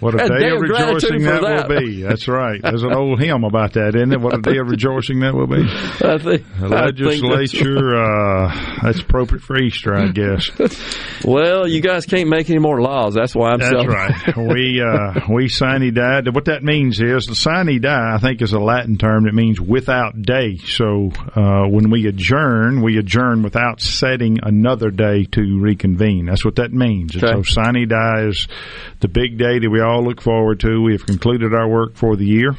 What 0.00 0.14
a, 0.14 0.24
a 0.24 0.28
day, 0.28 0.38
day, 0.40 0.50
of 0.50 0.60
rejoicing 0.60 1.22
that, 1.22 1.40
that, 1.40 1.68
will 1.68 1.80
be. 1.80 2.02
That's 2.02 2.28
right. 2.28 2.60
There's 2.60 2.82
an 2.82 2.92
old 2.92 3.20
hymn 3.20 3.44
about 3.44 3.74
that, 3.74 3.94
isn't 3.94 4.12
it? 4.12 4.20
What 4.20 4.34
a 4.34 4.42
day 4.42 4.58
of 4.58 4.68
rejoicing 4.68 5.20
that 5.20 5.32
will 5.34 5.46
be. 5.46 5.62
I 5.64 6.18
think, 6.18 6.44
the 6.58 6.68
legislature, 6.68 7.96
I 7.96 8.48
think 8.48 8.50
that's, 8.50 8.74
uh, 8.76 8.80
that's 8.82 9.00
appropriate 9.00 9.42
for 9.42 9.56
Easter, 9.58 9.94
I 9.94 10.08
guess. 10.08 10.50
well, 11.24 11.66
you 11.66 11.80
guys 11.80 12.04
can't 12.04 12.28
make 12.28 12.50
any 12.50 12.58
more 12.58 12.80
laws. 12.80 13.14
That's 13.14 13.34
why 13.34 13.52
I'm 13.52 13.60
That's 13.60 13.86
right. 13.86 14.36
We, 14.36 14.82
uh, 14.82 15.20
we 15.32 15.48
sine 15.48 15.94
die. 15.94 16.22
What 16.30 16.46
that 16.46 16.62
means 16.62 17.00
is 17.00 17.26
the 17.26 17.34
sine 17.34 17.80
die, 17.80 18.14
I 18.14 18.18
think, 18.18 18.42
is 18.42 18.52
a 18.52 18.60
Latin 18.60 18.98
term 18.98 19.24
that 19.24 19.34
means 19.34 19.60
without 19.60 20.20
day. 20.20 20.56
So 20.56 21.10
uh, 21.34 21.68
when 21.68 21.90
we 21.90 22.06
adjourn, 22.06 22.82
we 22.82 22.98
adjourn 22.98 23.42
without 23.42 23.80
setting 23.80 24.40
another 24.42 24.90
day 24.90 25.24
to 25.32 25.60
reconvene. 25.60 26.26
That's 26.26 26.44
what 26.44 26.55
that 26.56 26.72
means. 26.72 27.16
Okay. 27.16 27.26
So 27.26 27.42
sine 27.42 27.86
die 27.88 28.26
is 28.28 28.48
the 29.00 29.08
big 29.08 29.38
day 29.38 29.58
that 29.58 29.70
we 29.70 29.80
all 29.80 30.04
look 30.04 30.20
forward 30.20 30.60
to. 30.60 30.82
We 30.82 30.92
have 30.92 31.06
concluded 31.06 31.54
our 31.54 31.68
work 31.68 31.96
for 31.96 32.16
the 32.16 32.26
year, 32.26 32.54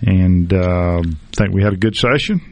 and 0.00 0.52
uh, 0.52 1.02
think 1.32 1.52
we 1.52 1.62
had 1.62 1.72
a 1.72 1.76
good 1.78 1.96
session. 1.96 2.48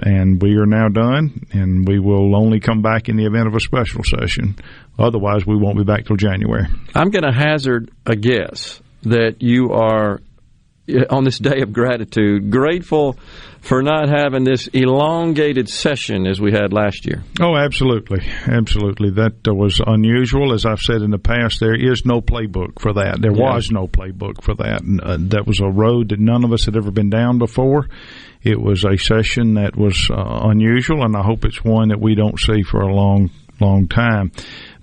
And 0.00 0.42
we 0.42 0.54
are 0.56 0.66
now 0.66 0.88
done, 0.88 1.46
and 1.52 1.88
we 1.88 1.98
will 1.98 2.36
only 2.36 2.60
come 2.60 2.82
back 2.82 3.08
in 3.08 3.16
the 3.16 3.24
event 3.24 3.46
of 3.48 3.54
a 3.54 3.60
special 3.60 4.04
session. 4.04 4.56
Otherwise, 4.98 5.46
we 5.46 5.56
won't 5.56 5.78
be 5.78 5.84
back 5.84 6.04
till 6.04 6.16
January. 6.16 6.66
I'm 6.94 7.08
going 7.08 7.22
to 7.22 7.32
hazard 7.32 7.90
a 8.04 8.14
guess 8.14 8.82
that 9.04 9.40
you 9.40 9.72
are 9.72 10.20
on 11.10 11.24
this 11.24 11.38
day 11.38 11.60
of 11.60 11.72
gratitude 11.72 12.50
grateful 12.50 13.16
for 13.60 13.82
not 13.82 14.08
having 14.08 14.44
this 14.44 14.68
elongated 14.68 15.68
session 15.68 16.26
as 16.26 16.40
we 16.40 16.52
had 16.52 16.72
last 16.72 17.06
year. 17.06 17.22
Oh, 17.40 17.56
absolutely. 17.56 18.24
Absolutely. 18.46 19.10
That 19.10 19.46
uh, 19.46 19.54
was 19.54 19.80
unusual. 19.84 20.52
As 20.52 20.64
I've 20.64 20.80
said 20.80 21.02
in 21.02 21.10
the 21.10 21.18
past, 21.18 21.60
there 21.60 21.74
is 21.74 22.04
no 22.04 22.20
playbook 22.20 22.80
for 22.80 22.94
that. 22.94 23.20
There 23.20 23.34
yeah. 23.34 23.54
was 23.54 23.70
no 23.70 23.86
playbook 23.86 24.42
for 24.42 24.54
that. 24.54 24.82
And, 24.82 25.00
uh, 25.00 25.16
that 25.36 25.46
was 25.46 25.60
a 25.60 25.68
road 25.68 26.10
that 26.10 26.20
none 26.20 26.44
of 26.44 26.52
us 26.52 26.64
had 26.64 26.76
ever 26.76 26.90
been 26.90 27.10
down 27.10 27.38
before. 27.38 27.88
It 28.42 28.60
was 28.60 28.84
a 28.84 28.96
session 28.96 29.54
that 29.54 29.76
was 29.76 30.08
uh, 30.10 30.14
unusual, 30.44 31.04
and 31.04 31.16
I 31.16 31.22
hope 31.22 31.44
it's 31.44 31.64
one 31.64 31.88
that 31.88 32.00
we 32.00 32.14
don't 32.14 32.38
see 32.38 32.62
for 32.62 32.80
a 32.80 32.94
long, 32.94 33.30
long 33.60 33.88
time. 33.88 34.30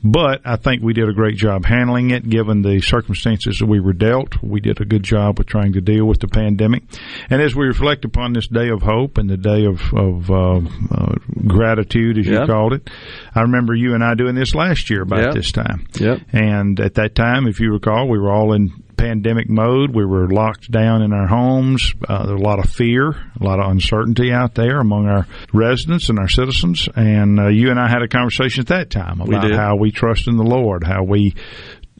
But 0.05 0.41
I 0.45 0.57
think 0.57 0.83
we 0.83 0.93
did 0.93 1.09
a 1.09 1.13
great 1.13 1.35
job 1.35 1.65
handling 1.65 2.11
it, 2.11 2.29
given 2.29 2.61
the 2.61 2.79
circumstances 2.79 3.57
that 3.57 3.65
we 3.65 3.79
were 3.79 3.91
dealt. 3.91 4.41
We 4.43 4.59
did 4.59 4.79
a 4.79 4.85
good 4.85 5.01
job 5.01 5.39
with 5.39 5.47
trying 5.47 5.73
to 5.73 5.81
deal 5.81 6.05
with 6.05 6.19
the 6.19 6.27
pandemic. 6.27 6.83
And 7.31 7.41
as 7.41 7.55
we 7.55 7.65
reflect 7.65 8.05
upon 8.05 8.33
this 8.33 8.47
day 8.47 8.69
of 8.69 8.83
hope 8.83 9.17
and 9.17 9.27
the 9.27 9.35
day 9.35 9.65
of, 9.65 9.81
of 9.95 10.29
uh, 10.29 10.61
uh, 10.91 11.15
gratitude, 11.47 12.19
as 12.19 12.27
yep. 12.27 12.41
you 12.41 12.45
called 12.45 12.73
it, 12.73 12.87
I 13.33 13.41
remember 13.41 13.73
you 13.73 13.95
and 13.95 14.03
I 14.03 14.13
doing 14.13 14.35
this 14.35 14.53
last 14.53 14.91
year 14.91 15.01
about 15.01 15.23
yep. 15.23 15.33
this 15.33 15.51
time. 15.51 15.87
Yep. 15.99 16.19
And 16.31 16.79
at 16.79 16.93
that 16.93 17.15
time, 17.15 17.47
if 17.47 17.59
you 17.59 17.73
recall, 17.73 18.07
we 18.07 18.19
were 18.19 18.31
all 18.31 18.53
in 18.53 18.69
pandemic 18.95 19.49
mode. 19.49 19.93
We 19.93 20.05
were 20.05 20.27
locked 20.29 20.71
down 20.71 21.01
in 21.01 21.13
our 21.13 21.27
homes. 21.27 21.93
Uh, 22.07 22.25
there 22.25 22.35
was 22.35 22.41
a 22.41 22.45
lot 22.45 22.59
of 22.59 22.69
fear, 22.69 23.09
a 23.09 23.43
lot 23.43 23.59
of 23.59 23.69
uncertainty 23.69 24.31
out 24.31 24.55
there 24.55 24.79
among 24.79 25.07
our 25.07 25.27
residents 25.53 26.09
and 26.09 26.19
our 26.19 26.29
citizens. 26.29 26.89
And 26.95 27.39
uh, 27.39 27.47
you 27.47 27.69
and 27.69 27.79
I 27.79 27.87
had 27.89 28.01
a 28.01 28.07
conversation 28.07 28.61
at 28.61 28.67
that 28.67 28.89
time 28.89 29.21
about 29.21 29.51
how 29.51 29.75
we 29.75 29.91
trust 29.91 30.27
in 30.27 30.37
the 30.37 30.43
Lord, 30.43 30.83
how 30.83 31.03
we 31.03 31.35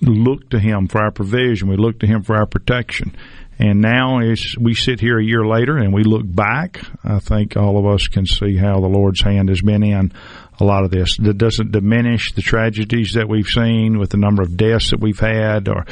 look 0.02 0.50
to 0.50 0.60
Him 0.60 0.88
for 0.88 1.02
our 1.02 1.12
provision, 1.12 1.70
we 1.70 1.78
look 1.78 2.00
to 2.00 2.08
Him 2.08 2.24
for 2.24 2.36
our 2.36 2.46
protection. 2.46 3.16
And 3.58 3.82
now, 3.82 4.20
as 4.20 4.56
we 4.60 4.74
sit 4.74 5.00
here 5.00 5.18
a 5.18 5.24
year 5.24 5.46
later 5.46 5.78
and 5.78 5.94
we 5.94 6.04
look 6.04 6.24
back, 6.26 6.82
I 7.06 7.20
think 7.20 7.56
all 7.56 7.78
of 7.78 7.86
us 7.86 8.08
can 8.08 8.26
see 8.26 8.58
how 8.58 8.82
the 8.82 8.88
Lord's 8.88 9.22
hand 9.22 9.48
has 9.48 9.62
been 9.62 9.82
in 9.82 10.12
a 10.60 10.64
lot 10.64 10.84
of 10.84 10.92
this. 10.92 11.18
That 11.18 11.38
doesn't 11.38 11.72
diminish 11.72 12.34
the 12.34 12.42
tragedies 12.42 13.14
that 13.14 13.30
we've 13.30 13.48
seen 13.48 13.98
with 13.98 14.10
the 14.10 14.18
number 14.18 14.42
of 14.42 14.58
deaths 14.58 14.92
that 14.92 15.00
we've 15.00 15.20
had 15.20 15.70
or 15.70 15.86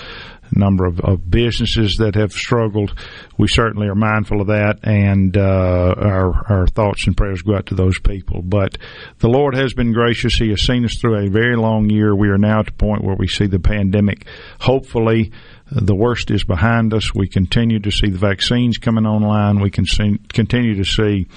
number 0.52 0.86
of, 0.86 0.99
of 1.02 1.30
businesses 1.30 1.95
that 1.98 2.15
have 2.15 2.32
struggled. 2.32 2.98
We 3.38 3.48
certainly 3.48 3.88
are 3.88 3.95
mindful 3.95 4.41
of 4.41 4.48
that, 4.48 4.80
and 4.84 5.36
uh, 5.36 5.95
our 5.98 6.45
our 6.52 6.68
thoughts 6.68 7.07
and 7.07 7.18
prayers 7.18 7.41
go 7.41 7.56
out 7.56 7.68
to 7.68 7.76
those 7.76 7.99
people. 7.99 8.41
But 8.41 8.78
the 9.20 9.30
Lord 9.30 9.56
has 9.56 9.74
been 9.74 9.94
gracious; 9.94 10.36
He 10.36 10.49
has 10.49 10.61
seen 10.61 10.86
us 10.86 10.98
through 10.99 11.26
a 11.26 11.30
very 11.30 11.56
long 11.56 11.90
year. 11.90 12.15
We 12.15 12.30
are 12.30 12.38
now 12.38 12.60
at 12.60 12.68
the 12.68 12.74
point 12.74 13.03
where 13.03 13.15
we 13.15 13.28
see 13.28 13.48
the 13.48 13.60
pandemic, 13.60 14.26
hopefully 14.60 15.32
the 15.72 15.95
worst 15.95 16.30
is 16.30 16.44
behind 16.44 16.94
us. 16.94 17.15
We 17.15 17.28
continue 17.28 17.80
to 17.80 17.91
see 17.91 18.10
the 18.10 18.18
vaccines 18.18 18.78
coming 18.78 19.06
online. 19.06 19.60
We 19.60 19.72
can 19.72 19.86
see, 19.86 20.20
continue 20.32 20.76
to 20.76 20.84
see 20.84 21.28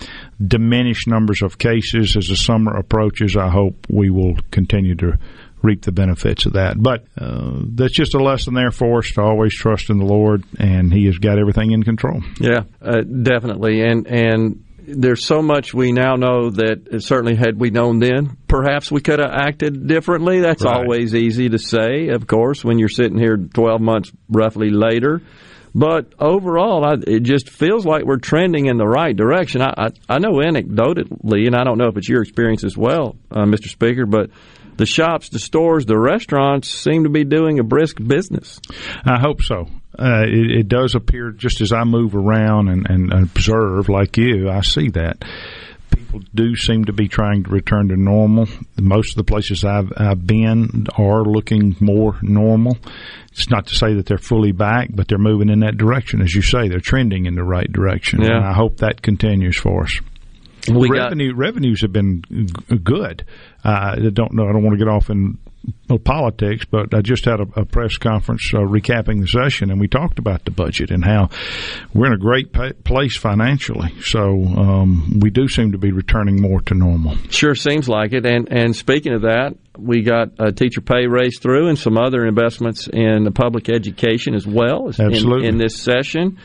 diminished 0.44 1.08
numbers 1.08 1.42
of 1.42 1.58
cases 1.58 2.16
as 2.16 2.26
the 2.28 2.36
summer 2.36 2.76
approaches. 2.76 3.36
I 3.36 3.48
hope 3.48 3.86
we 3.88 4.10
will 4.10 4.36
continue 4.50 4.94
to 4.96 5.18
reap 5.66 5.82
the 5.82 5.92
benefits 5.92 6.46
of 6.46 6.54
that. 6.54 6.80
But 6.80 7.04
uh, 7.18 7.60
that's 7.74 7.94
just 7.94 8.14
a 8.14 8.22
lesson 8.22 8.54
there 8.54 8.70
for 8.70 8.98
us 8.98 9.10
to 9.12 9.22
always 9.22 9.54
trust 9.54 9.90
in 9.90 9.98
the 9.98 10.04
Lord, 10.04 10.44
and 10.58 10.92
He 10.92 11.06
has 11.06 11.18
got 11.18 11.38
everything 11.38 11.72
in 11.72 11.82
control. 11.82 12.22
Yeah, 12.40 12.62
uh, 12.80 13.00
definitely. 13.02 13.82
And 13.82 14.06
and 14.06 14.64
there's 14.86 15.26
so 15.26 15.42
much 15.42 15.74
we 15.74 15.92
now 15.92 16.14
know 16.14 16.50
that 16.50 17.02
certainly 17.02 17.34
had 17.34 17.58
we 17.58 17.70
known 17.70 17.98
then, 17.98 18.36
perhaps 18.46 18.90
we 18.90 19.00
could 19.00 19.18
have 19.18 19.32
acted 19.32 19.86
differently. 19.86 20.40
That's 20.40 20.64
right. 20.64 20.76
always 20.76 21.14
easy 21.14 21.48
to 21.48 21.58
say, 21.58 22.08
of 22.08 22.26
course, 22.26 22.64
when 22.64 22.78
you're 22.78 22.88
sitting 22.88 23.18
here 23.18 23.36
12 23.36 23.80
months 23.80 24.12
roughly 24.28 24.70
later. 24.70 25.22
But 25.74 26.14
overall, 26.18 26.86
I, 26.86 26.94
it 27.06 27.20
just 27.20 27.50
feels 27.50 27.84
like 27.84 28.04
we're 28.04 28.16
trending 28.16 28.64
in 28.64 28.78
the 28.78 28.86
right 28.86 29.14
direction. 29.14 29.60
I, 29.60 29.74
I, 29.76 29.88
I 30.08 30.18
know 30.18 30.32
anecdotally, 30.32 31.46
and 31.46 31.54
I 31.54 31.64
don't 31.64 31.76
know 31.76 31.88
if 31.88 31.98
it's 31.98 32.08
your 32.08 32.22
experience 32.22 32.64
as 32.64 32.78
well, 32.78 33.16
uh, 33.30 33.44
Mr. 33.44 33.68
Speaker, 33.68 34.06
but 34.06 34.30
the 34.76 34.86
shops, 34.86 35.28
the 35.28 35.38
stores, 35.38 35.86
the 35.86 35.98
restaurants 35.98 36.70
seem 36.70 37.04
to 37.04 37.10
be 37.10 37.24
doing 37.24 37.58
a 37.58 37.64
brisk 37.64 37.96
business. 38.04 38.60
I 39.04 39.18
hope 39.18 39.42
so. 39.42 39.68
Uh, 39.98 40.24
it, 40.26 40.50
it, 40.58 40.68
does 40.68 40.94
appear 40.94 41.30
just 41.30 41.62
as 41.62 41.72
I 41.72 41.84
move 41.84 42.14
around 42.14 42.68
and, 42.68 42.86
and 42.88 43.12
observe, 43.14 43.88
like 43.88 44.18
you, 44.18 44.50
I 44.50 44.60
see 44.60 44.90
that 44.90 45.24
people 45.90 46.20
do 46.34 46.54
seem 46.54 46.84
to 46.84 46.92
be 46.92 47.08
trying 47.08 47.44
to 47.44 47.50
return 47.50 47.88
to 47.88 47.96
normal. 47.96 48.46
Most 48.76 49.12
of 49.12 49.16
the 49.16 49.30
places 49.30 49.64
I've, 49.64 49.90
I've 49.96 50.26
been 50.26 50.86
are 50.96 51.22
looking 51.22 51.76
more 51.80 52.18
normal. 52.20 52.76
It's 53.32 53.50
not 53.50 53.68
to 53.68 53.74
say 53.74 53.94
that 53.94 54.06
they're 54.06 54.18
fully 54.18 54.52
back, 54.52 54.88
but 54.92 55.08
they're 55.08 55.18
moving 55.18 55.48
in 55.48 55.60
that 55.60 55.76
direction. 55.76 56.20
As 56.20 56.34
you 56.34 56.42
say, 56.42 56.68
they're 56.68 56.80
trending 56.80 57.26
in 57.26 57.34
the 57.34 57.44
right 57.44 57.70
direction. 57.70 58.20
Yeah. 58.20 58.36
And 58.36 58.44
I 58.44 58.52
hope 58.52 58.78
that 58.78 59.02
continues 59.02 59.58
for 59.58 59.84
us. 59.84 59.98
We 60.68 60.88
Revenue 60.88 61.32
got, 61.32 61.38
revenues 61.38 61.82
have 61.82 61.92
been 61.92 62.22
good. 62.82 63.24
Uh, 63.64 63.68
I 63.68 64.10
don't 64.12 64.32
know. 64.32 64.48
I 64.48 64.52
don't 64.52 64.62
want 64.62 64.78
to 64.78 64.84
get 64.84 64.90
off 64.90 65.10
in 65.10 65.38
politics, 66.04 66.64
but 66.64 66.94
I 66.94 67.00
just 67.00 67.24
had 67.24 67.40
a, 67.40 67.60
a 67.60 67.64
press 67.64 67.96
conference 67.96 68.52
uh, 68.54 68.58
recapping 68.58 69.20
the 69.20 69.26
session, 69.26 69.70
and 69.70 69.80
we 69.80 69.88
talked 69.88 70.18
about 70.18 70.44
the 70.44 70.50
budget 70.50 70.90
and 70.90 71.04
how 71.04 71.28
we're 71.92 72.06
in 72.06 72.12
a 72.12 72.18
great 72.18 72.52
pa- 72.52 72.72
place 72.84 73.16
financially. 73.16 73.92
So 74.02 74.44
um, 74.44 75.20
we 75.20 75.30
do 75.30 75.48
seem 75.48 75.72
to 75.72 75.78
be 75.78 75.92
returning 75.92 76.40
more 76.40 76.60
to 76.62 76.74
normal. 76.74 77.16
Sure 77.30 77.54
seems 77.54 77.88
like 77.88 78.12
it. 78.12 78.24
And 78.26 78.48
and 78.52 78.76
speaking 78.76 79.12
of 79.12 79.22
that, 79.22 79.56
we 79.78 80.02
got 80.02 80.28
a 80.38 80.52
teacher 80.52 80.80
pay 80.80 81.06
raise 81.06 81.38
through, 81.38 81.68
and 81.68 81.78
some 81.78 81.98
other 81.98 82.26
investments 82.26 82.88
in 82.88 83.24
the 83.24 83.32
public 83.32 83.68
education 83.68 84.34
as 84.34 84.46
well. 84.46 84.88
Absolutely. 84.88 85.48
In, 85.48 85.54
in 85.54 85.58
this 85.58 85.76
session, 85.76 86.38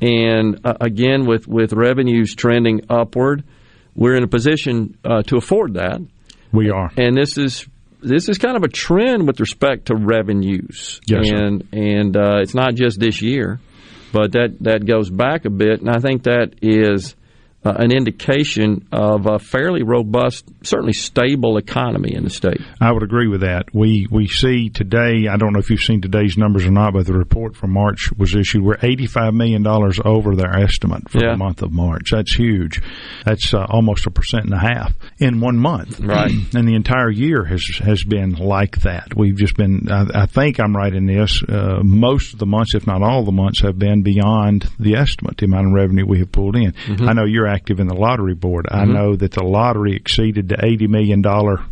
and 0.00 0.60
uh, 0.64 0.74
again 0.80 1.26
with 1.26 1.48
with 1.48 1.72
revenues 1.72 2.34
trending 2.34 2.82
upward, 2.90 3.44
we're 3.98 4.14
in 4.14 4.22
a 4.22 4.28
position 4.28 4.96
uh, 5.04 5.22
to 5.24 5.36
afford 5.36 5.74
that. 5.74 6.00
We 6.52 6.70
are, 6.70 6.90
and 6.96 7.16
this 7.16 7.36
is 7.36 7.66
this 8.00 8.28
is 8.28 8.38
kind 8.38 8.56
of 8.56 8.62
a 8.62 8.68
trend 8.68 9.26
with 9.26 9.40
respect 9.40 9.86
to 9.86 9.96
revenues, 9.96 11.00
yes, 11.06 11.28
and 11.28 11.62
sir. 11.62 11.78
and 11.78 12.16
uh, 12.16 12.38
it's 12.40 12.54
not 12.54 12.74
just 12.74 13.00
this 13.00 13.20
year, 13.20 13.58
but 14.12 14.32
that 14.32 14.56
that 14.60 14.86
goes 14.86 15.10
back 15.10 15.44
a 15.44 15.50
bit, 15.50 15.80
and 15.80 15.90
I 15.90 15.98
think 15.98 16.22
that 16.22 16.54
is 16.62 17.16
uh, 17.64 17.74
an 17.76 17.90
indication 17.90 18.86
of 18.92 19.26
a 19.26 19.38
fairly 19.38 19.82
robust, 19.82 20.44
certainly 20.62 20.92
stable 20.92 21.56
economy 21.56 22.14
in 22.14 22.22
the 22.22 22.30
state. 22.30 22.60
I 22.80 22.92
would 22.92 23.02
agree 23.02 23.26
with 23.26 23.40
that. 23.40 23.74
We 23.74 24.06
we 24.10 24.28
see 24.28 24.70
today. 24.70 25.26
I 25.28 25.36
don't 25.36 25.52
know 25.52 25.58
if 25.58 25.68
you've 25.68 25.80
seen 25.80 26.00
today's 26.00 26.36
numbers 26.36 26.64
or 26.64 26.70
not, 26.70 26.92
but 26.92 27.06
the 27.06 27.14
report 27.14 27.56
from 27.56 27.72
March 27.72 28.12
was 28.16 28.34
issued. 28.34 28.62
We're 28.62 28.78
eighty 28.82 29.06
five 29.06 29.34
million 29.34 29.64
dollars 29.64 29.98
over 30.04 30.36
their 30.36 30.56
estimate 30.56 31.10
for 31.10 31.18
yeah. 31.18 31.32
the 31.32 31.36
month 31.36 31.62
of 31.62 31.72
March. 31.72 32.12
That's 32.12 32.32
huge. 32.34 32.80
That's 33.24 33.52
uh, 33.52 33.66
almost 33.68 34.06
a 34.06 34.10
percent 34.10 34.44
and 34.44 34.54
a 34.54 34.58
half 34.58 34.94
in 35.18 35.40
one 35.40 35.56
month. 35.56 36.00
Right. 36.08 36.32
and 36.54 36.66
the 36.66 36.74
entire 36.74 37.10
year 37.10 37.44
has 37.44 37.62
has 37.84 38.02
been 38.02 38.32
like 38.36 38.80
that. 38.82 39.14
We've 39.14 39.36
just 39.36 39.56
been. 39.56 39.88
I, 39.90 40.22
I 40.22 40.26
think 40.26 40.58
I'm 40.58 40.74
right 40.74 40.94
in 40.94 41.04
this. 41.04 41.42
Uh, 41.42 41.80
most 41.82 42.32
of 42.32 42.38
the 42.38 42.46
months, 42.46 42.74
if 42.74 42.86
not 42.86 43.02
all 43.02 43.24
the 43.24 43.32
months, 43.32 43.60
have 43.60 43.78
been 43.78 44.02
beyond 44.02 44.66
the 44.78 44.94
estimate. 44.94 45.36
The 45.36 45.44
amount 45.44 45.66
of 45.66 45.72
revenue 45.74 46.06
we 46.06 46.20
have 46.20 46.32
pulled 46.32 46.56
in. 46.56 46.72
Mm-hmm. 46.72 47.08
I 47.08 47.12
know 47.12 47.26
you're 47.26 47.48
active 47.58 47.80
in 47.80 47.88
the 47.88 47.94
lottery 47.94 48.34
board. 48.34 48.66
Mm-hmm. 48.66 48.80
I 48.80 48.84
know 48.84 49.16
that 49.16 49.32
the 49.32 49.42
lottery 49.42 49.96
exceeded 49.96 50.48
the 50.48 50.56
$80 50.56 50.88
million 50.88 51.22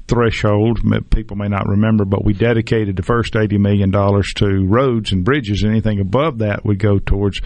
threshold. 0.09 0.81
People 1.11 1.37
may 1.37 1.49
not 1.49 1.67
remember, 1.69 2.05
but 2.05 2.25
we 2.25 2.33
dedicated 2.33 2.97
the 2.97 3.03
first 3.03 3.35
$80 3.35 3.59
million 3.59 3.93
to 3.93 4.67
roads 4.67 5.13
and 5.13 5.25
bridges. 5.25 5.65
Anything 5.65 6.01
above 6.01 6.39
that 6.39 6.65
would 6.65 6.79
go 6.79 6.99
towards 6.99 7.41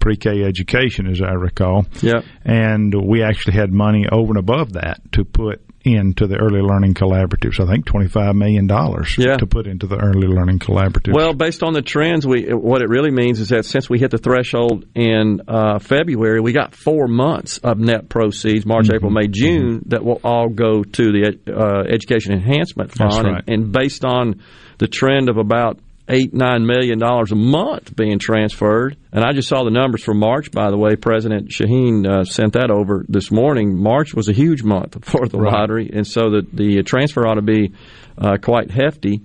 pre 0.00 0.16
K 0.16 0.44
education, 0.44 1.08
as 1.08 1.20
I 1.20 1.32
recall. 1.32 1.86
Yeah. 2.00 2.20
And 2.44 2.94
we 2.94 3.22
actually 3.22 3.54
had 3.54 3.72
money 3.72 4.06
over 4.10 4.30
and 4.30 4.38
above 4.38 4.74
that 4.74 5.00
to 5.12 5.24
put 5.24 5.60
into 5.84 6.26
the 6.26 6.36
early 6.36 6.60
learning 6.60 6.94
collaboratives. 6.94 7.60
I 7.60 7.70
think 7.70 7.86
twenty 7.86 8.08
five 8.08 8.34
million 8.34 8.66
dollars 8.66 9.16
yeah. 9.18 9.36
to 9.36 9.46
put 9.46 9.66
into 9.66 9.86
the 9.86 9.96
early 9.96 10.28
learning 10.28 10.58
collaboratives. 10.58 11.14
Well, 11.14 11.34
based 11.34 11.62
on 11.62 11.72
the 11.72 11.82
trends, 11.82 12.26
we 12.26 12.52
what 12.52 12.82
it 12.82 12.88
really 12.88 13.10
means 13.10 13.40
is 13.40 13.48
that 13.48 13.64
since 13.64 13.88
we 13.90 13.98
hit 13.98 14.10
the 14.10 14.18
threshold 14.18 14.84
in 14.94 15.40
uh, 15.48 15.78
February, 15.78 16.40
we 16.40 16.52
got 16.52 16.74
four 16.74 17.08
months 17.08 17.58
of 17.58 17.78
net 17.78 18.08
proceeds 18.08 18.64
March, 18.64 18.86
mm-hmm. 18.86 18.96
April, 18.96 19.10
May, 19.10 19.28
June 19.28 19.78
mm-hmm. 19.78 19.88
that 19.90 20.04
will 20.04 20.20
all 20.24 20.48
go 20.48 20.82
to 20.82 21.02
the 21.12 21.38
uh, 21.48 21.92
education 21.92 22.32
enhancement 22.32 22.92
fund. 22.92 23.26
Right. 23.26 23.44
And, 23.46 23.64
and 23.64 23.72
based 23.72 24.04
on 24.04 24.42
the 24.78 24.88
trend 24.88 25.28
of 25.28 25.36
about 25.36 25.78
eight 26.08 26.34
nine 26.34 26.66
million 26.66 26.98
dollars 26.98 27.32
a 27.32 27.36
month 27.36 27.94
being 27.96 28.18
transferred. 28.18 28.96
And 29.12 29.24
I 29.24 29.32
just 29.32 29.48
saw 29.48 29.64
the 29.64 29.70
numbers 29.70 30.02
for 30.02 30.14
March. 30.14 30.50
By 30.50 30.70
the 30.70 30.76
way, 30.76 30.96
President 30.96 31.50
Shaheen 31.50 32.06
uh, 32.06 32.24
sent 32.24 32.54
that 32.54 32.70
over 32.70 33.04
this 33.08 33.30
morning. 33.30 33.80
March 33.80 34.14
was 34.14 34.28
a 34.28 34.32
huge 34.32 34.62
month 34.62 35.04
for 35.04 35.26
the 35.28 35.38
right. 35.38 35.52
lottery, 35.52 35.90
and 35.92 36.06
so 36.06 36.30
the 36.30 36.46
the 36.52 36.82
transfer 36.82 37.26
ought 37.26 37.34
to 37.34 37.42
be 37.42 37.72
uh, 38.18 38.36
quite 38.40 38.70
hefty 38.70 39.22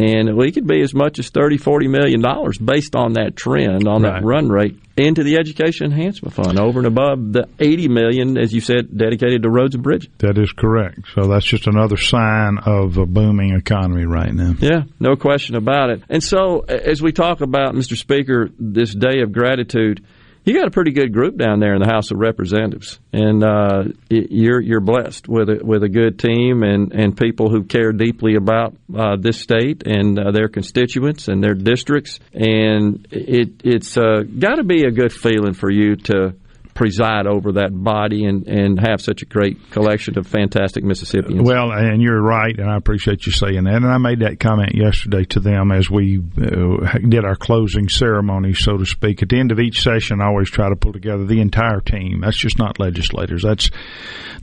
and 0.00 0.34
we 0.34 0.50
could 0.50 0.66
be 0.66 0.80
as 0.80 0.94
much 0.94 1.18
as 1.18 1.28
30 1.28 1.58
40 1.58 1.88
million 1.88 2.22
dollars 2.22 2.58
based 2.58 2.96
on 2.96 3.14
that 3.14 3.36
trend 3.36 3.86
on 3.86 4.02
right. 4.02 4.14
that 4.14 4.24
run 4.24 4.48
rate 4.48 4.78
into 5.00 5.22
the 5.22 5.36
education 5.36 5.86
enhancement 5.86 6.34
fund 6.34 6.58
over 6.58 6.80
and 6.80 6.86
above 6.86 7.32
the 7.32 7.48
80 7.58 7.88
million 7.88 8.38
as 8.38 8.52
you 8.52 8.60
said 8.60 8.96
dedicated 8.96 9.42
to 9.42 9.50
roads 9.50 9.74
and 9.74 9.82
bridges. 9.82 10.10
That 10.18 10.38
is 10.38 10.52
correct. 10.52 11.00
So 11.14 11.26
that's 11.26 11.46
just 11.46 11.66
another 11.66 11.96
sign 11.96 12.58
of 12.64 12.96
a 12.98 13.06
booming 13.06 13.54
economy 13.54 14.04
right 14.04 14.32
now. 14.32 14.54
Yeah 14.58 14.82
no 14.98 15.16
question 15.16 15.56
about 15.56 15.90
it. 15.90 16.02
And 16.08 16.22
so 16.22 16.60
as 16.60 17.02
we 17.02 17.12
talk 17.12 17.40
about 17.40 17.74
mr 17.74 17.96
speaker 17.96 18.50
this 18.58 18.94
day 18.94 19.20
of 19.22 19.32
gratitude 19.32 20.04
you 20.50 20.58
got 20.58 20.66
a 20.66 20.72
pretty 20.72 20.90
good 20.90 21.12
group 21.12 21.36
down 21.36 21.60
there 21.60 21.74
in 21.74 21.80
the 21.80 21.86
House 21.86 22.10
of 22.10 22.18
Representatives, 22.18 22.98
and 23.12 23.44
uh, 23.44 23.84
you're 24.08 24.60
you're 24.60 24.80
blessed 24.80 25.28
with 25.28 25.48
a 25.48 25.60
with 25.64 25.84
a 25.84 25.88
good 25.88 26.18
team 26.18 26.64
and, 26.64 26.92
and 26.92 27.16
people 27.16 27.48
who 27.48 27.62
care 27.62 27.92
deeply 27.92 28.34
about 28.34 28.74
uh, 28.92 29.16
this 29.16 29.40
state 29.40 29.86
and 29.86 30.18
uh, 30.18 30.32
their 30.32 30.48
constituents 30.48 31.28
and 31.28 31.42
their 31.42 31.54
districts, 31.54 32.18
and 32.32 33.06
it 33.12 33.60
it's 33.62 33.96
uh, 33.96 34.24
got 34.38 34.56
to 34.56 34.64
be 34.64 34.84
a 34.84 34.90
good 34.90 35.12
feeling 35.12 35.54
for 35.54 35.70
you 35.70 35.94
to 35.94 36.34
preside 36.74 37.26
over 37.26 37.52
that 37.52 37.70
body 37.72 38.24
and, 38.24 38.46
and 38.46 38.80
have 38.80 39.00
such 39.00 39.22
a 39.22 39.26
great 39.26 39.70
collection 39.70 40.18
of 40.18 40.26
fantastic 40.26 40.84
Mississippians. 40.84 41.42
Well, 41.42 41.72
and 41.72 42.00
you're 42.00 42.20
right, 42.20 42.56
and 42.56 42.70
I 42.70 42.76
appreciate 42.76 43.26
you 43.26 43.32
saying 43.32 43.64
that. 43.64 43.74
And 43.74 43.86
I 43.86 43.98
made 43.98 44.20
that 44.20 44.40
comment 44.40 44.74
yesterday 44.74 45.24
to 45.26 45.40
them 45.40 45.72
as 45.72 45.90
we 45.90 46.18
uh, 46.18 46.98
did 47.08 47.24
our 47.24 47.36
closing 47.36 47.88
ceremony, 47.88 48.54
so 48.54 48.76
to 48.76 48.86
speak. 48.86 49.22
At 49.22 49.28
the 49.28 49.38
end 49.38 49.52
of 49.52 49.60
each 49.60 49.82
session, 49.82 50.20
I 50.20 50.26
always 50.26 50.50
try 50.50 50.68
to 50.68 50.76
pull 50.76 50.92
together 50.92 51.24
the 51.24 51.40
entire 51.40 51.80
team. 51.80 52.20
That's 52.20 52.36
just 52.36 52.58
not 52.58 52.78
legislators. 52.78 53.42
That's 53.42 53.70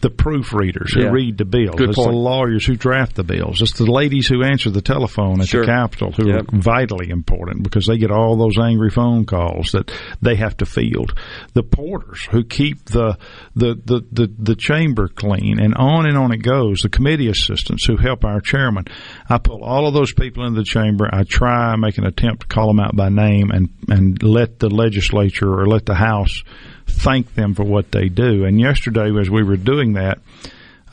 the 0.01 0.09
proofreaders 0.09 0.93
who 0.93 1.03
yeah. 1.03 1.09
read 1.09 1.37
the 1.37 1.45
bills. 1.45 1.75
Good 1.75 1.89
it's 1.89 1.97
point. 1.97 2.11
the 2.11 2.17
lawyers 2.17 2.65
who 2.65 2.75
draft 2.75 3.15
the 3.15 3.23
bills. 3.23 3.61
It's 3.61 3.77
the 3.77 3.91
ladies 3.91 4.27
who 4.27 4.43
answer 4.43 4.69
the 4.69 4.81
telephone 4.81 5.41
at 5.41 5.47
sure. 5.47 5.61
the 5.61 5.71
Capitol 5.71 6.11
who 6.11 6.29
yep. 6.29 6.41
are 6.41 6.57
vitally 6.57 7.09
important 7.09 7.63
because 7.63 7.87
they 7.87 7.97
get 7.97 8.11
all 8.11 8.37
those 8.37 8.57
angry 8.57 8.89
phone 8.89 9.25
calls 9.25 9.71
that 9.71 9.91
they 10.21 10.35
have 10.35 10.57
to 10.57 10.65
field. 10.65 11.17
The 11.53 11.63
porters 11.63 12.16
who 12.25 12.43
keep 12.43 12.85
the, 12.85 13.17
the 13.55 13.75
the, 13.75 14.05
the 14.11 14.33
the 14.37 14.55
chamber 14.55 15.07
clean, 15.07 15.59
and 15.59 15.75
on 15.75 16.07
and 16.07 16.17
on 16.17 16.31
it 16.31 16.37
goes. 16.37 16.81
The 16.81 16.89
committee 16.89 17.29
assistants 17.29 17.85
who 17.85 17.97
help 17.97 18.25
our 18.25 18.41
chairman. 18.41 18.85
I 19.29 19.37
pull 19.37 19.63
all 19.63 19.87
of 19.87 19.93
those 19.93 20.13
people 20.13 20.45
into 20.45 20.59
the 20.59 20.65
chamber. 20.65 21.09
I 21.11 21.23
try 21.23 21.75
make 21.75 21.97
an 21.97 22.05
attempt 22.05 22.41
to 22.41 22.47
call 22.47 22.67
them 22.67 22.79
out 22.79 22.95
by 22.95 23.09
name 23.09 23.51
and 23.51 23.69
and 23.87 24.21
let 24.21 24.59
the 24.59 24.69
legislature 24.69 25.51
or 25.51 25.67
let 25.67 25.85
the 25.85 25.95
House 25.95 26.43
thank 26.87 27.35
them 27.35 27.53
for 27.53 27.63
what 27.63 27.91
they 27.91 28.09
do. 28.09 28.45
And 28.45 28.59
yesterday, 28.59 29.09
as 29.19 29.29
we 29.29 29.43
were 29.43 29.57
doing 29.57 29.93
that. 29.93 30.19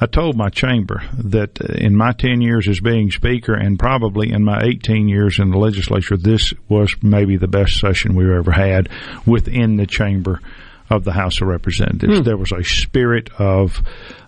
I 0.01 0.06
told 0.06 0.36
my 0.36 0.48
chamber 0.48 1.02
that 1.18 1.60
in 1.60 1.96
my 1.96 2.12
10 2.12 2.40
years 2.40 2.66
as 2.68 2.80
being 2.80 3.12
speaker 3.12 3.55
and 3.55 3.78
probably 3.78 4.32
in 4.32 4.44
my 4.44 4.60
18 4.62 5.06
years 5.09 5.38
in 5.38 5.51
the 5.51 5.56
legislature, 5.56 6.16
this 6.16 6.52
was 6.68 6.94
maybe 7.01 7.36
the 7.36 7.46
best 7.46 7.78
session 7.78 8.16
we've 8.16 8.28
ever 8.28 8.51
had 8.51 8.88
within 9.24 9.76
the 9.76 9.86
chamber 9.86 10.40
of 10.90 11.05
the 11.05 11.12
House 11.12 11.40
of 11.40 11.48
Representatives. 11.48 12.19
Hmm. 12.19 12.24
There 12.24 12.36
was 12.36 12.52
a 12.52 12.62
spirit 12.62 13.31
of 13.39 13.82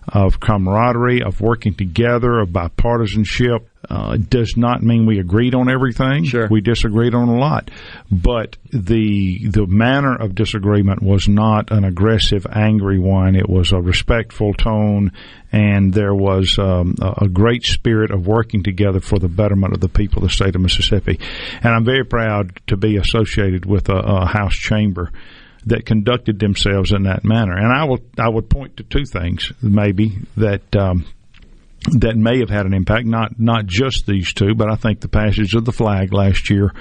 of 0.07 0.39
camaraderie, 0.39 1.21
of 1.21 1.41
working 1.41 1.73
together, 1.73 2.39
of 2.39 2.49
bipartisanship. 2.49 3.65
Uh, 3.89 4.13
it 4.15 4.29
does 4.29 4.55
not 4.55 4.81
mean 4.81 5.05
we 5.05 5.19
agreed 5.19 5.53
on 5.53 5.69
everything. 5.69 6.23
Sure. 6.23 6.47
We 6.49 6.61
disagreed 6.61 7.13
on 7.13 7.27
a 7.27 7.37
lot, 7.37 7.69
but 8.11 8.57
the 8.71 9.47
the 9.47 9.65
manner 9.67 10.15
of 10.15 10.33
disagreement 10.35 11.01
was 11.01 11.27
not 11.27 11.71
an 11.71 11.83
aggressive, 11.83 12.45
angry 12.51 12.99
one. 12.99 13.35
It 13.35 13.49
was 13.49 13.71
a 13.71 13.81
respectful 13.81 14.53
tone, 14.53 15.11
and 15.51 15.93
there 15.93 16.15
was 16.15 16.57
um, 16.57 16.95
a, 17.01 17.25
a 17.25 17.29
great 17.29 17.63
spirit 17.63 18.11
of 18.11 18.27
working 18.27 18.63
together 18.63 18.99
for 18.99 19.19
the 19.19 19.29
betterment 19.29 19.73
of 19.73 19.81
the 19.81 19.89
people 19.89 20.23
of 20.23 20.29
the 20.29 20.33
state 20.33 20.55
of 20.55 20.61
Mississippi. 20.61 21.19
And 21.61 21.73
I'm 21.73 21.85
very 21.85 22.05
proud 22.05 22.59
to 22.67 22.77
be 22.77 22.97
associated 22.97 23.65
with 23.65 23.89
a, 23.89 23.97
a 23.97 24.25
House 24.25 24.55
chamber 24.55 25.11
that 25.67 25.85
conducted 25.85 26.39
themselves 26.39 26.91
in 26.91 27.03
that 27.03 27.23
manner. 27.23 27.55
And 27.55 27.71
I 27.71 27.83
will 27.83 27.99
I 28.17 28.29
would 28.29 28.49
point 28.49 28.77
to 28.77 28.83
two 28.83 29.05
things 29.05 29.51
maybe 29.61 30.17
that 30.35 30.75
um, 30.75 31.05
that 31.93 32.15
may 32.15 32.39
have 32.39 32.49
had 32.49 32.65
an 32.65 32.73
impact. 32.73 33.05
Not 33.05 33.39
not 33.39 33.65
just 33.65 34.05
these 34.05 34.33
two, 34.33 34.55
but 34.55 34.69
I 34.69 34.75
think 34.75 34.99
the 34.99 35.07
passage 35.07 35.53
of 35.55 35.65
the 35.65 35.71
flag 35.71 36.13
last 36.13 36.49
year 36.49 36.73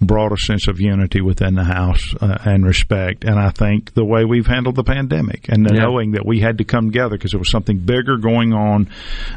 brought 0.00 0.32
a 0.32 0.36
sense 0.36 0.68
of 0.68 0.80
unity 0.80 1.20
within 1.20 1.54
the 1.54 1.64
House 1.64 2.14
uh, 2.20 2.36
and 2.44 2.66
respect. 2.66 3.24
And 3.24 3.38
I 3.38 3.50
think 3.50 3.94
the 3.94 4.04
way 4.04 4.24
we've 4.24 4.46
handled 4.46 4.76
the 4.76 4.84
pandemic 4.84 5.48
and 5.48 5.66
yeah. 5.70 5.80
knowing 5.80 6.12
that 6.12 6.26
we 6.26 6.40
had 6.40 6.58
to 6.58 6.64
come 6.64 6.86
together 6.90 7.16
because 7.16 7.30
there 7.30 7.38
was 7.38 7.50
something 7.50 7.78
bigger 7.78 8.18
going 8.18 8.52
on 8.52 8.90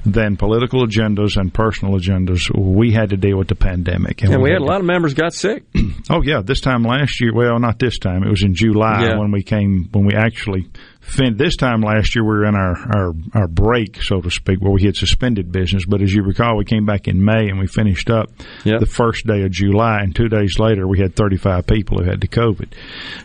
than 0.05 0.35
political 0.37 0.85
agendas 0.85 1.37
and 1.37 1.53
personal 1.53 1.95
agendas. 1.95 2.49
We 2.53 2.91
had 2.91 3.11
to 3.11 3.17
deal 3.17 3.37
with 3.37 3.47
the 3.47 3.55
pandemic, 3.55 4.21
and, 4.21 4.33
and 4.33 4.41
we, 4.41 4.49
we, 4.49 4.53
had, 4.53 4.61
had 4.61 4.67
a 4.67 4.71
lot 4.71 4.79
of 4.81 4.85
members 4.85 5.13
got 5.13 5.33
sick. 5.33 5.63
oh 6.09 6.21
yeah, 6.23 6.41
this 6.43 6.61
time 6.61 6.83
last 6.83 7.21
year. 7.21 7.33
Well, 7.33 7.57
not 7.59 7.79
this 7.79 7.97
time. 7.99 8.23
It 8.23 8.29
was 8.29 8.43
in 8.43 8.53
July 8.53 9.05
yeah. 9.05 9.17
when 9.17 9.31
we 9.31 9.43
came 9.43 9.87
when 9.91 10.05
we 10.05 10.13
actually 10.13 10.69
fin- 10.99 11.37
this 11.37 11.55
time 11.55 11.81
last 11.81 12.15
year 12.15 12.23
we 12.23 12.29
were 12.29 12.45
in 12.45 12.55
our, 12.55 12.75
our, 12.77 13.13
our 13.33 13.47
break, 13.47 14.01
so 14.01 14.21
to 14.21 14.29
speak, 14.29 14.59
where 14.59 14.71
we 14.71 14.83
had 14.83 14.95
suspended 14.95 15.51
business. 15.51 15.85
But 15.85 16.01
as 16.01 16.13
you 16.13 16.23
recall, 16.23 16.57
we 16.57 16.65
came 16.65 16.85
back 16.85 17.07
in 17.07 17.23
May 17.23 17.49
and 17.49 17.59
we 17.59 17.67
finished 17.67 18.09
up 18.09 18.29
yep. 18.63 18.79
the 18.79 18.85
first 18.85 19.25
day 19.25 19.43
of 19.43 19.51
July, 19.51 19.99
and 20.01 20.15
two 20.15 20.29
days 20.29 20.59
later 20.59 20.87
we 20.87 20.99
had 20.99 21.15
35 21.15 21.65
people 21.65 21.97
who 21.97 22.09
had 22.09 22.21
the 22.21 22.27
COVID. 22.27 22.73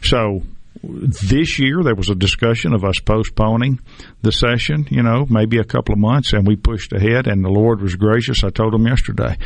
So 0.03 0.43
this 0.83 1.59
year 1.59 1.83
there 1.83 1.95
was 1.95 2.11
a 2.11 2.15
discussion 2.15 2.75
of 2.75 2.85
us 2.85 2.99
postponing 2.99 3.81
the 4.23 4.33
session, 4.33 4.87
you 4.91 5.03
know, 5.03 5.27
maybe 5.29 5.59
a 5.59 5.65
couple 5.65 5.93
of 5.93 5.99
months, 5.99 6.33
and 6.33 6.47
we 6.47 6.57
pushed 6.57 6.93
ahead, 6.93 7.27
and 7.27 7.45
the 7.45 7.51
Lord 7.51 7.81
was 7.81 7.97
gracious. 7.97 8.45
I 8.45 8.51
told 8.51 8.75
him 8.75 8.87
yesterday, 8.87 9.37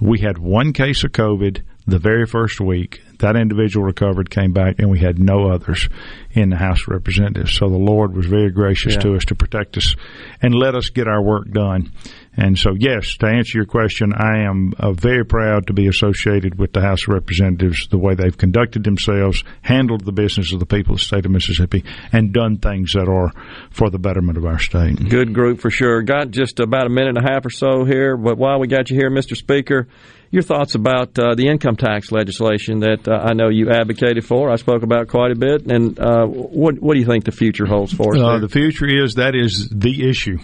we 0.00 0.20
had 0.20 0.38
one 0.38 0.72
case 0.72 1.04
of 1.04 1.12
COVID 1.12 1.62
the 1.86 1.98
very 1.98 2.26
first 2.26 2.60
week. 2.60 3.02
That 3.22 3.36
individual 3.36 3.86
recovered, 3.86 4.30
came 4.30 4.52
back, 4.52 4.78
and 4.78 4.90
we 4.90 4.98
had 4.98 5.18
no 5.18 5.50
others 5.50 5.88
in 6.32 6.50
the 6.50 6.56
House 6.56 6.82
of 6.82 6.88
Representatives. 6.88 7.54
So 7.54 7.68
the 7.68 7.76
Lord 7.76 8.14
was 8.14 8.26
very 8.26 8.50
gracious 8.50 8.94
yeah. 8.94 9.00
to 9.00 9.14
us 9.14 9.24
to 9.26 9.36
protect 9.36 9.76
us 9.76 9.94
and 10.40 10.54
let 10.54 10.74
us 10.74 10.90
get 10.90 11.06
our 11.06 11.22
work 11.22 11.48
done. 11.50 11.92
And 12.34 12.58
so, 12.58 12.74
yes, 12.78 13.16
to 13.18 13.26
answer 13.26 13.58
your 13.58 13.66
question, 13.66 14.14
I 14.14 14.44
am 14.44 14.72
uh, 14.78 14.92
very 14.92 15.24
proud 15.24 15.66
to 15.66 15.74
be 15.74 15.86
associated 15.86 16.58
with 16.58 16.72
the 16.72 16.80
House 16.80 17.06
of 17.06 17.12
Representatives, 17.12 17.88
the 17.90 17.98
way 17.98 18.14
they've 18.14 18.36
conducted 18.36 18.84
themselves, 18.84 19.44
handled 19.60 20.04
the 20.04 20.12
business 20.12 20.52
of 20.52 20.58
the 20.58 20.66
people 20.66 20.94
of 20.94 21.00
the 21.00 21.04
state 21.04 21.26
of 21.26 21.30
Mississippi, 21.30 21.84
and 22.10 22.32
done 22.32 22.56
things 22.56 22.92
that 22.92 23.06
are 23.06 23.32
for 23.70 23.90
the 23.90 23.98
betterment 23.98 24.38
of 24.38 24.46
our 24.46 24.58
state. 24.58 25.08
Good 25.10 25.34
group 25.34 25.60
for 25.60 25.70
sure. 25.70 26.02
Got 26.02 26.30
just 26.30 26.58
about 26.58 26.86
a 26.86 26.90
minute 26.90 27.16
and 27.16 27.26
a 27.26 27.32
half 27.32 27.44
or 27.44 27.50
so 27.50 27.84
here, 27.84 28.16
but 28.16 28.38
while 28.38 28.58
we 28.58 28.66
got 28.66 28.90
you 28.90 28.96
here, 28.96 29.10
Mr. 29.10 29.36
Speaker, 29.36 29.88
your 30.30 30.42
thoughts 30.42 30.74
about 30.74 31.18
uh, 31.18 31.34
the 31.34 31.48
income 31.48 31.76
tax 31.76 32.10
legislation 32.10 32.80
that 32.80 33.06
uh, 33.06 33.12
I 33.12 33.34
know 33.34 33.50
you 33.50 33.70
advocated 33.70 34.24
for. 34.24 34.50
I 34.50 34.56
spoke 34.56 34.82
about 34.82 35.08
quite 35.08 35.32
a 35.32 35.36
bit, 35.36 35.70
and 35.70 35.98
uh, 36.00 36.24
what 36.24 36.80
what 36.80 36.94
do 36.94 37.00
you 37.00 37.06
think 37.06 37.26
the 37.26 37.32
future 37.32 37.66
holds 37.66 37.92
for 37.92 38.16
us? 38.16 38.22
Uh, 38.22 38.38
the 38.38 38.48
future 38.48 38.86
is 38.86 39.16
that 39.16 39.34
is 39.34 39.68
the 39.68 40.08
issue 40.08 40.38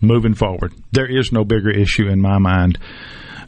moving 0.00 0.34
forward. 0.34 0.72
There 0.92 1.06
is 1.06 1.32
no 1.32 1.44
bigger 1.44 1.70
issue 1.70 2.08
in 2.08 2.20
my 2.20 2.38
mind 2.38 2.78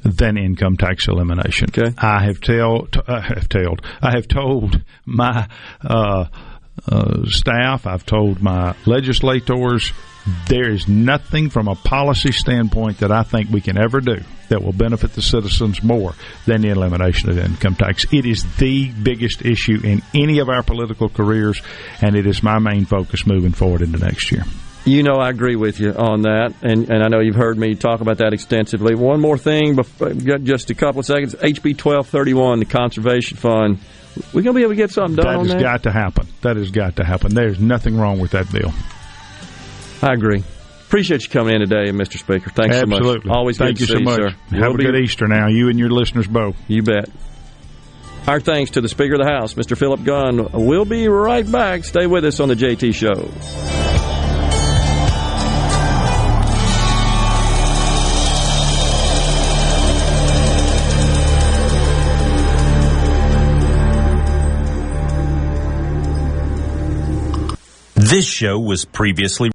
than 0.02 0.36
income 0.36 0.76
tax 0.76 1.08
elimination. 1.08 1.68
Okay. 1.70 1.94
I 1.98 2.24
have 2.24 2.40
told, 2.40 2.96
I 3.06 3.20
have 3.20 3.48
told, 3.48 3.84
I 4.00 4.12
have 4.12 4.28
told 4.28 4.82
my 5.04 5.48
uh, 5.82 6.26
uh, 6.88 7.24
staff, 7.26 7.86
I've 7.86 8.06
told 8.06 8.42
my 8.42 8.74
legislators, 8.86 9.92
there 10.48 10.70
is 10.70 10.86
nothing 10.86 11.50
from 11.50 11.68
a 11.68 11.74
policy 11.74 12.32
standpoint 12.32 12.98
that 12.98 13.10
I 13.10 13.22
think 13.22 13.50
we 13.50 13.60
can 13.60 13.78
ever 13.78 14.00
do 14.00 14.20
that 14.48 14.62
will 14.62 14.72
benefit 14.72 15.12
the 15.14 15.22
citizens 15.22 15.82
more 15.82 16.14
than 16.46 16.62
the 16.62 16.68
elimination 16.68 17.30
of 17.30 17.38
income 17.38 17.74
tax. 17.74 18.04
It 18.12 18.26
is 18.26 18.44
the 18.56 18.90
biggest 18.90 19.44
issue 19.44 19.80
in 19.82 20.02
any 20.14 20.38
of 20.40 20.48
our 20.48 20.62
political 20.62 21.08
careers, 21.08 21.62
and 22.02 22.16
it 22.16 22.26
is 22.26 22.42
my 22.42 22.58
main 22.58 22.84
focus 22.84 23.26
moving 23.26 23.52
forward 23.52 23.82
into 23.82 23.98
next 23.98 24.30
year. 24.32 24.44
You 24.84 25.02
know, 25.02 25.16
I 25.16 25.28
agree 25.28 25.56
with 25.56 25.78
you 25.78 25.92
on 25.92 26.22
that, 26.22 26.54
and, 26.62 26.88
and 26.88 27.02
I 27.02 27.08
know 27.08 27.20
you've 27.20 27.34
heard 27.34 27.58
me 27.58 27.74
talk 27.74 28.00
about 28.00 28.18
that 28.18 28.32
extensively. 28.32 28.94
One 28.94 29.20
more 29.20 29.36
thing, 29.36 29.76
before, 29.76 30.14
just 30.14 30.70
a 30.70 30.74
couple 30.74 31.00
of 31.00 31.06
seconds. 31.06 31.34
HB 31.34 31.76
twelve 31.76 32.08
thirty 32.08 32.32
one, 32.32 32.60
the 32.60 32.64
conservation 32.64 33.36
fund. 33.36 33.78
We're 34.32 34.42
going 34.42 34.54
to 34.54 34.58
be 34.58 34.62
able 34.62 34.72
to 34.72 34.76
get 34.76 34.90
something 34.90 35.16
done. 35.16 35.26
That 35.26 35.38
has 35.40 35.52
that? 35.52 35.60
got 35.62 35.82
to 35.84 35.92
happen. 35.92 36.26
That 36.40 36.56
has 36.56 36.70
got 36.70 36.96
to 36.96 37.04
happen. 37.04 37.34
There's 37.34 37.60
nothing 37.60 37.96
wrong 37.96 38.18
with 38.18 38.32
that 38.32 38.50
bill. 38.50 38.72
I 40.02 40.14
agree. 40.14 40.42
Appreciate 40.86 41.22
you 41.22 41.28
coming 41.28 41.54
in 41.54 41.60
today, 41.60 41.92
Mr. 41.92 42.18
Speaker. 42.18 42.50
Thanks 42.50 42.74
Absolutely. 42.74 43.20
so 43.22 43.28
much. 43.28 43.36
Always 43.36 43.58
Thank 43.58 43.78
you 43.78 43.86
so 43.86 44.00
much. 44.00 44.16
sir. 44.16 44.30
Have 44.30 44.72
we'll 44.72 44.74
a 44.74 44.78
good 44.78 44.96
Easter 44.96 45.28
now, 45.28 45.46
you 45.48 45.68
and 45.68 45.78
your 45.78 45.90
listeners 45.90 46.26
both. 46.26 46.56
You 46.66 46.82
bet. 46.82 47.08
Our 48.26 48.40
thanks 48.40 48.72
to 48.72 48.80
the 48.80 48.88
Speaker 48.88 49.14
of 49.14 49.20
the 49.20 49.30
House, 49.30 49.54
Mr. 49.54 49.78
Philip 49.78 50.02
Gunn. 50.04 50.48
We'll 50.52 50.84
be 50.84 51.06
right 51.06 51.48
back. 51.50 51.84
Stay 51.84 52.06
with 52.06 52.24
us 52.24 52.40
on 52.40 52.48
the 52.48 52.56
JT 52.56 52.94
Show. 52.94 53.99
This 68.10 68.26
show 68.26 68.58
was 68.58 68.84
previously. 68.84 69.52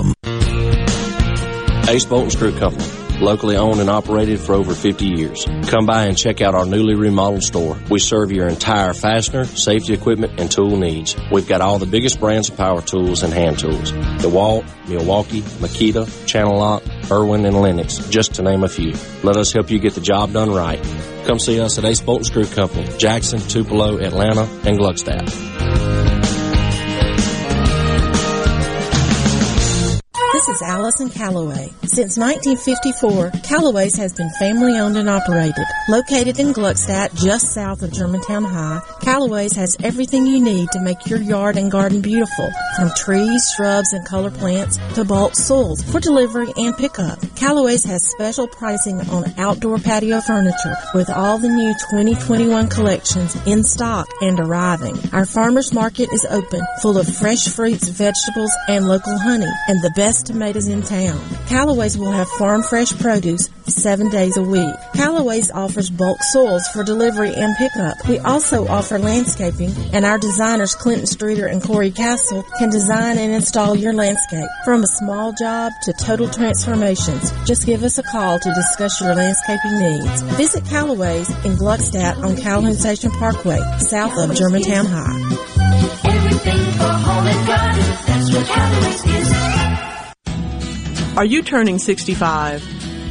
8233 0.00 0.10
Watkins 0.10 0.14
Construction 0.14 0.14
Inc.com. 1.84 1.90
Ace 1.90 2.04
Bolt 2.04 2.22
and 2.22 2.32
Screw 2.32 2.52
Company, 2.56 2.84
locally 3.20 3.56
owned 3.56 3.80
and 3.80 3.90
operated 3.90 4.38
for 4.38 4.54
over 4.54 4.74
50 4.74 5.06
years. 5.06 5.44
Come 5.66 5.86
by 5.86 6.04
and 6.06 6.16
check 6.16 6.40
out 6.40 6.54
our 6.54 6.64
newly 6.64 6.94
remodeled 6.94 7.42
store. 7.42 7.76
We 7.90 7.98
serve 7.98 8.30
your 8.30 8.46
entire 8.48 8.94
fastener, 8.94 9.44
safety 9.44 9.92
equipment, 9.92 10.38
and 10.38 10.48
tool 10.50 10.76
needs. 10.76 11.16
We've 11.32 11.48
got 11.48 11.60
all 11.60 11.78
the 11.78 11.86
biggest 11.86 12.20
brands 12.20 12.48
of 12.48 12.56
power 12.56 12.80
tools 12.80 13.22
and 13.24 13.32
hand 13.32 13.58
tools. 13.58 13.90
DeWalt, 13.90 14.64
Milwaukee, 14.88 15.40
Makita, 15.40 16.26
Channel 16.26 16.58
Lock, 16.58 16.82
Irwin, 17.10 17.44
and 17.44 17.60
Lenox, 17.60 17.98
just 18.08 18.34
to 18.34 18.42
name 18.42 18.62
a 18.62 18.68
few. 18.68 18.92
Let 19.24 19.36
us 19.36 19.52
help 19.52 19.70
you 19.70 19.80
get 19.80 19.94
the 19.94 20.00
job 20.00 20.32
done 20.32 20.52
right. 20.52 20.80
Come 21.26 21.38
see 21.40 21.60
us 21.60 21.76
at 21.78 21.84
Ace 21.84 22.00
Bolt 22.00 22.18
and 22.18 22.26
Screw 22.26 22.46
Company, 22.46 22.88
Jackson, 22.98 23.40
Tupelo, 23.40 23.98
Atlanta, 23.98 24.42
and 24.64 24.78
Gluckstadt. 24.78 25.49
Is 30.60 30.68
Allison 30.68 31.10
Calloway. 31.10 31.72
Since 31.82 32.18
1954, 32.18 33.30
Calloway's 33.42 33.96
has 33.96 34.12
been 34.12 34.30
family 34.38 34.78
owned 34.78 34.96
and 34.96 35.08
operated. 35.08 35.64
Located 35.88 36.38
in 36.38 36.52
Gluckstadt, 36.52 37.14
just 37.14 37.52
south 37.52 37.82
of 37.82 37.92
Germantown 37.92 38.44
High, 38.44 38.80
Calloway's 39.10 39.56
has 39.56 39.76
everything 39.82 40.24
you 40.24 40.40
need 40.40 40.70
to 40.70 40.80
make 40.80 41.08
your 41.08 41.20
yard 41.20 41.56
and 41.56 41.68
garden 41.68 42.00
beautiful. 42.00 42.48
From 42.76 42.92
trees, 42.96 43.52
shrubs, 43.56 43.92
and 43.92 44.06
color 44.06 44.30
plants 44.30 44.78
to 44.94 45.04
bulk 45.04 45.34
soils 45.34 45.82
for 45.82 45.98
delivery 45.98 46.46
and 46.56 46.76
pickup. 46.76 47.18
Calloway's 47.34 47.82
has 47.82 48.08
special 48.08 48.46
pricing 48.46 49.00
on 49.10 49.24
outdoor 49.36 49.78
patio 49.78 50.20
furniture 50.20 50.76
with 50.94 51.10
all 51.10 51.38
the 51.38 51.48
new 51.48 51.74
2021 51.90 52.68
collections 52.68 53.34
in 53.46 53.64
stock 53.64 54.06
and 54.20 54.38
arriving. 54.38 54.96
Our 55.12 55.26
farmers 55.26 55.74
market 55.74 56.08
is 56.12 56.24
open, 56.30 56.60
full 56.80 56.96
of 56.96 57.12
fresh 57.12 57.48
fruits, 57.48 57.88
vegetables, 57.88 58.52
and 58.68 58.86
local 58.86 59.18
honey, 59.18 59.50
and 59.66 59.82
the 59.82 59.92
best 59.96 60.26
tomatoes 60.26 60.68
in 60.68 60.82
town. 60.82 61.20
Callaway's 61.48 61.98
will 61.98 62.12
have 62.12 62.28
farm 62.28 62.62
fresh 62.62 62.96
produce 62.96 63.50
seven 63.66 64.08
days 64.10 64.36
a 64.36 64.42
week. 64.42 64.74
Callaway's 64.94 65.50
offers 65.50 65.90
bulk 65.90 66.18
soils 66.30 66.66
for 66.68 66.84
delivery 66.84 67.34
and 67.34 67.56
pickup. 67.56 67.96
We 68.08 68.18
also 68.20 68.68
offer 68.68 68.99
landscaping, 69.00 69.72
and 69.92 70.04
our 70.04 70.18
designers 70.18 70.74
Clinton 70.74 71.06
Streeter 71.06 71.46
and 71.46 71.62
Corey 71.62 71.90
Castle 71.90 72.44
can 72.58 72.70
design 72.70 73.18
and 73.18 73.32
install 73.32 73.76
your 73.76 73.92
landscape. 73.92 74.48
From 74.64 74.82
a 74.82 74.86
small 74.86 75.32
job 75.32 75.72
to 75.82 75.92
total 75.92 76.28
transformations, 76.28 77.32
just 77.44 77.66
give 77.66 77.82
us 77.82 77.98
a 77.98 78.02
call 78.02 78.38
to 78.38 78.54
discuss 78.54 79.00
your 79.00 79.14
landscaping 79.14 79.78
needs. 79.78 80.22
Visit 80.36 80.64
Callaway's 80.66 81.28
in 81.44 81.56
Gluckstadt 81.56 82.22
on 82.22 82.36
Calhoun 82.36 82.74
Station 82.74 83.10
Parkway, 83.12 83.60
south 83.78 84.16
of 84.18 84.36
Germantown 84.36 84.86
High. 84.86 85.20
Everything 86.04 86.72
for 86.72 86.84
home 86.84 87.26
and 87.26 87.46
garden, 87.46 87.84
that's 88.06 88.32
what 88.34 88.46
Callaway's 88.46 89.04
is. 89.06 89.50
Are 91.16 91.24
you 91.24 91.42
turning 91.42 91.78
65? 91.78 92.62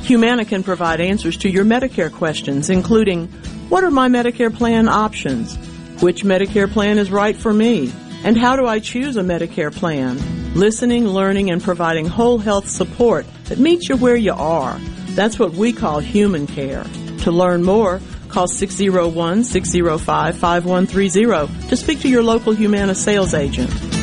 Humana 0.03 0.45
can 0.45 0.63
provide 0.63 1.01
answers 1.01 1.37
to 1.37 1.49
your 1.49 1.65
Medicare 1.65 2.11
questions, 2.11 2.69
including 2.71 3.27
what 3.69 3.83
are 3.83 3.91
my 3.91 4.07
Medicare 4.07 4.51
plan 4.51 4.89
options? 4.89 5.55
Which 6.01 6.23
Medicare 6.23 6.71
plan 6.71 6.97
is 6.97 7.11
right 7.11 7.35
for 7.35 7.53
me? 7.53 7.91
And 8.23 8.37
how 8.37 8.55
do 8.55 8.65
I 8.65 8.79
choose 8.79 9.17
a 9.17 9.21
Medicare 9.21 9.73
plan? 9.73 10.17
listening, 10.55 11.07
learning, 11.07 11.51
and 11.51 11.61
providing 11.61 12.05
whole 12.05 12.37
health 12.37 12.69
support 12.69 13.25
that 13.45 13.59
meets 13.59 13.89
you 13.89 13.97
where 13.97 14.15
you 14.15 14.33
are. 14.33 14.79
That's 15.09 15.39
what 15.39 15.53
we 15.53 15.73
call 15.73 15.99
human 15.99 16.47
care. 16.47 16.83
To 17.19 17.31
learn 17.31 17.63
more, 17.63 18.01
call 18.29 18.47
601 18.47 19.43
605 19.43 20.37
5130 20.37 21.67
to 21.69 21.77
speak 21.77 21.99
to 22.01 22.09
your 22.09 22.23
local 22.23 22.53
Humana 22.53 22.95
sales 22.95 23.33
agent. 23.33 23.98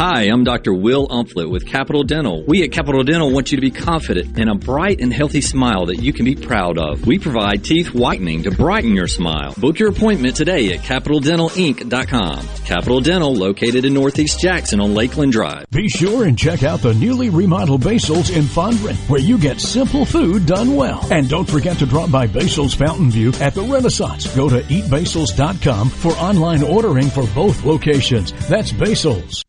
Hi, 0.00 0.22
I'm 0.22 0.44
Dr. 0.44 0.72
Will 0.72 1.06
Umflett 1.08 1.50
with 1.50 1.66
Capital 1.66 2.04
Dental. 2.04 2.42
We 2.46 2.62
at 2.62 2.72
Capital 2.72 3.04
Dental 3.04 3.30
want 3.30 3.52
you 3.52 3.58
to 3.58 3.60
be 3.60 3.70
confident 3.70 4.38
in 4.38 4.48
a 4.48 4.54
bright 4.54 5.02
and 5.02 5.12
healthy 5.12 5.42
smile 5.42 5.84
that 5.84 5.98
you 5.98 6.14
can 6.14 6.24
be 6.24 6.34
proud 6.34 6.78
of. 6.78 7.06
We 7.06 7.18
provide 7.18 7.64
teeth 7.64 7.92
whitening 7.92 8.44
to 8.44 8.50
brighten 8.50 8.96
your 8.96 9.08
smile. 9.08 9.52
Book 9.58 9.78
your 9.78 9.90
appointment 9.90 10.36
today 10.36 10.72
at 10.72 10.80
CapitalDentalInc.com. 10.80 12.48
Capital 12.64 13.00
Dental, 13.02 13.34
located 13.34 13.84
in 13.84 13.92
Northeast 13.92 14.40
Jackson 14.40 14.80
on 14.80 14.94
Lakeland 14.94 15.32
Drive. 15.32 15.66
Be 15.68 15.90
sure 15.90 16.24
and 16.24 16.38
check 16.38 16.62
out 16.62 16.80
the 16.80 16.94
newly 16.94 17.28
remodeled 17.28 17.84
Basil's 17.84 18.30
in 18.30 18.44
Fondren, 18.44 18.96
where 19.10 19.20
you 19.20 19.36
get 19.36 19.60
simple 19.60 20.06
food 20.06 20.46
done 20.46 20.76
well. 20.76 21.06
And 21.12 21.28
don't 21.28 21.50
forget 21.50 21.76
to 21.76 21.84
drop 21.84 22.10
by 22.10 22.26
Basil's 22.26 22.72
Fountain 22.72 23.10
View 23.10 23.34
at 23.38 23.52
the 23.52 23.64
Renaissance. 23.64 24.34
Go 24.34 24.48
to 24.48 24.62
eatbasils.com 24.62 25.90
for 25.90 26.12
online 26.12 26.62
ordering 26.62 27.10
for 27.10 27.26
both 27.34 27.66
locations. 27.66 28.32
That's 28.48 28.72
Basil's. 28.72 29.44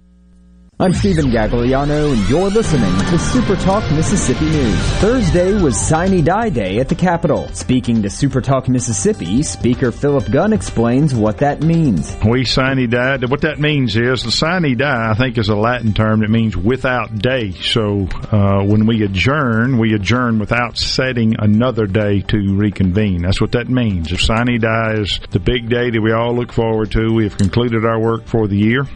I'm 0.82 0.94
Stephen 0.94 1.26
Gagliano, 1.26 2.12
and 2.12 2.28
you're 2.28 2.50
listening 2.50 2.98
to 3.12 3.20
Super 3.20 3.56
Talk 3.56 3.84
Mississippi 3.92 4.46
News. 4.46 4.80
Thursday 4.94 5.62
was 5.62 5.80
Sine 5.80 6.24
Die 6.24 6.50
Day 6.50 6.80
at 6.80 6.90
the 6.90 6.96
Capitol. 6.96 7.48
Speaking 7.50 8.02
to 8.02 8.10
Super 8.10 8.42
Talk 8.42 8.68
Mississippi, 8.68 9.44
Speaker 9.44 9.92
Philip 9.92 10.32
Gunn 10.32 10.54
explains 10.54 11.14
what 11.14 11.38
that 11.38 11.62
means. 11.62 12.18
We 12.28 12.46
sine 12.46 12.90
die. 12.90 13.18
What 13.28 13.42
that 13.42 13.60
means 13.60 13.96
is 13.96 14.24
the 14.24 14.32
sine 14.32 14.76
die, 14.76 15.12
I 15.12 15.14
think, 15.14 15.38
is 15.38 15.50
a 15.50 15.56
Latin 15.56 15.94
term 15.94 16.22
that 16.22 16.32
means 16.32 16.58
without 16.58 17.16
day. 17.16 17.52
So 17.52 18.08
uh, 18.32 18.64
when 18.64 18.88
we 18.88 19.04
adjourn, 19.04 19.78
we 19.78 19.94
adjourn 19.94 20.40
without 20.40 20.80
setting 20.80 21.36
another 21.38 21.86
day 21.86 22.22
to 22.22 22.56
reconvene. 22.56 23.22
That's 23.22 23.40
what 23.40 23.52
that 23.52 23.70
means. 23.70 24.12
If 24.12 24.24
sine 24.24 24.60
die 24.60 24.94
is 24.94 25.20
the 25.30 25.40
big 25.40 25.70
day 25.70 25.92
that 25.92 26.02
we 26.02 26.12
all 26.12 26.36
look 26.36 26.52
forward 26.52 26.90
to, 26.94 27.14
we 27.14 27.26
have 27.26 27.38
concluded 27.38 27.86
our 27.86 28.00
work 28.00 28.26
for 28.26 28.48
the 28.48 28.58
year 28.58 28.88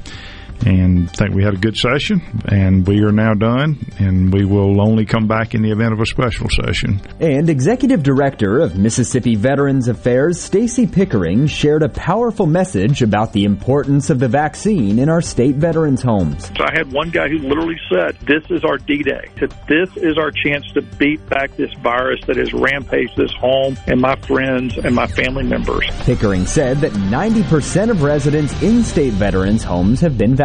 and 0.65 1.11
think 1.11 1.33
we 1.33 1.43
had 1.43 1.53
a 1.53 1.57
good 1.57 1.77
session 1.77 2.21
and 2.47 2.87
we 2.87 3.03
are 3.03 3.11
now 3.11 3.33
done 3.33 3.77
and 3.99 4.33
we 4.33 4.45
will 4.45 4.81
only 4.81 5.05
come 5.05 5.27
back 5.27 5.53
in 5.53 5.61
the 5.61 5.71
event 5.71 5.93
of 5.93 5.99
a 5.99 6.05
special 6.05 6.49
session. 6.49 7.01
And 7.19 7.49
Executive 7.49 8.01
Director 8.01 8.59
of 8.59 8.77
Mississippi 8.77 9.35
Veterans 9.35 9.87
Affairs 9.87 10.39
Stacy 10.39 10.87
Pickering 10.87 11.47
shared 11.47 11.83
a 11.83 11.89
powerful 11.89 12.45
message 12.45 13.01
about 13.01 13.33
the 13.33 13.43
importance 13.43 14.09
of 14.09 14.19
the 14.19 14.27
vaccine 14.27 14.97
in 14.97 15.09
our 15.09 15.21
state 15.21 15.55
veterans 15.55 16.01
homes. 16.01 16.47
So 16.57 16.63
I 16.65 16.71
had 16.73 16.91
one 16.91 17.09
guy 17.09 17.27
who 17.27 17.39
literally 17.39 17.79
said, 17.91 18.17
"This 18.25 18.43
is 18.49 18.63
our 18.63 18.77
D-Day. 18.77 19.25
This 19.67 19.89
is 19.97 20.17
our 20.17 20.31
chance 20.31 20.65
to 20.73 20.81
beat 20.97 21.27
back 21.29 21.55
this 21.57 21.73
virus 21.83 22.19
that 22.27 22.37
has 22.37 22.53
rampaged 22.53 23.15
this 23.17 23.31
home 23.33 23.77
and 23.87 23.99
my 23.99 24.15
friends 24.27 24.77
and 24.77 24.95
my 24.95 25.07
family 25.07 25.43
members." 25.43 25.85
Pickering 26.01 26.45
said 26.45 26.77
that 26.77 26.93
90% 26.93 27.91
of 27.91 28.01
residents 28.03 28.59
in 28.63 28.83
state 28.83 29.13
veterans 29.13 29.63
homes 29.63 30.01
have 30.01 30.17
been 30.17 30.35
vaccinated 30.35 30.44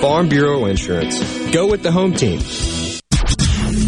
Farm 0.00 0.28
Bureau 0.28 0.66
Insurance. 0.66 1.18
Go 1.50 1.66
with 1.66 1.82
the 1.82 1.90
home 1.90 2.12
team. 2.12 2.38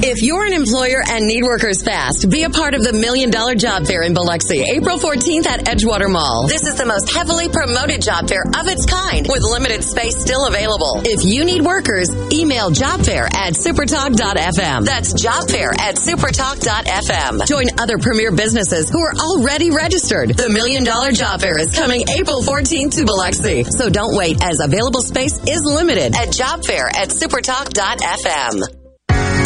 If 0.02 0.22
you're 0.22 0.46
an 0.46 0.54
employer 0.54 1.02
and 1.06 1.26
need 1.26 1.44
workers 1.44 1.82
fast, 1.82 2.30
be 2.30 2.44
a 2.44 2.48
part 2.48 2.72
of 2.72 2.82
the 2.82 2.94
Million 2.94 3.28
Dollar 3.28 3.54
Job 3.54 3.86
Fair 3.86 4.00
in 4.02 4.14
Biloxi, 4.14 4.62
April 4.62 4.96
14th 4.96 5.44
at 5.44 5.66
Edgewater 5.66 6.10
Mall. 6.10 6.48
This 6.48 6.62
is 6.62 6.76
the 6.76 6.86
most 6.86 7.12
heavily 7.12 7.50
promoted 7.50 8.00
job 8.00 8.26
fair 8.26 8.40
of 8.44 8.66
its 8.66 8.86
kind, 8.86 9.28
with 9.28 9.42
limited 9.42 9.84
space 9.84 10.16
still 10.16 10.46
available. 10.46 11.02
If 11.04 11.22
you 11.22 11.44
need 11.44 11.60
workers, 11.60 12.08
email 12.32 12.70
jobfair 12.70 13.28
at 13.36 13.52
supertalk.fm. 13.52 14.86
That's 14.86 15.12
jobfair 15.12 15.76
at 15.78 15.96
supertalk.fm. 15.96 17.46
Join 17.46 17.66
other 17.78 17.98
premier 17.98 18.32
businesses 18.32 18.88
who 18.88 19.00
are 19.04 19.12
already 19.12 19.70
registered. 19.70 20.30
The 20.30 20.48
Million 20.48 20.82
Dollar 20.82 21.12
Job 21.12 21.42
Fair 21.42 21.58
is 21.58 21.76
coming 21.76 22.08
April 22.08 22.40
14th 22.40 22.96
to 22.96 23.04
Biloxi. 23.04 23.64
So 23.64 23.90
don't 23.90 24.16
wait 24.16 24.42
as 24.42 24.60
available 24.60 25.02
space 25.02 25.36
is 25.44 25.60
limited 25.62 26.16
at 26.16 26.28
jobfair 26.32 26.88
at 26.88 27.10
supertalk.fm. 27.10 28.79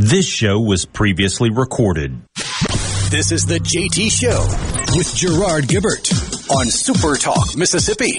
This 0.00 0.28
show 0.28 0.60
was 0.60 0.84
previously 0.84 1.50
recorded. 1.50 2.22
This 3.10 3.32
is 3.32 3.46
the 3.46 3.58
JT 3.58 4.12
Show 4.12 4.46
with 4.96 5.12
Gerard 5.12 5.64
Gibert 5.64 6.12
on 6.56 6.66
Super 6.66 7.16
Talk, 7.16 7.56
Mississippi. 7.56 8.16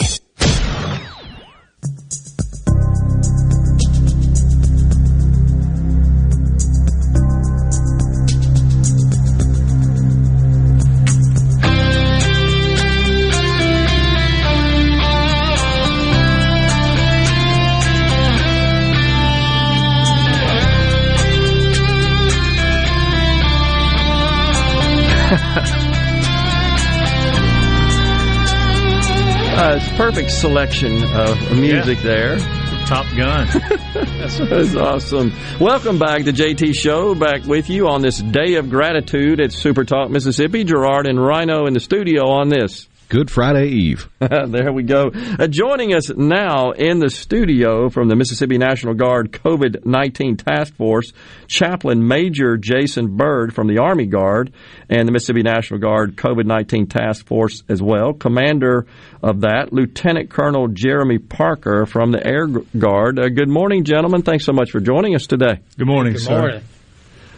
Perfect 29.99 30.31
selection 30.31 31.03
of 31.13 31.51
music 31.51 31.97
yeah. 31.97 32.03
there. 32.03 32.39
Top 32.87 33.05
Gun. 33.17 33.47
That's, 33.93 34.37
That's 34.49 34.73
awesome. 34.73 35.33
Welcome 35.59 35.99
back 35.99 36.23
to 36.23 36.31
JT 36.31 36.73
Show. 36.73 37.13
Back 37.15 37.43
with 37.43 37.69
you 37.69 37.89
on 37.89 38.01
this 38.01 38.19
day 38.19 38.55
of 38.55 38.69
gratitude 38.69 39.41
at 39.41 39.51
Super 39.51 39.83
Talk 39.83 40.09
Mississippi. 40.09 40.63
Gerard 40.63 41.05
and 41.05 41.21
Rhino 41.21 41.65
in 41.65 41.73
the 41.73 41.81
studio 41.81 42.29
on 42.29 42.47
this 42.47 42.87
Good 43.09 43.31
Friday 43.31 43.69
Eve. 43.69 44.07
there 44.19 44.71
we 44.71 44.83
go. 44.83 45.09
Uh, 45.11 45.47
joining 45.47 45.95
us 45.95 46.11
now 46.15 46.73
in 46.73 46.99
the 46.99 47.09
studio 47.09 47.89
from 47.89 48.07
the 48.07 48.15
Mississippi 48.15 48.59
National 48.59 48.93
Guard 48.93 49.31
COVID 49.31 49.83
19 49.83 50.37
Task 50.37 50.75
Force, 50.75 51.11
Chaplain 51.47 52.07
Major 52.07 52.55
Jason 52.55 53.17
Byrd 53.17 53.55
from 53.55 53.65
the 53.65 53.79
Army 53.79 54.05
Guard 54.05 54.53
and 54.91 55.07
the 55.07 55.11
Mississippi 55.11 55.41
National 55.41 55.79
Guard 55.79 56.17
COVID 56.17 56.45
19 56.45 56.85
Task 56.85 57.25
Force 57.25 57.63
as 57.67 57.81
well. 57.81 58.13
Commander 58.13 58.85
of 59.23 59.41
that, 59.41 59.73
Lieutenant 59.73 60.29
Colonel 60.29 60.67
Jeremy 60.67 61.17
Parker 61.17 61.87
from 61.87 62.11
the 62.11 62.23
Air 62.23 62.45
Guard. 62.45 63.17
Uh, 63.17 63.29
good 63.29 63.49
morning, 63.49 63.85
gentlemen. 63.85 64.21
Thanks 64.21 64.45
so 64.45 64.53
much 64.53 64.69
for 64.69 64.79
joining 64.79 65.15
us 65.15 65.25
today. 65.25 65.61
Good 65.79 65.87
morning, 65.87 66.13
good 66.13 66.21
sir. 66.21 66.39
Morning. 66.39 66.61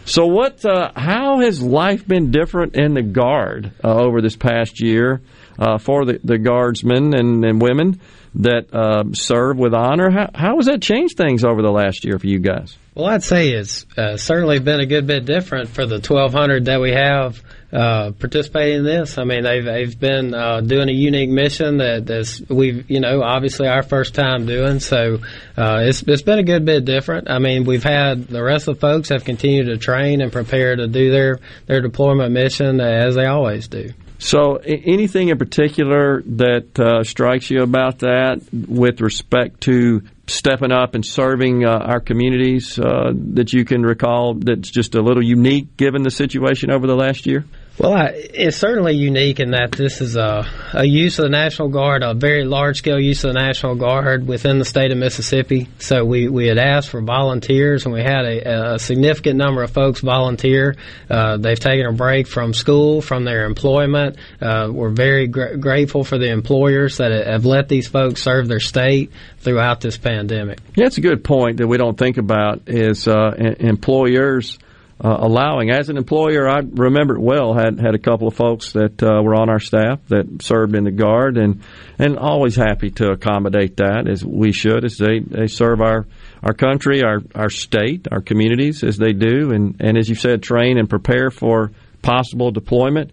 So, 0.04 0.26
what? 0.26 0.64
Uh, 0.66 0.90
how 0.94 1.40
has 1.40 1.62
life 1.62 2.06
been 2.06 2.30
different 2.30 2.74
in 2.76 2.92
the 2.92 3.02
Guard 3.02 3.72
uh, 3.82 3.94
over 3.94 4.20
this 4.20 4.36
past 4.36 4.82
year? 4.82 5.22
Uh, 5.58 5.78
for 5.78 6.04
the, 6.04 6.20
the 6.24 6.38
guardsmen 6.38 7.14
and, 7.14 7.44
and 7.44 7.60
women 7.60 8.00
that 8.34 8.72
uh, 8.72 9.04
serve 9.12 9.58
with 9.58 9.74
honor. 9.74 10.10
How, 10.10 10.30
how 10.34 10.56
has 10.56 10.66
that 10.66 10.80
changed 10.80 11.16
things 11.16 11.44
over 11.44 11.62
the 11.62 11.70
last 11.70 12.04
year 12.04 12.18
for 12.18 12.26
you 12.26 12.38
guys? 12.38 12.76
Well, 12.94 13.06
I'd 13.06 13.22
say 13.22 13.50
it's 13.50 13.86
uh, 13.96 14.16
certainly 14.16 14.58
been 14.58 14.80
a 14.80 14.86
good 14.86 15.06
bit 15.06 15.24
different 15.24 15.70
for 15.70 15.86
the 15.86 15.96
1,200 15.96 16.66
that 16.66 16.80
we 16.80 16.92
have 16.92 17.42
uh, 17.72 18.10
participating 18.12 18.80
in 18.80 18.84
this. 18.84 19.16
I 19.16 19.24
mean, 19.24 19.44
they've 19.44 19.64
they've 19.64 19.98
been 19.98 20.34
uh, 20.34 20.60
doing 20.60 20.90
a 20.90 20.92
unique 20.92 21.30
mission 21.30 21.78
that 21.78 22.04
that's 22.04 22.42
we've 22.50 22.90
you 22.90 23.00
know 23.00 23.22
obviously 23.22 23.66
our 23.66 23.82
first 23.82 24.14
time 24.14 24.44
doing. 24.44 24.78
So 24.80 25.20
uh, 25.56 25.78
it's 25.84 26.02
it's 26.02 26.20
been 26.20 26.38
a 26.38 26.42
good 26.42 26.66
bit 26.66 26.84
different. 26.84 27.30
I 27.30 27.38
mean, 27.38 27.64
we've 27.64 27.82
had 27.82 28.28
the 28.28 28.42
rest 28.42 28.68
of 28.68 28.74
the 28.74 28.80
folks 28.80 29.08
have 29.08 29.24
continued 29.24 29.66
to 29.66 29.78
train 29.78 30.20
and 30.20 30.30
prepare 30.30 30.76
to 30.76 30.86
do 30.86 31.10
their 31.10 31.40
their 31.66 31.80
deployment 31.80 32.32
mission 32.32 32.78
as 32.78 33.14
they 33.14 33.24
always 33.24 33.68
do. 33.68 33.94
So, 34.22 34.54
anything 34.54 35.30
in 35.30 35.38
particular 35.38 36.22
that 36.22 36.78
uh, 36.78 37.02
strikes 37.02 37.50
you 37.50 37.64
about 37.64 37.98
that 37.98 38.40
with 38.52 39.00
respect 39.00 39.62
to 39.62 40.02
stepping 40.28 40.70
up 40.70 40.94
and 40.94 41.04
serving 41.04 41.64
uh, 41.64 41.70
our 41.70 41.98
communities 41.98 42.78
uh, 42.78 43.12
that 43.34 43.52
you 43.52 43.64
can 43.64 43.82
recall 43.82 44.34
that's 44.34 44.70
just 44.70 44.94
a 44.94 45.02
little 45.02 45.24
unique 45.24 45.76
given 45.76 46.04
the 46.04 46.10
situation 46.12 46.70
over 46.70 46.86
the 46.86 46.94
last 46.94 47.26
year? 47.26 47.44
Well, 47.78 47.94
I, 47.94 48.08
it's 48.14 48.58
certainly 48.58 48.94
unique 48.94 49.40
in 49.40 49.52
that 49.52 49.72
this 49.72 50.02
is 50.02 50.14
a, 50.14 50.46
a 50.74 50.84
use 50.84 51.18
of 51.18 51.22
the 51.22 51.30
National 51.30 51.68
Guard, 51.68 52.02
a 52.02 52.12
very 52.12 52.44
large 52.44 52.78
scale 52.78 53.00
use 53.00 53.24
of 53.24 53.32
the 53.32 53.40
National 53.40 53.76
Guard 53.76 54.26
within 54.26 54.58
the 54.58 54.66
state 54.66 54.92
of 54.92 54.98
Mississippi. 54.98 55.68
So 55.78 56.04
we, 56.04 56.28
we 56.28 56.46
had 56.46 56.58
asked 56.58 56.90
for 56.90 57.00
volunteers, 57.00 57.86
and 57.86 57.94
we 57.94 58.02
had 58.02 58.26
a, 58.26 58.74
a 58.74 58.78
significant 58.78 59.36
number 59.36 59.62
of 59.62 59.70
folks 59.70 60.00
volunteer. 60.00 60.76
Uh, 61.08 61.38
they've 61.38 61.58
taken 61.58 61.86
a 61.86 61.92
break 61.92 62.26
from 62.26 62.52
school, 62.52 63.00
from 63.00 63.24
their 63.24 63.46
employment. 63.46 64.16
Uh, 64.40 64.68
we're 64.70 64.90
very 64.90 65.26
gr- 65.26 65.56
grateful 65.56 66.04
for 66.04 66.18
the 66.18 66.30
employers 66.30 66.98
that 66.98 67.26
have 67.26 67.46
let 67.46 67.68
these 67.68 67.88
folks 67.88 68.22
serve 68.22 68.48
their 68.48 68.60
state 68.60 69.12
throughout 69.38 69.80
this 69.80 69.96
pandemic. 69.96 70.58
Yeah, 70.76 70.86
it's 70.86 70.98
a 70.98 71.02
good 71.02 71.24
point 71.24 71.56
that 71.56 71.66
we 71.66 71.78
don't 71.78 71.96
think 71.96 72.18
about 72.18 72.62
is 72.66 73.08
uh, 73.08 73.32
employers 73.60 74.58
uh, 75.04 75.16
allowing. 75.18 75.70
As 75.70 75.88
an 75.88 75.96
employer, 75.96 76.48
I 76.48 76.60
remember 76.60 77.16
it 77.16 77.20
well. 77.20 77.54
had 77.54 77.80
had 77.80 77.94
a 77.94 77.98
couple 77.98 78.28
of 78.28 78.34
folks 78.34 78.72
that 78.72 79.02
uh, 79.02 79.20
were 79.22 79.34
on 79.34 79.50
our 79.50 79.58
staff 79.58 80.00
that 80.08 80.42
served 80.42 80.76
in 80.76 80.84
the 80.84 80.92
guard, 80.92 81.36
and 81.36 81.62
and 81.98 82.16
always 82.16 82.54
happy 82.54 82.90
to 82.90 83.10
accommodate 83.10 83.78
that 83.78 84.08
as 84.08 84.24
we 84.24 84.52
should, 84.52 84.84
as 84.84 84.96
they, 84.96 85.18
they 85.18 85.48
serve 85.48 85.80
our 85.80 86.06
our 86.42 86.54
country, 86.54 87.02
our 87.02 87.20
our 87.34 87.50
state, 87.50 88.06
our 88.12 88.20
communities 88.20 88.84
as 88.84 88.96
they 88.96 89.12
do, 89.12 89.50
and 89.50 89.76
and 89.80 89.98
as 89.98 90.08
you 90.08 90.14
said, 90.14 90.42
train 90.42 90.78
and 90.78 90.88
prepare 90.88 91.30
for 91.30 91.72
possible 92.02 92.52
deployment. 92.52 93.10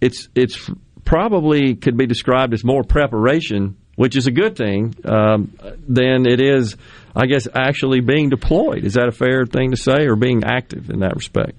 It's 0.00 0.28
it's 0.36 0.70
probably 1.04 1.74
could 1.74 1.96
be 1.96 2.06
described 2.06 2.54
as 2.54 2.64
more 2.64 2.84
preparation, 2.84 3.76
which 3.96 4.16
is 4.16 4.26
a 4.26 4.30
good 4.30 4.56
thing, 4.56 4.94
um, 5.04 5.52
than 5.86 6.26
it 6.26 6.40
is 6.40 6.76
I 7.16 7.26
guess, 7.26 7.46
actually 7.54 8.00
being 8.00 8.28
deployed. 8.28 8.84
Is 8.84 8.94
that 8.94 9.06
a 9.06 9.12
fair 9.12 9.46
thing 9.46 9.70
to 9.70 9.76
say, 9.76 10.06
or 10.06 10.16
being 10.16 10.42
active 10.44 10.90
in 10.90 11.00
that 11.00 11.14
respect? 11.14 11.52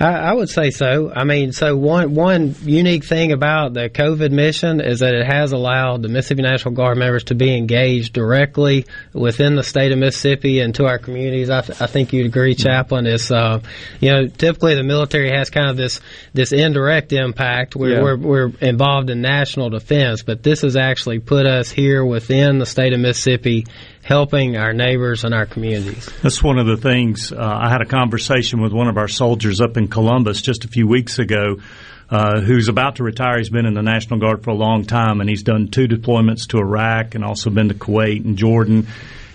I, 0.00 0.12
I 0.12 0.32
would 0.32 0.48
say 0.48 0.70
so. 0.70 1.12
I 1.14 1.24
mean, 1.24 1.52
so 1.52 1.76
one 1.76 2.14
one 2.14 2.54
unique 2.62 3.04
thing 3.04 3.32
about 3.32 3.74
the 3.74 3.90
COVID 3.90 4.30
mission 4.30 4.80
is 4.80 5.00
that 5.00 5.14
it 5.14 5.26
has 5.26 5.52
allowed 5.52 6.02
the 6.02 6.08
Mississippi 6.08 6.42
National 6.42 6.74
Guard 6.74 6.98
members 6.98 7.24
to 7.24 7.34
be 7.34 7.56
engaged 7.56 8.12
directly 8.12 8.86
within 9.12 9.56
the 9.56 9.64
state 9.64 9.90
of 9.90 9.98
Mississippi 9.98 10.60
and 10.60 10.74
to 10.76 10.86
our 10.86 10.98
communities. 10.98 11.50
I, 11.50 11.62
th- 11.62 11.80
I 11.80 11.86
think 11.86 12.12
you'd 12.12 12.26
agree, 12.26 12.54
Chaplain. 12.54 13.06
Is 13.06 13.30
uh, 13.32 13.60
you 14.00 14.10
know 14.10 14.28
typically 14.28 14.76
the 14.76 14.84
military 14.84 15.30
has 15.30 15.50
kind 15.50 15.68
of 15.68 15.76
this 15.76 16.00
this 16.32 16.52
indirect 16.52 17.12
impact 17.12 17.74
where 17.74 17.90
yeah. 17.90 18.02
we're, 18.02 18.16
we're 18.16 18.52
involved 18.60 19.10
in 19.10 19.20
national 19.20 19.70
defense, 19.70 20.22
but 20.22 20.42
this 20.42 20.62
has 20.62 20.76
actually 20.76 21.18
put 21.18 21.46
us 21.46 21.70
here 21.70 22.04
within 22.04 22.58
the 22.58 22.66
state 22.66 22.92
of 22.92 23.00
Mississippi 23.00 23.66
helping 24.08 24.56
our 24.56 24.72
neighbors 24.72 25.24
and 25.24 25.34
our 25.34 25.44
communities. 25.44 26.08
That's 26.22 26.42
one 26.42 26.58
of 26.58 26.66
the 26.66 26.78
things. 26.78 27.30
Uh, 27.30 27.36
I 27.38 27.68
had 27.68 27.82
a 27.82 27.84
conversation 27.84 28.62
with 28.62 28.72
one 28.72 28.88
of 28.88 28.96
our 28.96 29.06
soldiers 29.06 29.60
up 29.60 29.76
in 29.76 29.86
Columbus 29.88 30.40
just 30.40 30.64
a 30.64 30.68
few 30.68 30.88
weeks 30.88 31.18
ago. 31.18 31.58
Uh, 32.10 32.40
who's 32.40 32.68
about 32.68 32.96
to 32.96 33.04
retire. 33.04 33.36
He's 33.36 33.50
been 33.50 33.66
in 33.66 33.74
the 33.74 33.82
National 33.82 34.18
Guard 34.18 34.42
for 34.42 34.48
a 34.48 34.54
long 34.54 34.86
time, 34.86 35.20
and 35.20 35.28
he's 35.28 35.42
done 35.42 35.68
two 35.68 35.86
deployments 35.86 36.48
to 36.48 36.56
Iraq 36.56 37.14
and 37.14 37.22
also 37.22 37.50
been 37.50 37.68
to 37.68 37.74
Kuwait 37.74 38.24
and 38.24 38.38
Jordan. 38.38 38.86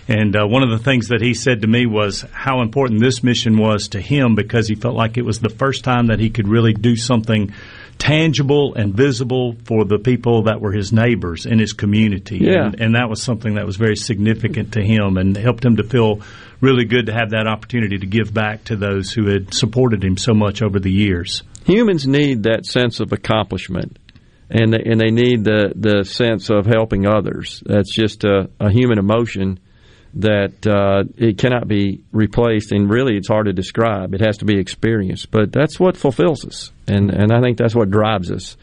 And 0.08 0.34
uh, 0.34 0.44
one 0.48 0.64
of 0.64 0.70
the 0.70 0.80
things 0.80 1.06
that 1.10 1.22
he 1.22 1.34
said 1.34 1.62
to 1.62 1.68
me 1.68 1.86
was 1.86 2.22
how 2.32 2.62
important 2.62 3.00
this 3.00 3.22
mission 3.22 3.58
was 3.58 3.90
to 3.90 4.00
him 4.00 4.34
because 4.34 4.66
he 4.66 4.74
felt 4.74 4.96
like 4.96 5.16
it 5.16 5.24
was 5.24 5.38
the 5.38 5.50
first 5.50 5.84
time 5.84 6.08
that 6.08 6.18
he 6.18 6.30
could 6.30 6.48
really 6.48 6.72
do 6.72 6.96
something 6.96 7.54
tangible 7.98 8.74
and 8.74 8.94
visible 8.94 9.56
for 9.64 9.84
the 9.84 9.98
people 9.98 10.44
that 10.44 10.60
were 10.60 10.72
his 10.72 10.92
neighbors 10.92 11.46
in 11.46 11.58
his 11.58 11.72
community. 11.72 12.38
Yeah. 12.38 12.66
And, 12.66 12.80
and 12.80 12.94
that 12.94 13.08
was 13.08 13.22
something 13.22 13.54
that 13.54 13.66
was 13.66 13.76
very 13.76 13.96
significant 13.96 14.72
to 14.72 14.82
him 14.82 15.16
and 15.16 15.36
helped 15.36 15.64
him 15.64 15.76
to 15.76 15.84
feel 15.84 16.20
really 16.60 16.84
good 16.84 17.06
to 17.06 17.12
have 17.12 17.30
that 17.30 17.46
opportunity 17.46 17.98
to 17.98 18.06
give 18.06 18.32
back 18.32 18.64
to 18.64 18.76
those 18.76 19.12
who 19.12 19.26
had 19.26 19.54
supported 19.54 20.04
him 20.04 20.16
so 20.16 20.34
much 20.34 20.62
over 20.62 20.78
the 20.78 20.92
years. 20.92 21.42
Humans 21.66 22.06
need 22.06 22.44
that 22.44 22.66
sense 22.66 23.00
of 23.00 23.12
accomplishment. 23.12 23.98
And 24.50 24.74
they, 24.74 24.82
and 24.84 25.00
they 25.00 25.10
need 25.10 25.44
the, 25.44 25.72
the 25.74 26.04
sense 26.04 26.50
of 26.50 26.66
helping 26.66 27.06
others. 27.06 27.62
That's 27.64 27.92
just 27.92 28.24
a, 28.24 28.50
a 28.60 28.70
human 28.70 28.98
emotion 28.98 29.58
that 30.16 30.66
uh, 30.66 31.04
it 31.16 31.38
cannot 31.38 31.66
be 31.66 32.04
replaced, 32.12 32.70
and 32.70 32.88
really 32.88 33.16
it's 33.16 33.26
hard 33.26 33.46
to 33.46 33.52
describe. 33.52 34.14
It 34.14 34.20
has 34.20 34.38
to 34.38 34.44
be 34.44 34.58
experienced, 34.58 35.30
but 35.30 35.50
that's 35.50 35.80
what 35.80 35.96
fulfills 35.96 36.44
us, 36.44 36.72
and 36.86 37.10
and 37.10 37.32
I 37.32 37.40
think 37.40 37.58
that's 37.58 37.74
what 37.74 37.90
drives 37.90 38.30
us. 38.30 38.56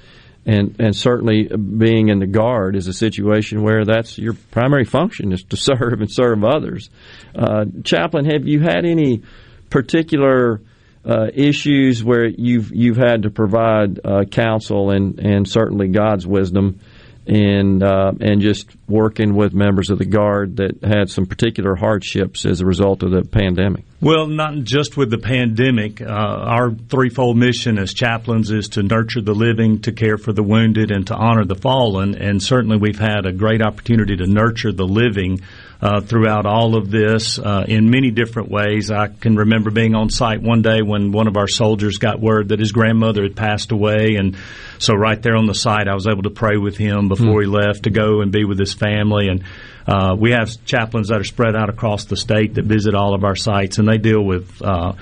And 0.46 0.76
and 0.80 0.96
certainly 0.96 1.44
being 1.44 2.10
in 2.10 2.20
the 2.20 2.28
guard 2.28 2.76
is 2.76 2.88
a 2.88 2.94
situation 2.94 3.62
where 3.62 3.86
that's 3.86 4.18
your 4.18 4.34
primary 4.52 4.86
function 4.86 5.32
is 5.32 5.44
to 5.44 5.58
serve 5.70 6.02
and 6.02 6.12
serve 6.12 6.44
others. 6.44 6.90
Uh, 7.36 7.66
Chaplain, 7.84 8.26
have 8.26 8.48
you 8.48 8.60
had 8.60 8.86
any 8.86 9.22
particular 9.70 10.62
uh, 11.06 11.28
issues 11.34 12.04
where 12.04 12.26
you've 12.26 12.72
you've 12.74 12.98
had 12.98 13.24
to 13.24 13.30
provide 13.30 14.00
uh, 14.04 14.24
counsel 14.26 14.92
and 14.92 15.20
and 15.20 15.48
certainly 15.48 15.88
God's 15.88 16.26
wisdom? 16.26 16.80
And 17.28 17.84
uh, 17.84 18.12
and 18.20 18.42
just 18.42 18.70
working 18.88 19.36
with 19.36 19.54
members 19.54 19.90
of 19.90 20.00
the 20.00 20.06
guard 20.06 20.58
that 20.58 20.84
had 20.84 21.10
some 21.10 21.26
particular 21.26 21.76
hardships 21.76 22.46
as 22.46 22.62
a 22.62 22.66
result 22.66 23.04
of 23.04 23.12
the 23.12 23.24
pandemic. 23.24 23.86
Well, 24.02 24.26
not 24.26 24.64
just 24.64 24.98
with 24.98 25.12
the 25.12 25.20
pandemic. 25.20 26.02
Uh, 26.02 26.06
our 26.06 26.72
threefold 26.72 27.38
mission 27.38 27.78
as 27.78 27.94
chaplains 27.94 28.50
is 28.50 28.70
to 28.70 28.82
nurture 28.82 29.22
the 29.22 29.36
living, 29.36 29.82
to 29.82 29.92
care 29.92 30.18
for 30.18 30.34
the 30.34 30.42
wounded, 30.42 30.90
and 30.90 31.06
to 31.08 31.16
honor 31.16 31.46
the 31.46 31.56
fallen. 31.56 32.16
And 32.16 32.42
certainly, 32.42 32.78
we've 32.78 33.00
had 33.00 33.28
a 33.28 33.32
great 33.32 33.62
opportunity 33.62 34.18
to 34.18 34.26
nurture 34.26 34.72
the 34.72 34.88
living. 34.88 35.42
Uh, 35.82 36.00
throughout 36.00 36.46
all 36.46 36.76
of 36.76 36.92
this 36.92 37.40
uh, 37.40 37.66
in 37.68 37.90
many 37.90 38.12
different 38.12 38.52
ways. 38.52 38.92
I 38.92 39.08
can 39.08 39.36
remember 39.36 39.72
being 39.72 39.96
on 39.96 40.12
site 40.12 40.40
one 40.40 40.62
day 40.62 40.84
when 40.84 41.12
one 41.12 41.28
of 41.28 41.38
our 41.38 41.48
soldiers 41.48 41.98
got 41.98 42.20
word 42.20 42.50
that 42.50 42.60
his 42.60 42.72
grandmother 42.72 43.24
had 43.24 43.36
passed 43.36 43.72
away, 43.72 44.14
and 44.16 44.38
so 44.78 44.94
right 44.94 45.20
there 45.20 45.36
on 45.36 45.48
the 45.48 45.56
site, 45.56 45.88
I 45.88 45.96
was 45.96 46.06
able 46.06 46.22
to 46.22 46.30
pray 46.30 46.58
with 46.58 46.78
him 46.78 47.08
before 47.08 47.42
mm. 47.42 47.42
he 47.42 47.48
left 47.48 47.84
to 47.86 47.90
go 47.90 48.22
and 48.22 48.32
be 48.32 48.46
with 48.46 48.60
his 48.60 48.76
family. 48.76 49.28
And 49.28 49.44
uh, 49.88 50.16
we 50.18 50.32
have 50.32 50.50
chaplains 50.66 51.10
that 51.10 51.20
are 51.20 51.24
spread 51.24 51.56
out 51.56 51.70
across 51.70 52.06
the 52.06 52.16
state 52.16 52.56
that 52.56 52.66
visit 52.66 52.94
all 52.94 53.16
of 53.16 53.24
our 53.24 53.36
sites, 53.36 53.78
and 53.78 53.88
they 53.88 53.98
deal 53.98 54.24
with 54.24 54.62
uh, 54.62 54.94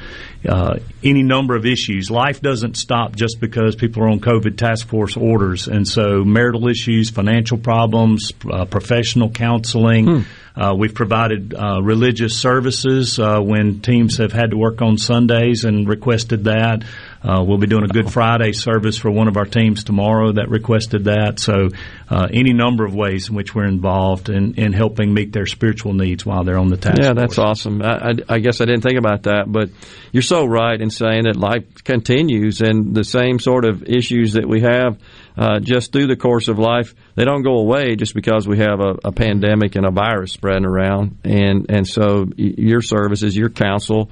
uh, 0.48 0.80
any 1.04 1.24
number 1.24 1.56
of 1.56 1.66
issues. 1.66 2.10
Life 2.10 2.42
doesn't 2.42 2.78
stop 2.78 3.16
just 3.16 3.40
because 3.40 3.76
people 3.76 4.04
are 4.04 4.10
on 4.10 4.20
COVID 4.20 4.58
task 4.58 4.88
force 4.88 5.18
orders, 5.18 5.68
and 5.68 5.88
so 5.88 6.24
marital 6.24 6.68
issues, 6.70 7.10
financial 7.10 7.58
problems, 7.58 8.32
uh, 8.50 8.66
professional 8.66 9.30
counseling. 9.30 10.06
Hmm. 10.06 10.22
Uh, 10.60 10.76
we've 10.76 10.94
provided 10.94 11.54
uh, 11.54 11.82
religious 11.82 12.38
services 12.38 13.18
uh, 13.18 13.40
when 13.40 13.80
teams 13.80 14.18
have 14.18 14.34
had 14.34 14.52
to 14.52 14.58
work 14.58 14.82
on 14.82 14.98
Sundays 14.98 15.64
and 15.64 15.88
requested 15.88 16.44
that. 16.44 16.84
Uh, 17.24 17.44
we'll 17.46 17.58
be 17.58 17.68
doing 17.68 17.86
a 17.86 17.88
Good 17.88 18.12
Friday 18.12 18.52
service 18.52 18.98
for 18.98 19.10
one 19.10 19.30
of 19.30 19.38
our 19.38 19.46
teams 19.46 19.86
tomorrow 19.86 20.34
that 20.34 20.50
requested 20.50 21.06
that. 21.06 21.40
So, 21.40 21.70
uh, 22.10 22.28
any 22.32 22.52
number 22.52 22.84
of 22.84 22.94
ways 22.94 23.30
in 23.30 23.36
which 23.36 23.56
we're 23.56 23.68
involved 23.68 24.30
in, 24.30 24.56
in 24.56 24.74
helping 24.74 25.14
meet 25.14 25.32
their 25.32 25.46
spiritual 25.46 25.94
needs 25.94 26.26
while 26.26 26.44
they're 26.44 26.58
on 26.58 26.68
the 26.68 26.78
task. 26.78 27.00
Yeah, 27.02 27.14
that's 27.14 27.38
awesome. 27.38 27.82
I, 27.82 28.10
I, 28.10 28.14
I, 28.28 28.40
guess 28.40 28.60
I 28.60 28.66
didn't 28.66 28.82
think 28.82 28.98
about 28.98 29.24
that, 29.24 29.46
but 29.48 29.70
you're 30.12 30.24
so 30.24 30.46
right 30.46 30.80
in 30.80 30.90
saying 30.90 31.24
that 31.24 31.38
life 31.38 31.84
continues 31.86 32.62
and 32.62 32.94
the 32.94 33.04
same 33.06 33.40
sort 33.40 33.64
of 33.64 33.84
issues 33.84 34.34
that 34.34 34.48
we 34.48 34.62
have. 34.62 34.98
Uh, 35.40 35.62
just 35.62 35.94
through 35.94 36.08
the 36.08 36.18
course 36.18 36.50
of 36.50 36.60
life, 36.60 36.94
they 37.16 37.24
don't 37.24 37.44
go 37.44 37.60
away 37.60 37.96
just 37.96 38.14
because 38.14 38.46
we 38.46 38.58
have 38.58 38.82
a, 38.82 38.98
a 39.06 39.12
pandemic 39.14 39.78
and 39.78 39.86
a 39.86 39.92
virus 39.92 40.34
spreading 40.34 40.66
around. 40.66 41.18
And 41.24 41.68
and 41.70 41.88
so 41.88 42.26
your 42.36 42.82
services, 42.82 43.38
your 43.38 43.50
counsel, 43.50 44.12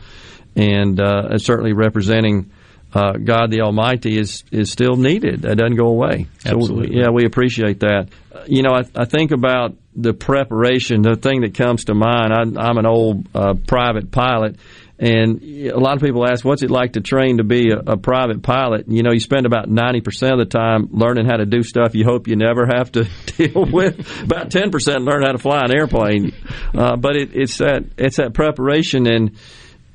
and 0.56 0.98
uh, 1.02 1.38
certainly 1.38 1.74
representing 1.74 2.52
uh, 2.94 3.18
God 3.22 3.52
the 3.52 3.60
Almighty 3.62 4.18
is 4.18 4.46
is 4.52 4.72
still 4.72 4.96
needed. 4.96 5.42
That 5.42 5.58
doesn't 5.58 5.76
go 5.76 5.88
away. 5.88 6.28
Absolutely. 6.46 6.94
So, 6.94 7.00
yeah, 7.02 7.10
we 7.10 7.26
appreciate 7.26 7.82
that. 7.82 8.08
Uh, 8.34 8.44
you 8.48 8.62
know, 8.64 8.72
I, 8.74 8.84
I 8.96 9.04
think 9.04 9.32
about 9.32 9.76
the 9.98 10.14
preparation, 10.14 11.02
the 11.02 11.16
thing 11.16 11.42
that 11.42 11.56
comes 11.56 11.86
to 11.86 11.96
mind. 11.96 12.32
I, 12.32 12.62
I'm 12.62 12.78
an 12.78 12.86
old 12.86 13.28
uh, 13.34 13.56
private 13.56 14.12
pilot, 14.12 14.58
and 15.00 15.42
a 15.42 15.78
lot 15.78 15.96
of 15.96 16.04
people 16.04 16.24
ask, 16.24 16.46
"What's 16.46 16.62
it 16.62 16.70
like 16.70 16.94
to 16.94 17.02
train 17.02 17.38
to 17.38 17.44
be 17.44 17.72
a, 17.72 17.94
a 17.94 17.98
private 17.98 18.44
pilot?" 18.44 18.86
You 18.88 19.02
know, 19.02 19.12
you 19.12 19.20
spend 19.20 19.48
about 19.48 19.70
ninety 19.70 20.02
percent 20.02 20.34
of 20.34 20.40
the 20.40 20.46
time 20.46 20.90
learning 20.92 21.26
how 21.26 21.38
to 21.38 21.46
do 21.46 21.64
stuff 21.64 21.96
you 21.96 22.06
hope 22.06 22.28
you 22.28 22.36
never 22.36 22.68
have 22.68 22.92
to 22.94 23.10
deal 23.38 23.66
with. 23.66 24.22
about 24.22 24.52
ten 24.52 24.70
percent 24.70 25.02
learn 25.02 25.24
how 25.24 25.32
to 25.32 25.40
fly 25.40 25.62
an 25.64 25.76
airplane. 25.76 26.34
Uh, 26.74 26.96
but 26.96 27.16
it, 27.16 27.36
it's 27.36 27.58
that 27.58 27.84
it's 27.98 28.18
that 28.18 28.34
preparation 28.34 29.08
and. 29.08 29.38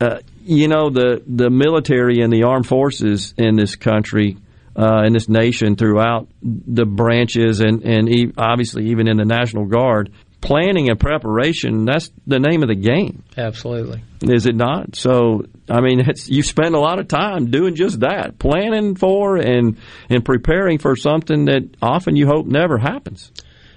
Uh, 0.01 0.19
you 0.45 0.67
know 0.67 0.91
the 0.91 1.23
the 1.29 1.49
military 1.49 2.23
and 2.23 2.33
the 2.33 2.43
armed 2.43 2.67
forces 2.67 3.35
in 3.39 3.55
this 3.55 3.77
country 3.77 4.37
uh, 4.77 5.03
in 5.05 5.13
this 5.13 5.29
nation 5.29 5.77
throughout 5.77 6.29
the 6.43 6.85
branches 6.85 7.61
and 7.61 7.83
and 7.83 8.09
e- 8.09 8.33
obviously 8.37 8.91
even 8.91 9.09
in 9.09 9.17
the 9.17 9.25
National 9.25 9.67
Guard 9.67 10.13
planning 10.41 10.91
and 10.91 10.99
preparation 10.99 11.85
that's 11.85 12.11
the 12.27 12.41
name 12.41 12.63
of 12.63 12.69
the 12.69 12.75
game. 12.75 13.23
Absolutely. 13.37 14.03
is 14.23 14.47
it 14.47 14.57
not? 14.57 14.97
So 14.97 15.45
i 15.69 15.81
mean 15.81 16.01
it's, 16.01 16.29
you 16.29 16.43
spend 16.43 16.75
a 16.75 16.81
lot 16.81 16.99
of 16.99 17.09
time 17.09 17.51
doing 17.51 17.75
just 17.77 18.01
that 18.01 18.39
planning 18.39 18.97
for 18.97 19.37
and 19.37 19.79
and 20.09 20.25
preparing 20.25 20.79
for 20.79 20.97
something 20.97 21.45
that 21.47 21.63
often 21.81 22.17
you 22.17 22.27
hope 22.27 22.47
never 22.47 22.79
happens 22.79 23.31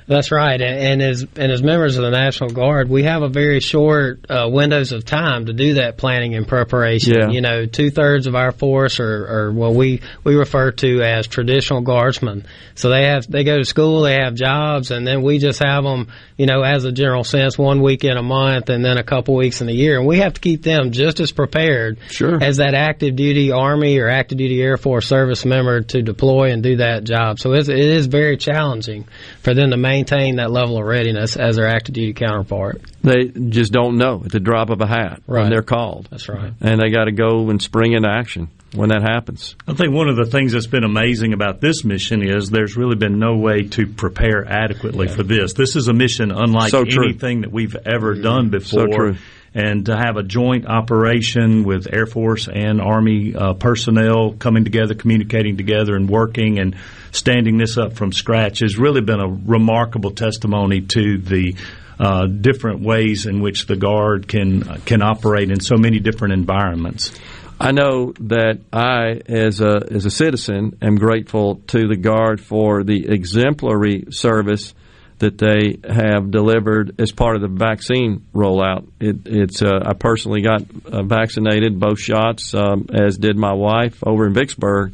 That's 0.08 0.32
right, 0.32 0.62
and 0.62 1.02
as 1.02 1.26
and 1.36 1.52
as 1.52 1.64
members 1.64 1.98
of 1.98 2.04
the 2.04 2.12
National 2.12 2.52
Guard, 2.52 2.90
we 2.90 3.04
have 3.04 3.24
a 3.24 3.28
very 3.28 3.60
short 3.60 4.30
uh, 4.30 4.48
windows 4.48 4.92
of 4.92 5.04
time 5.04 5.48
to 5.48 5.54
do 5.54 5.76
that 5.76 5.98
planning 5.98 6.36
and 6.36 6.48
preparation. 6.48 7.14
Yeah. 7.18 7.30
You 7.30 7.42
know, 7.42 7.66
two 7.66 7.90
thirds 7.90 8.28
of 8.28 8.36
our 8.36 8.52
force 8.52 9.00
are, 9.00 9.28
are 9.28 9.52
what 9.52 9.74
we 9.74 10.02
we 10.24 10.36
refer 10.36 10.72
to 10.74 11.02
as 11.02 11.26
traditional 11.26 11.82
guardsmen. 11.82 12.46
So 12.76 12.90
they 12.90 13.06
have 13.06 13.30
they 13.30 13.44
go 13.44 13.58
to 13.58 13.66
school, 13.66 14.02
they 14.02 14.14
have 14.14 14.36
jobs, 14.36 14.92
and 14.92 15.08
then 15.08 15.24
we 15.24 15.40
just 15.40 15.64
have 15.64 15.84
them, 15.84 16.10
you 16.38 16.46
know, 16.46 16.62
as 16.62 16.86
a 16.86 16.92
general 16.92 17.24
sense, 17.24 17.58
one 17.58 17.82
week 17.82 18.04
in 18.04 18.16
a 18.16 18.24
month, 18.24 18.70
and 18.70 18.86
then 18.86 19.00
a 19.00 19.04
couple 19.04 19.34
weeks 19.34 19.62
in 19.62 19.70
a 19.70 19.74
year, 19.74 19.98
and 19.98 20.06
we 20.06 20.20
have 20.20 20.36
to 20.36 20.42
keep 20.42 20.62
them 20.62 20.92
just 20.92 21.20
as 21.20 21.32
prepared 21.32 21.98
sure. 22.12 22.44
as 22.44 22.58
that 22.58 22.76
active 22.76 23.16
duty 23.16 23.52
Army 23.52 23.98
or 23.98 24.08
active 24.08 24.38
duty 24.38 24.62
Air 24.62 24.78
Force 24.78 25.08
service 25.08 25.46
member 25.46 25.82
to 25.82 26.04
deploy 26.04 26.52
and 26.52 26.62
do 26.62 26.76
that 26.76 27.06
job. 27.06 27.40
So 27.40 27.54
it's, 27.54 27.70
it 27.70 27.80
is 27.80 28.06
very 28.06 28.38
challenging 28.38 29.08
for 29.46 29.54
them 29.54 29.70
to 29.70 29.78
maintain 29.78 30.38
that 30.38 30.50
level 30.52 30.80
of 30.80 30.86
readiness 30.86 31.38
as 31.38 31.56
their 31.56 31.68
active 31.68 31.94
duty 31.94 32.14
counterpart. 32.14 32.82
they 33.04 33.26
just 33.26 33.72
don't 33.72 33.96
know 33.98 34.22
at 34.26 34.32
the 34.32 34.40
drop 34.40 34.72
of 34.72 34.82
a 34.82 34.88
hat 34.88 35.22
when 35.28 35.50
they're 35.52 35.62
called 35.62 36.08
That's 36.10 36.28
right. 36.28 36.52
and 36.60 36.82
they 36.82 36.90
got 36.90 37.06
to 37.06 37.12
go 37.12 37.50
and 37.52 37.62
spring 37.62 37.94
into 37.94 38.10
action 38.10 38.50
when 38.74 38.90
that 38.90 39.04
happens 39.04 39.56
I 39.68 39.74
think 39.76 39.94
one 39.94 40.10
of 40.10 40.16
the 40.16 40.26
things 40.26 40.54
that's 40.54 40.66
been 40.68 40.84
amazing 40.84 41.34
about 41.34 41.62
this 41.62 41.86
mission 41.86 42.24
is 42.24 42.50
there's 42.50 42.76
really 42.76 42.96
been 42.96 43.20
no 43.20 43.38
way 43.38 43.68
to 43.70 43.86
prepare 43.86 44.44
adequately 44.46 45.08
for 45.08 45.24
this. 45.24 45.54
This 45.54 45.76
is 45.76 45.88
a 45.88 45.94
mission 45.94 46.32
unlike 46.32 46.72
So 46.72 46.82
anything 46.82 47.42
that 47.42 47.52
we've 47.52 47.76
ever 47.76 48.14
mm-hmm. 48.14 48.24
done 48.24 48.50
before. 48.50 48.88
true. 48.88 49.16
And 49.56 49.86
to 49.86 49.96
have 49.96 50.18
a 50.18 50.24
joint 50.24 50.68
operation 50.68 51.64
with 51.64 51.88
Air 51.92 52.06
Force 52.06 52.50
and 52.50 52.82
Army 52.82 53.34
uh, 53.34 53.54
personnel 53.54 54.34
coming 54.34 54.66
together, 54.66 54.96
communicating 54.96 55.56
together, 55.56 55.96
and 55.96 56.10
working 56.10 56.60
and 56.60 56.76
standing 57.14 57.58
this 57.58 57.78
up 57.78 57.94
from 57.94 58.12
scratch 58.12 58.60
has 58.60 58.78
really 58.78 59.00
been 59.00 59.22
a 59.22 59.28
remarkable 59.30 60.12
testimony 60.12 60.82
to 60.82 61.18
the 61.20 61.56
uh, 61.98 62.28
different 62.28 62.82
ways 62.82 63.26
in 63.26 63.42
which 63.42 63.68
the 63.68 63.78
Guard 63.78 64.28
can 64.28 64.64
can 64.82 65.02
operate 65.02 65.50
in 65.50 65.62
so 65.62 65.78
many 65.78 66.00
different 66.00 66.34
environments. 66.34 67.18
I 67.58 67.72
know 67.72 68.14
that 68.20 68.60
I, 68.74 69.22
as 69.28 69.62
a 69.62 69.88
as 69.90 70.06
a 70.06 70.12
citizen, 70.12 70.78
am 70.82 70.98
grateful 70.98 71.62
to 71.68 71.88
the 71.88 71.96
Guard 71.96 72.42
for 72.42 72.84
the 72.84 73.08
exemplary 73.08 74.08
service 74.10 74.74
that 75.20 75.38
they 75.38 75.78
have 75.88 76.30
delivered 76.30 77.00
as 77.00 77.12
part 77.12 77.36
of 77.36 77.42
the 77.42 77.48
vaccine 77.48 78.26
rollout. 78.34 78.88
It, 79.00 79.26
it's 79.26 79.62
uh, 79.62 79.80
I 79.86 79.94
personally 79.94 80.42
got 80.42 80.64
uh, 80.86 81.04
vaccinated 81.04 81.80
both 81.80 82.00
shots, 82.00 82.54
um, 82.54 82.88
as 82.94 83.18
did 83.18 83.38
my 83.38 83.54
wife 83.54 84.04
over 84.06 84.28
in 84.28 84.34
Vicksburg, 84.34 84.94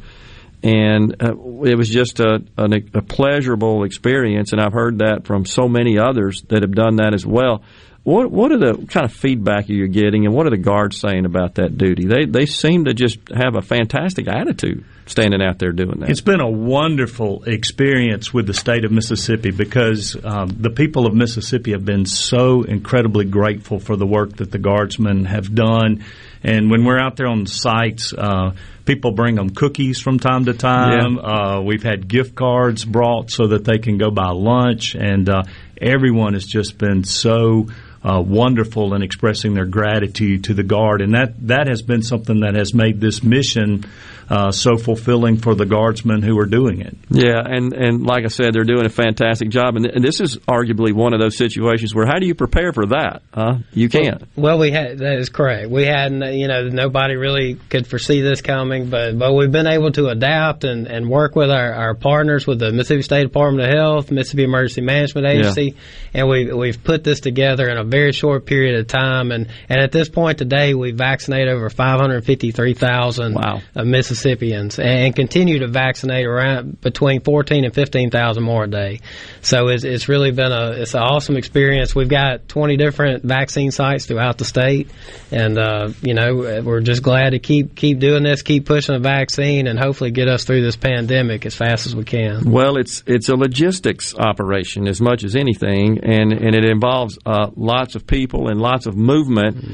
and 0.62 1.16
uh, 1.20 1.32
it 1.64 1.76
was 1.76 1.88
just 1.88 2.20
a, 2.20 2.40
a 2.56 3.02
pleasurable 3.02 3.84
experience. 3.84 4.52
And 4.52 4.60
I've 4.60 4.72
heard 4.72 4.98
that 4.98 5.26
from 5.26 5.44
so 5.44 5.68
many 5.68 5.98
others 5.98 6.42
that 6.48 6.62
have 6.62 6.72
done 6.72 6.96
that 6.96 7.14
as 7.14 7.26
well. 7.26 7.62
What 8.04 8.32
what 8.32 8.50
are 8.50 8.58
the 8.58 8.86
kind 8.86 9.04
of 9.04 9.12
feedback 9.12 9.68
you're 9.68 9.86
you 9.86 9.88
getting, 9.88 10.26
and 10.26 10.34
what 10.34 10.46
are 10.46 10.50
the 10.50 10.56
guards 10.56 10.98
saying 10.98 11.24
about 11.24 11.54
that 11.56 11.78
duty? 11.78 12.06
They 12.06 12.24
they 12.24 12.46
seem 12.46 12.86
to 12.86 12.94
just 12.94 13.18
have 13.28 13.54
a 13.54 13.62
fantastic 13.62 14.26
attitude 14.26 14.84
standing 15.06 15.40
out 15.40 15.60
there 15.60 15.70
doing 15.70 16.00
that. 16.00 16.10
It's 16.10 16.20
been 16.20 16.40
a 16.40 16.50
wonderful 16.50 17.44
experience 17.44 18.34
with 18.34 18.48
the 18.48 18.54
state 18.54 18.84
of 18.84 18.90
Mississippi 18.90 19.52
because 19.52 20.16
um, 20.24 20.48
the 20.48 20.70
people 20.70 21.06
of 21.06 21.14
Mississippi 21.14 21.72
have 21.72 21.84
been 21.84 22.04
so 22.06 22.62
incredibly 22.62 23.24
grateful 23.24 23.78
for 23.78 23.94
the 23.94 24.06
work 24.06 24.36
that 24.38 24.50
the 24.50 24.58
guardsmen 24.58 25.24
have 25.26 25.54
done. 25.54 26.04
And 26.42 26.72
when 26.72 26.84
we're 26.84 26.98
out 26.98 27.16
there 27.16 27.28
on 27.28 27.44
the 27.44 27.50
sites, 27.50 28.12
uh, 28.12 28.54
people 28.84 29.12
bring 29.12 29.36
them 29.36 29.50
cookies 29.50 30.00
from 30.00 30.18
time 30.18 30.46
to 30.46 30.54
time. 30.54 31.18
Uh, 31.18 31.60
we've 31.60 31.84
had 31.84 32.08
gift 32.08 32.34
cards 32.34 32.84
brought 32.84 33.30
so 33.30 33.48
that 33.48 33.64
they 33.64 33.78
can 33.78 33.96
go 33.96 34.10
buy 34.10 34.30
lunch, 34.30 34.96
and 34.96 35.28
uh, 35.28 35.44
everyone 35.80 36.32
has 36.34 36.44
just 36.44 36.78
been 36.78 37.04
so. 37.04 37.68
Uh, 38.04 38.20
wonderful 38.20 38.94
in 38.94 39.02
expressing 39.02 39.54
their 39.54 39.64
gratitude 39.64 40.42
to 40.42 40.54
the 40.54 40.64
guard, 40.64 41.00
and 41.00 41.14
that 41.14 41.34
that 41.46 41.68
has 41.68 41.82
been 41.82 42.02
something 42.02 42.40
that 42.40 42.54
has 42.54 42.74
made 42.74 43.00
this 43.00 43.22
mission 43.22 43.84
uh, 44.28 44.50
so 44.52 44.76
fulfilling 44.76 45.36
for 45.36 45.54
the 45.54 45.66
guardsmen 45.66 46.22
who 46.22 46.38
are 46.38 46.46
doing 46.46 46.80
it. 46.80 46.96
Yeah, 47.10 47.42
and, 47.44 47.72
and 47.72 48.06
like 48.06 48.24
I 48.24 48.28
said, 48.28 48.54
they're 48.54 48.64
doing 48.64 48.86
a 48.86 48.90
fantastic 48.90 49.50
job. 49.50 49.76
And, 49.76 49.86
and 49.86 50.04
this 50.04 50.20
is 50.20 50.38
arguably 50.38 50.92
one 50.92 51.12
of 51.12 51.20
those 51.20 51.36
situations 51.36 51.94
where 51.94 52.06
how 52.06 52.18
do 52.18 52.26
you 52.26 52.34
prepare 52.34 52.72
for 52.72 52.86
that? 52.86 53.22
Huh? 53.32 53.58
You 53.72 53.88
can't. 53.88 54.22
Well, 54.36 54.58
we 54.58 54.70
had 54.70 54.98
that 54.98 55.18
is 55.18 55.28
correct. 55.28 55.70
We 55.70 55.84
hadn't, 55.84 56.22
you 56.34 56.48
know 56.48 56.68
nobody 56.68 57.16
really 57.16 57.54
could 57.54 57.86
foresee 57.86 58.20
this 58.20 58.40
coming, 58.40 58.90
but 58.90 59.18
but 59.18 59.34
we've 59.34 59.52
been 59.52 59.66
able 59.66 59.92
to 59.92 60.08
adapt 60.08 60.64
and, 60.64 60.86
and 60.86 61.08
work 61.08 61.36
with 61.36 61.50
our, 61.50 61.72
our 61.72 61.94
partners 61.94 62.46
with 62.46 62.58
the 62.58 62.72
Mississippi 62.72 63.02
State 63.02 63.22
Department 63.22 63.68
of 63.68 63.74
Health, 63.74 64.10
Mississippi 64.10 64.44
Emergency 64.44 64.80
Management 64.80 65.26
Agency, 65.26 65.76
and 66.14 66.28
we 66.28 66.52
we've 66.52 66.82
put 66.82 67.04
this 67.04 67.20
together 67.20 67.68
in 67.68 67.78
a 67.78 67.84
very 67.84 68.12
short 68.12 68.46
period 68.46 68.78
of 68.78 68.86
time. 68.86 69.32
And, 69.32 69.48
and 69.68 69.80
at 69.80 69.92
this 69.92 70.08
point 70.08 70.38
today, 70.38 70.74
we 70.74 70.92
vaccinate 70.92 71.48
over 71.48 71.68
553,000 71.70 73.34
wow. 73.34 73.60
of 73.74 73.86
Mississippians 74.12 74.78
and 74.78 75.16
continue 75.16 75.60
to 75.60 75.68
vaccinate 75.68 76.26
around 76.26 76.80
between 76.80 77.22
14 77.22 77.64
and 77.64 77.74
15,000 77.74 78.42
more 78.42 78.64
a 78.64 78.68
day. 78.68 79.00
So 79.40 79.68
it's, 79.68 79.84
it's 79.84 80.08
really 80.08 80.30
been 80.30 80.52
a 80.52 80.72
it's 80.72 80.94
an 80.94 81.00
awesome 81.00 81.36
experience. 81.36 81.94
We've 81.94 82.08
got 82.08 82.48
20 82.48 82.76
different 82.76 83.24
vaccine 83.24 83.70
sites 83.70 84.06
throughout 84.06 84.38
the 84.38 84.44
state, 84.44 84.90
and 85.30 85.58
uh, 85.58 85.90
you 86.02 86.14
know 86.14 86.62
we're 86.64 86.80
just 86.80 87.02
glad 87.02 87.30
to 87.30 87.38
keep 87.38 87.74
keep 87.74 87.98
doing 87.98 88.22
this, 88.22 88.42
keep 88.42 88.66
pushing 88.66 88.94
the 88.94 89.00
vaccine, 89.00 89.66
and 89.66 89.78
hopefully 89.78 90.10
get 90.10 90.28
us 90.28 90.44
through 90.44 90.62
this 90.62 90.76
pandemic 90.76 91.46
as 91.46 91.54
fast 91.54 91.86
as 91.86 91.96
we 91.96 92.04
can. 92.04 92.50
Well, 92.50 92.76
it's 92.76 93.02
it's 93.06 93.28
a 93.28 93.36
logistics 93.36 94.14
operation 94.14 94.86
as 94.86 95.00
much 95.00 95.24
as 95.24 95.34
anything, 95.34 96.00
and 96.04 96.32
and 96.32 96.54
it 96.54 96.64
involves 96.64 97.18
uh, 97.24 97.50
lots 97.56 97.94
of 97.94 98.06
people 98.06 98.48
and 98.48 98.60
lots 98.60 98.86
of 98.86 98.96
movement. 98.96 99.64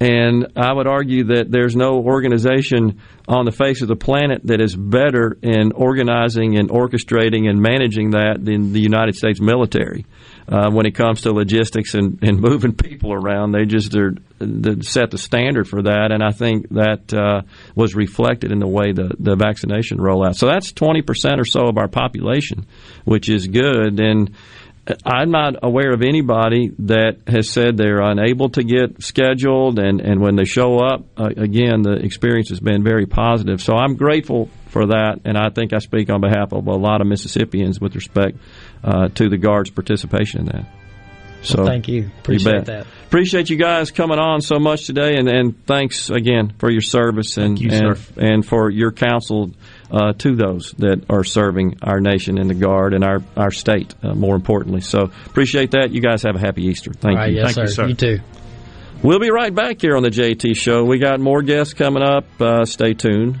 And 0.00 0.52
I 0.56 0.72
would 0.72 0.86
argue 0.86 1.24
that 1.24 1.50
there's 1.50 1.76
no 1.76 2.02
organization 2.02 3.02
on 3.28 3.44
the 3.44 3.52
face 3.52 3.82
of 3.82 3.88
the 3.88 3.96
planet 3.96 4.40
that 4.44 4.58
is 4.58 4.74
better 4.74 5.36
in 5.42 5.72
organizing 5.72 6.56
and 6.56 6.70
orchestrating 6.70 7.46
and 7.48 7.60
managing 7.60 8.12
that 8.12 8.42
than 8.42 8.72
the 8.72 8.80
United 8.80 9.14
States 9.14 9.42
military. 9.42 10.06
Uh, 10.48 10.70
when 10.70 10.86
it 10.86 10.94
comes 10.94 11.20
to 11.20 11.32
logistics 11.32 11.92
and, 11.94 12.18
and 12.22 12.40
moving 12.40 12.72
people 12.72 13.12
around, 13.12 13.52
they 13.52 13.66
just 13.66 13.94
are 13.94 14.14
they 14.38 14.80
set 14.80 15.10
the 15.10 15.18
standard 15.18 15.68
for 15.68 15.82
that, 15.82 16.10
and 16.12 16.24
I 16.24 16.30
think 16.30 16.70
that 16.70 17.12
uh, 17.12 17.42
was 17.74 17.94
reflected 17.94 18.50
in 18.50 18.58
the 18.58 18.66
way 18.66 18.92
the, 18.92 19.14
the 19.18 19.36
vaccination 19.36 19.98
rollout. 19.98 20.34
So 20.36 20.46
that's 20.46 20.72
twenty 20.72 21.02
percent 21.02 21.40
or 21.40 21.44
so 21.44 21.68
of 21.68 21.76
our 21.76 21.88
population, 21.88 22.66
which 23.04 23.28
is 23.28 23.46
good. 23.46 24.00
And 24.00 24.34
I'm 25.04 25.30
not 25.30 25.56
aware 25.62 25.92
of 25.92 26.02
anybody 26.02 26.72
that 26.80 27.18
has 27.26 27.50
said 27.50 27.76
they're 27.76 28.00
unable 28.00 28.48
to 28.50 28.62
get 28.62 29.02
scheduled, 29.02 29.78
and, 29.78 30.00
and 30.00 30.20
when 30.20 30.36
they 30.36 30.44
show 30.44 30.78
up, 30.78 31.04
uh, 31.16 31.26
again, 31.36 31.82
the 31.82 31.96
experience 32.02 32.48
has 32.48 32.60
been 32.60 32.82
very 32.82 33.06
positive. 33.06 33.60
So 33.60 33.74
I'm 33.74 33.96
grateful 33.96 34.48
for 34.68 34.86
that, 34.86 35.20
and 35.24 35.36
I 35.36 35.50
think 35.50 35.72
I 35.72 35.78
speak 35.78 36.10
on 36.10 36.20
behalf 36.20 36.52
of 36.52 36.66
a 36.66 36.74
lot 36.74 37.00
of 37.00 37.06
Mississippians 37.06 37.80
with 37.80 37.94
respect 37.94 38.38
uh, 38.82 39.08
to 39.08 39.28
the 39.28 39.36
Guard's 39.36 39.70
participation 39.70 40.40
in 40.40 40.46
that. 40.46 40.66
So 41.42 41.58
Well, 41.58 41.66
thank 41.66 41.88
you. 41.88 42.10
Appreciate 42.20 42.52
bet. 42.52 42.66
that. 42.66 42.86
Appreciate 43.06 43.48
you 43.48 43.56
guys 43.56 43.90
coming 43.90 44.18
on 44.18 44.40
so 44.40 44.58
much 44.58 44.86
today, 44.86 45.16
and, 45.16 45.28
and 45.28 45.66
thanks 45.66 46.10
again 46.10 46.52
for 46.58 46.70
your 46.70 46.82
service 46.82 47.36
and 47.36 47.58
you, 47.58 47.70
and, 47.70 47.98
and 48.16 48.46
for 48.46 48.70
your 48.70 48.92
counsel 48.92 49.50
uh, 49.90 50.12
to 50.18 50.36
those 50.36 50.72
that 50.78 51.04
are 51.10 51.24
serving 51.24 51.78
our 51.82 52.00
nation 52.00 52.38
in 52.38 52.48
the 52.48 52.54
Guard 52.54 52.94
and 52.94 53.04
our 53.04 53.22
our 53.36 53.50
state. 53.50 53.94
Uh, 54.02 54.14
more 54.14 54.36
importantly, 54.36 54.80
so 54.80 55.10
appreciate 55.26 55.72
that. 55.72 55.90
You 55.90 56.00
guys 56.00 56.22
have 56.22 56.36
a 56.36 56.40
happy 56.40 56.64
Easter. 56.66 56.92
Thank 56.92 57.16
All 57.16 57.24
right, 57.24 57.32
you. 57.32 57.40
yes, 57.40 57.74
sir. 57.74 57.86
You 57.88 57.94
too. 57.94 58.18
We'll 59.02 59.20
be 59.20 59.30
right 59.30 59.54
back 59.54 59.80
here 59.80 59.96
on 59.96 60.02
the 60.02 60.10
JT 60.10 60.56
Show. 60.56 60.84
We 60.84 60.98
got 60.98 61.20
more 61.20 61.42
guests 61.42 61.72
coming 61.72 62.02
up. 62.02 62.24
Uh, 62.38 62.64
stay 62.66 62.92
tuned. 62.92 63.40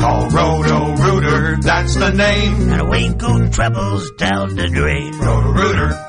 Call 0.00 0.28
Roto 0.30 0.96
Rooter, 0.96 1.56
that's 1.60 1.94
the 1.94 2.10
name. 2.10 2.70
And 2.70 2.80
away 2.80 3.12
go 3.14 3.48
troubles 3.48 4.10
down 4.12 4.56
the 4.56 4.68
drain. 4.68 5.12
Roto 5.18 5.52
Rooter. 5.52 6.08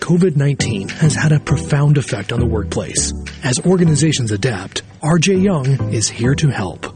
COVID 0.00 0.36
19 0.36 0.88
has 0.88 1.14
had 1.14 1.32
a 1.32 1.40
profound 1.40 1.98
effect 1.98 2.32
on 2.32 2.38
the 2.40 2.46
workplace. 2.46 3.12
As 3.42 3.58
organizations 3.66 4.30
adapt, 4.30 4.82
RJ 5.02 5.42
Young 5.42 5.92
is 5.92 6.08
here 6.08 6.34
to 6.36 6.48
help. 6.48 6.95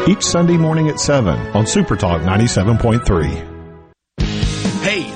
Each 0.07 0.23
Sunday 0.23 0.59
morning 0.59 0.91
at 0.91 1.01
7 1.01 1.57
on 1.57 1.67
Super 1.67 1.97
Talk 1.97 2.21
97.3. 2.21 3.58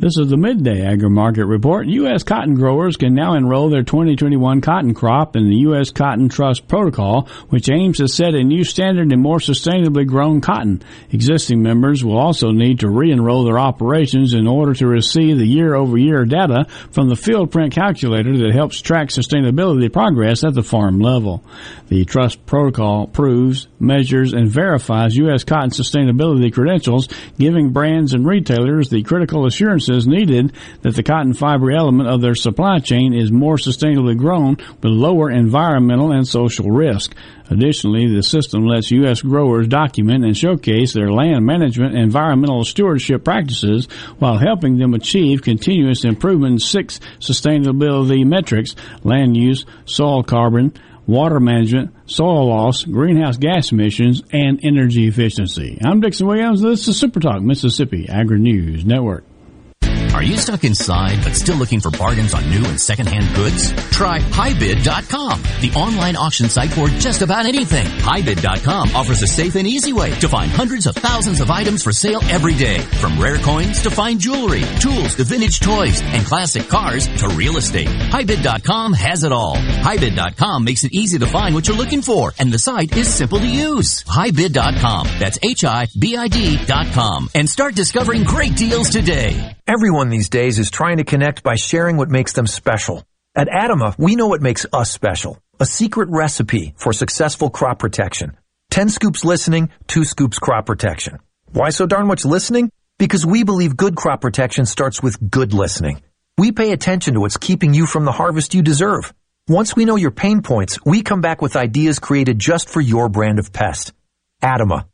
This 0.00 0.16
is 0.16 0.28
the 0.28 0.36
midday 0.36 0.86
agri 0.86 1.10
market 1.10 1.46
report. 1.46 1.88
U.S. 1.88 2.22
cotton 2.22 2.54
growers 2.54 2.96
can 2.96 3.14
now 3.14 3.34
enroll 3.34 3.68
their 3.68 3.82
2021 3.82 4.60
cotton 4.60 4.94
crop 4.94 5.34
in 5.34 5.50
the 5.50 5.56
U.S. 5.62 5.90
Cotton 5.90 6.28
Trust 6.28 6.68
Protocol, 6.68 7.28
which 7.48 7.68
aims 7.68 7.96
to 7.96 8.06
set 8.06 8.34
a 8.34 8.44
new 8.44 8.62
standard 8.62 9.12
in 9.12 9.20
more 9.20 9.38
sustainably 9.38 10.06
grown 10.06 10.40
cotton. 10.40 10.84
Existing 11.10 11.64
members 11.64 12.04
will 12.04 12.16
also 12.16 12.52
need 12.52 12.78
to 12.80 12.88
re-enroll 12.88 13.44
their 13.44 13.58
operations 13.58 14.34
in 14.34 14.46
order 14.46 14.72
to 14.74 14.86
receive 14.86 15.36
the 15.36 15.46
year-over-year 15.46 16.26
data 16.26 16.66
from 16.92 17.08
the 17.08 17.16
field 17.16 17.50
print 17.50 17.74
calculator 17.74 18.38
that 18.38 18.54
helps 18.54 18.80
track 18.80 19.08
sustainability 19.08 19.92
progress 19.92 20.44
at 20.44 20.54
the 20.54 20.62
farm 20.62 21.00
level. 21.00 21.42
The 21.88 22.04
Trust 22.04 22.46
Protocol 22.46 23.08
proves, 23.08 23.66
measures, 23.80 24.32
and 24.32 24.48
verifies 24.48 25.16
U.S. 25.16 25.42
cotton 25.42 25.70
sustainability 25.70 26.52
credentials, 26.52 27.08
giving 27.36 27.72
brands 27.72 28.14
and 28.14 28.24
retailers 28.24 28.90
the 28.90 29.02
critical 29.02 29.44
assurance 29.44 29.87
is 29.88 30.06
needed 30.06 30.52
that 30.82 30.94
the 30.94 31.02
cotton 31.02 31.34
fiber 31.34 31.70
element 31.70 32.08
of 32.08 32.20
their 32.20 32.34
supply 32.34 32.78
chain 32.78 33.14
is 33.14 33.30
more 33.30 33.56
sustainably 33.56 34.16
grown 34.16 34.56
with 34.56 34.84
lower 34.84 35.30
environmental 35.30 36.12
and 36.12 36.26
social 36.26 36.70
risk. 36.70 37.14
Additionally, 37.50 38.14
the 38.14 38.22
system 38.22 38.64
lets 38.66 38.90
U.S. 38.90 39.22
growers 39.22 39.68
document 39.68 40.24
and 40.24 40.36
showcase 40.36 40.92
their 40.92 41.10
land 41.10 41.46
management 41.46 41.94
and 41.94 42.02
environmental 42.02 42.64
stewardship 42.64 43.24
practices 43.24 43.86
while 44.18 44.36
helping 44.36 44.76
them 44.76 44.94
achieve 44.94 45.42
continuous 45.42 46.04
improvement 46.04 46.52
in 46.52 46.58
six 46.58 47.00
sustainability 47.20 48.26
metrics 48.26 48.74
land 49.02 49.36
use, 49.36 49.64
soil 49.86 50.22
carbon, 50.22 50.74
water 51.08 51.40
management, 51.40 51.94
soil 52.04 52.48
loss, 52.48 52.84
greenhouse 52.84 53.38
gas 53.38 53.72
emissions, 53.72 54.22
and 54.30 54.60
energy 54.62 55.08
efficiency. 55.08 55.78
I'm 55.82 56.00
Dixon 56.00 56.26
Williams. 56.26 56.60
This 56.60 56.86
is 56.86 56.98
Super 56.98 57.18
Talk 57.18 57.40
Mississippi 57.40 58.08
Agri 58.08 58.38
News 58.38 58.84
Network. 58.84 59.24
Are 60.14 60.22
you 60.22 60.36
stuck 60.36 60.64
inside 60.64 61.22
but 61.22 61.36
still 61.36 61.56
looking 61.56 61.80
for 61.80 61.90
bargains 61.90 62.34
on 62.34 62.48
new 62.50 62.64
and 62.64 62.80
secondhand 62.80 63.34
goods? 63.36 63.72
Try 63.90 64.18
HiBid.com, 64.18 65.42
the 65.60 65.72
online 65.76 66.16
auction 66.16 66.48
site 66.48 66.70
for 66.70 66.88
just 66.88 67.22
about 67.22 67.46
anything. 67.46 67.86
HiBid.com 67.86 68.96
offers 68.96 69.22
a 69.22 69.26
safe 69.26 69.54
and 69.54 69.66
easy 69.66 69.92
way 69.92 70.12
to 70.18 70.28
find 70.28 70.50
hundreds 70.50 70.86
of 70.86 70.96
thousands 70.96 71.40
of 71.40 71.50
items 71.50 71.82
for 71.84 71.92
sale 71.92 72.20
every 72.24 72.54
day. 72.54 72.78
From 73.00 73.20
rare 73.20 73.38
coins 73.38 73.82
to 73.82 73.90
fine 73.90 74.18
jewelry, 74.18 74.62
tools 74.80 75.14
to 75.16 75.24
vintage 75.24 75.60
toys, 75.60 76.00
and 76.02 76.24
classic 76.26 76.68
cars 76.68 77.06
to 77.18 77.28
real 77.28 77.56
estate. 77.56 77.88
HiBid.com 77.88 78.94
has 78.94 79.24
it 79.24 79.32
all. 79.32 79.56
HiBid.com 79.56 80.64
makes 80.64 80.84
it 80.84 80.92
easy 80.92 81.18
to 81.18 81.26
find 81.26 81.54
what 81.54 81.68
you're 81.68 81.76
looking 81.76 82.02
for, 82.02 82.32
and 82.38 82.52
the 82.52 82.58
site 82.58 82.96
is 82.96 83.06
simple 83.12 83.38
to 83.38 83.46
use. 83.46 84.02
HiBid.com. 84.04 85.06
That's 85.18 85.38
H-I-B-I-D.com. 85.42 87.30
And 87.34 87.48
start 87.48 87.74
discovering 87.74 88.24
great 88.24 88.56
deals 88.56 88.90
today. 88.90 89.56
Everyone 89.78 90.08
these 90.08 90.28
days 90.28 90.58
is 90.58 90.72
trying 90.72 90.96
to 90.96 91.04
connect 91.04 91.44
by 91.44 91.54
sharing 91.54 91.96
what 91.96 92.10
makes 92.10 92.32
them 92.32 92.48
special. 92.48 93.04
At 93.36 93.46
Adama, 93.46 93.96
we 93.96 94.16
know 94.16 94.26
what 94.26 94.42
makes 94.42 94.66
us 94.72 94.90
special. 94.90 95.40
A 95.60 95.64
secret 95.64 96.08
recipe 96.10 96.74
for 96.76 96.92
successful 96.92 97.48
crop 97.48 97.78
protection. 97.78 98.36
10 98.72 98.88
scoops 98.88 99.24
listening, 99.24 99.70
2 99.86 100.02
scoops 100.04 100.40
crop 100.40 100.66
protection. 100.66 101.20
Why 101.52 101.70
so 101.70 101.86
darn 101.86 102.08
much 102.08 102.24
listening? 102.24 102.72
Because 102.98 103.24
we 103.24 103.44
believe 103.44 103.76
good 103.76 103.94
crop 103.94 104.20
protection 104.20 104.66
starts 104.66 105.00
with 105.00 105.30
good 105.30 105.52
listening. 105.54 106.02
We 106.36 106.50
pay 106.50 106.72
attention 106.72 107.14
to 107.14 107.20
what's 107.20 107.36
keeping 107.36 107.72
you 107.72 107.86
from 107.86 108.04
the 108.04 108.10
harvest 108.10 108.54
you 108.54 108.62
deserve. 108.62 109.14
Once 109.46 109.76
we 109.76 109.84
know 109.84 109.94
your 109.94 110.10
pain 110.10 110.42
points, 110.42 110.84
we 110.84 111.02
come 111.02 111.20
back 111.20 111.40
with 111.40 111.54
ideas 111.54 112.00
created 112.00 112.40
just 112.40 112.68
for 112.68 112.80
your 112.80 113.08
brand 113.08 113.38
of 113.38 113.52
pest. 113.52 113.92
Adama. 114.42 114.86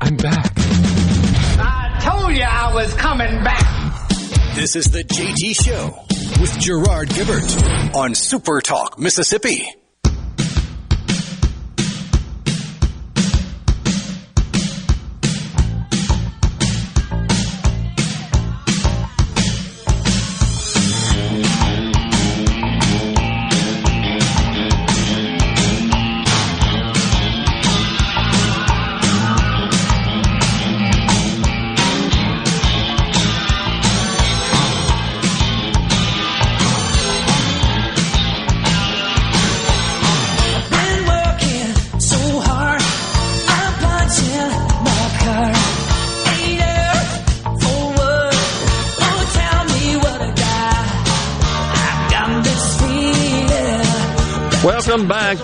I'm 0.00 0.16
back. 0.16 0.50
I 0.56 2.00
told 2.02 2.34
you 2.34 2.44
I 2.44 2.72
was 2.72 2.94
coming 2.94 3.44
back. 3.44 4.54
This 4.54 4.74
is 4.74 4.86
the 4.86 5.04
JT 5.04 5.62
Show 5.62 6.02
with 6.40 6.58
Gerard 6.58 7.10
Gibert 7.10 7.94
on 7.94 8.14
Super 8.14 8.62
Talk, 8.62 8.98
Mississippi. 8.98 9.68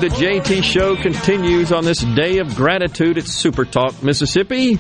The 0.01 0.11
JT 0.11 0.63
Show 0.63 0.95
continues 0.95 1.73
on 1.73 1.85
this 1.85 1.99
day 2.15 2.39
of 2.39 2.55
gratitude 2.55 3.19
at 3.19 3.25
Super 3.25 3.65
Talk, 3.65 4.01
Mississippi. 4.01 4.79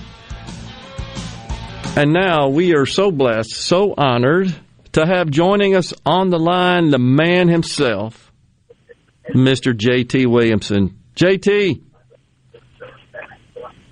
And 1.96 2.12
now 2.12 2.50
we 2.50 2.76
are 2.76 2.86
so 2.86 3.10
blessed, 3.10 3.50
so 3.50 3.94
honored 3.98 4.54
to 4.92 5.04
have 5.04 5.28
joining 5.28 5.74
us 5.74 5.92
on 6.06 6.30
the 6.30 6.38
line 6.38 6.90
the 6.90 7.00
man 7.00 7.48
himself, 7.48 8.30
Mr. 9.34 9.72
JT 9.72 10.28
Williamson. 10.28 10.96
JT. 11.16 11.82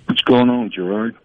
What's 0.05 0.21
going 0.21 0.49
on, 0.49 0.71
Gerard? 0.73 1.17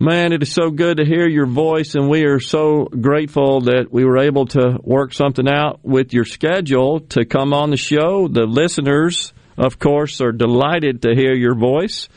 Man, 0.00 0.32
it 0.32 0.44
is 0.44 0.52
so 0.52 0.70
good 0.70 0.98
to 0.98 1.04
hear 1.04 1.26
your 1.26 1.46
voice, 1.46 1.96
and 1.96 2.08
we 2.08 2.22
are 2.22 2.38
so 2.38 2.84
grateful 2.84 3.62
that 3.62 3.88
we 3.90 4.04
were 4.04 4.18
able 4.18 4.46
to 4.46 4.78
work 4.80 5.12
something 5.12 5.48
out 5.48 5.80
with 5.82 6.12
your 6.12 6.24
schedule 6.24 7.00
to 7.00 7.24
come 7.24 7.52
on 7.52 7.70
the 7.70 7.76
show. 7.76 8.28
The 8.28 8.46
listeners, 8.46 9.32
of 9.56 9.80
course, 9.80 10.20
are 10.20 10.30
delighted 10.30 11.02
to 11.02 11.16
hear 11.16 11.34
your 11.34 11.56
voice. 11.56 12.08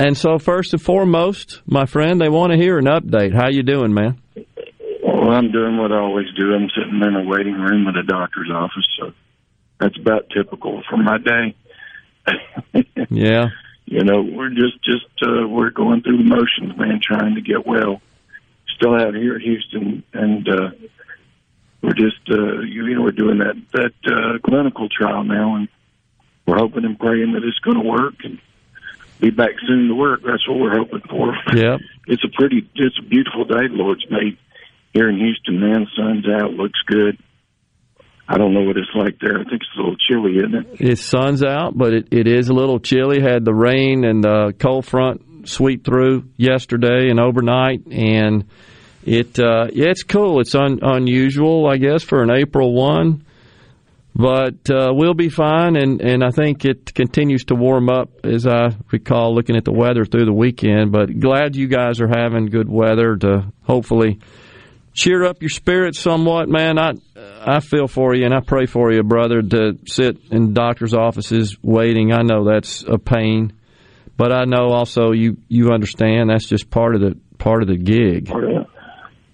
And 0.00 0.16
so, 0.18 0.40
first 0.40 0.72
and 0.72 0.82
foremost, 0.82 1.62
my 1.64 1.86
friend, 1.86 2.20
they 2.20 2.28
want 2.28 2.50
to 2.50 2.58
hear 2.58 2.76
an 2.76 2.86
update. 2.86 3.32
How 3.32 3.50
you 3.50 3.62
doing, 3.62 3.94
man? 3.94 4.20
Well, 5.04 5.30
I'm 5.30 5.52
doing 5.52 5.78
what 5.78 5.92
I 5.92 6.00
always 6.00 6.26
do. 6.36 6.52
I'm 6.54 6.68
sitting 6.76 7.00
in 7.00 7.14
a 7.14 7.22
waiting 7.22 7.54
room 7.54 7.86
at 7.86 7.94
a 7.94 8.02
doctor's 8.02 8.50
office, 8.52 8.86
so 8.98 9.12
that's 9.78 9.96
about 9.96 10.28
typical 10.36 10.82
for 10.90 10.96
my 10.96 11.18
day. 11.18 12.84
yeah 13.10 13.50
you 13.86 14.02
know, 14.02 14.20
we're 14.20 14.50
just 14.50 14.82
just 14.82 15.06
uh, 15.22 15.46
we're 15.46 15.70
going 15.70 16.02
through 16.02 16.18
the 16.18 16.24
motions, 16.24 16.76
man, 16.76 17.00
trying 17.00 17.36
to 17.36 17.40
get 17.40 17.66
well. 17.66 18.02
Still 18.74 18.94
out 18.94 19.14
here 19.14 19.36
at 19.36 19.42
Houston, 19.42 20.02
and 20.12 20.48
uh, 20.48 20.70
we're 21.82 21.94
just 21.94 22.20
uh, 22.28 22.60
you 22.60 22.94
know 22.94 23.02
we're 23.02 23.12
doing 23.12 23.38
that 23.38 23.54
that 23.72 23.94
uh, 24.12 24.38
clinical 24.44 24.88
trial 24.88 25.22
now, 25.22 25.54
and 25.54 25.68
we're 26.46 26.58
hoping 26.58 26.84
and 26.84 26.98
praying 26.98 27.32
that 27.32 27.44
it's 27.44 27.58
going 27.60 27.80
to 27.80 27.88
work 27.88 28.16
and 28.24 28.40
be 29.20 29.30
back 29.30 29.52
soon 29.66 29.88
to 29.88 29.94
work. 29.94 30.20
That's 30.26 30.46
what 30.48 30.58
we're 30.58 30.76
hoping 30.76 31.02
for. 31.08 31.36
Yeah, 31.54 31.78
it's 32.08 32.24
a 32.24 32.28
pretty, 32.28 32.68
it's 32.74 32.98
a 32.98 33.02
beautiful 33.02 33.44
day. 33.44 33.68
The 33.68 33.74
Lord's 33.74 34.04
made 34.10 34.36
here 34.92 35.08
in 35.08 35.16
Houston. 35.16 35.60
Man, 35.60 35.86
sun's 35.96 36.28
out, 36.28 36.54
looks 36.54 36.80
good. 36.86 37.18
I 38.28 38.38
don't 38.38 38.52
know 38.52 38.62
what 38.62 38.76
it's 38.76 38.90
like 38.94 39.18
there. 39.20 39.38
I 39.38 39.44
think 39.44 39.62
it's 39.62 39.70
a 39.76 39.78
little 39.78 39.96
chilly, 39.96 40.36
isn't 40.38 40.54
it? 40.54 40.80
It's 40.80 41.02
sun's 41.02 41.44
out, 41.44 41.76
but 41.76 41.92
it, 41.92 42.08
it 42.10 42.26
is 42.26 42.48
a 42.48 42.54
little 42.54 42.80
chilly. 42.80 43.20
Had 43.20 43.44
the 43.44 43.54
rain 43.54 44.04
and 44.04 44.24
the 44.24 44.52
cold 44.58 44.84
front 44.84 45.48
sweep 45.48 45.84
through 45.84 46.24
yesterday 46.36 47.08
and 47.08 47.20
overnight, 47.20 47.86
and 47.86 48.46
it 49.04 49.38
uh, 49.38 49.68
yeah, 49.72 49.90
it's 49.90 50.02
cool. 50.02 50.40
It's 50.40 50.54
un, 50.56 50.80
unusual, 50.82 51.68
I 51.68 51.76
guess, 51.76 52.02
for 52.02 52.22
an 52.22 52.30
April 52.32 52.74
one, 52.74 53.24
but 54.12 54.68
uh, 54.68 54.88
we'll 54.92 55.14
be 55.14 55.28
fine. 55.28 55.76
And 55.76 56.00
and 56.00 56.24
I 56.24 56.30
think 56.30 56.64
it 56.64 56.92
continues 56.94 57.44
to 57.44 57.54
warm 57.54 57.88
up 57.88 58.10
as 58.24 58.44
I 58.44 58.70
recall 58.90 59.36
looking 59.36 59.54
at 59.56 59.64
the 59.64 59.72
weather 59.72 60.04
through 60.04 60.24
the 60.24 60.32
weekend. 60.32 60.90
But 60.90 61.20
glad 61.20 61.54
you 61.54 61.68
guys 61.68 62.00
are 62.00 62.08
having 62.08 62.46
good 62.46 62.68
weather 62.68 63.14
to 63.18 63.52
hopefully 63.62 64.18
cheer 64.94 65.24
up 65.24 65.42
your 65.42 65.50
spirits 65.50 66.00
somewhat, 66.00 66.48
man. 66.48 66.76
I 66.76 66.94
I 67.16 67.60
feel 67.60 67.88
for 67.88 68.14
you 68.14 68.24
and 68.24 68.34
I 68.34 68.40
pray 68.40 68.66
for 68.66 68.92
you, 68.92 69.02
brother, 69.02 69.40
to 69.40 69.78
sit 69.86 70.18
in 70.30 70.52
doctors' 70.52 70.94
offices 70.94 71.56
waiting. 71.62 72.12
I 72.12 72.22
know 72.22 72.44
that's 72.44 72.82
a 72.82 72.98
pain, 72.98 73.52
but 74.16 74.32
I 74.32 74.44
know 74.44 74.68
also 74.72 75.12
you 75.12 75.38
you 75.48 75.70
understand 75.72 76.28
that's 76.28 76.48
just 76.48 76.70
part 76.70 76.94
of 76.94 77.00
the 77.00 77.18
part 77.38 77.62
of 77.62 77.68
the 77.68 77.76
gig. 77.76 78.28
Part 78.28 78.44
of 78.44 78.50
the, 78.50 78.66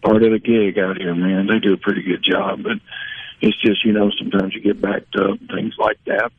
part 0.03 0.23
of 0.23 0.31
the 0.31 0.39
gig 0.39 0.79
out 0.79 0.97
here, 0.99 1.15
man. 1.15 1.49
They 1.51 1.59
do 1.59 1.75
a 1.75 1.77
pretty 1.77 2.03
good 2.03 2.23
job, 2.23 2.63
but 2.63 2.79
it's 3.41 3.61
just 3.61 3.85
you 3.85 3.93
know 3.93 4.11
sometimes 4.19 4.55
you 4.55 4.61
get 4.61 4.81
backed 4.81 5.17
up 5.17 5.39
things 5.53 5.75
like 5.79 5.99
that. 6.07 6.31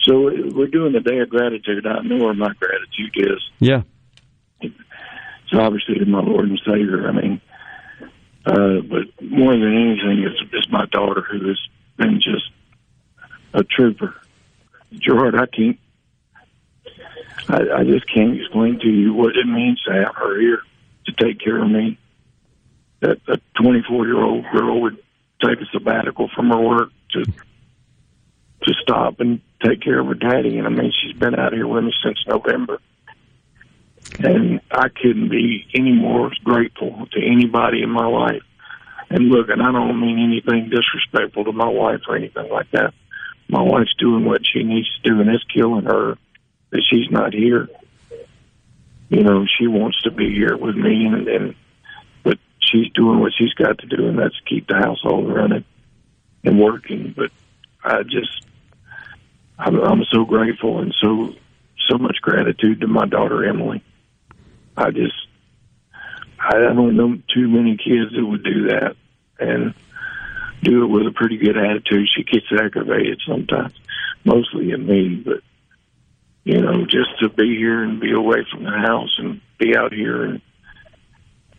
So 0.00 0.30
we're 0.54 0.68
doing 0.68 0.92
the 0.92 1.00
day 1.00 1.18
of 1.18 1.28
gratitude. 1.28 1.86
I 1.86 2.02
know 2.02 2.24
where 2.24 2.34
my 2.34 2.52
gratitude 2.58 3.14
is. 3.16 3.42
Yeah. 3.58 3.82
So 5.50 5.60
obviously 5.60 5.98
to 5.98 6.06
my 6.06 6.20
Lord 6.20 6.48
and 6.48 6.60
Savior. 6.64 7.08
I 7.08 7.12
mean 7.12 7.40
uh, 8.46 8.80
but 8.80 9.22
more 9.22 9.52
than 9.52 9.74
anything, 9.74 10.24
it's, 10.24 10.40
it's 10.52 10.70
my 10.70 10.86
daughter 10.86 11.22
who 11.22 11.48
has 11.48 11.58
been 11.96 12.20
just 12.20 12.50
a 13.54 13.64
trooper. 13.64 14.14
Gerard, 14.92 15.34
I 15.34 15.46
can't, 15.46 15.78
I, 17.48 17.80
I 17.80 17.84
just 17.84 18.06
can't 18.12 18.38
explain 18.38 18.80
to 18.80 18.88
you 18.88 19.14
what 19.14 19.36
it 19.36 19.46
means 19.46 19.80
to 19.82 19.92
have 19.92 20.14
her 20.16 20.40
here 20.40 20.62
to 21.06 21.12
take 21.12 21.40
care 21.40 21.62
of 21.62 21.70
me. 21.70 21.98
That 23.00 23.20
a 23.28 23.40
24 23.60 24.06
year 24.06 24.22
old 24.22 24.44
girl 24.52 24.82
would 24.82 24.98
take 25.42 25.60
a 25.60 25.66
sabbatical 25.72 26.30
from 26.34 26.50
her 26.50 26.60
work 26.60 26.90
to 27.12 27.24
to 27.24 28.72
stop 28.82 29.20
and 29.20 29.40
take 29.62 29.82
care 29.82 30.00
of 30.00 30.06
her 30.06 30.14
daddy. 30.14 30.58
And 30.58 30.66
I 30.66 30.70
mean, 30.70 30.92
she's 31.02 31.16
been 31.16 31.38
out 31.38 31.52
here 31.52 31.66
with 31.66 31.84
me 31.84 31.92
since 32.02 32.18
November. 32.26 32.80
And 34.18 34.60
I 34.70 34.88
couldn't 34.88 35.28
be 35.28 35.66
any 35.74 35.92
more 35.92 36.30
grateful 36.44 37.06
to 37.12 37.20
anybody 37.20 37.82
in 37.82 37.90
my 37.90 38.06
life. 38.06 38.42
And 39.10 39.28
look, 39.28 39.48
and 39.48 39.62
I 39.62 39.72
don't 39.72 40.00
mean 40.00 40.18
anything 40.18 40.70
disrespectful 40.70 41.44
to 41.44 41.52
my 41.52 41.68
wife 41.68 42.00
or 42.08 42.16
anything 42.16 42.48
like 42.50 42.70
that. 42.72 42.94
My 43.48 43.62
wife's 43.62 43.94
doing 43.98 44.24
what 44.24 44.42
she 44.46 44.62
needs 44.62 44.88
to 44.96 45.10
do, 45.10 45.20
and 45.20 45.28
it's 45.30 45.44
killing 45.44 45.84
her 45.84 46.16
that 46.70 46.82
she's 46.90 47.10
not 47.10 47.34
here. 47.34 47.68
You 49.08 49.22
know, 49.22 49.46
she 49.58 49.66
wants 49.66 50.00
to 50.02 50.10
be 50.10 50.32
here 50.34 50.56
with 50.56 50.76
me, 50.76 51.06
and, 51.06 51.28
and 51.28 51.54
but 52.22 52.38
she's 52.58 52.90
doing 52.92 53.20
what 53.20 53.32
she's 53.36 53.52
got 53.52 53.78
to 53.78 53.86
do, 53.86 54.08
and 54.08 54.18
that's 54.18 54.34
keep 54.46 54.66
the 54.66 54.76
household 54.76 55.32
running 55.32 55.64
and 56.42 56.58
working. 56.58 57.14
But 57.16 57.30
I 57.84 58.02
just, 58.02 58.46
I'm, 59.58 59.78
I'm 59.78 60.04
so 60.10 60.24
grateful 60.24 60.80
and 60.80 60.94
so 61.00 61.34
so 61.88 61.98
much 61.98 62.16
gratitude 62.22 62.80
to 62.80 62.88
my 62.88 63.06
daughter 63.06 63.44
Emily. 63.44 63.82
I 64.76 64.90
just 64.90 65.14
I 66.38 66.58
don't 66.58 66.96
know 66.96 67.16
too 67.32 67.48
many 67.48 67.76
kids 67.76 68.14
that 68.14 68.24
would 68.24 68.44
do 68.44 68.68
that 68.68 68.96
and 69.38 69.74
do 70.62 70.84
it 70.84 70.86
with 70.86 71.06
a 71.06 71.12
pretty 71.12 71.36
good 71.36 71.56
attitude. 71.56 72.08
She 72.14 72.24
gets 72.24 72.46
aggravated 72.52 73.20
sometimes, 73.26 73.74
mostly 74.24 74.72
at 74.72 74.80
me, 74.80 75.22
but 75.24 75.40
you 76.44 76.60
know, 76.60 76.84
just 76.84 77.18
to 77.20 77.28
be 77.30 77.56
here 77.56 77.82
and 77.82 78.00
be 78.00 78.12
away 78.12 78.46
from 78.50 78.64
the 78.64 78.70
house 78.70 79.14
and 79.18 79.40
be 79.58 79.76
out 79.76 79.92
here 79.92 80.24
and 80.24 80.40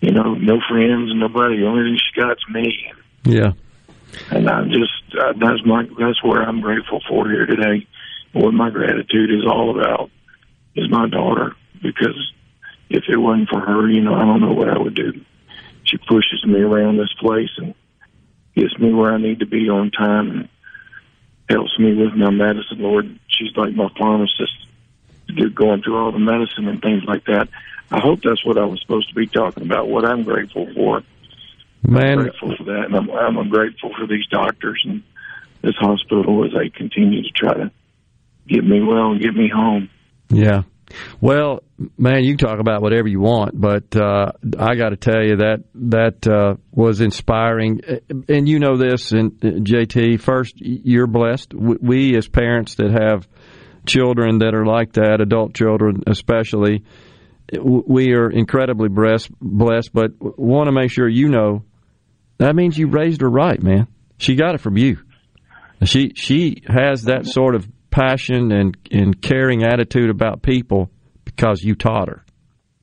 you 0.01 0.11
know, 0.11 0.35
no 0.35 0.59
friends, 0.69 1.11
nobody. 1.15 1.57
The 1.57 1.65
only 1.65 1.89
thing 1.89 1.97
she 1.97 2.19
got's 2.19 2.47
me. 2.49 2.91
Yeah. 3.23 3.53
And 4.29 4.47
I'm 4.47 4.69
just 4.69 5.17
uh, 5.19 5.33
that's 5.33 5.65
my 5.65 5.83
that's 5.99 6.23
where 6.23 6.43
I'm 6.43 6.61
grateful 6.61 7.01
for 7.09 7.27
here 7.29 7.45
today. 7.45 7.87
What 8.33 8.53
my 8.53 8.69
gratitude 8.69 9.31
is 9.31 9.45
all 9.49 9.77
about 9.79 10.11
is 10.75 10.89
my 10.89 11.09
daughter 11.09 11.55
because 11.81 12.33
if 12.89 13.03
it 13.09 13.17
wasn't 13.17 13.49
for 13.49 13.59
her, 13.59 13.89
you 13.89 14.01
know, 14.01 14.13
I 14.13 14.25
don't 14.25 14.41
know 14.41 14.53
what 14.53 14.69
I 14.69 14.77
would 14.77 14.95
do. 14.95 15.13
She 15.83 15.97
pushes 15.97 16.43
me 16.45 16.61
around 16.61 16.97
this 16.97 17.13
place 17.19 17.49
and 17.57 17.73
gets 18.55 18.77
me 18.79 18.93
where 18.93 19.13
I 19.13 19.17
need 19.17 19.39
to 19.39 19.45
be 19.45 19.69
on 19.69 19.91
time 19.91 20.31
and 20.31 20.49
helps 21.49 21.77
me 21.77 21.93
with 21.93 22.13
my 22.13 22.31
medicine. 22.31 22.79
Lord, 22.79 23.19
she's 23.27 23.55
like 23.55 23.73
my 23.73 23.89
pharmacist, 23.97 24.67
going 25.53 25.81
through 25.81 25.97
all 25.97 26.11
the 26.11 26.19
medicine 26.19 26.67
and 26.67 26.81
things 26.81 27.03
like 27.05 27.25
that. 27.25 27.49
I 27.91 27.99
hope 27.99 28.21
that's 28.23 28.45
what 28.45 28.57
I 28.57 28.65
was 28.65 28.81
supposed 28.81 29.09
to 29.09 29.15
be 29.15 29.27
talking 29.27 29.63
about. 29.63 29.87
What 29.87 30.05
I'm 30.05 30.23
grateful 30.23 30.71
for. 30.73 31.03
Man, 31.87 32.17
I'm 32.19 32.23
grateful 32.23 32.55
for 32.57 32.63
that, 32.63 32.85
and 32.85 32.95
I'm, 32.95 33.09
I'm 33.11 33.49
grateful 33.49 33.91
for 33.95 34.07
these 34.07 34.25
doctors 34.27 34.81
and 34.85 35.03
this 35.61 35.75
hospital 35.75 36.45
as 36.45 36.51
they 36.53 36.69
continue 36.69 37.21
to 37.21 37.29
try 37.29 37.53
to 37.53 37.71
get 38.47 38.63
me 38.63 38.81
well 38.81 39.11
and 39.11 39.21
get 39.21 39.35
me 39.35 39.49
home. 39.49 39.89
Yeah. 40.29 40.63
Well, 41.19 41.63
man, 41.97 42.23
you 42.23 42.35
can 42.37 42.47
talk 42.47 42.59
about 42.59 42.81
whatever 42.81 43.07
you 43.07 43.19
want, 43.19 43.59
but 43.59 43.95
uh, 43.95 44.31
I 44.57 44.75
got 44.75 44.89
to 44.89 44.97
tell 44.97 45.23
you 45.23 45.37
that 45.37 45.63
that 45.75 46.27
uh, 46.27 46.55
was 46.71 47.01
inspiring. 47.01 47.81
And 48.29 48.47
you 48.47 48.59
know 48.59 48.77
this, 48.77 49.11
and 49.11 49.31
uh, 49.43 49.47
JT. 49.59 50.19
First, 50.19 50.55
you're 50.57 51.07
blessed. 51.07 51.53
We, 51.53 52.15
as 52.15 52.27
parents 52.27 52.75
that 52.75 52.91
have 52.91 53.27
children 53.85 54.39
that 54.39 54.53
are 54.53 54.65
like 54.65 54.93
that, 54.93 55.21
adult 55.21 55.53
children 55.53 56.03
especially, 56.07 56.83
we 57.61 58.13
are 58.13 58.29
incredibly 58.29 58.89
blessed. 58.89 59.31
Blessed, 59.41 59.91
but 59.93 60.11
want 60.19 60.67
to 60.67 60.71
make 60.71 60.91
sure 60.91 61.07
you 61.07 61.29
know 61.29 61.63
that 62.37 62.55
means 62.55 62.77
you 62.77 62.87
raised 62.87 63.21
her 63.21 63.29
right, 63.29 63.61
man. 63.61 63.87
She 64.17 64.35
got 64.35 64.55
it 64.55 64.61
from 64.61 64.77
you. 64.77 64.99
She 65.83 66.13
she 66.15 66.63
has 66.67 67.03
that 67.03 67.25
sort 67.25 67.55
of 67.55 67.67
passion 67.95 68.51
and, 68.51 68.77
and 68.91 69.21
caring 69.21 69.63
attitude 69.63 70.09
about 70.09 70.41
people 70.41 70.91
because 71.23 71.63
you 71.63 71.75
taught 71.75 72.09
her. 72.09 72.25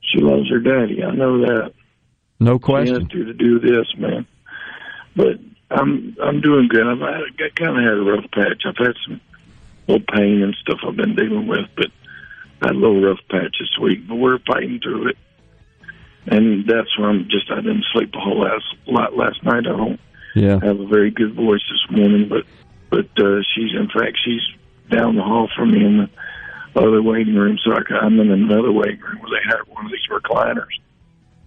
She 0.01 0.20
loves 0.20 0.48
her 0.51 0.59
daddy. 0.59 1.02
I 1.05 1.14
know 1.14 1.40
that. 1.40 1.72
No 2.40 2.59
question. 2.59 3.09
She 3.12 3.18
to, 3.18 3.24
to 3.26 3.34
do 3.34 3.60
this, 3.60 3.86
man. 3.98 4.26
But 5.14 5.39
I'm 5.70 6.16
I'm 6.22 6.40
doing 6.40 6.68
good. 6.68 6.86
I've 6.86 7.02
I 7.02 7.20
kind 7.55 7.76
of 7.76 7.84
had 7.84 7.98
a 7.98 8.10
rough 8.10 8.30
patch. 8.32 8.62
I've 8.66 8.78
had 8.78 8.97
some 9.06 9.20
little 9.86 10.05
pain 10.12 10.43
and 10.43 10.56
stuff 10.60 10.78
I've 10.86 10.97
been 10.97 11.14
dealing 11.14 11.47
with, 11.47 11.68
but 11.76 11.89
I 12.62 12.68
had 12.68 12.76
a 12.76 12.78
little 12.78 13.02
rough 13.02 13.20
patch 13.30 13.56
this 13.60 13.78
week. 13.80 14.09
But 14.09 14.16
we're 14.16 14.39
fighting 14.40 14.80
through 14.82 15.10
it, 15.10 15.18
and 16.26 16.66
that's 16.66 16.98
where 16.98 17.10
I'm 17.10 17.28
just. 17.30 17.51
I 17.51 17.56
didn't 17.56 17.84
sleep 17.93 18.14
a 18.14 18.20
whole 18.20 18.40
last 18.40 18.64
lot 18.86 19.16
last 19.16 19.44
night. 19.44 19.66
I 19.66 19.76
don't 19.76 20.01
yeah. 20.34 20.59
have 20.62 20.80
a 20.80 20.86
very 20.86 21.10
good 21.10 21.34
voice 21.34 21.62
this 21.70 21.97
morning, 21.97 22.28
but 22.28 22.44
but 22.90 23.22
uh, 23.22 23.43
she's 23.55 23.72
in 23.72 23.89
fact 23.89 24.18
she's 24.24 24.43
down 24.93 25.16
the 25.16 25.23
hall 25.23 25.48
from 25.56 25.73
me 25.73 25.85
in 25.85 26.09
the 26.74 26.81
other 26.81 27.02
waiting 27.02 27.35
room. 27.35 27.59
So 27.64 27.73
I, 27.73 28.05
I'm 28.05 28.20
in 28.20 28.31
another 28.31 28.73
waiting 28.73 29.01
room 29.01 29.19
where 29.20 29.40
they 29.40 29.44
had 29.48 29.62
one 29.69 29.86
of 29.86 29.90
these 29.93 30.06
recliners. 30.10 30.73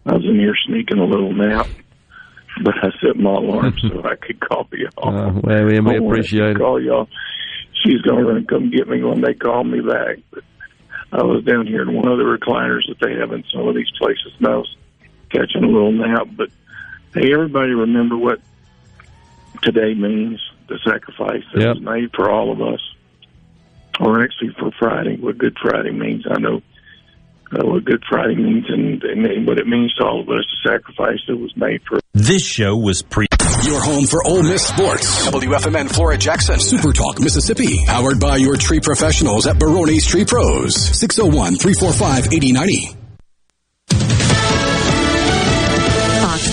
I 0.06 0.14
was 0.14 0.26
in 0.26 0.40
here 0.40 0.56
sneaking 0.68 1.00
a 1.00 1.06
little 1.06 1.34
nap, 1.34 1.68
but 2.64 2.76
I 2.82 2.90
set 3.02 3.18
my 3.18 3.34
alarm 3.34 3.74
so 3.82 4.04
I 4.04 4.16
could 4.16 4.40
call 4.40 4.68
y'all. 4.74 5.10
Uh, 5.10 5.32
well, 5.42 5.66
we, 5.66 5.80
we 5.80 5.98
appreciate 5.98 6.52
it. 6.52 6.60
Call 6.60 6.82
y'all. 6.82 7.08
She's 7.84 8.02
going 8.02 8.26
to 8.26 8.46
come 8.48 8.72
get 8.72 8.88
me 8.88 9.04
when 9.04 9.22
they 9.22 9.34
call 9.34 9.64
me 9.64 9.80
back. 9.82 10.18
But 10.32 10.44
I 11.12 11.24
was 11.24 11.44
down 11.44 11.68
here 11.68 11.84
in 11.84 11.94
one 11.94 12.08
of 12.08 12.18
the 12.18 12.24
recliners 12.24 12.88
that 12.88 12.98
they 13.00 13.14
have 13.20 13.32
in 13.32 13.44
some 13.54 13.68
of 13.68 13.76
these 13.76 13.92
places, 13.98 14.34
and 14.40 14.48
I 14.48 14.58
was 14.58 14.76
catching 15.32 15.64
a 15.64 15.68
little 15.68 15.92
nap. 15.92 16.28
But 16.36 16.50
hey, 17.14 17.34
everybody, 17.34 17.72
remember 17.72 18.18
what 18.18 18.40
today 19.62 19.94
means 19.94 20.42
the 20.68 20.80
sacrifice 20.84 21.44
that 21.54 21.62
Yep. 21.62 21.76
was 21.76 21.84
made 21.84 22.12
for 22.14 22.30
all 22.30 22.52
of 22.52 22.62
us, 22.62 22.82
or 24.00 24.24
actually 24.24 24.56
for 24.60 24.72
Friday, 24.78 25.18
what 25.18 25.38
Good 25.38 25.58
Friday 25.62 25.92
means. 25.92 26.26
I 26.30 26.40
know 26.40 26.62
uh, 27.52 27.66
what 27.66 27.86
Good 27.86 28.04
Friday 28.10 28.36
means 28.36 28.66
and, 28.70 29.04
and 29.04 29.48
what 29.48 29.60
it 29.60 29.68
means 29.68 29.94
to 29.96 30.06
all 30.06 30.22
of 30.22 30.30
us, 30.30 30.46
the 30.64 30.70
sacrifice 30.70 31.20
that 31.28 31.38
was 31.38 31.56
made 31.56 31.82
for. 31.88 32.00
This 32.14 32.46
show 32.46 32.76
was 32.76 33.02
pre. 33.02 33.28
Your 33.64 33.82
home 33.82 34.06
for 34.06 34.26
Ole 34.26 34.44
Miss 34.44 34.68
sports. 34.68 35.28
WFMN 35.28 35.90
Flora 35.90 36.18
Jackson. 36.18 36.60
Super 36.60 36.94
Talk 36.94 37.20
Mississippi. 37.20 37.86
Powered 37.86 38.20
by 38.20 38.38
your 38.38 38.58
tree 38.58 38.80
professionals 38.80 39.48
at 39.48 39.58
Baroni's 39.58 40.06
Tree 40.06 40.26
Pros. 40.26 40.76
601 40.76 41.56
345 41.56 42.34
8090. 42.34 43.05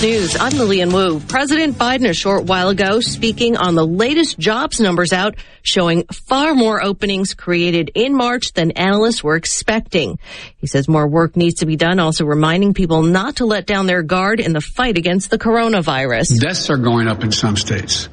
News. 0.03 0.37
I'm 0.37 0.59
Lillian 0.59 0.93
Wu. 0.93 1.21
President 1.21 1.77
Biden 1.77 2.09
a 2.09 2.13
short 2.13 2.43
while 2.43 2.71
ago 2.71 2.99
speaking 2.99 3.57
on 3.57 3.77
the 3.77 3.87
latest 3.87 4.37
jobs 4.37 4.81
numbers 4.81 5.13
out 5.13 5.37
showing 5.63 6.07
far 6.09 6.57
more 6.57 6.83
openings 6.83 7.35
created 7.35 7.93
in 7.95 8.17
March 8.17 8.53
than 8.53 8.73
analysts 8.73 9.23
were 9.23 9.37
expecting. 9.37 10.19
He 10.57 10.67
says 10.67 10.89
more 10.89 11.07
work 11.07 11.37
needs 11.37 11.61
to 11.61 11.67
be 11.67 11.77
done, 11.77 12.01
also 12.01 12.25
reminding 12.25 12.75
people 12.75 13.03
not 13.03 13.37
to 13.37 13.47
let 13.47 13.65
down 13.65 13.87
their 13.87 14.03
guard 14.03 14.41
in 14.41 14.53
the 14.53 14.61
fight 14.61 14.99
against 14.99 15.31
the 15.31 15.39
coronavirus. 15.39 16.41
Deaths 16.41 16.69
are 16.69 16.79
going 16.79 17.07
up 17.07 17.23
in 17.23 17.31
some 17.31 17.57
states. 17.57 18.09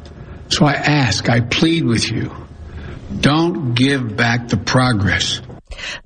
So 0.49 0.67
I 0.67 0.73
ask, 0.73 1.27
I 1.27 1.39
plead 1.39 1.85
with 1.85 2.11
you, 2.11 2.31
don't 3.19 3.73
give 3.73 4.15
back 4.15 4.49
the 4.49 4.57
progress. 4.57 5.41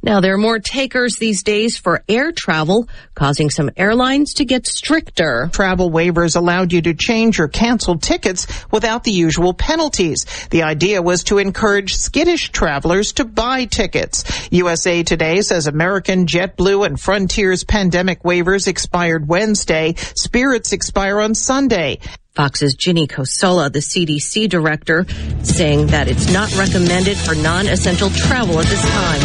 Now 0.01 0.19
there 0.19 0.33
are 0.33 0.37
more 0.37 0.59
takers 0.59 1.17
these 1.17 1.43
days 1.43 1.77
for 1.77 2.03
air 2.07 2.31
travel, 2.31 2.87
causing 3.15 3.49
some 3.49 3.69
airlines 3.77 4.35
to 4.35 4.45
get 4.45 4.67
stricter. 4.67 5.49
Travel 5.51 5.91
waivers 5.91 6.35
allowed 6.35 6.73
you 6.73 6.81
to 6.83 6.93
change 6.93 7.39
or 7.39 7.47
cancel 7.47 7.97
tickets 7.97 8.47
without 8.71 9.03
the 9.03 9.11
usual 9.11 9.53
penalties. 9.53 10.25
The 10.49 10.63
idea 10.63 11.01
was 11.01 11.23
to 11.25 11.37
encourage 11.37 11.95
skittish 11.95 12.51
travelers 12.51 13.13
to 13.13 13.25
buy 13.25 13.65
tickets. 13.65 14.23
USA 14.51 15.03
Today 15.03 15.41
says 15.41 15.67
American, 15.67 16.25
JetBlue, 16.25 16.85
and 16.85 16.99
Frontier's 16.99 17.63
pandemic 17.63 18.23
waivers 18.23 18.67
expired 18.67 19.27
Wednesday. 19.27 19.95
Spirit's 20.15 20.73
expire 20.73 21.19
on 21.19 21.35
Sunday. 21.35 21.99
Fox's 22.35 22.73
Ginny 22.73 23.05
Cosola, 23.05 23.69
the 23.69 23.79
CDC 23.79 24.49
director, 24.49 25.05
saying 25.43 25.87
that 25.87 26.07
it's 26.07 26.31
not 26.33 26.53
recommended 26.55 27.15
for 27.15 27.35
non-essential 27.35 28.09
travel 28.09 28.59
at 28.59 28.65
this 28.65 28.81
time. 28.81 29.21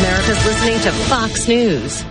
America's 0.00 0.44
listening 0.44 0.80
to 0.80 0.90
Fox 1.08 1.46
News. 1.46 2.04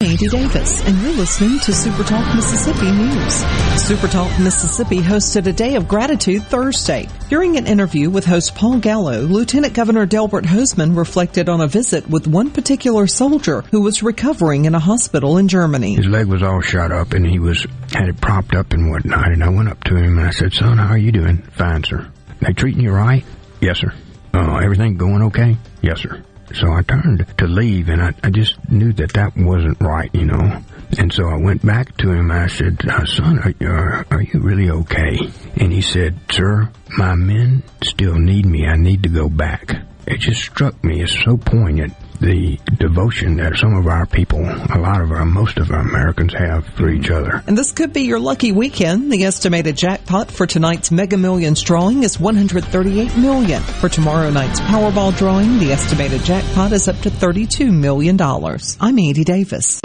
Andy 0.00 0.26
Davis, 0.28 0.86
and 0.86 1.00
you're 1.00 1.12
listening 1.12 1.58
to 1.60 1.72
Super 1.72 2.02
Talk 2.02 2.34
Mississippi 2.34 2.90
News. 2.90 3.34
Super 3.80 4.08
Talk 4.08 4.38
Mississippi 4.40 4.98
hosted 4.98 5.46
a 5.46 5.52
Day 5.52 5.76
of 5.76 5.88
Gratitude 5.88 6.42
Thursday. 6.42 7.08
During 7.30 7.56
an 7.56 7.66
interview 7.66 8.10
with 8.10 8.26
host 8.26 8.54
Paul 8.54 8.80
Gallo, 8.80 9.20
Lieutenant 9.22 9.72
Governor 9.72 10.04
Delbert 10.04 10.44
Hosemann 10.44 10.96
reflected 10.96 11.48
on 11.48 11.60
a 11.60 11.68
visit 11.68 12.08
with 12.10 12.26
one 12.26 12.50
particular 12.50 13.06
soldier 13.06 13.62
who 13.70 13.80
was 13.80 14.02
recovering 14.02 14.66
in 14.66 14.74
a 14.74 14.80
hospital 14.80 15.38
in 15.38 15.48
Germany. 15.48 15.94
His 15.94 16.06
leg 16.06 16.26
was 16.26 16.42
all 16.42 16.60
shot 16.60 16.92
up 16.92 17.12
and 17.14 17.24
he 17.24 17.38
was 17.38 17.66
had 17.92 18.08
it 18.08 18.20
propped 18.20 18.54
up 18.54 18.72
and 18.72 18.90
whatnot. 18.90 19.32
And 19.32 19.42
I 19.42 19.48
went 19.48 19.68
up 19.68 19.82
to 19.84 19.96
him 19.96 20.18
and 20.18 20.26
I 20.26 20.30
said, 20.30 20.52
"Son, 20.52 20.76
how 20.76 20.88
are 20.88 20.98
you 20.98 21.12
doing?" 21.12 21.38
"Fine, 21.52 21.84
sir." 21.84 22.06
"They 22.40 22.52
treating 22.52 22.82
you 22.82 22.92
right?" 22.92 23.24
"Yes, 23.60 23.78
sir." 23.78 23.92
"Oh, 24.34 24.56
everything 24.56 24.96
going 24.96 25.22
okay?" 25.22 25.56
"Yes, 25.82 26.00
sir." 26.00 26.22
So 26.54 26.72
I 26.72 26.82
turned 26.82 27.26
to 27.38 27.46
leave, 27.46 27.88
and 27.88 28.00
I, 28.00 28.14
I 28.22 28.30
just 28.30 28.56
knew 28.70 28.92
that 28.94 29.12
that 29.14 29.36
wasn't 29.36 29.80
right, 29.80 30.10
you 30.14 30.24
know. 30.24 30.62
And 30.98 31.12
so 31.12 31.28
I 31.28 31.36
went 31.36 31.66
back 31.66 31.96
to 31.98 32.12
him. 32.12 32.30
I 32.30 32.46
said, 32.46 32.80
uh, 32.88 33.04
"Son, 33.04 33.38
are, 33.60 34.06
are 34.10 34.22
you 34.22 34.40
really 34.40 34.70
okay?" 34.70 35.18
And 35.56 35.72
he 35.72 35.82
said, 35.82 36.18
"Sir, 36.30 36.70
my 36.96 37.16
men 37.16 37.64
still 37.82 38.14
need 38.14 38.46
me. 38.46 38.66
I 38.66 38.76
need 38.76 39.02
to 39.02 39.08
go 39.08 39.28
back." 39.28 39.74
It 40.06 40.20
just 40.20 40.42
struck 40.42 40.82
me 40.84 41.02
as 41.02 41.10
so 41.24 41.36
poignant 41.36 41.94
the 42.24 42.58
devotion 42.78 43.36
that 43.36 43.56
some 43.56 43.74
of 43.74 43.86
our 43.86 44.06
people, 44.06 44.40
a 44.40 44.78
lot 44.78 45.02
of 45.02 45.10
our, 45.12 45.26
most 45.26 45.58
of 45.58 45.70
our 45.70 45.80
Americans 45.80 46.32
have 46.32 46.66
for 46.68 46.88
each 46.88 47.10
other. 47.10 47.42
And 47.46 47.56
this 47.56 47.72
could 47.72 47.92
be 47.92 48.02
your 48.02 48.18
lucky 48.18 48.50
weekend. 48.50 49.12
The 49.12 49.24
estimated 49.24 49.76
jackpot 49.76 50.30
for 50.30 50.46
tonight's 50.46 50.90
Mega 50.90 51.18
Millions 51.18 51.60
drawing 51.60 52.02
is 52.02 52.18
138 52.18 53.16
million. 53.18 53.62
For 53.62 53.88
tomorrow 53.88 54.30
night's 54.30 54.60
Powerball 54.60 55.16
drawing, 55.16 55.58
the 55.58 55.72
estimated 55.72 56.22
jackpot 56.24 56.72
is 56.72 56.88
up 56.88 56.98
to 57.00 57.10
32 57.10 57.70
million 57.70 58.16
dollars. 58.16 58.76
I'm 58.80 58.98
Andy 58.98 59.24
Davis. 59.24 59.80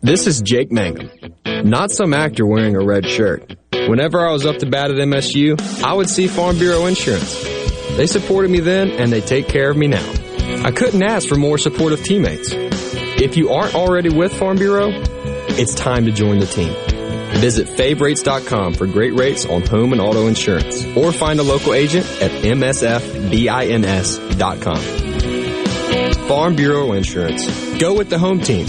This 0.00 0.26
is 0.26 0.40
Jake 0.40 0.72
Mangum, 0.72 1.10
not 1.64 1.90
some 1.90 2.14
actor 2.14 2.46
wearing 2.46 2.76
a 2.76 2.84
red 2.84 3.06
shirt. 3.06 3.54
Whenever 3.72 4.26
I 4.26 4.32
was 4.32 4.46
up 4.46 4.58
to 4.58 4.66
bat 4.66 4.90
at 4.90 4.96
MSU, 4.96 5.60
I 5.82 5.92
would 5.92 6.08
see 6.08 6.26
Farm 6.26 6.58
Bureau 6.58 6.86
Insurance. 6.86 7.42
They 7.96 8.06
supported 8.06 8.50
me 8.50 8.60
then, 8.60 8.90
and 8.90 9.12
they 9.12 9.20
take 9.20 9.48
care 9.48 9.70
of 9.70 9.76
me 9.76 9.88
now. 9.88 10.25
I 10.64 10.70
couldn't 10.70 11.02
ask 11.02 11.28
for 11.28 11.36
more 11.36 11.58
supportive 11.58 12.02
teammates. 12.02 12.50
If 12.52 13.36
you 13.36 13.50
aren't 13.50 13.74
already 13.74 14.08
with 14.10 14.32
Farm 14.36 14.56
Bureau, 14.56 14.90
it's 15.58 15.74
time 15.74 16.04
to 16.06 16.12
join 16.12 16.38
the 16.38 16.46
team. 16.46 16.72
Visit 17.40 17.68
favrates.com 17.68 18.74
for 18.74 18.86
great 18.86 19.14
rates 19.14 19.44
on 19.46 19.62
home 19.62 19.92
and 19.92 20.00
auto 20.00 20.26
insurance, 20.26 20.84
or 20.96 21.12
find 21.12 21.38
a 21.40 21.42
local 21.42 21.74
agent 21.74 22.06
at 22.22 22.30
msfbins.com. 22.30 22.96
Farm 26.28 26.56
Bureau 26.56 26.92
Insurance. 26.92 27.46
Go 27.78 27.94
with 27.94 28.10
the 28.10 28.18
home 28.18 28.40
team. 28.40 28.66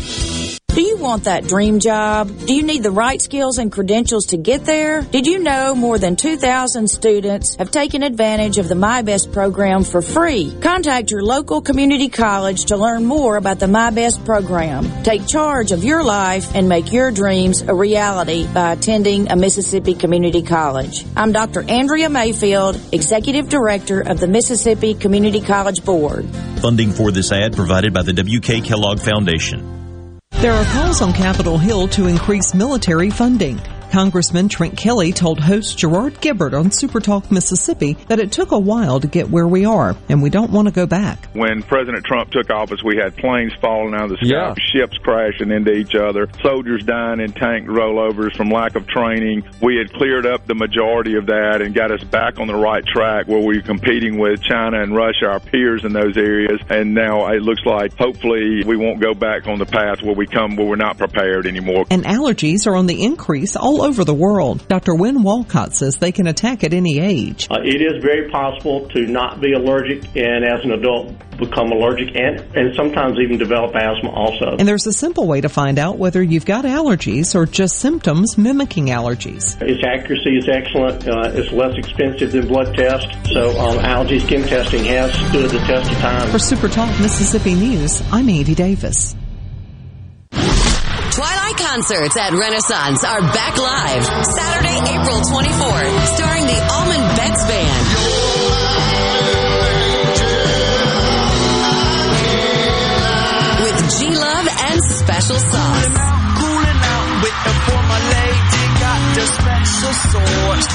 Do 0.78 0.84
you 0.84 0.98
want 0.98 1.24
that 1.24 1.48
dream 1.48 1.80
job? 1.80 2.30
Do 2.46 2.54
you 2.54 2.62
need 2.62 2.84
the 2.84 2.92
right 2.92 3.20
skills 3.20 3.58
and 3.58 3.72
credentials 3.72 4.28
to 4.28 4.38
get 4.38 4.64
there? 4.64 5.02
Did 5.02 5.26
you 5.26 5.40
know 5.40 5.74
more 5.74 5.98
than 5.98 6.16
2,000 6.16 6.88
students 6.88 7.56
have 7.56 7.72
taken 7.72 8.04
advantage 8.04 8.60
of 8.60 8.70
the 8.70 8.76
MI-BEST 8.76 9.32
program 9.32 9.84
for 9.84 10.04
free? 10.04 10.56
Contact 10.62 11.10
your 11.10 11.24
local 11.24 11.62
community 11.62 12.10
college 12.10 12.66
to 12.66 12.78
learn 12.78 13.06
more 13.06 13.38
about 13.38 13.58
the 13.58 13.68
MI-BEST 13.68 14.24
program. 14.24 14.86
Take 15.02 15.26
charge 15.26 15.72
of 15.72 15.84
your 15.84 16.04
life 16.04 16.54
and 16.54 16.70
make 16.70 16.94
your 16.94 17.10
dreams 17.10 17.64
a 17.64 17.74
reality 17.74 18.46
by 18.54 18.74
attending 18.74 19.32
a 19.32 19.36
Mississippi 19.36 19.96
community 19.96 20.44
college. 20.44 21.04
I'm 21.16 21.32
Dr. 21.32 21.64
Andrea 21.68 22.12
Mayfield, 22.12 22.80
Executive 22.92 23.50
Director 23.50 24.02
of 24.02 24.20
the 24.20 24.28
Mississippi 24.28 24.94
Community 24.94 25.42
College 25.42 25.84
Board. 25.84 26.30
Funding 26.62 26.92
for 26.92 27.12
this 27.12 27.32
ad 27.32 27.56
provided 27.56 27.96
by 27.96 28.04
the 28.04 28.14
W.K. 28.14 28.62
Kellogg 28.62 29.00
Foundation. 29.00 29.77
There 30.40 30.54
are 30.54 30.66
calls 30.66 31.02
on 31.02 31.14
Capitol 31.14 31.58
Hill 31.58 31.88
to 31.88 32.06
increase 32.06 32.54
military 32.54 33.10
funding. 33.10 33.60
Congressman 33.92 34.50
Trent 34.50 34.78
Kelly 34.78 35.12
told 35.14 35.40
host 35.40 35.78
Gerard 35.78 36.16
Gibert 36.22 36.54
on 36.54 36.70
Supertalk 36.70 37.32
Mississippi 37.32 37.94
that 38.08 38.20
it 38.20 38.32
took 38.32 38.52
a 38.52 38.60
while 38.60 39.00
to 39.00 39.08
get 39.08 39.30
where 39.30 39.48
we 39.48 39.66
are, 39.66 39.96
and 40.10 40.22
we 40.22 40.30
don't 40.30 40.52
want 40.52 40.68
to 40.68 40.74
go 40.74 40.86
back. 40.86 41.30
When 41.34 41.64
President 41.64 42.06
Trump 42.06 42.32
took 42.32 42.50
office, 42.50 42.84
we 42.84 42.98
had 42.98 43.16
planes 43.16 43.54
falling 43.62 43.94
out 43.96 44.06
of 44.06 44.10
the 44.12 44.18
sky, 44.18 44.28
Yeah. 44.28 44.54
ships 44.72 44.98
crashing 44.98 45.52
into 45.52 45.72
each 45.72 45.96
other, 45.96 46.28
soldiers 46.44 46.84
dying 46.84 47.20
in 47.22 47.32
tank 47.32 47.68
rollovers 47.68 48.36
from 48.36 48.50
lack 48.50 48.76
of 48.76 48.88
training. 48.88 49.44
We 49.62 49.78
had 49.78 49.92
cleared 49.94 50.26
up 50.26 50.46
the 50.46 50.56
majority 50.56 51.16
of 51.16 51.26
that 51.28 51.62
and 51.62 51.74
got 51.74 51.92
us 51.92 52.04
back 52.04 52.40
on 52.40 52.48
the 52.48 52.56
right 52.56 52.86
track 52.86 53.28
where 53.28 53.40
we 53.40 53.58
were 53.58 53.64
competing 53.64 54.18
with 54.20 54.42
China 54.42 54.82
and 54.82 54.96
Russia, 54.96 55.28
our 55.28 55.40
peers 55.40 55.84
in 55.86 55.94
those 55.94 56.18
areas. 56.18 56.60
And 56.70 56.94
now 56.94 57.28
it 57.28 57.42
looks 57.42 57.66
like 57.66 57.98
hopefully 57.98 58.64
we 58.66 58.76
won't 58.78 59.00
go 59.00 59.14
back 59.14 59.48
on 59.48 59.60
the 59.60 59.66
path 59.66 60.02
where 60.04 60.16
we 60.16 60.28
come 60.28 60.56
where 60.56 60.68
we're 60.68 60.76
not 60.76 60.98
prepared 60.98 61.48
anymore. 61.48 61.86
And 61.90 62.04
allergies 62.04 62.68
are 62.68 62.76
on 62.76 62.88
the 62.88 63.04
increase 63.04 63.56
all 63.56 63.77
over 63.82 64.04
the 64.04 64.14
world. 64.14 64.68
Dr. 64.68 64.96
Wynne 64.96 65.24
Walcott 65.24 65.74
says 65.76 65.98
they 65.98 66.12
can 66.12 66.28
attack 66.28 66.64
at 66.64 66.74
any 66.74 67.00
age. 67.00 67.48
Uh, 67.50 67.60
it 67.64 67.82
is 67.82 68.02
very 68.04 68.30
possible 68.30 68.88
to 68.90 69.06
not 69.08 69.42
be 69.42 69.54
allergic 69.54 70.04
and 70.16 70.46
as 70.46 70.64
an 70.64 70.72
adult 70.72 71.14
become 71.38 71.72
allergic 71.72 72.16
and, 72.16 72.40
and 72.56 72.76
sometimes 72.76 73.18
even 73.20 73.38
develop 73.38 73.76
asthma 73.76 74.10
also. 74.10 74.56
And 74.58 74.68
there's 74.68 74.88
a 74.88 74.94
simple 74.94 75.28
way 75.28 75.42
to 75.42 75.50
find 75.50 75.80
out 75.80 75.98
whether 75.98 76.22
you've 76.22 76.46
got 76.46 76.66
allergies 76.66 77.36
or 77.36 77.46
just 77.46 77.78
symptoms 77.78 78.38
mimicking 78.38 78.88
allergies. 78.88 79.62
Its 79.62 79.84
accuracy 79.86 80.38
is 80.38 80.50
excellent. 80.50 81.08
Uh, 81.08 81.32
it's 81.34 81.52
less 81.52 81.78
expensive 81.78 82.32
than 82.32 82.48
blood 82.48 82.76
tests. 82.76 83.08
So 83.32 83.58
um, 83.60 83.80
allergy 83.80 84.20
skin 84.20 84.44
testing 84.44 84.84
has 84.86 85.12
stood 85.30 85.50
the 85.50 85.60
test 85.60 85.92
of 85.92 85.98
time. 85.98 86.32
For 86.32 86.40
Super 86.40 86.68
Talk 86.68 86.90
Mississippi 87.00 87.56
News, 87.56 88.02
I'm 88.12 88.30
Andy 88.30 88.56
Davis. 88.56 89.16
Twilight 91.18 91.58
concerts 91.58 92.16
at 92.16 92.32
Renaissance 92.32 93.04
are 93.04 93.22
back 93.34 93.58
live 93.58 94.06
Saturday, 94.06 94.78
April 94.94 95.18
24th, 95.18 96.06
starring 96.14 96.46
the 96.46 96.60
Allman 96.70 97.02
Betts 97.18 97.44
Band. 97.50 97.88
With 103.64 103.98
G 103.98 104.16
Love 104.16 104.48
and 104.70 104.84
Special 104.84 105.40
Sauce. 105.40 105.88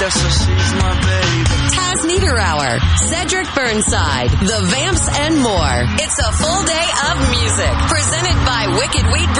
That's 0.02 0.18
why 0.18 0.30
she's 0.34 0.72
my 0.82 0.98
baby. 0.98 1.62
Taz 1.78 2.02
Niederauer, 2.10 2.74
Cedric 3.06 3.46
Burnside, 3.54 4.30
The 4.30 4.66
Vamps, 4.66 5.06
and 5.06 5.38
more. 5.38 5.78
It's 6.02 6.18
a 6.18 6.32
full 6.34 6.62
day 6.66 6.88
of 7.06 7.14
music 7.30 7.70
presented 7.86 8.34
by 8.42 8.66
Wicked 8.74 9.06
Wheat 9.14 9.30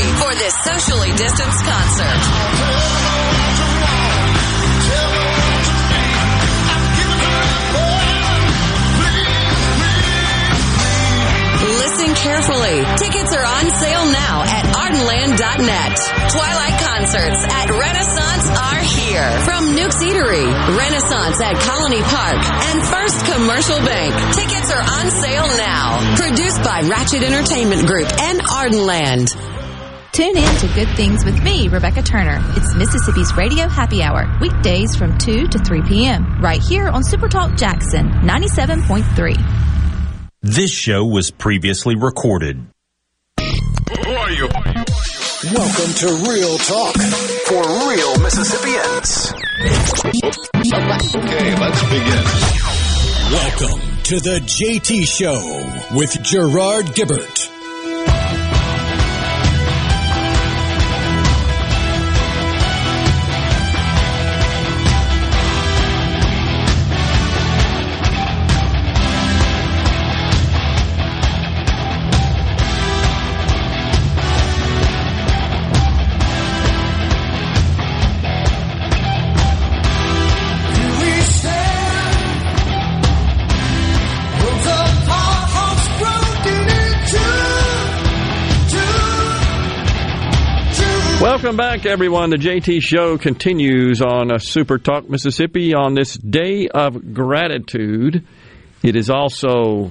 For 0.00 0.34
this 0.34 0.54
socially 0.64 1.10
distanced 1.10 1.64
concert. 1.66 2.20
Listen 11.76 12.14
carefully. 12.14 12.80
Tickets 12.96 13.36
are 13.36 13.44
on 13.44 13.68
sale 13.68 14.06
now 14.08 14.42
at 14.48 14.64
ardenland.net. 14.72 15.92
Twilight 16.32 16.80
concerts 16.80 17.44
at 17.52 17.68
Renaissance 17.68 18.48
are 18.48 18.80
here. 18.80 19.28
From 19.44 19.76
Nuke's 19.76 20.02
Eatery, 20.02 20.48
Renaissance 20.74 21.38
at 21.42 21.56
Colony 21.68 22.00
Park, 22.00 22.40
and 22.40 22.82
First 22.88 23.26
Commercial 23.26 23.76
Bank. 23.84 24.14
Tickets 24.34 24.72
are 24.72 24.80
on 24.80 25.10
sale 25.10 25.48
now. 25.58 26.16
Produced 26.16 26.64
by 26.64 26.80
Ratchet 26.80 27.22
Entertainment 27.22 27.86
Group 27.86 28.08
and 28.20 28.40
Ardenland. 28.40 29.51
Tune 30.12 30.36
in 30.36 30.56
to 30.56 30.66
Good 30.74 30.94
Things 30.94 31.24
with 31.24 31.42
me, 31.42 31.68
Rebecca 31.68 32.02
Turner. 32.02 32.38
It's 32.54 32.74
Mississippi's 32.74 33.34
Radio 33.34 33.66
Happy 33.66 34.02
Hour, 34.02 34.26
weekdays 34.42 34.94
from 34.94 35.16
2 35.16 35.48
to 35.48 35.58
3 35.58 35.80
p.m., 35.88 36.38
right 36.38 36.60
here 36.60 36.86
on 36.86 37.02
Supertalk 37.02 37.58
Jackson 37.58 38.10
97.3. 38.20 39.38
This 40.42 40.70
show 40.70 41.06
was 41.06 41.30
previously 41.30 41.96
recorded. 41.96 42.62
Who 43.38 44.12
are 44.12 44.30
you? 44.32 44.48
Welcome 45.54 45.94
to 45.94 46.08
Real 46.28 46.58
Talk 46.58 46.94
for 47.46 47.62
real 47.88 48.18
Mississippians. 48.20 49.32
Okay, 51.16 51.56
let's 51.56 51.82
begin. 51.84 52.24
Welcome 53.32 53.80
to 54.02 54.20
the 54.20 54.40
JT 54.44 55.06
Show 55.06 55.40
with 55.96 56.22
Gerard 56.22 56.88
Gibert. 56.88 57.48
Welcome 91.42 91.56
back, 91.56 91.86
everyone. 91.86 92.30
The 92.30 92.36
JT 92.36 92.82
Show 92.82 93.18
continues 93.18 94.00
on 94.00 94.30
uh, 94.30 94.38
Super 94.38 94.78
Talk 94.78 95.10
Mississippi 95.10 95.74
on 95.74 95.94
this 95.94 96.14
day 96.14 96.68
of 96.68 97.12
gratitude. 97.12 98.24
It 98.84 98.94
is 98.94 99.10
also 99.10 99.90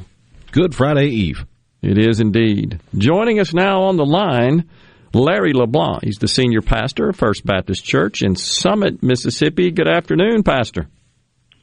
Good 0.54 0.74
Friday 0.74 1.08
Eve. 1.08 1.46
It 1.82 1.98
is 1.98 2.22
indeed. 2.22 2.80
Joining 2.98 3.42
us 3.42 3.54
now 3.54 3.82
on 3.82 3.98
the 3.98 4.06
line, 4.06 4.70
Larry 5.14 5.52
LeBlanc. 5.52 6.06
He's 6.06 6.20
the 6.20 6.30
senior 6.30 6.62
pastor 6.62 7.10
of 7.10 7.18
First 7.18 7.46
Baptist 7.46 7.84
Church 7.84 8.22
in 8.22 8.38
Summit, 8.38 9.04
Mississippi. 9.04 9.72
Good 9.72 9.90
afternoon, 9.90 10.44
Pastor. 10.44 10.88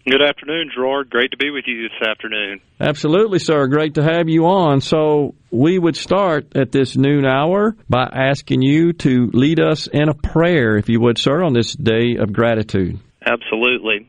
Good 0.09 0.22
afternoon, 0.22 0.70
Gerard. 0.74 1.10
Great 1.10 1.32
to 1.32 1.36
be 1.36 1.51
with 1.51 1.64
you 1.66 1.82
this 1.82 2.09
afternoon. 2.09 2.60
Absolutely, 2.80 3.39
sir. 3.39 3.66
Great 3.66 3.94
to 3.97 4.02
have 4.02 4.26
you 4.26 4.47
on. 4.47 4.80
So, 4.80 5.35
we 5.51 5.78
would 5.78 5.97
start 5.97 6.56
at 6.56 6.72
this 6.72 6.97
noon 6.97 7.26
hour 7.26 7.76
by 7.90 8.09
asking 8.10 8.62
you 8.62 8.94
to 8.94 9.28
lead 9.35 9.60
us 9.60 9.86
in 9.86 10.09
a 10.09 10.14
prayer, 10.14 10.78
if 10.78 10.89
you 10.89 10.98
would, 11.01 11.18
sir, 11.18 11.43
on 11.43 11.52
this 11.52 11.74
day 11.74 12.16
of 12.18 12.32
gratitude. 12.32 12.98
Absolutely. 13.26 14.09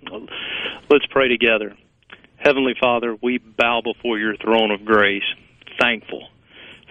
Let's 0.89 1.05
pray 1.11 1.27
together. 1.27 1.75
Heavenly 2.37 2.75
Father, 2.79 3.17
we 3.21 3.39
bow 3.39 3.81
before 3.83 4.17
your 4.17 4.37
throne 4.37 4.71
of 4.71 4.85
grace, 4.85 5.23
thankful. 5.81 6.29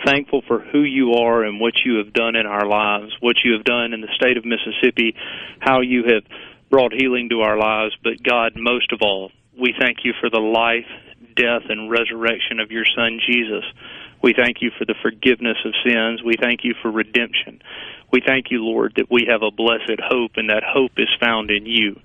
Thankful 0.05 0.43
for 0.47 0.61
who 0.61 0.83
you 0.83 1.15
are 1.15 1.45
and 1.45 1.61
what 1.61 1.73
you 1.85 1.97
have 1.97 2.13
done 2.13 2.37
in 2.37 2.47
our 2.47 2.67
lives, 2.67 3.13
what 3.21 3.37
you 3.43 3.55
have 3.55 3.65
done 3.65 3.93
in 3.95 4.01
the 4.01 4.09
state 4.15 4.37
of 4.37 4.45
Mississippi, 4.45 5.17
how 5.61 5.81
you 5.81 6.05
have 6.05 6.23
brought 6.71 6.93
healing 6.93 7.29
to 7.31 7.41
our 7.41 7.59
lives. 7.59 7.97
But 8.03 8.23
God, 8.23 8.53
most 8.57 8.93
of 8.93 9.01
all, 9.03 9.31
we 9.59 9.75
thank 9.79 9.99
you 10.05 10.13
for 10.21 10.31
the 10.31 10.41
life, 10.41 10.87
death, 11.37 11.63
and 11.69 11.91
resurrection 11.91 12.61
of 12.61 12.71
your 12.71 12.85
Son, 12.97 13.21
Jesus. 13.27 13.65
We 14.23 14.35
thank 14.37 14.59
you 14.61 14.71
for 14.77 14.85
the 14.85 14.97
forgiveness 15.01 15.59
of 15.65 15.75
sins. 15.85 16.23
We 16.25 16.35
thank 16.41 16.61
you 16.65 16.75
for 16.83 16.91
redemption. 16.91 17.63
We 18.13 18.21
thank 18.27 18.47
you, 18.51 18.65
Lord, 18.65 18.95
that 18.97 19.11
we 19.11 19.27
have 19.31 19.43
a 19.43 19.51
blessed 19.51 20.01
hope, 20.03 20.33
and 20.37 20.51
that 20.51 20.63
hope 20.65 20.93
is 20.97 21.09
found 21.21 21.51
in 21.51 21.67
you. 21.67 22.01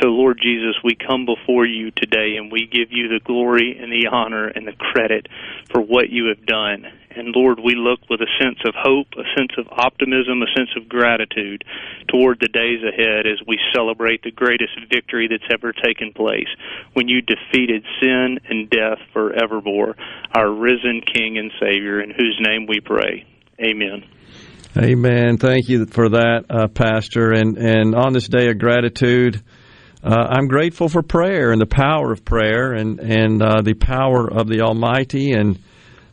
So, 0.00 0.08
Lord 0.08 0.40
Jesus, 0.42 0.74
we 0.82 0.96
come 0.96 1.26
before 1.26 1.66
you 1.66 1.90
today 1.90 2.36
and 2.36 2.50
we 2.50 2.66
give 2.66 2.90
you 2.90 3.08
the 3.08 3.20
glory 3.24 3.78
and 3.80 3.92
the 3.92 4.08
honor 4.10 4.48
and 4.48 4.66
the 4.66 4.72
credit 4.72 5.28
for 5.72 5.80
what 5.80 6.10
you 6.10 6.26
have 6.28 6.44
done. 6.46 6.86
And 7.16 7.28
Lord, 7.34 7.60
we 7.62 7.74
look 7.76 8.00
with 8.10 8.20
a 8.20 8.42
sense 8.42 8.58
of 8.66 8.74
hope, 8.76 9.06
a 9.12 9.22
sense 9.38 9.52
of 9.56 9.68
optimism, 9.70 10.42
a 10.42 10.50
sense 10.56 10.70
of 10.76 10.88
gratitude 10.88 11.64
toward 12.08 12.40
the 12.40 12.48
days 12.48 12.82
ahead 12.82 13.26
as 13.26 13.38
we 13.46 13.58
celebrate 13.72 14.22
the 14.22 14.32
greatest 14.32 14.72
victory 14.90 15.28
that's 15.28 15.46
ever 15.52 15.72
taken 15.72 16.12
place 16.12 16.48
when 16.94 17.08
you 17.08 17.20
defeated 17.22 17.84
sin 18.02 18.40
and 18.48 18.68
death 18.68 18.98
forevermore, 19.12 19.94
our 20.34 20.50
risen 20.50 21.02
King 21.02 21.38
and 21.38 21.52
Savior, 21.60 22.00
in 22.00 22.10
whose 22.10 22.38
name 22.40 22.66
we 22.66 22.80
pray. 22.80 23.24
Amen. 23.60 24.04
Amen. 24.76 25.38
Thank 25.38 25.68
you 25.68 25.86
for 25.86 26.08
that, 26.08 26.46
uh, 26.50 26.66
Pastor. 26.66 27.30
And 27.30 27.56
and 27.56 27.94
on 27.94 28.12
this 28.12 28.26
day 28.26 28.48
of 28.48 28.58
gratitude, 28.58 29.40
uh, 30.04 30.28
I'm 30.30 30.48
grateful 30.48 30.90
for 30.90 31.02
prayer 31.02 31.50
and 31.50 31.58
the 31.58 31.66
power 31.66 32.12
of 32.12 32.26
prayer 32.26 32.72
and 32.72 33.00
and 33.00 33.42
uh, 33.42 33.62
the 33.62 33.72
power 33.72 34.30
of 34.30 34.48
the 34.48 34.60
Almighty 34.60 35.32
and 35.32 35.58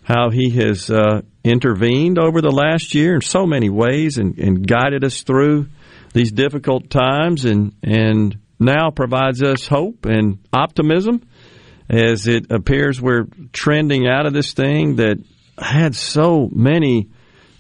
how 0.03 0.29
He 0.29 0.49
has 0.51 0.89
uh, 0.89 1.23
intervened 1.43 2.17
over 2.17 2.39
the 2.39 2.51
last 2.51 2.95
year 2.95 3.15
in 3.15 3.21
so 3.21 3.45
many 3.45 3.69
ways 3.69 4.17
and, 4.17 4.37
and 4.37 4.65
guided 4.65 5.03
us 5.03 5.23
through 5.23 5.67
these 6.13 6.31
difficult 6.31 6.89
times 6.89 7.43
and 7.43 7.73
and 7.83 8.37
now 8.59 8.91
provides 8.91 9.43
us 9.43 9.67
hope 9.67 10.05
and 10.05 10.39
optimism 10.53 11.27
as 11.89 12.27
it 12.27 12.49
appears 12.49 13.01
we're 13.01 13.27
trending 13.51 14.07
out 14.07 14.25
of 14.25 14.31
this 14.31 14.53
thing 14.53 14.95
that 14.95 15.17
had 15.57 15.95
so 15.95 16.47
many 16.49 17.09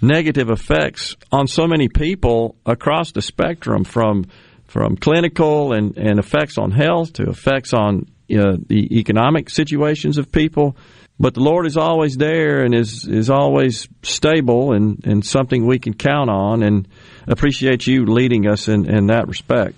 negative 0.01 0.49
effects 0.49 1.17
on 1.29 1.47
so 1.47 1.67
many 1.67 1.89
people 1.89 2.55
across 2.65 3.11
the 3.11 3.21
spectrum 3.21 3.83
from 3.83 4.25
from 4.71 4.95
clinical 4.95 5.73
and, 5.73 5.97
and 5.97 6.17
effects 6.17 6.57
on 6.57 6.71
health 6.71 7.11
to 7.11 7.23
effects 7.23 7.73
on 7.73 8.05
uh, 8.33 8.55
the 8.67 8.99
economic 8.99 9.49
situations 9.49 10.17
of 10.17 10.31
people. 10.31 10.77
But 11.19 11.33
the 11.33 11.41
Lord 11.41 11.67
is 11.67 11.75
always 11.75 12.15
there 12.15 12.63
and 12.63 12.73
is, 12.73 13.05
is 13.05 13.29
always 13.29 13.89
stable 14.01 14.71
and, 14.71 15.05
and 15.05 15.25
something 15.25 15.67
we 15.67 15.77
can 15.77 15.93
count 15.93 16.29
on 16.29 16.63
and 16.63 16.87
appreciate 17.27 17.85
you 17.85 18.05
leading 18.05 18.47
us 18.47 18.69
in, 18.69 18.89
in 18.89 19.07
that 19.07 19.27
respect. 19.27 19.75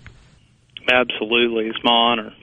Absolutely. 0.88 1.66
It's 1.66 1.84
my 1.84 1.92
honor. 1.92 2.34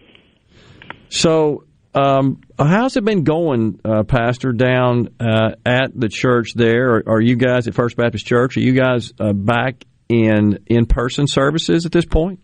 So, 1.08 1.64
um, 1.94 2.40
how's 2.58 2.96
it 2.96 3.04
been 3.04 3.22
going, 3.22 3.78
uh, 3.84 4.02
Pastor, 4.02 4.50
down 4.50 5.10
uh, 5.20 5.52
at 5.64 5.92
the 5.94 6.08
church 6.08 6.54
there? 6.54 6.96
Are, 6.96 7.02
are, 7.10 7.20
you 7.20 7.36
guys 7.36 7.68
at 7.68 7.74
First 7.74 7.96
Baptist 7.96 8.26
Church? 8.26 8.56
Are 8.56 8.60
you 8.60 8.72
guys 8.72 9.12
uh, 9.20 9.32
back 9.32 9.84
in 10.10 10.58
in 10.66 10.86
person 10.86 11.26
services 11.26 11.86
at 11.86 11.92
this 11.92 12.04
point? 12.04 12.40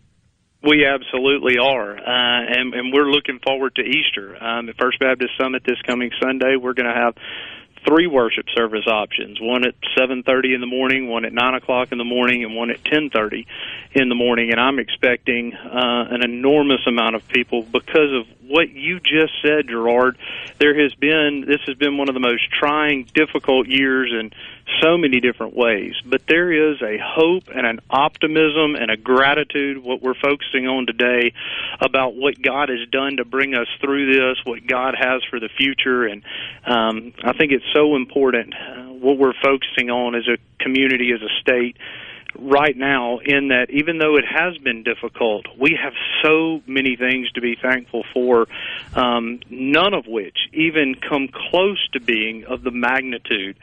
We 0.63 0.85
absolutely 0.85 1.57
are, 1.59 1.95
uh, 1.95 2.01
and, 2.01 2.73
and 2.73 2.91
we're 2.91 3.11
looking 3.11 3.39
forward 3.45 3.75
to 3.75 3.83
Easter. 3.83 4.35
Um, 4.41 4.67
at 4.67 4.75
First 4.79 4.99
Baptist 4.99 5.31
Summit 5.39 5.63
this 5.65 5.77
coming 5.85 6.09
Sunday, 6.19 6.55
we're 6.59 6.73
going 6.73 6.91
to 6.91 6.99
have 6.99 7.13
three 7.87 8.07
worship 8.07 8.45
service 8.55 8.85
options 8.87 9.39
one 9.39 9.65
at 9.65 9.75
7.30 9.97 10.55
in 10.55 10.61
the 10.61 10.67
morning 10.67 11.07
one 11.07 11.25
at 11.25 11.33
9 11.33 11.53
o'clock 11.53 11.91
in 11.91 11.97
the 11.97 12.03
morning 12.03 12.43
and 12.43 12.55
one 12.55 12.71
at 12.71 12.83
10.30 12.83 13.45
in 13.93 14.09
the 14.09 14.15
morning 14.15 14.51
and 14.51 14.59
i'm 14.59 14.79
expecting 14.79 15.53
uh, 15.53 16.05
an 16.09 16.23
enormous 16.23 16.81
amount 16.87 17.15
of 17.15 17.27
people 17.27 17.63
because 17.63 18.13
of 18.13 18.25
what 18.47 18.69
you 18.69 18.99
just 18.99 19.33
said 19.41 19.67
gerard. 19.67 20.17
There 20.59 20.81
has 20.81 20.93
been 20.95 21.43
this 21.47 21.61
has 21.67 21.75
been 21.75 21.97
one 21.97 22.09
of 22.09 22.13
the 22.13 22.19
most 22.19 22.49
trying 22.51 23.07
difficult 23.13 23.67
years 23.67 24.11
in 24.11 24.31
so 24.81 24.97
many 24.97 25.19
different 25.19 25.55
ways. 25.55 25.93
But 26.05 26.21
there 26.27 26.51
is 26.51 26.81
a 26.81 26.97
hope 27.01 27.43
and 27.53 27.65
an 27.65 27.79
optimism 27.89 28.75
and 28.75 28.89
a 28.89 28.97
gratitude 28.97 29.83
what 29.83 30.01
we're 30.01 30.15
focusing 30.15 30.67
on 30.67 30.85
today 30.85 31.33
about 31.79 32.15
what 32.15 32.41
god 32.41 32.69
has 32.69 32.87
done 32.89 33.17
to 33.17 33.25
bring 33.25 33.53
us 33.53 33.67
through 33.81 34.13
this 34.13 34.37
what 34.45 34.65
god 34.65 34.95
has 34.97 35.23
for 35.29 35.39
the 35.39 35.49
future. 35.49 36.05
And 36.05 36.23
um, 36.65 37.13
i 37.23 37.33
think 37.33 37.51
it's 37.51 37.65
so 37.73 37.95
important 37.95 38.53
uh, 38.53 38.93
what 38.93 39.17
we're 39.17 39.33
focusing 39.41 39.89
on 39.89 40.15
as 40.15 40.27
a 40.27 40.37
community, 40.63 41.11
as 41.11 41.21
a 41.21 41.29
state, 41.41 41.77
right 42.39 42.75
now 42.75 43.19
in 43.19 43.49
that 43.49 43.67
even 43.69 43.97
though 43.97 44.15
it 44.15 44.25
has 44.25 44.57
been 44.57 44.83
difficult, 44.83 45.45
we 45.59 45.77
have 45.81 45.93
so 46.23 46.61
many 46.67 46.95
things 46.95 47.31
to 47.31 47.41
be 47.41 47.55
thankful 47.61 48.03
for, 48.13 48.47
um, 48.95 49.39
none 49.49 49.93
of 49.93 50.07
which 50.07 50.37
even 50.53 50.95
come 50.95 51.27
close 51.27 51.85
to 51.93 51.99
being 51.99 52.45
of 52.45 52.63
the 52.63 52.71
magnitude 52.71 53.57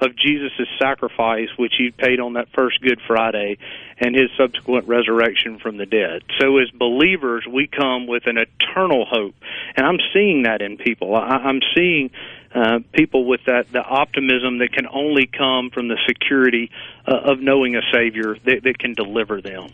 of 0.00 0.16
Jesus' 0.16 0.66
sacrifice, 0.78 1.48
which 1.56 1.74
he 1.76 1.90
paid 1.90 2.20
on 2.20 2.32
that 2.34 2.48
first 2.54 2.80
Good 2.80 3.00
Friday, 3.06 3.58
and 3.98 4.14
his 4.14 4.30
subsequent 4.36 4.88
resurrection 4.88 5.58
from 5.58 5.76
the 5.76 5.86
dead. 5.86 6.22
So, 6.40 6.56
as 6.58 6.70
believers, 6.70 7.44
we 7.46 7.66
come 7.66 8.06
with 8.06 8.26
an 8.26 8.38
eternal 8.38 9.04
hope, 9.04 9.34
and 9.76 9.86
I'm 9.86 9.98
seeing 10.14 10.44
that 10.44 10.62
in 10.62 10.78
people. 10.78 11.14
I, 11.14 11.36
I'm 11.36 11.60
seeing 11.74 12.10
uh, 12.54 12.78
people 12.92 13.26
with 13.26 13.40
that 13.46 13.66
the 13.72 13.80
optimism 13.80 14.58
that 14.58 14.70
can 14.72 14.86
only 14.92 15.26
come 15.26 15.70
from 15.72 15.88
the 15.88 15.98
security 16.08 16.70
uh, 17.06 17.32
of 17.32 17.40
knowing 17.40 17.76
a 17.76 17.80
Savior 17.94 18.34
that, 18.44 18.62
that 18.64 18.78
can 18.78 18.92
deliver 18.94 19.40
them. 19.40 19.68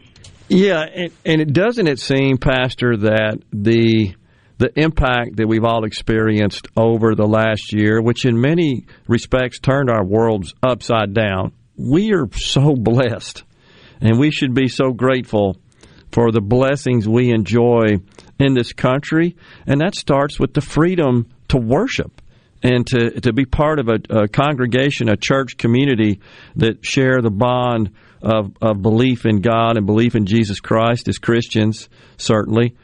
Yeah, 0.49 0.83
and, 0.83 1.13
and 1.25 1.41
it 1.41 1.53
doesn't 1.53 1.87
it 1.87 1.99
seem, 1.99 2.39
Pastor, 2.39 2.97
that 2.99 3.39
the 3.53 4.15
the 4.59 4.71
impact 4.79 5.37
that 5.37 5.47
we've 5.47 5.65
all 5.65 5.85
experienced 5.85 6.67
over 6.77 7.15
the 7.15 7.27
last 7.27 7.75
year, 7.75 8.01
which 8.01 8.25
in 8.25 8.41
many 8.41 8.87
respects 9.07 9.59
turned 9.59 9.91
our 9.91 10.05
worlds 10.05 10.55
upside 10.63 11.13
down. 11.13 11.53
We 11.77 12.15
are 12.15 12.27
so 12.33 12.75
blessed, 12.75 13.43
and 14.01 14.19
we 14.19 14.31
should 14.31 14.55
be 14.55 14.69
so 14.69 14.93
grateful 14.93 15.59
for 16.11 16.33
the 16.33 16.41
blessings 16.41 17.07
we 17.07 17.31
enjoy 17.31 17.99
in 18.39 18.55
this 18.55 18.73
country, 18.73 19.37
and 19.67 19.81
that 19.81 19.95
starts 19.95 20.41
with 20.41 20.55
the 20.55 20.63
freedom 20.63 21.27
to 21.49 21.59
worship 21.59 22.23
and 22.63 22.87
to 22.87 23.21
to 23.21 23.33
be 23.33 23.45
part 23.45 23.79
of 23.79 23.89
a, 23.89 24.23
a, 24.23 24.29
congregation, 24.29 25.09
a 25.09 25.17
church 25.17 25.57
community 25.57 26.21
that 26.57 26.85
share 26.85 27.21
the 27.21 27.31
bond 27.31 27.91
of, 28.23 28.53
of 28.61 28.83
belief 28.83 29.27
in 29.27 29.41
God 29.41 29.77
and 29.77 29.87
belief 29.87 30.15
in 30.15 30.27
Jesus 30.27 30.61
Christ 30.61 31.09
as 31.09 31.19
Christians, 31.19 31.89
certainly 32.17 32.77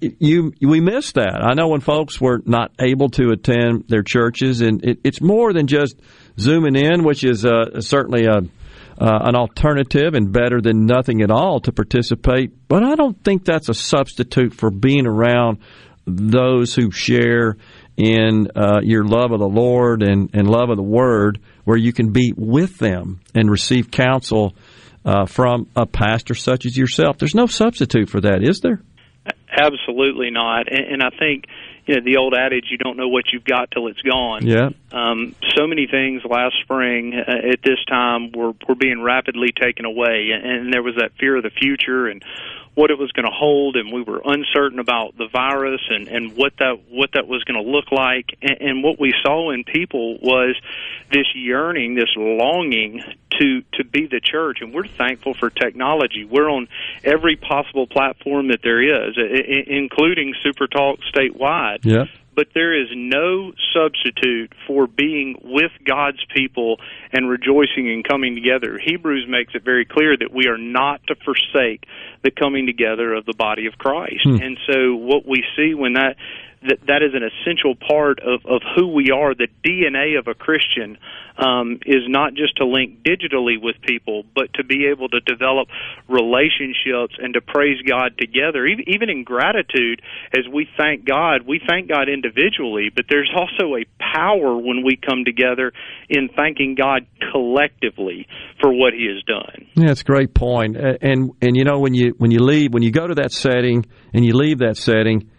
you 0.00 0.52
we 0.60 0.80
miss 0.80 1.12
that. 1.12 1.40
I 1.42 1.54
know 1.54 1.68
when 1.68 1.80
folks 1.80 2.20
were 2.20 2.42
not 2.44 2.72
able 2.80 3.10
to 3.10 3.30
attend 3.30 3.84
their 3.88 4.02
churches, 4.02 4.60
and 4.60 4.84
it, 4.84 5.00
it's 5.04 5.20
more 5.20 5.52
than 5.52 5.66
just 5.66 5.96
zooming 6.38 6.76
in, 6.76 7.04
which 7.04 7.24
is 7.24 7.44
uh, 7.44 7.80
certainly 7.80 8.24
a 8.24 8.38
uh, 9.00 9.18
an 9.22 9.36
alternative 9.36 10.14
and 10.14 10.32
better 10.32 10.60
than 10.60 10.84
nothing 10.84 11.22
at 11.22 11.30
all 11.30 11.60
to 11.60 11.70
participate. 11.70 12.66
But 12.66 12.82
I 12.82 12.96
don't 12.96 13.22
think 13.22 13.44
that's 13.44 13.68
a 13.68 13.74
substitute 13.74 14.54
for 14.54 14.70
being 14.70 15.06
around 15.06 15.58
those 16.04 16.74
who 16.74 16.90
share 16.90 17.56
in 17.98 18.48
uh, 18.54 18.80
your 18.82 19.04
love 19.04 19.32
of 19.32 19.40
the 19.40 19.48
Lord 19.48 20.02
and, 20.02 20.30
and 20.32 20.48
love 20.48 20.70
of 20.70 20.76
the 20.76 20.82
Word, 20.82 21.40
where 21.64 21.76
you 21.76 21.92
can 21.92 22.12
be 22.12 22.32
with 22.36 22.78
them 22.78 23.20
and 23.34 23.50
receive 23.50 23.90
counsel 23.90 24.54
uh, 25.04 25.26
from 25.26 25.66
a 25.74 25.84
pastor 25.84 26.34
such 26.34 26.64
as 26.64 26.76
yourself. 26.76 27.18
There's 27.18 27.34
no 27.34 27.46
substitute 27.46 28.08
for 28.08 28.20
that, 28.20 28.42
is 28.42 28.60
there? 28.60 28.80
Absolutely 29.50 30.30
not. 30.30 30.70
And, 30.70 30.94
and 30.94 31.02
I 31.02 31.10
think 31.18 31.46
you 31.86 31.94
know 31.96 32.02
the 32.04 32.18
old 32.18 32.34
adage 32.38 32.66
you 32.70 32.76
don't 32.78 32.96
know 32.96 33.08
what 33.08 33.24
you've 33.32 33.44
got 33.44 33.70
till 33.70 33.88
it's 33.88 34.02
gone 34.02 34.46
yeah 34.46 34.68
um 34.92 35.34
so 35.56 35.66
many 35.66 35.86
things 35.90 36.20
last 36.28 36.54
spring 36.62 37.14
uh, 37.14 37.50
at 37.50 37.60
this 37.64 37.78
time 37.88 38.30
were 38.32 38.52
were 38.68 38.74
being 38.74 39.00
rapidly 39.02 39.48
taken 39.58 39.86
away 39.86 40.28
and, 40.34 40.44
and 40.44 40.72
there 40.72 40.82
was 40.82 40.96
that 40.98 41.12
fear 41.18 41.36
of 41.36 41.42
the 41.42 41.50
future 41.50 42.06
and 42.06 42.22
what 42.78 42.92
it 42.92 42.98
was 42.98 43.10
going 43.10 43.26
to 43.26 43.32
hold, 43.32 43.74
and 43.74 43.92
we 43.92 44.02
were 44.02 44.22
uncertain 44.24 44.78
about 44.78 45.18
the 45.18 45.26
virus 45.26 45.80
and 45.90 46.06
and 46.06 46.36
what 46.36 46.52
that 46.60 46.78
what 46.88 47.10
that 47.14 47.26
was 47.26 47.42
going 47.42 47.60
to 47.60 47.68
look 47.68 47.90
like. 47.90 48.38
And, 48.40 48.60
and 48.60 48.82
what 48.84 49.00
we 49.00 49.12
saw 49.24 49.50
in 49.50 49.64
people 49.64 50.16
was 50.18 50.54
this 51.10 51.26
yearning, 51.34 51.96
this 51.96 52.14
longing 52.16 53.02
to 53.40 53.62
to 53.72 53.84
be 53.84 54.06
the 54.06 54.20
church. 54.22 54.58
And 54.60 54.72
we're 54.72 54.86
thankful 54.86 55.34
for 55.34 55.50
technology. 55.50 56.24
We're 56.24 56.48
on 56.48 56.68
every 57.02 57.34
possible 57.34 57.88
platform 57.88 58.48
that 58.48 58.60
there 58.62 58.80
is, 58.80 59.16
including 59.66 60.34
Super 60.44 60.68
Talk 60.68 61.00
statewide. 61.12 61.80
Yeah 61.82 62.04
but 62.38 62.46
there 62.54 62.72
is 62.72 62.86
no 62.94 63.52
substitute 63.74 64.52
for 64.64 64.86
being 64.86 65.40
with 65.42 65.72
God's 65.84 66.24
people 66.32 66.76
and 67.12 67.28
rejoicing 67.28 67.90
and 67.90 68.06
coming 68.06 68.36
together. 68.36 68.78
Hebrews 68.78 69.26
makes 69.28 69.56
it 69.56 69.64
very 69.64 69.84
clear 69.84 70.16
that 70.16 70.32
we 70.32 70.46
are 70.46 70.56
not 70.56 71.04
to 71.08 71.16
forsake 71.16 71.82
the 72.22 72.30
coming 72.30 72.66
together 72.66 73.12
of 73.12 73.26
the 73.26 73.32
body 73.32 73.66
of 73.66 73.76
Christ. 73.76 74.22
Hmm. 74.22 74.36
And 74.36 74.56
so 74.70 74.94
what 74.94 75.26
we 75.26 75.42
see 75.56 75.74
when 75.74 75.94
that 75.94 76.14
that 76.62 76.78
that 76.86 77.02
is 77.02 77.14
an 77.14 77.22
essential 77.22 77.74
part 77.74 78.20
of, 78.20 78.44
of 78.46 78.62
who 78.74 78.88
we 78.88 79.10
are. 79.10 79.34
The 79.34 79.48
DNA 79.64 80.18
of 80.18 80.26
a 80.26 80.34
Christian 80.34 80.98
um, 81.38 81.78
is 81.86 82.02
not 82.08 82.34
just 82.34 82.56
to 82.56 82.66
link 82.66 83.02
digitally 83.02 83.60
with 83.60 83.76
people, 83.82 84.24
but 84.34 84.52
to 84.54 84.64
be 84.64 84.86
able 84.86 85.08
to 85.10 85.20
develop 85.20 85.68
relationships 86.08 87.14
and 87.18 87.34
to 87.34 87.40
praise 87.40 87.80
God 87.82 88.18
together. 88.18 88.66
Even 88.66 89.08
in 89.08 89.22
gratitude, 89.22 90.02
as 90.36 90.48
we 90.52 90.68
thank 90.76 91.04
God, 91.04 91.46
we 91.46 91.60
thank 91.66 91.88
God 91.88 92.08
individually, 92.08 92.90
but 92.94 93.04
there's 93.08 93.30
also 93.34 93.76
a 93.76 93.84
power 93.98 94.56
when 94.56 94.82
we 94.84 94.96
come 94.96 95.24
together 95.24 95.72
in 96.08 96.28
thanking 96.34 96.74
God 96.74 97.06
collectively 97.30 98.26
for 98.60 98.72
what 98.72 98.92
He 98.94 99.06
has 99.06 99.22
done. 99.24 99.68
Yeah, 99.74 99.88
that's 99.88 100.00
a 100.00 100.04
great 100.04 100.34
point. 100.34 100.76
And 100.76 101.30
and 101.40 101.56
you 101.56 101.64
know 101.64 101.78
when 101.78 101.94
you 101.94 102.14
when 102.18 102.32
you 102.32 102.42
leave 102.42 102.74
when 102.74 102.82
you 102.82 102.90
go 102.90 103.06
to 103.06 103.14
that 103.16 103.30
setting 103.32 103.86
and 104.12 104.24
you 104.24 104.34
leave 104.34 104.58
that 104.58 104.76
setting 104.76 105.30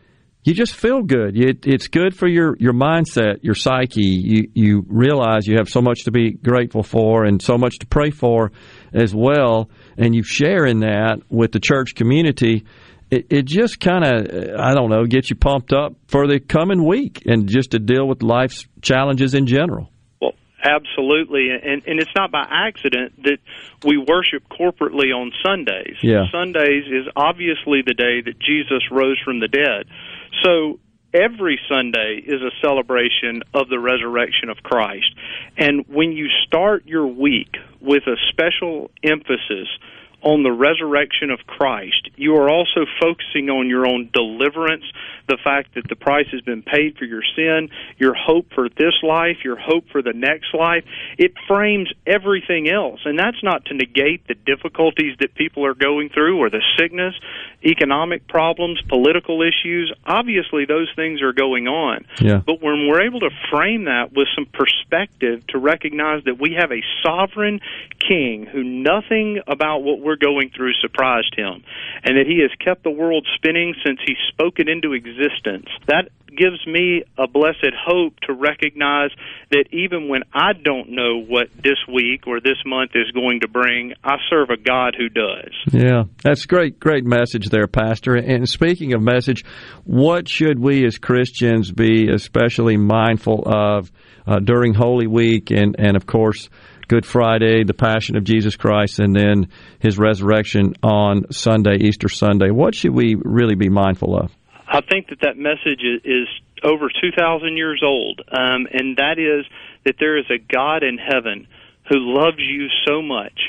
you 0.50 0.56
just 0.56 0.74
feel 0.74 1.04
good. 1.04 1.38
It, 1.38 1.68
it's 1.68 1.88
good 1.88 2.16
for 2.16 2.28
your, 2.28 2.58
your 2.60 2.74
mindset, 2.74 3.44
your 3.44 3.54
psyche. 3.54 4.02
You, 4.02 4.50
you 4.56 4.86
realize 4.88 5.46
you 5.46 5.58
have 5.58 5.70
so 5.70 5.80
much 5.80 6.06
to 6.06 6.12
be 6.12 6.32
grateful 6.32 6.82
for 6.82 7.24
and 7.24 7.40
so 7.40 7.56
much 7.56 7.78
to 7.80 7.86
pray 7.86 8.10
for 8.10 8.52
as 8.92 9.14
well. 9.14 9.70
And 9.96 10.16
you 10.16 10.24
share 10.24 10.66
in 10.66 10.80
that 10.80 11.22
with 11.30 11.52
the 11.52 11.60
church 11.60 11.94
community. 11.94 12.66
It, 13.12 13.28
it 13.30 13.46
just 13.46 13.80
kind 13.80 14.04
of, 14.04 14.60
I 14.60 14.74
don't 14.74 14.90
know, 14.90 15.06
gets 15.06 15.30
you 15.30 15.36
pumped 15.36 15.72
up 15.72 15.94
for 16.08 16.28
the 16.28 16.40
coming 16.40 16.84
week 16.84 17.22
and 17.28 17.48
just 17.48 17.72
to 17.72 17.80
deal 17.80 18.08
with 18.08 18.24
life's 18.24 18.66
challenges 18.82 19.36
in 19.36 19.46
general. 19.46 19.92
Well, 20.20 20.34
absolutely. 20.64 21.50
And, 21.52 21.84
and 21.86 22.00
it's 22.00 22.12
not 22.16 22.32
by 22.32 22.46
accident 22.50 23.22
that 23.24 23.38
we 23.86 23.98
worship 23.98 24.50
corporately 24.50 25.14
on 25.14 25.32
Sundays. 25.46 25.98
Yeah. 26.02 26.24
Sundays 26.32 26.86
is 26.88 27.06
obviously 27.16 27.84
the 27.86 27.94
day 27.94 28.22
that 28.26 28.40
Jesus 28.40 28.82
rose 28.92 29.20
from 29.24 29.40
the 29.40 29.48
dead. 29.48 29.86
So 30.44 30.80
every 31.14 31.60
Sunday 31.70 32.22
is 32.26 32.42
a 32.42 32.52
celebration 32.62 33.44
of 33.54 33.70
the 33.70 33.80
resurrection 33.80 34.50
of 34.50 34.58
Christ. 34.64 35.14
And 35.58 35.86
when 35.88 36.12
you 36.12 36.28
start 36.46 36.86
your 36.86 37.08
week 37.08 37.58
with 37.82 38.04
a 38.08 38.16
special 38.30 38.92
emphasis 39.04 39.68
on 40.22 40.44
the 40.44 40.52
resurrection 40.52 41.32
of 41.32 41.40
Christ. 41.48 42.10
You 42.16 42.36
are 42.36 42.50
also 42.50 42.86
focusing 43.00 43.50
on 43.50 43.70
your 43.70 43.88
own 43.88 44.10
deliverance, 44.14 44.84
the 45.28 45.38
fact 45.44 45.76
that 45.76 45.88
the 45.88 45.96
price 45.96 46.28
has 46.32 46.42
been 46.42 46.64
paid 46.64 46.98
for 46.98 47.06
your 47.06 47.22
sin, 47.36 47.70
your 47.98 48.14
hope 48.16 48.48
for 48.54 48.68
this 48.68 48.94
life, 49.04 49.38
your 49.44 49.58
hope 49.58 49.86
for 49.92 50.02
the 50.02 50.14
next 50.14 50.54
life. 50.54 50.84
It 51.18 51.34
frames 51.48 51.92
everything 52.06 52.70
else. 52.70 53.02
And 53.06 53.18
that's 53.18 53.42
not 53.44 53.66
to 53.66 53.74
negate 53.74 54.28
the 54.28 54.34
difficulties 54.34 55.16
that 55.20 55.36
people 55.36 55.66
are 55.66 55.76
going 55.76 56.10
through 56.10 56.40
or 56.40 56.50
the 56.50 56.64
sickness, 56.78 57.14
economic 57.64 58.28
problems, 58.28 58.82
political 58.90 59.42
issues. 59.42 59.94
Obviously, 60.06 60.66
those 60.66 60.92
things 60.96 61.22
are 61.22 61.34
going 61.34 61.68
on. 61.68 62.06
Yeah. 62.20 62.42
But 62.46 62.62
when 62.62 62.88
we're 62.88 63.02
able 63.02 63.20
to 63.22 63.30
frame 63.52 63.86
that 63.86 64.12
with 64.14 64.28
some 64.36 64.48
perspective 64.48 65.46
to 65.48 65.60
recognize 65.60 66.24
that 66.26 66.40
we 66.40 66.58
have 66.60 66.72
a 66.72 66.82
sovereign 67.04 67.60
king 68.00 68.46
who 68.46 68.64
nothing 68.64 69.42
about 69.48 69.84
what 69.84 70.00
we're 70.00 70.09
going 70.18 70.52
through 70.56 70.74
surprised 70.82 71.34
him, 71.36 71.64
and 72.04 72.18
that 72.18 72.26
he 72.28 72.42
has 72.42 72.52
kept 72.64 72.84
the 72.84 72.92
world 72.92 73.28
spinning 73.36 73.76
since 73.86 74.00
he 74.06 74.16
spoke 74.30 74.60
it 74.60 74.70
into 74.70 74.94
existence, 74.94 75.68
that 75.88 76.10
gives 76.36 76.66
me 76.68 77.04
a 77.18 77.28
blessed 77.28 77.74
hope 77.86 78.14
to 78.22 78.34
recognize 78.34 79.10
that 79.52 79.66
even 79.72 80.08
when 80.08 80.22
I 80.34 80.54
don't 80.54 80.90
know 80.90 81.22
what 81.22 81.50
this 81.56 81.78
week 81.92 82.28
or 82.28 82.40
this 82.40 82.58
month 82.66 82.92
is 82.94 83.12
going 83.12 83.42
to 83.42 83.48
bring, 83.48 83.94
I 84.04 84.18
serve 84.30 84.50
a 84.50 84.58
God 84.58 84.96
who 84.98 85.10
does. 85.10 85.52
Yeah, 85.72 86.04
that's 86.24 86.46
great, 86.46 86.80
great 86.80 87.04
message 87.04 87.50
there, 87.50 87.68
Pastor. 87.68 88.16
And 88.16 88.48
speaking 88.48 88.94
of 88.94 89.02
message, 89.02 89.44
what 89.86 90.28
should 90.28 90.60
we 90.60 90.86
as 90.86 90.98
Christians 90.98 91.72
be 91.72 92.10
especially 92.10 92.78
mindful 92.78 93.44
of 93.46 93.92
uh, 94.28 94.40
during 94.40 94.74
Holy 94.74 95.08
Week 95.08 95.50
and, 95.52 95.76
and, 95.80 95.98
of 95.98 96.06
course, 96.06 96.50
Good 96.90 97.06
Friday, 97.06 97.64
the 97.64 97.76
Passion 97.76 98.18
of 98.18 98.24
Jesus 98.24 98.56
Christ, 98.56 98.98
and 98.98 99.16
then 99.16 99.50
His 99.78 100.00
resurrection 100.00 100.74
on 100.82 101.32
Sunday, 101.32 101.78
Easter 101.82 102.10
Sunday? 102.10 102.50
What 102.50 102.74
should 102.74 102.96
we 102.96 103.16
really 103.16 103.54
be 103.54 103.70
mindful 103.70 104.18
of? 104.18 104.36
I 104.68 104.82
think 104.82 105.10
that 105.10 105.20
that 105.22 105.38
message 105.38 105.82
is, 106.04 106.28
over 106.64 106.90
2,000 106.90 107.58
years 107.58 107.84
old, 107.86 108.22
um, 108.32 108.66
and 108.74 108.98
that 108.98 109.20
is 109.20 109.46
that 109.86 109.98
there 110.00 110.18
is 110.18 110.26
a 110.32 110.40
God 110.40 110.82
in 110.82 110.98
heaven 110.98 111.48
who 111.90 112.00
loves 112.00 112.40
you 112.40 112.68
so 112.88 113.04
much 113.04 113.40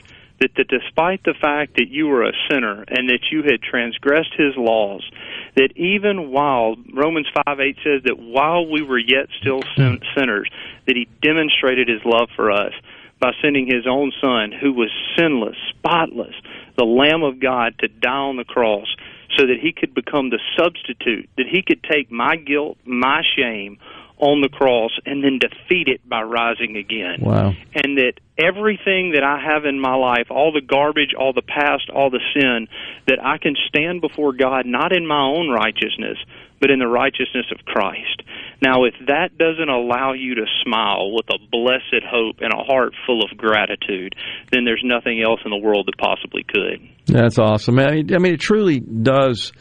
that, 0.40 0.50
that 0.56 0.68
despite 0.68 1.24
the 1.24 1.34
fact 1.40 1.76
that 1.76 1.88
you 1.88 2.08
were 2.08 2.24
a 2.24 2.32
sinner 2.50 2.84
and 2.88 3.08
that 3.08 3.32
you 3.32 3.42
had 3.42 3.62
transgressed 3.62 4.34
his 4.36 4.52
laws, 4.58 5.02
that 5.56 5.72
even 5.76 6.30
while 6.30 6.76
Romans 6.92 7.26
5 7.46 7.58
8 7.58 7.76
says 7.82 8.02
that 8.04 8.18
while 8.18 8.70
we 8.70 8.82
were 8.82 8.98
yet 8.98 9.28
still 9.40 9.60
sin- 9.76 10.00
sinners, 10.14 10.48
that 10.86 10.94
he 10.94 11.08
demonstrated 11.22 11.88
his 11.88 12.00
love 12.04 12.28
for 12.36 12.50
us 12.52 12.72
by 13.20 13.32
sending 13.42 13.66
his 13.66 13.86
own 13.86 14.12
son, 14.20 14.52
who 14.52 14.72
was 14.72 14.90
sinless, 15.16 15.56
spotless, 15.68 16.34
the 16.76 16.84
Lamb 16.84 17.22
of 17.22 17.40
God, 17.40 17.74
to 17.80 17.88
die 17.88 18.10
on 18.10 18.36
the 18.36 18.44
cross 18.44 18.86
so 19.36 19.46
that 19.46 19.58
he 19.60 19.72
could 19.72 19.94
become 19.94 20.30
the 20.30 20.40
substitute, 20.58 21.28
that 21.36 21.46
he 21.46 21.62
could 21.62 21.82
take 21.84 22.10
my 22.10 22.36
guilt, 22.36 22.78
my 22.84 23.22
shame 23.36 23.78
on 24.20 24.42
the 24.42 24.48
cross 24.48 24.92
and 25.06 25.24
then 25.24 25.38
defeat 25.38 25.88
it 25.88 26.06
by 26.08 26.22
rising 26.22 26.76
again. 26.76 27.18
Wow. 27.20 27.54
And 27.74 27.96
that 27.96 28.20
everything 28.38 29.12
that 29.14 29.24
I 29.24 29.40
have 29.40 29.64
in 29.64 29.80
my 29.80 29.94
life, 29.94 30.30
all 30.30 30.52
the 30.52 30.60
garbage, 30.60 31.14
all 31.18 31.32
the 31.32 31.42
past, 31.42 31.90
all 31.92 32.10
the 32.10 32.20
sin, 32.34 32.68
that 33.08 33.18
I 33.22 33.38
can 33.38 33.56
stand 33.68 34.00
before 34.00 34.32
God 34.32 34.66
not 34.66 34.94
in 34.94 35.06
my 35.06 35.20
own 35.20 35.48
righteousness, 35.48 36.18
but 36.60 36.70
in 36.70 36.78
the 36.78 36.86
righteousness 36.86 37.46
of 37.50 37.64
Christ. 37.64 38.22
Now, 38.60 38.84
if 38.84 38.94
that 39.06 39.38
doesn't 39.38 39.68
allow 39.68 40.12
you 40.12 40.34
to 40.34 40.44
smile 40.62 41.12
with 41.12 41.26
a 41.32 41.38
blessed 41.50 42.04
hope 42.04 42.36
and 42.40 42.52
a 42.52 42.62
heart 42.62 42.92
full 43.06 43.24
of 43.24 43.36
gratitude, 43.36 44.14
then 44.52 44.64
there's 44.64 44.82
nothing 44.84 45.22
else 45.22 45.40
in 45.44 45.50
the 45.50 45.56
world 45.56 45.88
that 45.88 45.96
possibly 45.96 46.44
could. 46.44 46.86
That's 47.06 47.38
awesome. 47.38 47.78
I 47.78 47.92
mean, 47.92 48.14
I 48.14 48.18
mean 48.18 48.34
it 48.34 48.40
truly 48.40 48.80
does. 48.80 49.52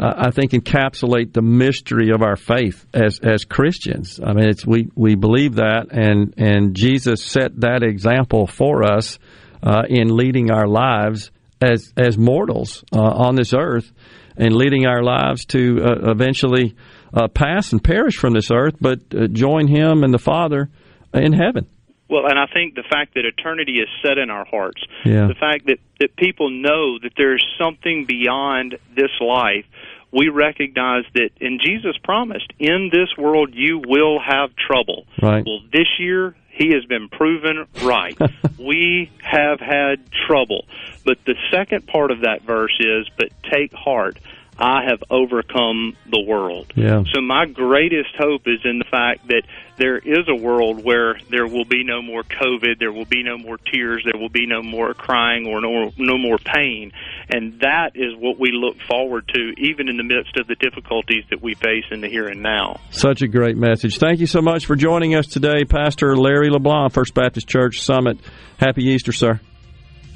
Uh, 0.00 0.28
I 0.28 0.30
think 0.30 0.52
encapsulate 0.52 1.34
the 1.34 1.42
mystery 1.42 2.10
of 2.10 2.22
our 2.22 2.36
faith 2.36 2.86
as 2.94 3.20
as 3.22 3.44
Christians. 3.44 4.18
I 4.24 4.32
mean, 4.32 4.48
it's 4.48 4.66
we 4.66 4.88
we 4.94 5.14
believe 5.14 5.56
that, 5.56 5.88
and 5.90 6.32
and 6.38 6.74
Jesus 6.74 7.22
set 7.22 7.60
that 7.60 7.82
example 7.82 8.46
for 8.46 8.82
us 8.82 9.18
uh, 9.62 9.82
in 9.88 10.16
leading 10.16 10.50
our 10.50 10.66
lives 10.66 11.30
as 11.60 11.92
as 11.98 12.16
mortals 12.16 12.82
uh, 12.96 12.98
on 13.00 13.34
this 13.36 13.52
earth, 13.52 13.92
and 14.38 14.54
leading 14.54 14.86
our 14.86 15.02
lives 15.02 15.44
to 15.46 15.82
uh, 15.84 16.10
eventually 16.10 16.74
uh, 17.12 17.28
pass 17.28 17.72
and 17.72 17.84
perish 17.84 18.16
from 18.16 18.32
this 18.32 18.50
earth, 18.50 18.76
but 18.80 19.00
uh, 19.14 19.26
join 19.26 19.66
Him 19.68 20.02
and 20.02 20.14
the 20.14 20.18
Father 20.18 20.70
in 21.12 21.34
heaven. 21.34 21.66
Well, 22.08 22.26
and 22.26 22.38
I 22.40 22.46
think 22.52 22.74
the 22.74 22.82
fact 22.90 23.14
that 23.14 23.24
eternity 23.24 23.78
is 23.78 23.88
set 24.02 24.18
in 24.18 24.30
our 24.30 24.44
hearts, 24.44 24.82
Yeah. 25.04 25.28
the 25.28 25.36
fact 25.38 25.66
that, 25.66 25.78
that 26.00 26.16
people 26.16 26.50
know 26.50 26.98
that 26.98 27.12
there's 27.16 27.44
something 27.56 28.04
beyond 28.04 28.76
this 28.96 29.12
life, 29.20 29.64
we 30.12 30.28
recognize 30.28 31.04
that, 31.14 31.30
and 31.40 31.60
Jesus 31.60 31.96
promised, 32.02 32.52
in 32.58 32.90
this 32.92 33.16
world 33.16 33.54
you 33.54 33.80
will 33.86 34.18
have 34.20 34.54
trouble. 34.56 35.06
Right. 35.22 35.44
Well, 35.44 35.60
this 35.72 35.88
year, 35.98 36.34
he 36.50 36.72
has 36.72 36.84
been 36.84 37.08
proven 37.08 37.66
right. 37.82 38.18
we 38.58 39.10
have 39.22 39.60
had 39.60 40.10
trouble. 40.26 40.66
But 41.04 41.18
the 41.24 41.36
second 41.50 41.86
part 41.86 42.10
of 42.10 42.22
that 42.22 42.42
verse 42.42 42.76
is, 42.80 43.08
but 43.16 43.30
take 43.50 43.72
heart. 43.72 44.18
I 44.60 44.84
have 44.88 45.02
overcome 45.10 45.96
the 46.10 46.22
world. 46.26 46.72
Yeah. 46.76 47.02
So 47.12 47.22
my 47.22 47.46
greatest 47.46 48.10
hope 48.18 48.42
is 48.46 48.60
in 48.64 48.78
the 48.78 48.84
fact 48.90 49.28
that 49.28 49.42
there 49.78 49.96
is 49.96 50.28
a 50.28 50.34
world 50.34 50.84
where 50.84 51.16
there 51.30 51.46
will 51.46 51.64
be 51.64 51.82
no 51.82 52.02
more 52.02 52.22
COVID, 52.22 52.78
there 52.78 52.92
will 52.92 53.06
be 53.06 53.22
no 53.22 53.38
more 53.38 53.56
tears, 53.56 54.04
there 54.04 54.20
will 54.20 54.28
be 54.28 54.46
no 54.46 54.62
more 54.62 54.92
crying 54.92 55.46
or 55.46 55.62
no, 55.62 55.90
no 55.96 56.18
more 56.18 56.36
pain. 56.36 56.92
And 57.30 57.60
that 57.60 57.92
is 57.94 58.14
what 58.18 58.38
we 58.38 58.50
look 58.52 58.76
forward 58.88 59.30
to, 59.34 59.54
even 59.56 59.88
in 59.88 59.96
the 59.96 60.04
midst 60.04 60.36
of 60.36 60.46
the 60.46 60.56
difficulties 60.56 61.24
that 61.30 61.40
we 61.40 61.54
face 61.54 61.84
in 61.90 62.02
the 62.02 62.08
here 62.08 62.28
and 62.28 62.42
now. 62.42 62.80
Such 62.90 63.22
a 63.22 63.28
great 63.28 63.56
message. 63.56 63.98
Thank 63.98 64.20
you 64.20 64.26
so 64.26 64.42
much 64.42 64.66
for 64.66 64.76
joining 64.76 65.14
us 65.14 65.26
today, 65.26 65.64
Pastor 65.64 66.14
Larry 66.16 66.50
LeBlanc, 66.50 66.92
First 66.92 67.14
Baptist 67.14 67.48
Church 67.48 67.80
Summit. 67.80 68.18
Happy 68.58 68.84
Easter, 68.84 69.12
sir. 69.12 69.40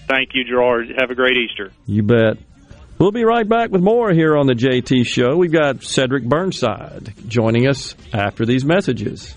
Thank 0.06 0.30
you, 0.34 0.44
Gerard. 0.44 0.88
Have 0.98 1.10
a 1.10 1.14
great 1.14 1.38
Easter. 1.38 1.72
You 1.86 2.02
bet. 2.02 2.36
We'll 2.98 3.10
be 3.10 3.24
right 3.24 3.48
back 3.48 3.70
with 3.70 3.82
more 3.82 4.12
here 4.12 4.36
on 4.36 4.46
the 4.46 4.54
JT 4.54 5.04
Show. 5.06 5.36
We've 5.36 5.52
got 5.52 5.82
Cedric 5.82 6.24
Burnside 6.24 7.12
joining 7.26 7.66
us 7.66 7.94
after 8.12 8.46
these 8.46 8.64
messages. 8.64 9.34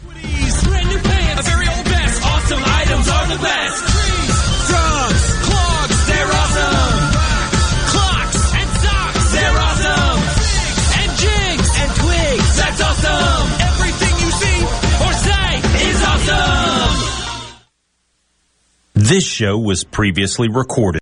This 19.08 19.26
show 19.26 19.58
was 19.58 19.86
previously 19.86 20.50
recorded. 20.50 21.02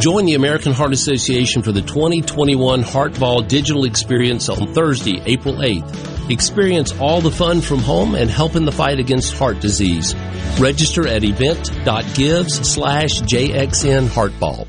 Join 0.00 0.26
the 0.26 0.34
American 0.34 0.72
Heart 0.72 0.92
Association 0.92 1.62
for 1.62 1.72
the 1.72 1.80
2021 1.80 2.82
Heart 2.82 3.18
Ball 3.18 3.40
Digital 3.40 3.84
Experience 3.84 4.48
on 4.50 4.74
Thursday, 4.74 5.22
April 5.24 5.54
8th. 5.54 6.30
Experience 6.30 6.92
all 7.00 7.22
the 7.22 7.30
fun 7.30 7.62
from 7.62 7.78
home 7.78 8.14
and 8.14 8.28
help 8.28 8.56
in 8.56 8.66
the 8.66 8.72
fight 8.72 8.98
against 8.98 9.32
heart 9.34 9.58
disease. 9.60 10.14
Register 10.60 11.08
at 11.08 11.24
event.gives 11.24 12.68
slash 12.68 13.22
JXN 13.22 14.08
Heartball. 14.08 14.68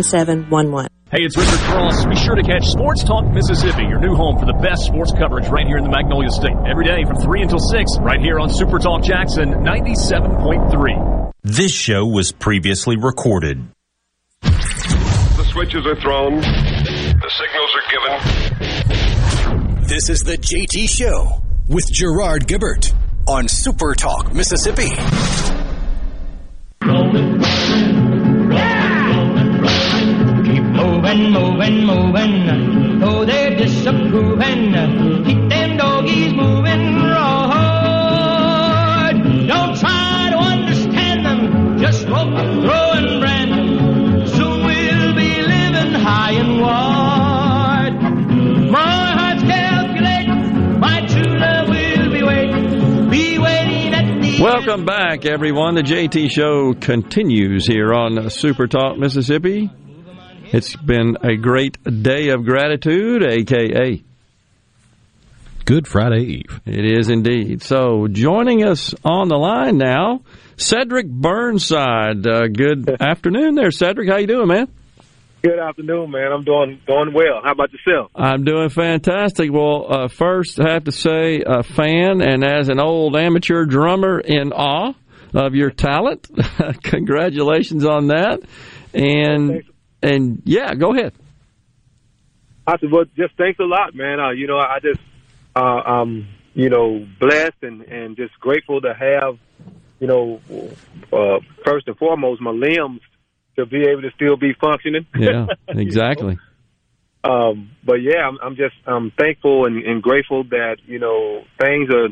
Hey, 1.11 1.23
it's 1.23 1.35
Richard 1.35 1.59
Cross. 1.59 2.05
Be 2.05 2.15
sure 2.15 2.35
to 2.35 2.41
catch 2.41 2.65
Sports 2.67 3.03
Talk 3.03 3.25
Mississippi, 3.33 3.83
your 3.83 3.99
new 3.99 4.15
home 4.15 4.39
for 4.39 4.45
the 4.45 4.57
best 4.63 4.85
sports 4.85 5.11
coverage 5.11 5.49
right 5.49 5.67
here 5.67 5.75
in 5.77 5.83
the 5.83 5.89
Magnolia 5.89 6.29
State. 6.29 6.55
Every 6.69 6.85
day 6.85 7.03
from 7.03 7.17
3 7.17 7.41
until 7.41 7.59
6, 7.59 7.99
right 7.99 8.21
here 8.21 8.39
on 8.39 8.49
Super 8.49 8.79
Talk 8.79 9.03
Jackson 9.03 9.49
97.3. 9.49 11.31
This 11.43 11.73
show 11.73 12.05
was 12.05 12.31
previously 12.31 12.95
recorded. 12.95 13.67
The 14.41 15.45
switches 15.51 15.85
are 15.85 15.99
thrown. 15.99 16.39
The 16.39 17.31
signals 17.35 17.75
are 17.75 17.85
given. 17.91 19.83
This 19.83 20.09
is 20.09 20.23
the 20.23 20.37
JT 20.37 20.87
Show 20.87 21.41
with 21.67 21.91
Gerard 21.91 22.47
Gibert 22.47 22.93
on 23.27 23.49
Super 23.49 23.95
Talk 23.95 24.33
Mississippi. 24.33 24.91
Moving, 31.17 31.31
moving, 31.31 31.85
moving. 31.85 32.99
Though 32.99 33.25
they're 33.25 33.55
disapproving, 33.57 34.71
keep 35.25 35.49
them 35.49 35.77
doggies 35.77 36.33
moving 36.33 36.95
right. 36.95 38.31
Don't 39.47 39.77
try 39.77 40.29
to 40.31 40.37
understand 40.37 41.25
them, 41.25 41.79
just 41.79 42.07
rope, 42.07 42.29
throw, 42.63 42.91
and 42.93 43.19
brand. 43.19 44.29
Soon 44.29 44.63
we'll 44.65 45.13
be 45.15 45.41
living 45.41 45.93
high 45.99 46.31
and 46.33 46.61
wide. 46.61 47.93
My 48.71 49.11
heart's 49.11 49.43
calculating, 49.43 50.79
my 50.79 51.05
true 51.07 51.37
love 51.37 51.67
will 51.67 52.11
be 52.11 52.23
waiting, 52.23 53.09
be 53.09 53.37
waiting 53.37 53.93
at 53.93 54.21
the 54.21 54.41
Welcome 54.41 54.85
back, 54.85 55.25
everyone. 55.25 55.75
The 55.75 55.83
JT 55.83 56.29
Show 56.31 56.73
continues 56.73 57.67
here 57.67 57.93
on 57.93 58.29
Super 58.29 58.67
Talk 58.67 58.97
Mississippi. 58.97 59.69
It's 60.53 60.75
been 60.75 61.15
a 61.23 61.37
great 61.37 61.77
day 62.03 62.27
of 62.29 62.43
gratitude, 62.43 63.23
aka 63.23 64.03
Good 65.63 65.87
Friday 65.87 66.23
Eve. 66.23 66.59
It 66.65 66.83
is 66.99 67.07
indeed. 67.07 67.61
So, 67.61 68.09
joining 68.09 68.65
us 68.65 68.93
on 69.05 69.29
the 69.29 69.37
line 69.37 69.77
now, 69.77 70.23
Cedric 70.57 71.07
Burnside. 71.07 72.27
Uh, 72.27 72.47
good 72.47 72.89
afternoon, 73.01 73.55
there, 73.55 73.71
Cedric. 73.71 74.09
How 74.09 74.17
you 74.17 74.27
doing, 74.27 74.49
man? 74.49 74.67
Good 75.41 75.57
afternoon, 75.57 76.11
man. 76.11 76.33
I'm 76.33 76.43
doing 76.43 76.81
doing 76.85 77.13
well. 77.13 77.39
How 77.41 77.53
about 77.53 77.69
yourself? 77.71 78.11
I'm 78.13 78.43
doing 78.43 78.67
fantastic. 78.67 79.53
Well, 79.53 79.85
uh, 79.89 80.07
first, 80.09 80.59
I 80.59 80.73
have 80.73 80.83
to 80.83 80.91
say, 80.91 81.43
a 81.45 81.63
fan 81.63 82.21
and 82.21 82.43
as 82.43 82.67
an 82.67 82.81
old 82.81 83.15
amateur 83.15 83.63
drummer, 83.63 84.19
in 84.19 84.51
awe 84.51 84.93
of 85.33 85.55
your 85.55 85.71
talent. 85.71 86.29
Congratulations 86.83 87.85
on 87.85 88.07
that. 88.07 88.41
And 88.93 89.63
and 90.01 90.41
yeah, 90.45 90.73
go 90.75 90.93
ahead. 90.93 91.13
I 92.67 92.77
said, 92.79 92.91
well, 92.91 93.05
just 93.17 93.35
thanks 93.37 93.59
a 93.59 93.63
lot, 93.63 93.95
man. 93.95 94.19
Uh, 94.19 94.31
you 94.31 94.47
know, 94.47 94.57
I 94.57 94.79
just, 94.81 94.99
uh, 95.55 95.81
um, 95.85 96.27
you 96.53 96.69
know, 96.69 97.05
blessed 97.19 97.63
and, 97.63 97.81
and 97.81 98.15
just 98.15 98.39
grateful 98.39 98.81
to 98.81 98.93
have, 98.93 99.37
you 99.99 100.07
know, 100.07 100.41
uh, 101.11 101.39
first 101.65 101.87
and 101.87 101.97
foremost, 101.97 102.41
my 102.41 102.51
limbs 102.51 103.01
to 103.55 103.65
be 103.65 103.81
able 103.81 104.01
to 104.03 104.11
still 104.15 104.37
be 104.37 104.53
functioning. 104.53 105.05
Yeah, 105.17 105.47
exactly. 105.67 106.37
um, 107.23 107.71
but 107.83 107.95
yeah, 107.95 108.27
I'm, 108.27 108.37
I'm 108.41 108.55
just, 108.55 108.75
I'm 108.85 109.11
thankful 109.11 109.65
and, 109.65 109.83
and 109.83 110.01
grateful 110.01 110.43
that, 110.45 110.77
you 110.85 110.99
know, 110.99 111.43
things 111.59 111.89
are 111.89 112.09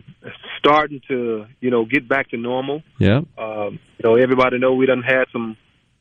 starting 0.58 1.02
to, 1.08 1.46
you 1.62 1.72
know, 1.72 1.86
get 1.86 2.08
back 2.08 2.30
to 2.32 2.38
normal. 2.38 2.82
Yeah. 3.00 3.22
Um, 3.38 3.80
you 3.98 4.04
know, 4.04 4.16
everybody 4.16 4.60
know 4.60 4.74
we 4.74 4.86
done 4.86 5.04
had 5.04 5.26
some 5.32 5.58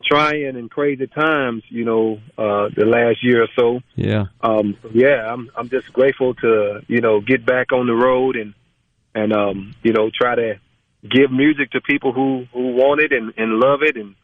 trying 0.09 0.57
and 0.57 0.71
crazy 0.71 1.07
times, 1.07 1.63
you 1.69 1.85
know, 1.85 2.19
uh, 2.37 2.69
the 2.75 2.85
last 2.87 3.23
year 3.23 3.43
or 3.43 3.49
so. 3.57 3.81
Yeah. 3.95 4.27
Um, 4.41 4.77
yeah, 4.93 5.27
I'm 5.31 5.51
I'm 5.57 5.69
just 5.69 5.93
grateful 5.93 6.35
to 6.35 6.81
you 6.89 7.01
know 7.01 7.21
get 7.21 7.45
back 7.45 7.73
on 7.73 7.87
the 7.87 7.95
road 7.95 8.37
and 8.37 8.55
and 9.15 9.33
um, 9.33 9.75
you 9.83 9.93
know 9.93 10.11
try 10.11 10.35
to 10.35 10.55
give 11.03 11.31
music 11.31 11.71
to 11.73 11.81
people 11.81 12.13
who 12.13 12.47
who 12.53 12.73
want 12.73 13.01
it 13.01 13.13
and, 13.13 13.33
and 13.37 13.61
love 13.61 13.81
it 13.83 13.97
and 13.97 14.15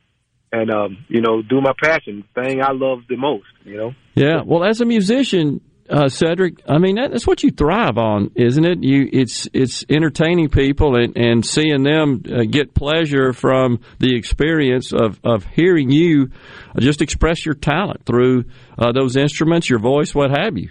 and 0.52 0.70
um, 0.70 1.04
you 1.08 1.20
know 1.20 1.42
do 1.42 1.60
my 1.60 1.72
passion 1.82 2.24
thing 2.34 2.62
I 2.62 2.72
love 2.72 3.00
the 3.08 3.16
most. 3.16 3.46
You 3.64 3.76
know. 3.76 3.92
Yeah. 4.14 4.42
Well, 4.44 4.64
as 4.64 4.80
a 4.80 4.84
musician, 4.84 5.60
uh, 5.88 6.08
Cedric, 6.08 6.62
I 6.68 6.78
mean 6.78 6.96
that, 6.96 7.10
that's 7.10 7.26
what 7.26 7.42
you 7.42 7.50
thrive 7.50 7.98
on, 7.98 8.30
isn't 8.34 8.64
it? 8.64 8.82
You 8.82 9.08
it's 9.12 9.48
it's 9.52 9.84
entertaining 9.88 10.48
people 10.48 10.96
and, 10.96 11.16
and 11.16 11.44
seeing 11.44 11.82
them 11.82 12.22
uh, 12.30 12.44
get 12.44 12.74
pleasure 12.74 13.32
from 13.32 13.80
the 13.98 14.16
experience 14.16 14.92
of, 14.92 15.20
of 15.24 15.44
hearing 15.46 15.90
you 15.90 16.30
just 16.78 17.02
express 17.02 17.44
your 17.44 17.54
talent 17.54 18.04
through 18.06 18.44
uh, 18.78 18.92
those 18.92 19.16
instruments, 19.16 19.68
your 19.68 19.78
voice, 19.78 20.14
what 20.14 20.30
have 20.30 20.56
you. 20.56 20.70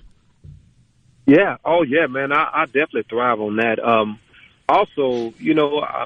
Yeah. 1.25 1.55
Oh, 1.63 1.83
yeah, 1.83 2.07
man. 2.07 2.33
I, 2.33 2.49
I 2.53 2.65
definitely 2.65 3.03
thrive 3.09 3.39
on 3.39 3.55
that. 3.57 3.79
Um, 3.81 4.19
also, 4.67 5.33
you 5.37 5.53
know, 5.53 5.79
I, 5.79 6.05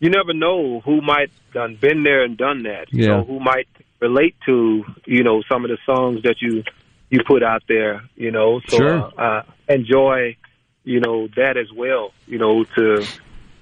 you 0.00 0.10
never 0.10 0.32
know 0.34 0.80
who 0.80 1.00
might 1.00 1.30
done 1.52 1.76
been 1.80 2.02
there 2.02 2.24
and 2.24 2.36
done 2.36 2.62
that. 2.64 2.86
You 2.92 3.04
Yeah. 3.04 3.16
know, 3.18 3.24
who 3.24 3.40
might 3.40 3.68
relate 4.00 4.34
to 4.46 4.82
you 5.04 5.22
know 5.22 5.42
some 5.50 5.64
of 5.64 5.70
the 5.70 5.78
songs 5.84 6.22
that 6.22 6.36
you 6.40 6.64
you 7.10 7.20
put 7.26 7.42
out 7.42 7.62
there. 7.68 8.02
You 8.16 8.30
know, 8.30 8.60
so 8.68 8.76
Sure. 8.76 9.12
uh, 9.18 9.22
uh, 9.22 9.42
enjoy 9.68 10.36
you 10.84 11.00
know 11.00 11.28
that 11.36 11.56
as 11.56 11.70
well. 11.74 12.12
You 12.26 12.38
know, 12.38 12.64
to 12.76 13.06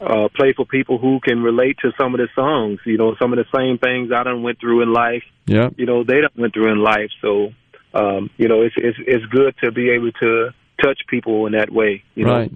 uh, 0.00 0.28
play 0.34 0.52
for 0.56 0.64
people 0.64 0.98
who 0.98 1.20
can 1.20 1.42
relate 1.42 1.76
to 1.82 1.92
some 1.98 2.14
of 2.14 2.20
the 2.20 2.28
songs. 2.34 2.78
You 2.84 2.98
know, 2.98 3.16
some 3.20 3.32
of 3.32 3.38
the 3.38 3.46
same 3.56 3.78
things 3.78 4.10
I 4.12 4.22
done 4.22 4.42
went 4.42 4.60
through 4.60 4.82
in 4.82 4.92
life. 4.92 5.24
Yeah. 5.46 5.70
You 5.76 5.86
know, 5.86 6.04
they 6.04 6.20
done 6.20 6.30
went 6.36 6.54
through 6.54 6.70
in 6.72 6.78
life. 6.78 7.10
So, 7.20 7.50
um, 7.94 8.30
you 8.36 8.48
know, 8.48 8.62
it's 8.62 8.74
it's 8.76 8.98
it's 9.06 9.24
good 9.26 9.54
to 9.64 9.72
be 9.72 9.90
able 9.90 10.12
to 10.12 10.50
touch 10.82 11.00
people 11.08 11.46
in 11.46 11.52
that 11.52 11.72
way. 11.72 12.04
You 12.14 12.26
know? 12.26 12.32
Right. 12.32 12.52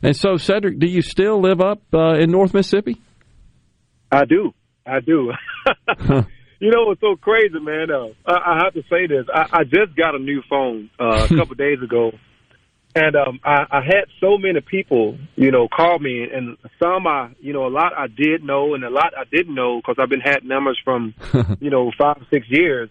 And 0.00 0.16
so, 0.16 0.36
Cedric, 0.36 0.78
do 0.78 0.86
you 0.86 1.02
still 1.02 1.40
live 1.40 1.60
up 1.60 1.82
uh, 1.92 2.14
in 2.14 2.30
North 2.30 2.54
Mississippi? 2.54 3.00
I 4.12 4.24
do. 4.24 4.54
I 4.86 5.00
do. 5.00 5.32
you 6.60 6.70
know 6.70 6.86
what's 6.86 7.00
so 7.00 7.16
crazy, 7.16 7.58
man? 7.58 7.90
Uh, 7.90 8.08
I, 8.26 8.54
I 8.54 8.64
have 8.64 8.74
to 8.74 8.82
say 8.90 9.06
this. 9.06 9.26
I, 9.32 9.60
I 9.60 9.64
just 9.64 9.96
got 9.96 10.14
a 10.14 10.18
new 10.18 10.42
phone 10.48 10.90
uh, 10.98 11.26
a 11.28 11.28
couple 11.36 11.54
days 11.54 11.80
ago, 11.82 12.12
and 12.94 13.16
um, 13.16 13.40
I, 13.44 13.64
I 13.70 13.80
had 13.82 14.06
so 14.20 14.38
many 14.38 14.60
people, 14.60 15.18
you 15.36 15.50
know, 15.50 15.68
call 15.68 15.98
me, 15.98 16.24
and 16.24 16.56
some 16.82 17.06
I, 17.06 17.30
you 17.40 17.52
know, 17.52 17.66
a 17.66 17.70
lot 17.70 17.92
I 17.96 18.06
did 18.08 18.42
know, 18.42 18.74
and 18.74 18.84
a 18.84 18.90
lot 18.90 19.12
I 19.16 19.24
didn't 19.24 19.54
know 19.54 19.78
because 19.78 19.96
I've 19.98 20.08
been 20.08 20.20
had 20.20 20.44
numbers 20.44 20.78
from, 20.84 21.14
you 21.60 21.70
know, 21.70 21.92
five 21.96 22.22
six 22.30 22.46
years, 22.48 22.90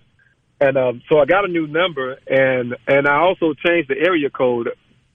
and 0.62 0.78
um, 0.78 1.02
so 1.10 1.20
I 1.20 1.26
got 1.26 1.46
a 1.46 1.50
new 1.50 1.68
number, 1.68 2.18
and 2.28 2.76
and 2.88 3.08
I 3.08 3.18
also 3.18 3.54
changed 3.54 3.90
the 3.90 3.98
area 3.98 4.30
code. 4.30 4.70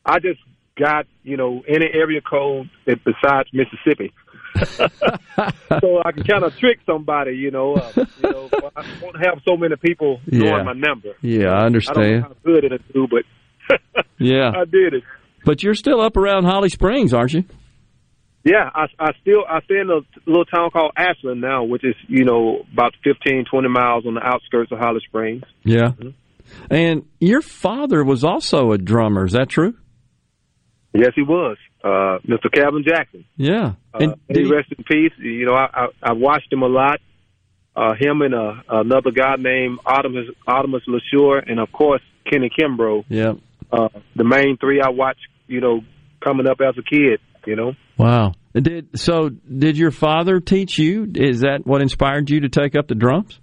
I 0.04 0.18
just 0.18 0.40
got, 0.76 1.06
you 1.22 1.36
know, 1.36 1.62
any 1.68 1.86
area 1.92 2.20
code 2.20 2.70
besides 2.84 3.48
Mississippi. 3.52 4.12
So 4.56 6.02
I 6.04 6.12
can 6.12 6.24
kind 6.24 6.44
of 6.44 6.56
trick 6.58 6.78
somebody, 6.86 7.32
you 7.36 7.50
know. 7.50 7.74
Uh, 7.74 7.92
you 7.96 8.30
know, 8.30 8.48
I 8.76 8.84
won't 9.02 9.16
have 9.24 9.40
so 9.46 9.56
many 9.56 9.76
people 9.76 10.20
knowing 10.26 10.46
Yeah. 10.46 10.62
my 10.62 10.72
number. 10.72 11.10
Yeah, 11.22 11.48
I 11.50 11.64
understand. 11.66 11.98
I 11.98 12.10
don't 12.10 12.20
know 12.22 12.28
how 12.28 12.34
good 12.44 12.64
it'll 12.64 12.78
do, 12.92 13.06
but 13.10 14.04
Yeah. 14.18 14.50
I 14.54 14.64
did 14.64 14.94
it. 14.94 15.02
But 15.44 15.62
you're 15.62 15.74
still 15.74 16.00
up 16.00 16.16
around 16.16 16.44
Holly 16.44 16.68
Springs, 16.68 17.12
aren't 17.12 17.32
you? 17.32 17.44
Yeah, 18.44 18.68
I, 18.74 18.86
I 18.98 19.10
still 19.20 19.44
I 19.48 19.60
stay 19.62 19.78
in 19.78 19.88
a 19.88 20.00
little 20.28 20.44
town 20.44 20.70
called 20.70 20.92
Ashland 20.96 21.40
now, 21.40 21.62
which 21.64 21.84
is 21.84 21.94
you 22.08 22.24
know 22.24 22.64
about 22.72 22.92
fifteen 23.04 23.44
twenty 23.48 23.68
miles 23.68 24.04
on 24.04 24.14
the 24.14 24.20
outskirts 24.24 24.72
of 24.72 24.78
Holly 24.78 25.00
Springs. 25.06 25.42
Yeah. 25.64 25.92
And 26.68 27.04
your 27.20 27.40
father 27.40 28.02
was 28.04 28.24
also 28.24 28.72
a 28.72 28.78
drummer, 28.78 29.24
is 29.26 29.32
that 29.32 29.48
true? 29.48 29.74
Yes, 30.92 31.12
he 31.14 31.22
was, 31.22 31.56
uh, 31.84 32.18
Mr. 32.26 32.52
Calvin 32.52 32.84
Jackson. 32.86 33.24
Yeah. 33.36 33.72
Uh, 33.92 33.98
And 34.00 34.14
he 34.28 34.42
he- 34.44 34.50
rest 34.50 34.68
in 34.76 34.84
peace. 34.84 35.12
You 35.18 35.46
know, 35.46 35.54
I, 35.54 35.66
I, 35.72 35.86
I 36.02 36.12
watched 36.12 36.52
him 36.52 36.62
a 36.62 36.68
lot. 36.68 37.00
Uh, 37.74 37.94
him 37.98 38.20
and 38.20 38.34
uh, 38.34 38.52
another 38.68 39.10
guy 39.10 39.36
named 39.38 39.78
Artemis 39.86 40.26
Artemis 40.46 40.82
LaSure, 40.86 41.42
and 41.50 41.58
of 41.58 41.72
course 41.72 42.02
Kinney 42.30 42.50
Kimbrough. 42.50 43.04
yeah. 43.08 43.32
Uh, 43.72 43.88
the 44.14 44.24
main 44.24 44.58
three 44.58 44.82
I 44.82 44.90
watched, 44.90 45.26
you 45.46 45.62
know, 45.62 45.80
coming 46.22 46.46
up 46.46 46.58
as 46.60 46.74
a 46.78 46.82
kid. 46.82 47.18
You 47.46 47.56
know. 47.56 47.72
Wow. 47.96 48.34
Did 48.54 48.90
so 49.00 49.30
did 49.30 49.78
your 49.78 49.90
father 49.90 50.38
teach 50.40 50.78
you? 50.78 51.10
Is 51.14 51.40
that 51.40 51.60
what 51.66 51.80
inspired 51.80 52.28
you 52.28 52.40
to 52.40 52.50
take 52.50 52.76
up 52.76 52.86
the 52.88 52.94
drums? 52.94 53.40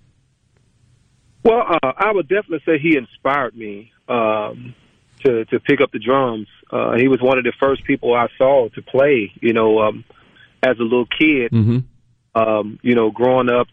Well, 1.44 1.62
uh, 1.68 1.92
I 1.98 2.12
would 2.14 2.28
definitely 2.28 2.62
say 2.66 2.74
he 2.82 2.96
inspired 2.98 3.56
me 3.56 3.92
um, 4.08 4.76
to 5.26 5.46
to 5.46 5.60
pick 5.60 5.82
up 5.82 5.92
the 5.92 6.00
drums. 6.00 6.48
Uh, 6.72 6.96
he 6.96 7.08
was 7.08 7.22
one 7.22 7.38
of 7.38 7.44
the 7.44 7.54
first 7.60 7.84
people 7.86 8.14
I 8.14 8.28
saw 8.38 8.70
to 8.70 8.82
play. 8.82 9.32
You 9.42 9.54
know, 9.54 9.80
um, 9.80 10.04
as 10.64 10.78
a 10.80 10.84
little 10.84 11.06
kid. 11.08 11.52
Mm-hmm. 11.52 11.80
Um, 12.36 12.80
you 12.84 12.96
know, 12.96 13.10
growing 13.10 13.50
up, 13.50 13.68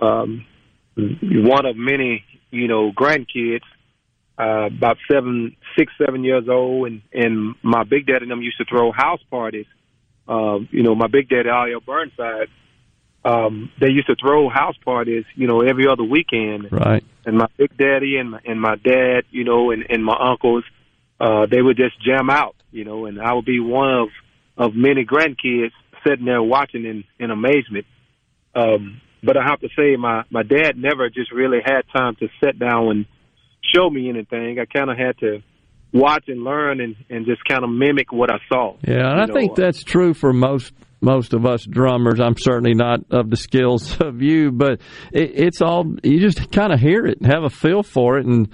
um, 0.00 0.46
one 0.96 1.66
of 1.66 1.76
many 1.76 2.24
you 2.50 2.68
know 2.68 2.92
grandkids. 2.92 3.62
Uh, 4.40 4.66
about 4.66 4.98
seven, 5.10 5.56
six, 5.76 5.92
seven 5.98 6.22
years 6.22 6.44
old, 6.48 6.86
and 6.86 7.02
and 7.12 7.56
my 7.62 7.82
big 7.82 8.06
daddy 8.06 8.22
and 8.22 8.30
them 8.30 8.40
used 8.40 8.56
to 8.58 8.64
throw 8.64 8.92
house 8.92 9.20
parties. 9.30 9.66
Um, 10.28 10.68
you 10.70 10.84
know, 10.84 10.94
my 10.94 11.08
big 11.08 11.28
daddy, 11.28 11.48
R.L. 11.48 11.80
Burnside, 11.80 12.48
um, 13.24 13.70
they 13.80 13.88
used 13.90 14.06
to 14.06 14.16
throw 14.16 14.48
house 14.48 14.76
parties, 14.84 15.24
you 15.34 15.46
know, 15.46 15.60
every 15.60 15.86
other 15.88 16.04
weekend 16.04 16.70
Right. 16.70 17.04
and 17.26 17.36
my 17.36 17.46
big 17.56 17.76
daddy 17.76 18.16
and 18.16 18.30
my, 18.30 18.40
and 18.44 18.60
my 18.60 18.76
dad, 18.76 19.24
you 19.30 19.44
know, 19.44 19.70
and, 19.70 19.84
and 19.90 20.04
my 20.04 20.16
uncles, 20.18 20.64
uh, 21.20 21.46
they 21.50 21.60
would 21.60 21.76
just 21.76 22.00
jam 22.04 22.30
out, 22.30 22.56
you 22.70 22.84
know, 22.84 23.06
and 23.06 23.20
I 23.20 23.32
would 23.32 23.44
be 23.44 23.60
one 23.60 23.92
of, 23.92 24.08
of 24.56 24.74
many 24.74 25.04
grandkids 25.04 25.72
sitting 26.06 26.24
there 26.24 26.42
watching 26.42 26.84
in, 26.84 27.04
in 27.18 27.30
amazement. 27.30 27.86
Um, 28.54 29.00
but 29.22 29.36
I 29.36 29.42
have 29.48 29.60
to 29.60 29.68
say 29.76 29.96
my, 29.96 30.22
my 30.30 30.42
dad 30.42 30.76
never 30.76 31.10
just 31.10 31.32
really 31.32 31.58
had 31.64 31.82
time 31.92 32.16
to 32.16 32.28
sit 32.42 32.58
down 32.58 32.88
and 32.88 33.06
show 33.74 33.90
me 33.90 34.08
anything. 34.08 34.58
I 34.58 34.64
kind 34.64 34.90
of 34.90 34.96
had 34.96 35.18
to 35.18 35.42
watch 35.92 36.24
and 36.28 36.44
learn 36.44 36.80
and, 36.80 36.96
and 37.10 37.26
just 37.26 37.44
kind 37.44 37.64
of 37.64 37.70
mimic 37.70 38.12
what 38.12 38.30
I 38.30 38.38
saw. 38.48 38.76
Yeah, 38.86 39.10
and 39.10 39.20
I 39.20 39.26
know, 39.26 39.34
think 39.34 39.56
that's 39.56 39.82
true 39.82 40.14
for 40.14 40.32
most 40.32 40.72
most 41.00 41.32
of 41.34 41.46
us 41.46 41.64
drummers. 41.64 42.20
I'm 42.20 42.36
certainly 42.38 42.74
not 42.74 43.00
of 43.10 43.30
the 43.30 43.36
skills 43.36 44.00
of 44.00 44.22
you, 44.22 44.50
but 44.52 44.80
it, 45.12 45.32
it's 45.34 45.62
all 45.62 45.84
you 46.02 46.20
just 46.20 46.50
kind 46.52 46.72
of 46.72 46.80
hear 46.80 47.06
it, 47.06 47.24
have 47.24 47.44
a 47.44 47.50
feel 47.50 47.82
for 47.82 48.18
it, 48.18 48.26
and 48.26 48.48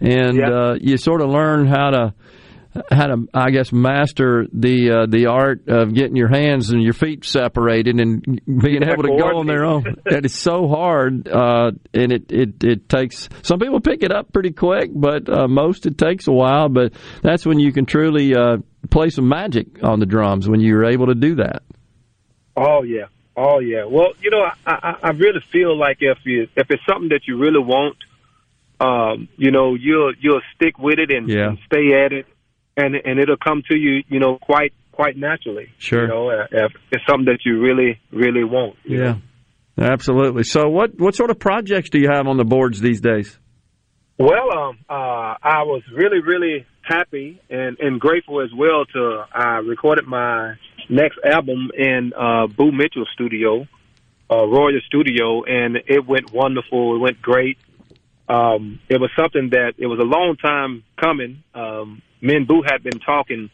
and 0.00 0.40
uh, 0.42 0.74
you 0.80 0.96
sort 0.96 1.20
of 1.20 1.30
learn 1.30 1.66
how 1.66 1.90
to 1.90 2.14
how 2.90 3.08
to 3.08 3.26
I 3.34 3.50
guess 3.50 3.72
master 3.72 4.46
the 4.52 4.90
uh, 5.02 5.06
the 5.06 5.26
art 5.26 5.66
of 5.68 5.92
getting 5.92 6.14
your 6.14 6.28
hands 6.28 6.70
and 6.70 6.80
your 6.82 6.92
feet 6.92 7.24
separated 7.24 7.98
and 7.98 8.22
being 8.46 8.82
Yeah, 8.82 8.92
able 8.92 9.02
to 9.02 9.16
go 9.18 9.38
on 9.38 9.46
their 9.46 9.64
own. 9.64 9.84
That 10.04 10.24
is 10.24 10.34
so 10.34 10.68
hard, 10.68 11.26
uh, 11.28 11.72
and 11.92 12.12
it, 12.12 12.30
it 12.30 12.62
it 12.62 12.88
takes 12.88 13.28
some 13.42 13.58
people 13.58 13.80
pick 13.80 14.02
it 14.02 14.12
up 14.12 14.32
pretty 14.32 14.52
quick, 14.52 14.90
but 14.94 15.28
uh, 15.28 15.48
most 15.48 15.86
it 15.86 15.98
takes 15.98 16.28
a 16.28 16.32
while. 16.32 16.68
But 16.68 16.92
that's 17.22 17.44
when 17.44 17.58
you 17.58 17.72
can 17.72 17.86
truly 17.86 18.34
uh, 18.34 18.58
play 18.88 19.10
some 19.10 19.28
magic 19.28 19.82
on 19.82 19.98
the 20.00 20.06
drums 20.06 20.48
when 20.48 20.60
you're 20.60 20.84
able 20.84 21.06
to 21.08 21.14
do 21.14 21.34
that. 21.36 21.62
Oh 22.60 22.82
yeah, 22.82 23.06
oh 23.36 23.58
yeah. 23.60 23.84
Well, 23.84 24.12
you 24.20 24.30
know, 24.30 24.42
I, 24.42 24.52
I, 24.66 24.96
I 25.04 25.10
really 25.12 25.40
feel 25.50 25.76
like 25.76 25.98
if 26.00 26.18
you 26.24 26.42
if 26.56 26.66
it's 26.70 26.84
something 26.86 27.08
that 27.08 27.22
you 27.26 27.38
really 27.38 27.58
want, 27.58 27.96
um, 28.80 29.28
you 29.36 29.50
know, 29.50 29.74
you'll 29.74 30.12
you'll 30.20 30.42
stick 30.54 30.78
with 30.78 30.98
it 30.98 31.10
and, 31.10 31.28
Yeah. 31.28 31.48
and 31.48 31.58
stay 31.64 32.04
at 32.04 32.12
it, 32.12 32.26
and 32.76 32.94
and 32.96 33.18
it'll 33.18 33.38
come 33.38 33.62
to 33.70 33.76
you, 33.76 34.02
you 34.08 34.20
know, 34.20 34.36
quite 34.38 34.74
quite 34.92 35.16
naturally. 35.16 35.68
Sure. 35.78 36.02
You 36.02 36.08
know, 36.08 36.30
uh, 36.30 36.46
if 36.50 36.72
it's 36.92 37.06
something 37.08 37.24
that 37.26 37.40
you 37.46 37.60
really 37.60 37.98
really 38.12 38.44
want. 38.44 38.76
Yeah, 38.84 39.16
absolutely. 39.78 40.44
So, 40.44 40.68
what 40.68 40.98
what 41.00 41.14
sort 41.14 41.30
of 41.30 41.38
projects 41.38 41.88
do 41.88 41.98
you 41.98 42.08
have 42.10 42.26
on 42.26 42.36
the 42.36 42.44
boards 42.44 42.80
these 42.80 43.00
days? 43.00 43.38
Well, 44.18 44.52
um, 44.52 44.78
uh, 44.86 44.92
I 45.42 45.62
was 45.62 45.82
really, 45.94 46.20
really 46.20 46.66
happy 46.82 47.40
and, 47.48 47.78
and 47.80 47.98
grateful 47.98 48.42
as 48.42 48.50
well 48.54 48.84
to 48.92 49.24
I 49.32 49.60
recorded 49.60 50.06
my 50.06 50.56
next 50.88 51.18
album 51.24 51.70
in 51.76 52.12
uh, 52.16 52.46
Boo 52.46 52.72
Mitchell 52.72 53.06
Studio, 53.12 53.66
uh, 54.30 54.46
Royal 54.46 54.80
Studio, 54.86 55.42
and 55.44 55.76
it 55.86 56.06
went 56.06 56.32
wonderful. 56.32 56.96
It 56.96 56.98
went 56.98 57.20
great. 57.22 57.58
Um, 58.28 58.78
it 58.88 59.00
was 59.00 59.10
something 59.16 59.50
that 59.50 59.74
it 59.78 59.86
was 59.86 59.98
a 59.98 60.04
long 60.04 60.36
time 60.36 60.84
coming. 60.96 61.42
Um, 61.54 62.00
me 62.20 62.36
and 62.36 62.46
Boo 62.46 62.62
had 62.62 62.82
been 62.82 63.00
talking, 63.00 63.50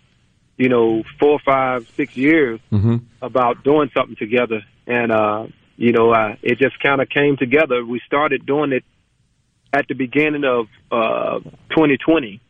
you 0.59 0.69
know, 0.69 1.03
four, 1.19 1.39
five, 1.45 1.89
six 1.97 2.17
years 2.17 2.61
Mm-hmm. 2.73 2.97
about 3.23 3.65
doing 3.65 3.91
something 3.97 4.17
together, 4.17 4.63
and 4.87 5.11
uh, 5.13 5.47
you 5.77 5.93
know, 5.93 6.11
uh, 6.11 6.37
it 6.43 6.59
just 6.59 6.79
kind 6.81 7.01
of 7.01 7.09
came 7.09 7.37
together. 7.37 7.85
We 7.85 8.01
started 8.07 8.45
doing 8.45 8.73
it 8.73 8.85
at 9.73 9.89
the 9.89 9.95
beginning 9.95 10.45
of 10.45 10.67
uh, 10.91 11.41
2020, 11.71 12.41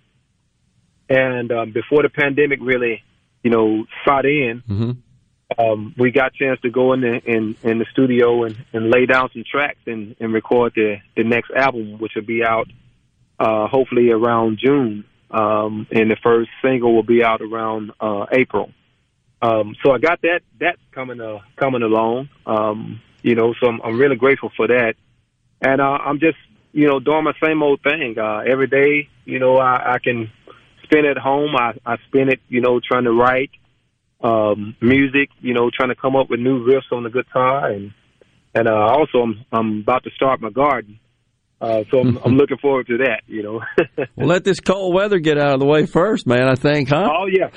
and 1.09 1.53
um, 1.53 1.73
before 1.73 2.03
the 2.03 2.09
pandemic 2.09 2.59
really, 2.61 3.03
you 3.47 3.51
know, 3.51 3.87
shot 4.05 4.27
in. 4.27 4.61
Mm-hmm. 4.69 4.91
Um, 5.57 5.95
we 5.97 6.11
got 6.11 6.35
a 6.35 6.37
chance 6.37 6.61
to 6.63 6.71
go 6.71 6.95
in 6.95 7.01
the 7.03 7.23
in, 7.25 7.55
in 7.63 7.79
the 7.79 7.87
studio 7.93 8.43
and, 8.43 8.57
and 8.73 8.91
lay 8.91 9.07
down 9.07 9.31
some 9.33 9.45
tracks 9.49 9.79
and, 9.87 10.17
and 10.19 10.33
record 10.33 10.73
the, 10.75 10.97
the 11.17 11.23
next 11.23 11.53
album, 11.53 11.99
which 12.01 12.17
will 12.17 12.25
be 12.27 12.43
out 12.45 12.67
uh, 13.39 13.69
hopefully 13.69 14.11
around 14.11 14.59
June, 14.59 15.05
um, 15.31 15.87
and 15.93 16.11
the 16.11 16.17
first 16.21 16.51
single 16.61 16.93
will 16.93 17.05
be 17.05 17.23
out 17.23 17.41
around 17.41 17.93
uh, 18.01 18.27
April. 18.33 18.73
Um, 19.41 19.77
so 19.81 19.93
I 19.93 19.99
got 19.99 20.21
that 20.23 20.41
that 20.59 20.79
coming 20.91 21.21
uh, 21.21 21.39
coming 21.55 21.83
along, 21.83 22.29
um, 22.47 23.01
you 23.23 23.37
know. 23.37 23.55
So 23.61 23.69
I'm, 23.69 23.81
I'm 23.83 23.97
really 23.97 24.17
grateful 24.17 24.51
for 24.57 24.67
that, 24.67 24.95
and 25.61 25.81
uh, 25.81 25.99
I'm 26.05 26.19
just 26.19 26.39
you 26.73 26.89
know 26.89 26.99
doing 26.99 27.23
my 27.23 27.35
same 27.41 27.63
old 27.63 27.81
thing 27.85 28.19
uh, 28.19 28.39
every 28.39 28.67
day. 28.67 29.09
You 29.25 29.39
know, 29.39 29.59
I, 29.59 29.95
I 29.95 29.99
can 30.01 30.33
spend 30.87 31.07
at 31.07 31.19
home. 31.19 31.55
I, 31.57 31.73
I 31.85 31.97
spend 32.09 32.31
it, 32.31 32.41
you 32.49 32.61
know, 32.61 32.81
trying 32.81 33.05
to 33.05 33.13
write 33.13 33.51
um, 34.23 34.77
music. 34.81 35.31
You 35.41 35.55
know, 35.55 35.71
trying 35.77 35.91
to 35.91 35.95
come 35.95 36.17
up 36.17 36.31
with 36.31 36.41
new 36.41 36.67
riffs 36.67 36.93
on 36.93 37.03
the 37.03 37.11
guitar, 37.11 37.71
and 37.71 37.93
and 38.55 38.69
uh, 38.69 38.73
also 38.73 39.19
I'm 39.19 39.45
I'm 39.53 39.81
about 39.81 40.05
to 40.05 40.11
start 40.11 40.41
my 40.41 40.51
garden. 40.51 40.99
Uh, 41.59 41.85
so 41.91 42.01
I'm, 42.01 42.19
I'm 42.19 42.33
looking 42.37 42.59
forward 42.59 42.87
to 42.89 42.99
that. 42.99 43.23
You 43.27 43.43
know. 43.43 43.61
Well, 44.15 44.29
let 44.29 44.45
this 44.45 44.61
cold 44.61 44.95
weather 44.95 45.19
get 45.19 45.39
out 45.39 45.55
of 45.55 45.61
the 45.61 45.67
way 45.67 45.85
first, 45.85 46.27
man. 46.27 46.49
I 46.49 46.55
think, 46.55 46.89
huh? 46.89 47.07
Oh 47.07 47.27
yeah, 47.27 47.51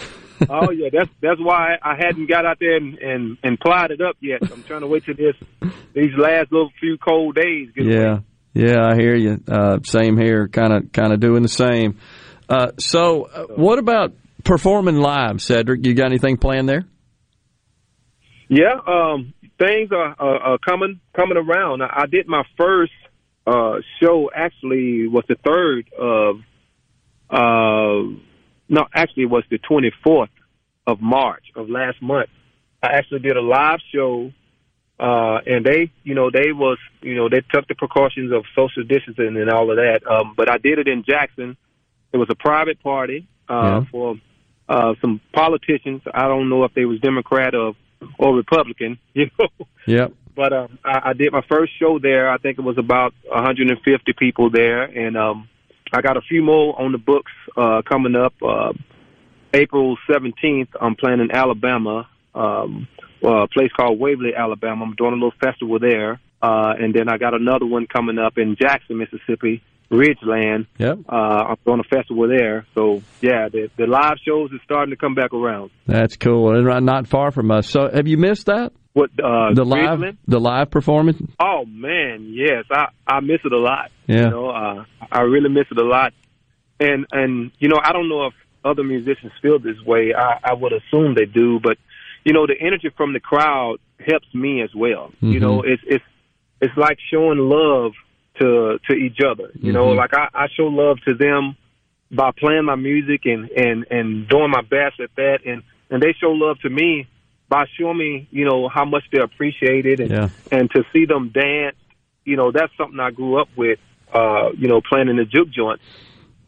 oh 0.49 0.71
yeah. 0.71 0.89
That's 0.91 1.09
that's 1.21 1.39
why 1.39 1.75
I 1.81 1.95
hadn't 1.95 2.29
got 2.29 2.45
out 2.45 2.57
there 2.59 2.75
and 2.75 2.97
and, 2.97 3.37
and 3.43 3.59
plied 3.59 3.91
it 3.91 4.01
up 4.01 4.17
yet. 4.19 4.39
I'm 4.41 4.63
trying 4.63 4.81
to 4.81 4.87
wait 4.87 5.05
till 5.05 5.15
this 5.15 5.35
these 5.93 6.13
last 6.17 6.51
little 6.51 6.69
few 6.79 6.97
cold 6.97 7.35
days 7.35 7.69
get 7.75 7.85
away. 7.85 7.95
Yeah, 7.95 8.19
yeah, 8.53 8.85
I 8.85 8.95
hear 8.95 9.15
you. 9.15 9.39
Uh, 9.47 9.79
same 9.83 10.17
here, 10.17 10.47
kind 10.47 10.73
of, 10.73 10.91
kind 10.91 11.13
of 11.13 11.19
doing 11.19 11.43
the 11.43 11.49
same. 11.49 11.97
Uh, 12.49 12.71
so, 12.77 13.23
uh, 13.23 13.45
what 13.55 13.79
about 13.79 14.13
performing 14.43 14.97
live, 14.97 15.41
Cedric? 15.41 15.85
You 15.85 15.93
got 15.93 16.07
anything 16.07 16.37
planned 16.37 16.67
there? 16.67 16.85
Yeah, 18.47 18.73
um, 18.87 19.33
things 19.59 19.91
are, 19.91 20.15
are, 20.17 20.37
are 20.39 20.57
coming 20.57 20.99
coming 21.15 21.37
around. 21.37 21.83
I, 21.83 22.01
I 22.03 22.05
did 22.07 22.27
my 22.27 22.43
first 22.57 22.91
uh, 23.45 23.75
show. 24.01 24.31
Actually, 24.33 25.07
was 25.07 25.23
the 25.29 25.35
third 25.45 25.89
of 25.97 26.37
uh, 27.29 28.17
no, 28.67 28.87
actually 28.93 29.23
it 29.23 29.29
was 29.29 29.43
the 29.51 29.59
twenty 29.59 29.91
fourth 30.03 30.31
of 30.87 30.99
March 30.99 31.43
of 31.55 31.69
last 31.69 32.01
month. 32.01 32.29
I 32.81 32.93
actually 32.93 33.19
did 33.19 33.37
a 33.37 33.41
live 33.41 33.79
show 33.93 34.31
uh, 34.99 35.39
and 35.45 35.65
they, 35.65 35.91
you 36.03 36.13
know, 36.13 36.29
they 36.29 36.51
was, 36.51 36.77
you 37.01 37.15
know, 37.15 37.29
they 37.29 37.41
took 37.53 37.67
the 37.67 37.75
precautions 37.75 38.33
of 38.33 38.43
social 38.53 38.83
distancing 38.83 39.37
and 39.37 39.49
all 39.49 39.71
of 39.71 39.77
that. 39.77 40.01
Um, 40.05 40.33
but 40.35 40.49
I 40.49 40.57
did 40.57 40.77
it 40.77 40.89
in 40.89 41.03
Jackson. 41.07 41.55
It 42.11 42.17
was 42.17 42.27
a 42.29 42.35
private 42.35 42.81
party 42.81 43.27
uh, 43.49 43.53
Yeah. 43.53 43.83
for 43.91 44.15
uh, 44.67 44.93
some 45.01 45.19
politicians. 45.33 46.01
I 46.13 46.27
don't 46.27 46.49
know 46.49 46.63
if 46.63 46.73
they 46.73 46.85
was 46.85 46.99
Democrat 46.99 47.55
or 47.55 47.73
or 48.17 48.35
Republican, 48.35 48.97
you 49.13 49.29
know. 49.37 49.47
Yep. 49.87 50.13
But 50.35 50.53
um, 50.53 50.79
I, 50.85 51.09
I 51.09 51.13
did 51.13 51.33
my 51.33 51.43
first 51.49 51.73
show 51.77 51.99
there. 51.99 52.29
I 52.29 52.37
think 52.37 52.57
it 52.57 52.61
was 52.61 52.77
about 52.77 53.13
150 53.25 54.13
people 54.13 54.49
there, 54.49 54.83
and 54.83 55.17
um, 55.17 55.49
I 55.91 56.01
got 56.01 56.15
a 56.15 56.21
few 56.21 56.41
more 56.43 56.79
on 56.79 56.91
the 56.93 56.97
books 56.97 57.31
uh, 57.57 57.81
coming 57.81 58.15
up. 58.15 58.33
Uh, 58.41 58.71
April 59.53 59.97
17th, 60.07 60.69
I'm 60.79 60.95
playing 60.95 61.19
in 61.19 61.31
Alabama, 61.31 62.07
um, 62.35 62.87
well, 63.21 63.43
a 63.43 63.47
place 63.47 63.71
called 63.75 63.99
Waverly, 63.99 64.33
Alabama. 64.35 64.85
I'm 64.85 64.95
doing 64.95 65.11
a 65.11 65.15
little 65.15 65.33
festival 65.41 65.79
there, 65.79 66.21
uh, 66.41 66.73
and 66.79 66.93
then 66.93 67.09
I 67.09 67.17
got 67.17 67.33
another 67.33 67.65
one 67.65 67.87
coming 67.87 68.19
up 68.19 68.37
in 68.37 68.55
Jackson, 68.55 68.97
Mississippi, 68.97 69.61
Ridgeland. 69.91 70.67
Yep. 70.77 70.99
Uh, 71.09 71.15
I'm 71.15 71.57
doing 71.65 71.79
a 71.79 71.83
festival 71.95 72.27
there. 72.27 72.65
So 72.75 73.01
yeah, 73.21 73.49
the, 73.49 73.69
the 73.77 73.87
live 73.87 74.17
shows 74.25 74.51
is 74.51 74.59
starting 74.63 74.91
to 74.91 74.97
come 74.97 75.15
back 75.15 75.33
around. 75.33 75.71
That's 75.87 76.15
cool, 76.17 76.55
and 76.55 76.85
not 76.85 77.07
far 77.07 77.31
from 77.31 77.51
us. 77.51 77.67
So, 77.69 77.89
have 77.91 78.07
you 78.07 78.17
missed 78.17 78.45
that? 78.47 78.71
What 78.93 79.11
uh, 79.23 79.53
the 79.53 79.63
live, 79.65 79.99
Ridgeland? 79.99 80.17
the 80.27 80.39
live 80.39 80.69
performance? 80.71 81.21
Oh 81.39 81.65
man, 81.65 82.31
yes, 82.33 82.65
I 82.71 82.87
I 83.07 83.19
miss 83.21 83.39
it 83.43 83.51
a 83.53 83.57
lot. 83.59 83.91
Yeah. 84.07 84.25
You 84.25 84.29
know, 84.29 84.49
uh, 84.49 84.85
I 85.11 85.21
really 85.21 85.49
miss 85.49 85.65
it 85.71 85.77
a 85.77 85.83
lot. 85.85 86.13
And 86.79 87.05
and 87.11 87.51
you 87.59 87.67
know, 87.69 87.79
I 87.83 87.91
don't 87.91 88.09
know 88.09 88.27
if 88.27 88.33
other 88.63 88.83
musicians 88.83 89.31
feel 89.41 89.59
this 89.59 89.79
way. 89.85 90.13
I, 90.17 90.39
I 90.43 90.53
would 90.53 90.73
assume 90.73 91.15
they 91.15 91.25
do, 91.25 91.59
but 91.61 91.77
you 92.25 92.33
know, 92.33 92.45
the 92.47 92.55
energy 92.59 92.89
from 92.97 93.13
the 93.13 93.19
crowd 93.19 93.77
helps 94.05 94.27
me 94.33 94.61
as 94.61 94.69
well. 94.75 95.11
You 95.21 95.39
Mhm. 95.39 95.41
know, 95.41 95.61
it's 95.61 95.81
it's 95.85 96.03
it's 96.61 96.75
like 96.77 96.97
showing 97.11 97.37
love 97.39 97.93
to 98.39 98.79
to 98.87 98.93
each 98.93 99.19
other. 99.25 99.51
You 99.61 99.71
know, 99.71 99.87
Mhm. 99.87 99.97
like 99.97 100.13
I, 100.13 100.29
I 100.33 100.47
show 100.49 100.67
love 100.67 100.99
to 101.01 101.13
them 101.13 101.55
by 102.11 102.31
playing 102.31 102.65
my 102.65 102.75
music 102.75 103.25
and 103.25 103.49
and 103.51 103.85
and 103.91 104.27
doing 104.27 104.51
my 104.51 104.61
best 104.61 104.99
at 104.99 105.15
that, 105.15 105.39
and 105.45 105.63
and 105.89 106.01
they 106.01 106.13
show 106.13 106.31
love 106.31 106.59
to 106.61 106.69
me 106.69 107.07
by 107.49 107.65
showing 107.77 107.97
me, 107.97 108.27
you 108.31 108.45
know, 108.45 108.67
how 108.67 108.85
much 108.85 109.03
they 109.11 109.19
appreciate 109.19 109.85
it, 109.85 109.99
and 109.99 110.11
Yeah. 110.11 110.29
and 110.51 110.69
to 110.71 110.83
see 110.93 111.05
them 111.05 111.29
dance, 111.29 111.75
you 112.25 112.35
know, 112.35 112.51
that's 112.51 112.75
something 112.77 112.99
I 112.99 113.11
grew 113.11 113.37
up 113.39 113.49
with. 113.55 113.79
Uh, 114.11 114.49
you 114.57 114.67
know, 114.67 114.81
playing 114.81 115.07
in 115.07 115.17
the 115.17 115.25
juke 115.25 115.51
joint 115.51 115.79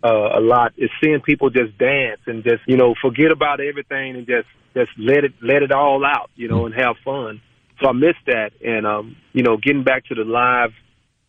uh, 0.03 0.29
a 0.33 0.41
lot 0.41 0.73
is 0.77 0.89
seeing 1.01 1.21
people 1.21 1.49
just 1.49 1.77
dance 1.77 2.21
and 2.25 2.43
just 2.43 2.63
you 2.65 2.77
know 2.77 2.95
forget 3.01 3.31
about 3.31 3.59
everything 3.59 4.15
and 4.15 4.25
just 4.25 4.47
just 4.73 4.89
let 4.97 5.23
it 5.23 5.33
let 5.41 5.63
it 5.63 5.71
all 5.71 6.03
out, 6.05 6.29
you 6.35 6.47
know, 6.47 6.65
and 6.65 6.73
have 6.73 6.95
fun. 7.03 7.41
So 7.81 7.89
I 7.89 7.91
miss 7.93 8.15
that, 8.25 8.51
and 8.63 8.85
um, 8.87 9.15
you 9.33 9.43
know, 9.43 9.57
getting 9.57 9.83
back 9.83 10.05
to 10.05 10.15
the 10.15 10.23
live 10.23 10.71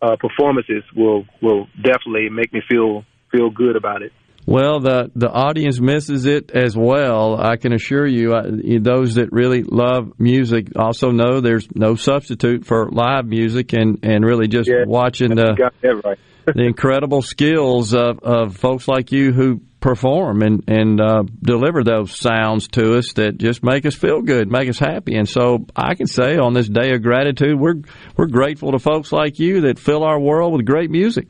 uh, 0.03 0.17
performances 0.17 0.83
will 0.97 1.25
will 1.41 1.69
definitely 1.77 2.29
make 2.31 2.53
me 2.53 2.61
feel 2.69 3.05
feel 3.31 3.51
good 3.51 3.77
about 3.77 4.03
it. 4.03 4.13
Well, 4.45 4.81
the 4.81 5.11
the 5.15 5.31
audience 5.31 5.81
misses 5.81 6.27
it 6.27 6.51
as 6.51 6.77
well. 6.77 7.41
I 7.41 7.57
can 7.57 7.73
assure 7.73 8.07
you, 8.07 8.35
uh, 8.35 8.43
those 8.81 9.15
that 9.15 9.31
really 9.31 9.63
love 9.63 10.19
music 10.19 10.73
also 10.77 11.13
know 11.13 11.41
there's 11.41 11.69
no 11.75 11.95
substitute 11.95 12.67
for 12.67 12.91
live 12.91 13.27
music, 13.27 13.73
and 13.73 14.01
and 14.03 14.25
really 14.25 14.49
just 14.49 14.69
watching 14.87 15.37
the 15.37 15.57
right. 16.05 16.19
the 16.47 16.65
incredible 16.65 17.23
skills 17.23 17.95
of, 17.95 18.19
of 18.25 18.57
folks 18.57 18.89
like 18.89 19.13
you 19.13 19.33
who 19.33 19.61
perform 19.83 20.41
and 20.43 20.65
and 20.69 21.01
uh, 21.01 21.25
deliver 21.43 21.85
those 21.85 22.19
sounds 22.19 22.69
to 22.69 22.97
us 22.97 23.13
that 23.15 23.37
just 23.37 23.63
make 23.63 23.85
us 23.85 23.95
feel 23.95 24.23
good, 24.23 24.51
make 24.51 24.69
us 24.69 24.79
happy. 24.79 25.17
And 25.17 25.29
so 25.29 25.67
I 25.77 25.95
can 25.95 26.07
say 26.07 26.39
on 26.39 26.55
this 26.55 26.69
day 26.69 26.95
of 26.95 27.03
gratitude, 27.03 27.59
we're 27.59 27.83
we're 28.17 28.29
grateful 28.29 28.73
to 28.73 28.79
folks 28.79 29.13
like 29.13 29.39
you 29.39 29.63
that 29.63 29.79
fill 29.79 30.05
our 30.05 30.19
world 30.19 30.55
with 30.55 30.65
great 30.65 30.91
music. 30.91 31.29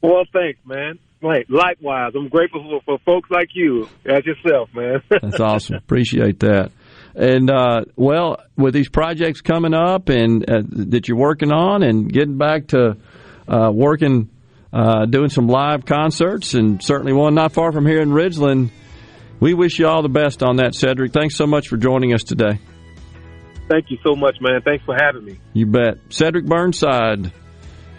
Well, 0.00 0.24
thanks, 0.32 0.60
man. 0.64 0.98
Likewise, 1.20 2.12
I'm 2.14 2.28
grateful 2.28 2.62
for, 2.62 2.80
for 2.84 2.98
folks 3.04 3.28
like 3.28 3.48
you 3.52 3.88
as 4.06 4.24
yourself, 4.24 4.70
man. 4.72 5.02
That's 5.10 5.40
awesome. 5.40 5.74
Appreciate 5.74 6.38
that. 6.40 6.70
And 7.16 7.50
uh, 7.50 7.84
well, 7.96 8.40
with 8.56 8.74
these 8.74 8.88
projects 8.88 9.40
coming 9.40 9.74
up 9.74 10.08
and 10.08 10.48
uh, 10.48 10.62
that 10.68 11.08
you're 11.08 11.18
working 11.18 11.50
on, 11.50 11.82
and 11.82 12.10
getting 12.12 12.38
back 12.38 12.68
to 12.68 12.96
uh, 13.48 13.72
working, 13.72 14.30
uh, 14.72 15.06
doing 15.06 15.30
some 15.30 15.48
live 15.48 15.84
concerts, 15.84 16.54
and 16.54 16.82
certainly 16.82 17.12
one 17.12 17.34
not 17.34 17.52
far 17.52 17.72
from 17.72 17.86
here 17.86 18.00
in 18.00 18.10
Ridgeland. 18.10 18.70
We 19.40 19.54
wish 19.54 19.78
you 19.78 19.86
all 19.86 20.02
the 20.02 20.08
best 20.08 20.42
on 20.42 20.56
that, 20.56 20.74
Cedric. 20.74 21.12
Thanks 21.12 21.36
so 21.36 21.46
much 21.46 21.68
for 21.68 21.76
joining 21.76 22.12
us 22.12 22.24
today. 22.24 22.58
Thank 23.68 23.90
you 23.90 23.98
so 24.02 24.14
much, 24.16 24.36
man. 24.40 24.62
Thanks 24.62 24.84
for 24.84 24.96
having 24.98 25.24
me. 25.24 25.38
You 25.52 25.66
bet. 25.66 25.98
Cedric 26.08 26.46
Burnside, 26.46 27.32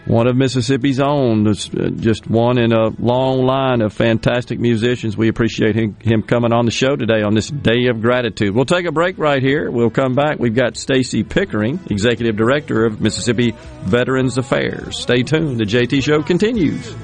one 0.06 0.26
of 0.26 0.36
Mississippi's 0.36 1.00
own, 1.00 1.44
just 1.44 2.24
uh, 2.24 2.28
one 2.28 2.58
in 2.58 2.72
a 2.72 2.88
long 2.98 3.44
line 3.44 3.80
of 3.80 3.92
fantastic 3.92 4.58
musicians. 4.58 5.16
We 5.16 5.28
appreciate 5.28 5.76
him, 5.76 5.96
him 6.00 6.22
coming 6.22 6.52
on 6.52 6.64
the 6.64 6.70
show 6.70 6.96
today 6.96 7.22
on 7.22 7.34
this 7.34 7.48
day 7.48 7.86
of 7.86 8.00
gratitude. 8.00 8.54
We'll 8.54 8.64
take 8.64 8.86
a 8.86 8.92
break 8.92 9.18
right 9.18 9.42
here. 9.42 9.70
We'll 9.70 9.90
come 9.90 10.14
back. 10.14 10.38
We've 10.38 10.54
got 10.54 10.76
Stacy 10.76 11.22
Pickering, 11.22 11.80
Executive 11.90 12.36
Director 12.36 12.86
of 12.86 13.00
Mississippi 13.00 13.54
Veterans 13.82 14.38
Affairs. 14.38 14.98
Stay 14.98 15.22
tuned. 15.22 15.58
The 15.58 15.64
JT 15.64 16.02
Show 16.02 16.22
continues. 16.22 16.94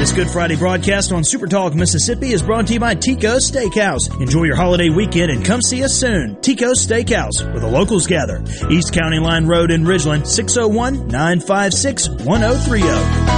This 0.00 0.12
Good 0.12 0.30
Friday 0.30 0.56
broadcast 0.56 1.12
on 1.12 1.22
Super 1.24 1.46
Talk 1.46 1.74
Mississippi 1.74 2.32
is 2.32 2.42
brought 2.42 2.66
to 2.68 2.72
you 2.72 2.80
by 2.80 2.94
Tico's 2.94 3.50
Steakhouse. 3.50 4.18
Enjoy 4.18 4.44
your 4.44 4.56
holiday 4.56 4.88
weekend 4.88 5.30
and 5.30 5.44
come 5.44 5.60
see 5.60 5.84
us 5.84 5.92
soon. 5.92 6.40
Tico's 6.40 6.86
Steakhouse, 6.86 7.44
where 7.44 7.60
the 7.60 7.68
locals 7.68 8.06
gather. 8.06 8.42
East 8.70 8.94
County 8.94 9.18
Line 9.18 9.46
Road 9.46 9.70
in 9.70 9.84
Ridgeland, 9.84 10.26
601 10.26 11.08
956 11.08 12.08
1030. 12.24 13.29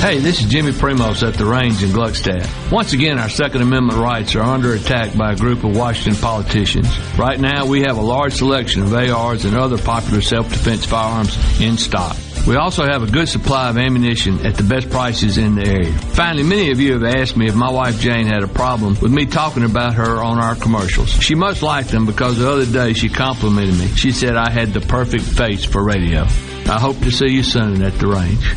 Hey, 0.00 0.18
this 0.18 0.40
is 0.40 0.46
Jimmy 0.46 0.72
Primos 0.72 1.22
at 1.28 1.34
the 1.34 1.44
range 1.44 1.82
in 1.82 1.90
Gluckstadt. 1.90 2.72
Once 2.72 2.94
again, 2.94 3.18
our 3.18 3.28
Second 3.28 3.60
Amendment 3.60 3.98
rights 3.98 4.34
are 4.34 4.40
under 4.40 4.72
attack 4.72 5.14
by 5.14 5.32
a 5.32 5.36
group 5.36 5.62
of 5.62 5.76
Washington 5.76 6.18
politicians. 6.18 6.88
Right 7.18 7.38
now, 7.38 7.66
we 7.66 7.82
have 7.82 7.98
a 7.98 8.00
large 8.00 8.32
selection 8.32 8.82
of 8.82 8.94
ARs 8.94 9.44
and 9.44 9.54
other 9.54 9.76
popular 9.76 10.22
self-defense 10.22 10.86
firearms 10.86 11.36
in 11.60 11.76
stock. 11.76 12.16
We 12.46 12.56
also 12.56 12.84
have 12.84 13.02
a 13.02 13.12
good 13.12 13.28
supply 13.28 13.68
of 13.68 13.76
ammunition 13.76 14.46
at 14.46 14.54
the 14.54 14.62
best 14.62 14.88
prices 14.88 15.36
in 15.36 15.56
the 15.56 15.66
area. 15.66 15.92
Finally, 15.92 16.44
many 16.44 16.70
of 16.70 16.80
you 16.80 16.94
have 16.94 17.04
asked 17.04 17.36
me 17.36 17.48
if 17.48 17.54
my 17.54 17.70
wife 17.70 18.00
Jane 18.00 18.26
had 18.26 18.42
a 18.42 18.48
problem 18.48 18.96
with 19.02 19.12
me 19.12 19.26
talking 19.26 19.64
about 19.64 19.96
her 19.96 20.22
on 20.22 20.38
our 20.38 20.56
commercials. 20.56 21.10
She 21.10 21.34
must 21.34 21.62
like 21.62 21.88
them 21.88 22.06
because 22.06 22.38
the 22.38 22.50
other 22.50 22.64
day 22.64 22.94
she 22.94 23.10
complimented 23.10 23.78
me. 23.78 23.88
She 23.88 24.12
said 24.12 24.34
I 24.34 24.50
had 24.50 24.72
the 24.72 24.80
perfect 24.80 25.24
face 25.24 25.66
for 25.66 25.84
radio. 25.84 26.22
I 26.22 26.80
hope 26.80 26.98
to 27.00 27.10
see 27.10 27.28
you 27.28 27.42
soon 27.42 27.82
at 27.82 27.98
the 27.98 28.06
range. 28.06 28.56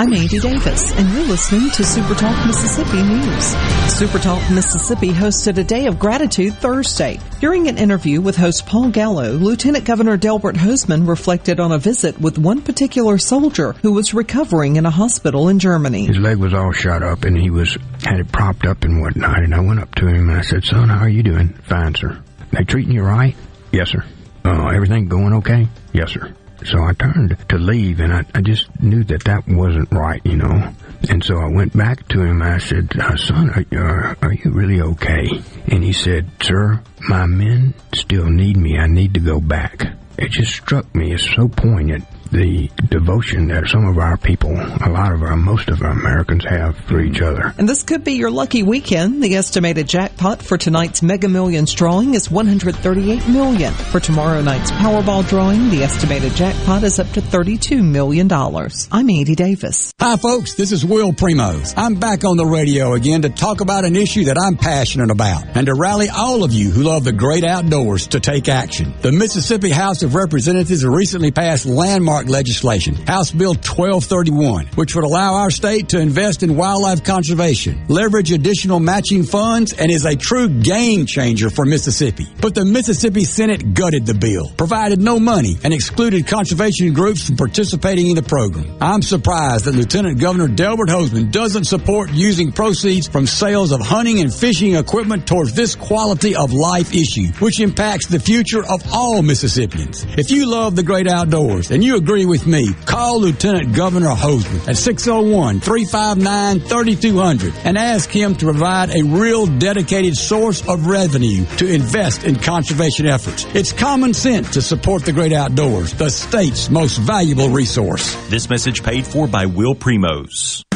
I'm 0.00 0.14
Andy 0.14 0.38
Davis, 0.38 0.96
and 0.96 1.10
you're 1.10 1.26
listening 1.26 1.68
to 1.72 1.84
Super 1.84 2.14
Talk 2.14 2.46
Mississippi 2.46 3.02
News. 3.02 3.44
Super 3.92 4.18
Talk 4.18 4.50
Mississippi 4.50 5.10
hosted 5.10 5.58
a 5.58 5.62
Day 5.62 5.84
of 5.88 5.98
Gratitude 5.98 6.54
Thursday. 6.54 7.20
During 7.38 7.68
an 7.68 7.76
interview 7.76 8.22
with 8.22 8.34
host 8.34 8.64
Paul 8.64 8.88
Gallo, 8.88 9.32
Lieutenant 9.32 9.84
Governor 9.84 10.16
Delbert 10.16 10.56
Hosemann 10.56 11.06
reflected 11.06 11.60
on 11.60 11.70
a 11.70 11.76
visit 11.76 12.18
with 12.18 12.38
one 12.38 12.62
particular 12.62 13.18
soldier 13.18 13.74
who 13.82 13.92
was 13.92 14.14
recovering 14.14 14.76
in 14.76 14.86
a 14.86 14.90
hospital 14.90 15.50
in 15.50 15.58
Germany. 15.58 16.06
His 16.06 16.16
leg 16.16 16.38
was 16.38 16.54
all 16.54 16.72
shot 16.72 17.02
up, 17.02 17.24
and 17.24 17.36
he 17.36 17.50
was 17.50 17.76
had 18.02 18.20
it 18.20 18.32
propped 18.32 18.64
up 18.64 18.84
and 18.84 19.02
whatnot. 19.02 19.42
And 19.42 19.54
I 19.54 19.60
went 19.60 19.80
up 19.80 19.94
to 19.96 20.06
him 20.06 20.30
and 20.30 20.38
I 20.38 20.40
said, 20.40 20.64
"Son, 20.64 20.88
how 20.88 21.00
are 21.00 21.10
you 21.10 21.22
doing?" 21.22 21.50
"Fine, 21.64 21.96
sir." 21.96 22.18
"They 22.52 22.64
treating 22.64 22.94
you 22.94 23.02
right?" 23.02 23.36
"Yes, 23.70 23.90
sir." 23.90 24.02
"Uh, 24.46 24.68
everything 24.68 25.08
going 25.08 25.34
okay?" 25.34 25.68
"Yes, 25.92 26.12
sir." 26.12 26.32
So 26.64 26.82
I 26.82 26.92
turned 26.92 27.36
to 27.48 27.58
leave, 27.58 28.00
and 28.00 28.12
I, 28.12 28.24
I 28.34 28.40
just 28.42 28.68
knew 28.82 29.02
that 29.04 29.24
that 29.24 29.46
wasn't 29.48 29.90
right, 29.92 30.20
you 30.24 30.36
know. 30.36 30.72
And 31.08 31.24
so 31.24 31.38
I 31.38 31.48
went 31.48 31.76
back 31.76 32.06
to 32.08 32.22
him. 32.22 32.42
I 32.42 32.58
said, 32.58 32.90
uh, 32.98 33.16
"Son, 33.16 33.50
are, 33.50 33.64
are, 33.78 34.16
are 34.22 34.32
you 34.32 34.50
really 34.50 34.80
okay?" 34.80 35.26
And 35.68 35.82
he 35.82 35.92
said, 35.92 36.30
"Sir, 36.42 36.82
my 37.08 37.26
men 37.26 37.74
still 37.94 38.26
need 38.26 38.56
me. 38.56 38.78
I 38.78 38.86
need 38.86 39.14
to 39.14 39.20
go 39.20 39.40
back." 39.40 39.96
It 40.18 40.32
just 40.32 40.52
struck 40.52 40.94
me 40.94 41.14
as 41.14 41.22
so 41.22 41.48
poignant 41.48 42.04
the 42.30 42.70
devotion 42.88 43.48
that 43.48 43.66
some 43.66 43.86
of 43.86 43.98
our 43.98 44.16
people, 44.16 44.50
a 44.52 44.88
lot 44.88 45.12
of 45.12 45.22
our, 45.22 45.36
most 45.36 45.68
of 45.68 45.82
our 45.82 45.90
Americans 45.90 46.44
have 46.44 46.76
for 46.86 47.00
each 47.00 47.20
other. 47.20 47.52
And 47.58 47.68
this 47.68 47.82
could 47.82 48.04
be 48.04 48.12
your 48.12 48.30
lucky 48.30 48.62
weekend. 48.62 49.22
The 49.22 49.36
estimated 49.36 49.88
jackpot 49.88 50.42
for 50.42 50.56
tonight's 50.56 51.02
Mega 51.02 51.28
Millions 51.28 51.72
drawing 51.72 52.14
is 52.14 52.30
138 52.30 53.28
million. 53.28 53.72
For 53.72 54.00
tomorrow 54.00 54.40
night's 54.42 54.70
Powerball 54.72 55.28
drawing, 55.28 55.70
the 55.70 55.82
estimated 55.82 56.34
jackpot 56.34 56.84
is 56.84 56.98
up 56.98 57.10
to 57.12 57.20
32 57.20 57.82
million 57.82 58.28
dollars. 58.28 58.88
I'm 58.92 59.10
Andy 59.10 59.34
Davis. 59.34 59.92
Hi 60.00 60.16
folks, 60.16 60.54
this 60.54 60.72
is 60.72 60.84
Will 60.84 61.12
Primos. 61.12 61.74
I'm 61.76 61.96
back 61.96 62.24
on 62.24 62.36
the 62.36 62.46
radio 62.46 62.94
again 62.94 63.22
to 63.22 63.28
talk 63.28 63.60
about 63.60 63.84
an 63.84 63.96
issue 63.96 64.24
that 64.24 64.38
I'm 64.38 64.56
passionate 64.56 65.10
about 65.10 65.44
and 65.56 65.66
to 65.66 65.74
rally 65.74 66.08
all 66.08 66.44
of 66.44 66.52
you 66.52 66.70
who 66.70 66.82
love 66.82 67.04
the 67.04 67.12
great 67.12 67.44
outdoors 67.44 68.08
to 68.08 68.20
take 68.20 68.48
action. 68.48 68.94
The 69.02 69.12
Mississippi 69.12 69.70
House 69.70 70.02
of 70.02 70.14
Representatives 70.14 70.84
recently 70.84 71.30
passed 71.30 71.66
landmark 71.66 72.19
legislation, 72.28 72.94
House 73.06 73.30
Bill 73.30 73.54
1231, 73.54 74.66
which 74.74 74.94
would 74.94 75.04
allow 75.04 75.34
our 75.34 75.50
state 75.50 75.88
to 75.90 76.00
invest 76.00 76.42
in 76.42 76.56
wildlife 76.56 77.04
conservation, 77.04 77.84
leverage 77.88 78.32
additional 78.32 78.80
matching 78.80 79.22
funds, 79.22 79.72
and 79.72 79.90
is 79.90 80.04
a 80.04 80.16
true 80.16 80.48
game 80.48 81.06
changer 81.06 81.50
for 81.50 81.64
Mississippi. 81.64 82.26
But 82.40 82.54
the 82.54 82.64
Mississippi 82.64 83.24
Senate 83.24 83.74
gutted 83.74 84.06
the 84.06 84.14
bill, 84.14 84.50
provided 84.56 85.00
no 85.00 85.18
money, 85.18 85.56
and 85.62 85.72
excluded 85.72 86.26
conservation 86.26 86.92
groups 86.92 87.26
from 87.26 87.36
participating 87.36 88.08
in 88.08 88.16
the 88.16 88.22
program. 88.22 88.76
I'm 88.80 89.02
surprised 89.02 89.64
that 89.64 89.74
Lieutenant 89.74 90.20
Governor 90.20 90.48
Delbert 90.48 90.88
Hosemann 90.88 91.30
doesn't 91.30 91.64
support 91.64 92.10
using 92.10 92.52
proceeds 92.52 93.08
from 93.08 93.26
sales 93.26 93.72
of 93.72 93.80
hunting 93.80 94.20
and 94.20 94.34
fishing 94.34 94.74
equipment 94.74 95.26
towards 95.26 95.54
this 95.54 95.76
quality 95.76 96.34
of 96.34 96.52
life 96.52 96.94
issue, 96.94 97.28
which 97.38 97.60
impacts 97.60 98.06
the 98.06 98.20
future 98.20 98.64
of 98.66 98.82
all 98.92 99.22
Mississippians. 99.22 100.04
If 100.18 100.30
you 100.30 100.50
love 100.50 100.76
the 100.76 100.82
great 100.82 101.06
outdoors 101.06 101.70
and 101.70 101.84
you 101.84 101.96
agree 101.96 102.09
with 102.10 102.44
me, 102.44 102.74
call 102.86 103.20
Lieutenant 103.20 103.72
Governor 103.72 104.08
Hosemann 104.08 104.66
at 104.66 104.74
601-359-3200 104.74 107.54
and 107.64 107.78
ask 107.78 108.10
him 108.10 108.34
to 108.34 108.46
provide 108.46 108.90
a 108.90 109.04
real 109.04 109.46
dedicated 109.46 110.16
source 110.16 110.68
of 110.68 110.86
revenue 110.86 111.44
to 111.58 111.72
invest 111.72 112.24
in 112.24 112.34
conservation 112.34 113.06
efforts. 113.06 113.46
It's 113.54 113.72
common 113.72 114.12
sense 114.12 114.50
to 114.54 114.60
support 114.60 115.04
the 115.04 115.12
great 115.12 115.32
outdoors, 115.32 115.94
the 115.94 116.10
state's 116.10 116.68
most 116.68 116.98
valuable 116.98 117.50
resource. 117.50 118.16
This 118.28 118.50
message 118.50 118.82
paid 118.82 119.06
for 119.06 119.28
by 119.28 119.46
Will 119.46 119.76
Primos. 119.76 120.64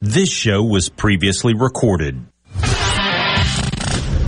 This 0.00 0.30
show 0.30 0.62
was 0.62 0.88
previously 0.88 1.54
recorded. 1.54 2.24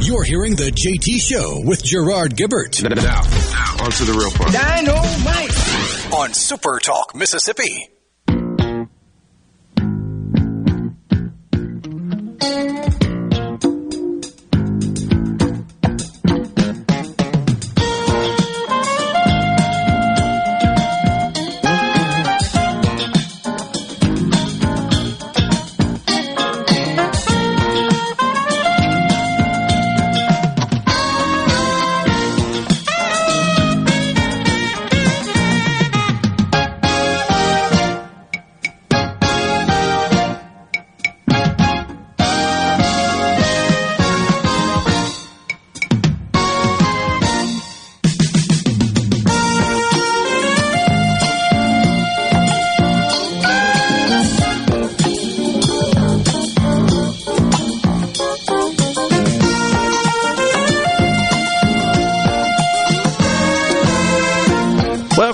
You're 0.01 0.25
hearing 0.25 0.57
the 0.57 0.73
JT 0.75 1.21
Show 1.21 1.61
with 1.65 1.85
Gerard 1.85 2.35
Gibert. 2.37 2.83
Now, 2.83 2.97
now, 2.97 3.85
on 3.85 3.93
to 3.93 4.05
the 4.05 4.17
real 4.19 4.33
part. 4.33 4.53
Dynamite! 4.53 6.13
On 6.13 6.35
Super 6.35 6.81
Talk 6.81 7.15
Mississippi. 7.15 7.89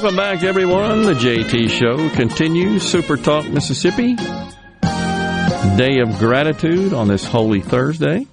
Welcome 0.06 0.18
back, 0.18 0.44
everyone. 0.44 1.02
The 1.02 1.14
JT 1.14 1.68
Show 1.68 2.08
continues. 2.10 2.84
Super 2.84 3.16
Talk 3.16 3.44
Mississippi. 3.48 4.14
Day 4.14 5.98
of 5.98 6.16
gratitude 6.20 6.92
on 6.92 7.08
this 7.08 7.24
Holy 7.24 7.60
Thursday. 7.60 8.24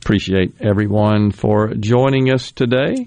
Appreciate 0.00 0.54
everyone 0.62 1.30
for 1.30 1.74
joining 1.74 2.30
us 2.30 2.52
today. 2.52 3.06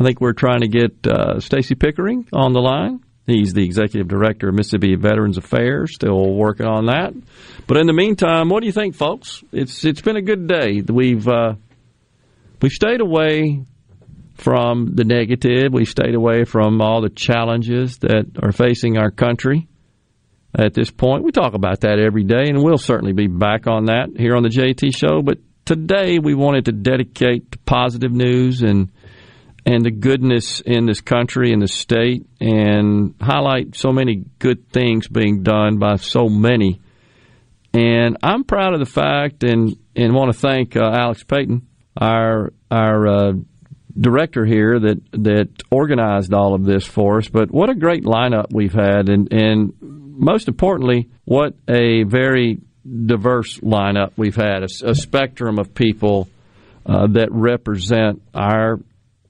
I 0.00 0.02
think 0.02 0.20
we're 0.20 0.32
trying 0.32 0.62
to 0.62 0.66
get 0.66 1.06
uh, 1.06 1.38
Stacy 1.38 1.76
Pickering 1.76 2.26
on 2.32 2.52
the 2.52 2.60
line. 2.60 2.98
He's 3.28 3.52
the 3.52 3.64
executive 3.64 4.08
director 4.08 4.48
of 4.48 4.56
Mississippi 4.56 4.96
Veterans 4.96 5.38
Affairs. 5.38 5.94
Still 5.94 6.34
working 6.34 6.66
on 6.66 6.86
that. 6.86 7.14
But 7.68 7.76
in 7.76 7.86
the 7.86 7.92
meantime, 7.92 8.48
what 8.48 8.62
do 8.62 8.66
you 8.66 8.72
think, 8.72 8.96
folks? 8.96 9.44
It's 9.52 9.84
it's 9.84 10.00
been 10.00 10.16
a 10.16 10.22
good 10.22 10.48
day. 10.48 10.82
We've 10.82 11.28
uh, 11.28 11.54
we've 12.60 12.72
stayed 12.72 13.00
away 13.00 13.62
from 14.36 14.94
the 14.94 15.04
negative. 15.04 15.72
We've 15.72 15.88
stayed 15.88 16.14
away 16.14 16.44
from 16.44 16.80
all 16.80 17.00
the 17.00 17.10
challenges 17.10 17.98
that 17.98 18.26
are 18.42 18.52
facing 18.52 18.98
our 18.98 19.10
country 19.10 19.68
at 20.56 20.74
this 20.74 20.90
point. 20.90 21.24
We 21.24 21.32
talk 21.32 21.54
about 21.54 21.80
that 21.80 21.98
every 21.98 22.24
day, 22.24 22.44
and 22.48 22.62
we'll 22.62 22.78
certainly 22.78 23.12
be 23.12 23.26
back 23.26 23.66
on 23.66 23.86
that 23.86 24.08
here 24.16 24.36
on 24.36 24.42
the 24.42 24.48
JT 24.48 24.96
Show. 24.96 25.22
But 25.22 25.38
today, 25.64 26.18
we 26.18 26.34
wanted 26.34 26.66
to 26.66 26.72
dedicate 26.72 27.52
to 27.52 27.58
positive 27.58 28.12
news 28.12 28.62
and 28.62 28.90
and 29.64 29.84
the 29.84 29.90
goodness 29.90 30.60
in 30.60 30.86
this 30.86 31.00
country 31.00 31.52
and 31.52 31.60
the 31.60 31.66
state, 31.66 32.24
and 32.40 33.16
highlight 33.20 33.74
so 33.74 33.90
many 33.90 34.24
good 34.38 34.70
things 34.70 35.08
being 35.08 35.42
done 35.42 35.78
by 35.78 35.96
so 35.96 36.28
many. 36.28 36.80
And 37.74 38.16
I'm 38.22 38.44
proud 38.44 38.74
of 38.74 38.80
the 38.80 38.86
fact, 38.86 39.42
and 39.42 39.76
and 39.94 40.14
want 40.14 40.32
to 40.32 40.38
thank 40.38 40.76
uh, 40.76 40.90
Alex 40.92 41.24
Payton, 41.24 41.66
our 41.96 42.52
our 42.70 43.06
uh, 43.06 43.32
director 43.98 44.44
here 44.44 44.78
that 44.78 45.00
that 45.12 45.48
organized 45.70 46.32
all 46.34 46.54
of 46.54 46.64
this 46.64 46.86
for 46.86 47.18
us. 47.18 47.28
But 47.28 47.50
what 47.50 47.70
a 47.70 47.74
great 47.74 48.04
lineup 48.04 48.52
we've 48.52 48.72
had, 48.72 49.08
and 49.08 49.32
and 49.32 49.72
most 49.80 50.48
importantly, 50.48 51.08
what 51.24 51.54
a 51.68 52.04
very 52.04 52.58
diverse 52.84 53.58
lineup 53.60 54.12
we've 54.16 54.36
had, 54.36 54.62
a, 54.62 54.90
a 54.90 54.94
spectrum 54.94 55.58
of 55.58 55.74
people 55.74 56.28
uh, 56.84 57.06
that 57.08 57.28
represent 57.30 58.22
our 58.34 58.78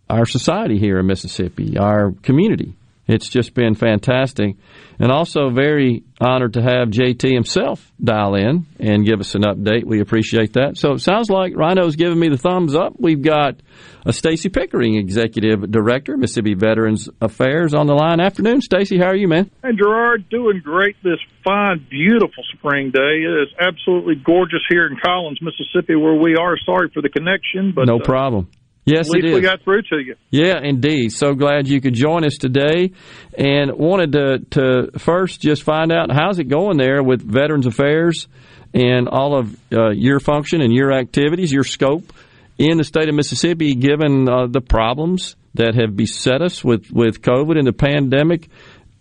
our 0.09 0.27
society 0.27 0.79
here 0.79 0.99
in 0.99 1.07
Mississippi, 1.07 1.79
our 1.79 2.13
community. 2.23 2.75
It's 3.07 3.29
just 3.29 3.55
been 3.55 3.75
fantastic. 3.75 4.57
And 4.99 5.13
also 5.13 5.51
very 5.51 6.03
honored 6.21 6.55
to 6.55 6.63
have 6.63 6.89
JT 6.89 7.33
himself 7.33 7.93
dial 8.03 8.35
in 8.35 8.67
and 8.81 9.07
give 9.07 9.21
us 9.21 9.35
an 9.35 9.43
update. 9.43 9.85
We 9.85 10.01
appreciate 10.01 10.55
that. 10.55 10.77
So 10.77 10.93
it 10.93 11.01
sounds 11.01 11.31
like 11.31 11.55
Rhino's 11.55 11.95
giving 11.95 12.19
me 12.19 12.29
the 12.29 12.39
thumbs 12.39 12.75
up. 12.75 12.95
We've 12.99 13.23
got 13.23 13.61
a 14.05 14.13
Stacy 14.13 14.49
Pickering, 14.49 14.97
Executive 14.97 15.71
Director, 15.71 16.17
Mississippi 16.17 16.55
Veterans 16.55 17.09
Affairs 17.21 17.75
on 17.75 17.87
the 17.87 17.95
line. 17.95 18.21
Afternoon, 18.21 18.61
Stacy. 18.61 18.99
How 18.99 19.09
are 19.09 19.17
you, 19.17 19.29
man? 19.29 19.51
Hey, 19.63 19.71
Gerard, 19.77 20.29
doing 20.29 20.61
great 20.65 20.97
this 21.05 21.21
fine, 21.45 21.87
beautiful 21.89 22.43
spring 22.55 22.91
day. 22.91 23.23
It 23.23 23.43
is 23.43 23.55
absolutely 23.61 24.17
gorgeous 24.17 24.63
here 24.69 24.87
in 24.87 24.97
Collins, 25.05 25.39
Mississippi, 25.41 25.95
where 25.95 26.15
we 26.15 26.35
are. 26.35 26.57
Sorry 26.65 26.91
for 26.93 27.03
the 27.03 27.09
connection, 27.11 27.73
but 27.75 27.87
no 27.87 28.01
uh, 28.01 28.05
problem. 28.05 28.49
Yes, 28.87 29.09
at 29.09 29.15
least 29.15 29.25
it 29.25 29.29
is. 29.31 29.35
we 29.35 29.41
got 29.41 29.63
through 29.63 29.83
to 29.83 29.99
you. 29.99 30.15
Yeah, 30.31 30.61
indeed. 30.63 31.11
So 31.13 31.35
glad 31.35 31.67
you 31.67 31.81
could 31.81 31.95
join 31.95 32.25
us 32.25 32.39
today, 32.39 32.93
and 33.37 33.73
wanted 33.73 34.13
to 34.13 34.39
to 34.51 34.99
first 34.99 35.41
just 35.41 35.65
find 35.65 35.91
out 35.91 36.13
how's 36.13 36.39
it 36.39 36.45
going 36.45 36.79
there 36.79 37.03
with 37.03 37.21
Veterans 37.21 37.67
Affairs 37.67 38.29
and 38.73 39.09
all 39.09 39.37
of 39.37 39.57
uh, 39.73 39.91
your 39.91 40.21
function 40.21 40.61
and 40.61 40.73
your 40.73 40.93
activities, 40.93 41.53
your 41.53 41.65
scope 41.65 42.13
in 42.59 42.79
the 42.79 42.85
state 42.85 43.09
of 43.09 43.15
Mississippi, 43.17 43.75
given 43.75 44.29
uh, 44.29 44.47
the 44.47 44.61
problems 44.61 45.35
that 45.55 45.75
have 45.75 45.97
beset 45.97 46.41
us 46.41 46.63
with 46.63 46.93
with 46.93 47.23
COVID 47.23 47.59
and 47.59 47.67
the 47.67 47.73
pandemic. 47.73 48.49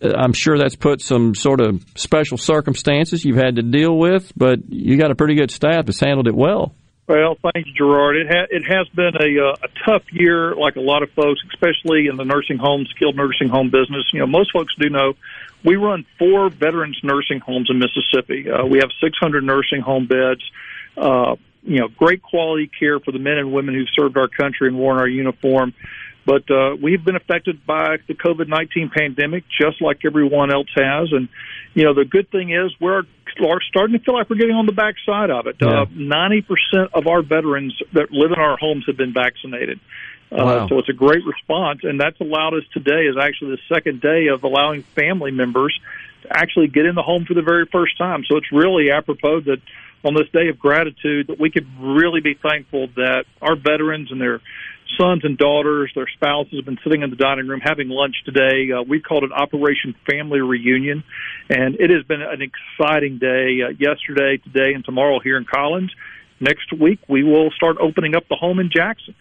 Uh, 0.02 0.10
I'm 0.16 0.32
sure 0.32 0.58
that's 0.58 0.74
put 0.74 1.00
some 1.00 1.36
sort 1.36 1.60
of 1.60 1.84
special 1.94 2.38
circumstances 2.38 3.24
you've 3.24 3.36
had 3.36 3.54
to 3.54 3.62
deal 3.62 3.96
with, 3.96 4.32
but 4.36 4.68
you 4.68 4.96
got 4.96 5.12
a 5.12 5.14
pretty 5.14 5.36
good 5.36 5.52
staff 5.52 5.86
that's 5.86 6.00
handled 6.00 6.26
it 6.26 6.34
well. 6.34 6.74
Well, 7.08 7.36
thanks, 7.40 7.70
Gerard. 7.70 8.16
It, 8.16 8.26
ha- 8.28 8.48
it 8.50 8.64
has 8.64 8.88
been 8.88 9.14
a, 9.14 9.50
uh, 9.50 9.56
a 9.62 9.68
tough 9.84 10.02
year, 10.12 10.56
like 10.56 10.74
a 10.74 10.80
lot 10.80 11.04
of 11.04 11.10
folks, 11.12 11.40
especially 11.52 12.08
in 12.08 12.16
the 12.16 12.24
nursing 12.24 12.58
home, 12.58 12.84
skilled 12.86 13.14
nursing 13.14 13.48
home 13.48 13.70
business. 13.70 14.04
You 14.12 14.20
know, 14.20 14.26
most 14.26 14.52
folks 14.52 14.74
do 14.76 14.90
know 14.90 15.14
we 15.64 15.76
run 15.76 16.04
four 16.18 16.48
veterans 16.48 16.98
nursing 17.02 17.40
homes 17.40 17.70
in 17.70 17.78
Mississippi. 17.78 18.50
Uh, 18.50 18.66
we 18.66 18.78
have 18.78 18.90
600 19.00 19.44
nursing 19.44 19.82
home 19.82 20.06
beds. 20.06 20.42
Uh, 20.96 21.36
you 21.62 21.80
know, 21.80 21.88
great 21.88 22.22
quality 22.22 22.68
care 22.78 23.00
for 23.00 23.12
the 23.12 23.18
men 23.18 23.38
and 23.38 23.52
women 23.52 23.74
who've 23.74 23.88
served 23.94 24.16
our 24.16 24.28
country 24.28 24.68
and 24.68 24.78
worn 24.78 24.98
our 24.98 25.08
uniform. 25.08 25.74
But 26.24 26.50
uh, 26.50 26.76
we've 26.80 27.04
been 27.04 27.14
affected 27.14 27.64
by 27.66 27.98
the 28.08 28.14
COVID 28.14 28.48
19 28.48 28.90
pandemic 28.90 29.44
just 29.48 29.80
like 29.80 30.04
everyone 30.04 30.52
else 30.52 30.68
has. 30.74 31.12
And, 31.12 31.28
you 31.74 31.84
know, 31.84 31.94
the 31.94 32.04
good 32.04 32.30
thing 32.30 32.50
is 32.50 32.72
we're 32.80 33.04
starting 33.68 33.98
to 33.98 34.04
feel 34.04 34.14
like 34.14 34.28
we're 34.30 34.36
getting 34.36 34.56
on 34.56 34.66
the 34.66 34.72
backside 34.72 35.30
of 35.30 35.46
it. 35.46 35.56
Yeah. 35.60 35.82
Uh, 35.82 35.86
90% 35.86 36.88
of 36.94 37.06
our 37.06 37.22
veterans 37.22 37.80
that 37.92 38.10
live 38.10 38.32
in 38.32 38.38
our 38.38 38.56
homes 38.56 38.84
have 38.86 38.96
been 38.96 39.12
vaccinated. 39.12 39.80
Uh, 40.30 40.36
Wow. 40.44 40.68
So 40.68 40.78
it's 40.78 40.88
a 40.88 40.92
great 40.92 41.24
response, 41.24 41.80
and 41.84 42.00
that's 42.00 42.20
allowed 42.20 42.54
us 42.54 42.64
today 42.72 43.06
is 43.06 43.16
actually 43.16 43.52
the 43.52 43.74
second 43.74 44.00
day 44.00 44.26
of 44.26 44.42
allowing 44.42 44.82
family 44.82 45.30
members 45.30 45.78
to 46.22 46.36
actually 46.36 46.66
get 46.66 46.84
in 46.84 46.96
the 46.96 47.02
home 47.02 47.24
for 47.24 47.34
the 47.34 47.42
very 47.42 47.66
first 47.66 47.96
time. 47.96 48.24
So 48.24 48.36
it's 48.36 48.50
really 48.50 48.90
apropos 48.90 49.42
that 49.42 49.60
on 50.04 50.14
this 50.14 50.28
day 50.32 50.48
of 50.48 50.58
gratitude 50.58 51.28
that 51.28 51.38
we 51.38 51.50
could 51.50 51.66
really 51.80 52.20
be 52.20 52.34
thankful 52.34 52.88
that 52.96 53.24
our 53.40 53.56
veterans 53.56 54.10
and 54.10 54.20
their 54.20 54.40
sons 54.98 55.22
and 55.24 55.36
daughters, 55.36 55.92
their 55.94 56.08
spouses 56.14 56.54
have 56.56 56.64
been 56.64 56.78
sitting 56.84 57.02
in 57.02 57.10
the 57.10 57.16
dining 57.16 57.46
room 57.46 57.60
having 57.62 57.88
lunch 57.88 58.14
today. 58.24 58.72
Uh, 58.72 58.82
we 58.82 59.00
called 59.00 59.24
it 59.24 59.30
Operation 59.32 59.94
Family 60.10 60.40
Reunion, 60.40 61.04
and 61.48 61.76
it 61.76 61.90
has 61.90 62.04
been 62.06 62.22
an 62.22 62.40
exciting 62.42 63.18
day 63.18 63.60
uh, 63.64 63.70
yesterday, 63.78 64.38
today, 64.42 64.74
and 64.74 64.84
tomorrow 64.84 65.18
here 65.22 65.36
in 65.36 65.44
Collins. 65.44 65.90
Next 66.40 66.72
week, 66.78 67.00
we 67.08 67.22
will 67.22 67.50
start 67.52 67.76
opening 67.80 68.14
up 68.14 68.24
the 68.28 68.36
home 68.36 68.58
in 68.58 68.70
Jackson 68.74 69.14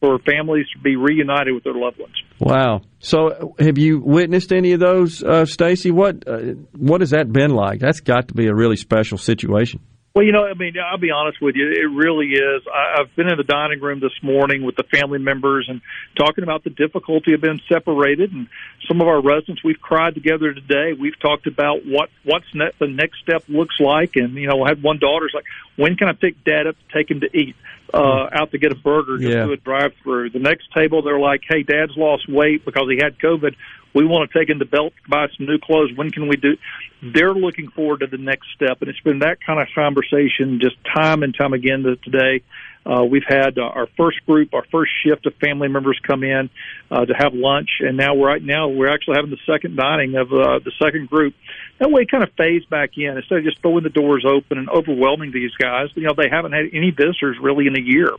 for 0.00 0.18
families 0.20 0.66
to 0.74 0.78
be 0.82 0.96
reunited 0.96 1.54
with 1.54 1.64
their 1.64 1.74
loved 1.74 1.98
ones. 1.98 2.14
Wow. 2.38 2.82
So, 3.00 3.54
have 3.58 3.76
you 3.76 4.00
witnessed 4.00 4.52
any 4.52 4.72
of 4.72 4.80
those, 4.80 5.22
uh, 5.22 5.44
Stacy? 5.44 5.90
What 5.90 6.26
uh, 6.26 6.54
what 6.76 7.02
has 7.02 7.10
that 7.10 7.32
been 7.32 7.50
like? 7.50 7.80
That's 7.80 8.00
got 8.00 8.28
to 8.28 8.34
be 8.34 8.46
a 8.46 8.54
really 8.54 8.76
special 8.76 9.18
situation. 9.18 9.80
Well, 10.12 10.24
you 10.24 10.32
know, 10.32 10.44
I 10.44 10.54
mean, 10.54 10.74
I'll 10.76 10.98
be 10.98 11.12
honest 11.12 11.40
with 11.40 11.54
you. 11.54 11.70
It 11.70 11.86
really 11.86 12.30
is. 12.30 12.62
I, 12.66 13.00
I've 13.00 13.14
been 13.14 13.28
in 13.28 13.36
the 13.36 13.44
dining 13.44 13.80
room 13.80 14.00
this 14.00 14.12
morning 14.24 14.64
with 14.64 14.74
the 14.74 14.82
family 14.82 15.20
members 15.20 15.66
and 15.68 15.80
talking 16.16 16.42
about 16.42 16.64
the 16.64 16.70
difficulty 16.70 17.32
of 17.32 17.40
being 17.42 17.60
separated. 17.68 18.32
And 18.32 18.48
some 18.88 19.00
of 19.00 19.06
our 19.06 19.22
residents, 19.22 19.62
we've 19.62 19.80
cried 19.80 20.14
together 20.14 20.52
today. 20.52 20.94
We've 20.98 21.18
talked 21.20 21.46
about 21.46 21.86
what 21.86 22.10
what's 22.24 22.52
ne- 22.54 22.72
the 22.80 22.88
next 22.88 23.20
step 23.22 23.44
looks 23.46 23.78
like. 23.78 24.16
And 24.16 24.34
you 24.34 24.48
know, 24.48 24.64
I 24.64 24.70
had 24.70 24.82
one 24.82 24.98
daughter's 24.98 25.30
like, 25.32 25.44
"When 25.76 25.94
can 25.96 26.08
I 26.08 26.12
pick 26.12 26.42
Dad 26.42 26.66
up 26.66 26.74
to 26.74 26.92
take 26.92 27.08
him 27.08 27.20
to 27.20 27.28
eat 27.32 27.54
uh, 27.94 28.30
out 28.32 28.50
to 28.50 28.58
get 28.58 28.72
a 28.72 28.76
burger 28.76 29.16
just 29.16 29.30
Yeah. 29.32 29.44
do 29.44 29.52
a 29.52 29.56
drive-through?" 29.58 30.30
The 30.30 30.40
next 30.40 30.72
table, 30.74 31.02
they're 31.02 31.20
like, 31.20 31.42
"Hey, 31.48 31.62
Dad's 31.62 31.96
lost 31.96 32.28
weight 32.28 32.64
because 32.64 32.88
he 32.90 32.98
had 33.00 33.16
COVID." 33.20 33.54
We 33.94 34.04
want 34.04 34.30
to 34.30 34.38
take 34.38 34.48
him 34.48 34.58
to 34.60 34.64
Belk 34.64 34.92
buy 35.08 35.26
some 35.36 35.46
new 35.46 35.58
clothes. 35.58 35.90
When 35.94 36.10
can 36.10 36.28
we 36.28 36.36
do? 36.36 36.56
They're 37.02 37.34
looking 37.34 37.70
forward 37.70 38.00
to 38.00 38.06
the 38.06 38.18
next 38.18 38.48
step, 38.54 38.80
and 38.80 38.88
it's 38.88 39.00
been 39.00 39.20
that 39.20 39.38
kind 39.44 39.60
of 39.60 39.68
conversation 39.74 40.60
just 40.60 40.76
time 40.84 41.22
and 41.22 41.34
time 41.34 41.52
again 41.52 41.82
to 41.82 41.96
today. 41.96 42.42
Uh, 42.84 43.04
we've 43.04 43.26
had 43.28 43.58
uh, 43.58 43.62
our 43.62 43.86
first 43.96 44.24
group, 44.24 44.54
our 44.54 44.64
first 44.72 44.90
shift 45.04 45.26
of 45.26 45.34
family 45.34 45.68
members 45.68 46.00
come 46.06 46.24
in 46.24 46.48
uh, 46.90 47.04
to 47.04 47.12
have 47.12 47.34
lunch, 47.34 47.68
and 47.80 47.96
now 47.96 48.14
we're 48.14 48.28
right 48.28 48.42
now 48.42 48.68
we're 48.68 48.88
actually 48.88 49.16
having 49.16 49.30
the 49.30 49.38
second 49.46 49.76
dining 49.76 50.16
of 50.16 50.32
uh, 50.32 50.58
the 50.64 50.72
second 50.82 51.10
group. 51.10 51.34
That 51.78 51.90
way, 51.90 52.06
kind 52.06 52.22
of 52.22 52.32
phase 52.38 52.64
back 52.64 52.90
in 52.96 53.16
instead 53.16 53.38
of 53.38 53.44
just 53.44 53.60
throwing 53.60 53.84
the 53.84 53.90
doors 53.90 54.24
open 54.26 54.56
and 54.56 54.68
overwhelming 54.70 55.30
these 55.30 55.52
guys. 55.58 55.88
You 55.94 56.04
know, 56.04 56.14
they 56.16 56.30
haven't 56.30 56.52
had 56.52 56.66
any 56.72 56.90
visitors 56.90 57.36
really 57.40 57.66
in 57.66 57.76
a 57.76 57.82
year, 57.82 58.10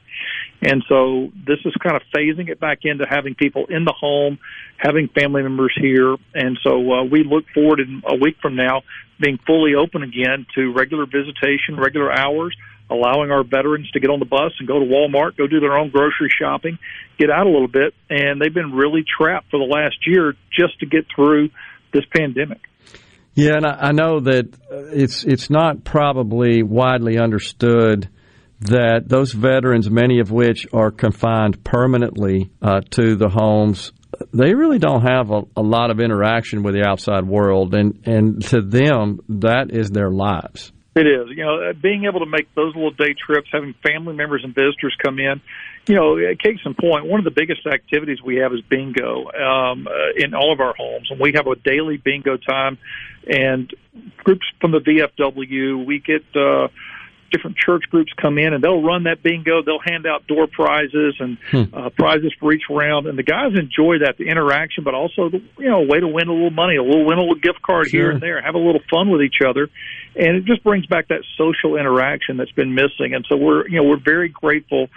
and 0.61 0.83
so 0.87 1.31
this 1.47 1.59
is 1.65 1.73
kind 1.81 1.95
of 1.95 2.03
phasing 2.15 2.49
it 2.49 2.59
back 2.59 2.79
into 2.83 3.05
having 3.09 3.33
people 3.33 3.65
in 3.65 3.83
the 3.83 3.93
home, 3.93 4.37
having 4.77 5.07
family 5.07 5.41
members 5.41 5.73
here, 5.75 6.15
and 6.35 6.59
so 6.61 6.91
uh, 6.93 7.03
we 7.03 7.23
look 7.23 7.45
forward 7.53 7.79
in 7.79 8.03
a 8.05 8.15
week 8.15 8.37
from 8.41 8.55
now 8.55 8.83
being 9.19 9.39
fully 9.45 9.75
open 9.75 10.03
again 10.03 10.45
to 10.55 10.73
regular 10.73 11.05
visitation, 11.05 11.77
regular 11.77 12.11
hours, 12.11 12.55
allowing 12.91 13.31
our 13.31 13.43
veterans 13.43 13.89
to 13.91 13.99
get 13.99 14.09
on 14.09 14.19
the 14.19 14.25
bus 14.25 14.51
and 14.59 14.67
go 14.67 14.79
to 14.79 14.85
Walmart, 14.85 15.37
go 15.37 15.47
do 15.47 15.59
their 15.59 15.77
own 15.77 15.89
grocery 15.89 16.29
shopping, 16.29 16.77
get 17.17 17.29
out 17.29 17.47
a 17.47 17.49
little 17.49 17.67
bit, 17.67 17.93
and 18.09 18.41
they've 18.41 18.53
been 18.53 18.73
really 18.73 19.03
trapped 19.03 19.49
for 19.49 19.57
the 19.57 19.65
last 19.65 19.95
year 20.05 20.33
just 20.51 20.79
to 20.79 20.85
get 20.85 21.05
through 21.15 21.49
this 21.93 22.03
pandemic. 22.15 22.59
Yeah, 23.33 23.55
and 23.55 23.65
I, 23.65 23.91
know 23.91 24.19
that 24.19 24.53
uh, 24.69 24.87
it's 24.91 25.23
it's 25.23 25.49
not 25.49 25.85
probably 25.85 26.63
widely 26.63 27.17
understood 27.17 28.09
that 28.59 29.03
those 29.07 29.31
veterans, 29.31 29.89
many 29.89 30.19
of 30.19 30.31
which 30.31 30.67
are 30.73 30.91
confined 30.91 31.63
permanently 31.63 32.51
uh, 32.61 32.81
to 32.91 33.15
the 33.15 33.29
homes, 33.29 33.93
they 34.33 34.53
really 34.53 34.79
don't 34.79 35.03
have 35.03 35.31
a, 35.31 35.43
a 35.55 35.61
lot 35.61 35.91
of 35.91 36.01
interaction 36.01 36.61
with 36.61 36.75
the 36.75 36.85
outside 36.85 37.25
world, 37.25 37.73
and 37.73 38.05
and 38.05 38.43
to 38.47 38.61
them 38.61 39.21
that 39.29 39.71
is 39.71 39.89
their 39.89 40.11
lives. 40.11 40.73
It 40.93 41.07
is. 41.07 41.29
You 41.29 41.45
know, 41.45 41.69
uh, 41.69 41.73
being 41.73 42.03
able 42.03 42.19
to 42.19 42.25
make 42.25 42.53
those 42.53 42.75
little 42.75 42.91
day 42.91 43.13
trips, 43.13 43.47
having 43.51 43.73
family 43.81 44.13
members 44.13 44.43
and 44.43 44.53
visitors 44.53 44.93
come 45.01 45.19
in, 45.19 45.39
you 45.87 45.95
know, 45.95 46.17
case 46.35 46.59
in 46.65 46.73
point, 46.73 47.05
one 47.05 47.19
of 47.19 47.23
the 47.23 47.31
biggest 47.31 47.65
activities 47.65 48.21
we 48.21 48.37
have 48.37 48.53
is 48.53 48.59
bingo 48.61 49.31
um, 49.31 49.87
uh, 49.87 49.91
in 50.17 50.33
all 50.33 50.51
of 50.51 50.59
our 50.59 50.73
homes, 50.73 51.09
and 51.09 51.19
we 51.19 51.31
have 51.33 51.47
a 51.47 51.55
daily 51.55 51.95
bingo 51.95 52.35
time. 52.35 52.77
And 53.25 53.73
groups 54.17 54.45
from 54.59 54.71
the 54.71 54.79
VFW, 54.79 55.85
we 55.85 55.99
get 55.99 56.23
uh, 56.35 56.67
different 57.31 57.55
church 57.55 57.83
groups 57.89 58.11
come 58.21 58.37
in, 58.37 58.53
and 58.53 58.61
they'll 58.61 58.83
run 58.83 59.03
that 59.03 59.23
bingo. 59.23 59.63
They'll 59.63 59.79
hand 59.79 60.05
out 60.05 60.27
door 60.27 60.47
prizes 60.47 61.15
and 61.19 61.37
Hmm. 61.51 61.63
uh, 61.73 61.89
prizes 61.89 62.33
for 62.39 62.51
each 62.51 62.63
round, 62.69 63.07
and 63.07 63.17
the 63.17 63.23
guys 63.23 63.53
enjoy 63.55 63.99
that, 63.99 64.17
the 64.17 64.27
interaction, 64.27 64.83
but 64.83 64.93
also 64.93 65.29
the 65.29 65.41
you 65.57 65.69
know 65.69 65.81
a 65.81 65.85
way 65.87 65.99
to 65.99 66.07
win 66.07 66.27
a 66.27 66.33
little 66.33 66.51
money, 66.51 66.75
a 66.75 66.83
little 66.83 67.05
win 67.05 67.17
a 67.17 67.21
little 67.21 67.35
gift 67.35 67.61
card 67.61 67.87
here 67.87 68.11
and 68.11 68.21
there, 68.21 68.41
have 68.41 68.55
a 68.55 68.59
little 68.59 68.81
fun 68.89 69.09
with 69.09 69.21
each 69.21 69.41
other, 69.45 69.69
and 70.15 70.37
it 70.37 70.45
just 70.45 70.63
brings 70.63 70.85
back 70.85 71.07
that 71.09 71.23
social 71.37 71.77
interaction 71.77 72.37
that's 72.37 72.51
been 72.51 72.75
missing. 72.75 73.13
And 73.13 73.25
so 73.29 73.37
we're 73.37 73.67
you 73.67 73.77
know 73.77 73.83
we're 73.83 74.03
very 74.03 74.29
grateful 74.29 74.87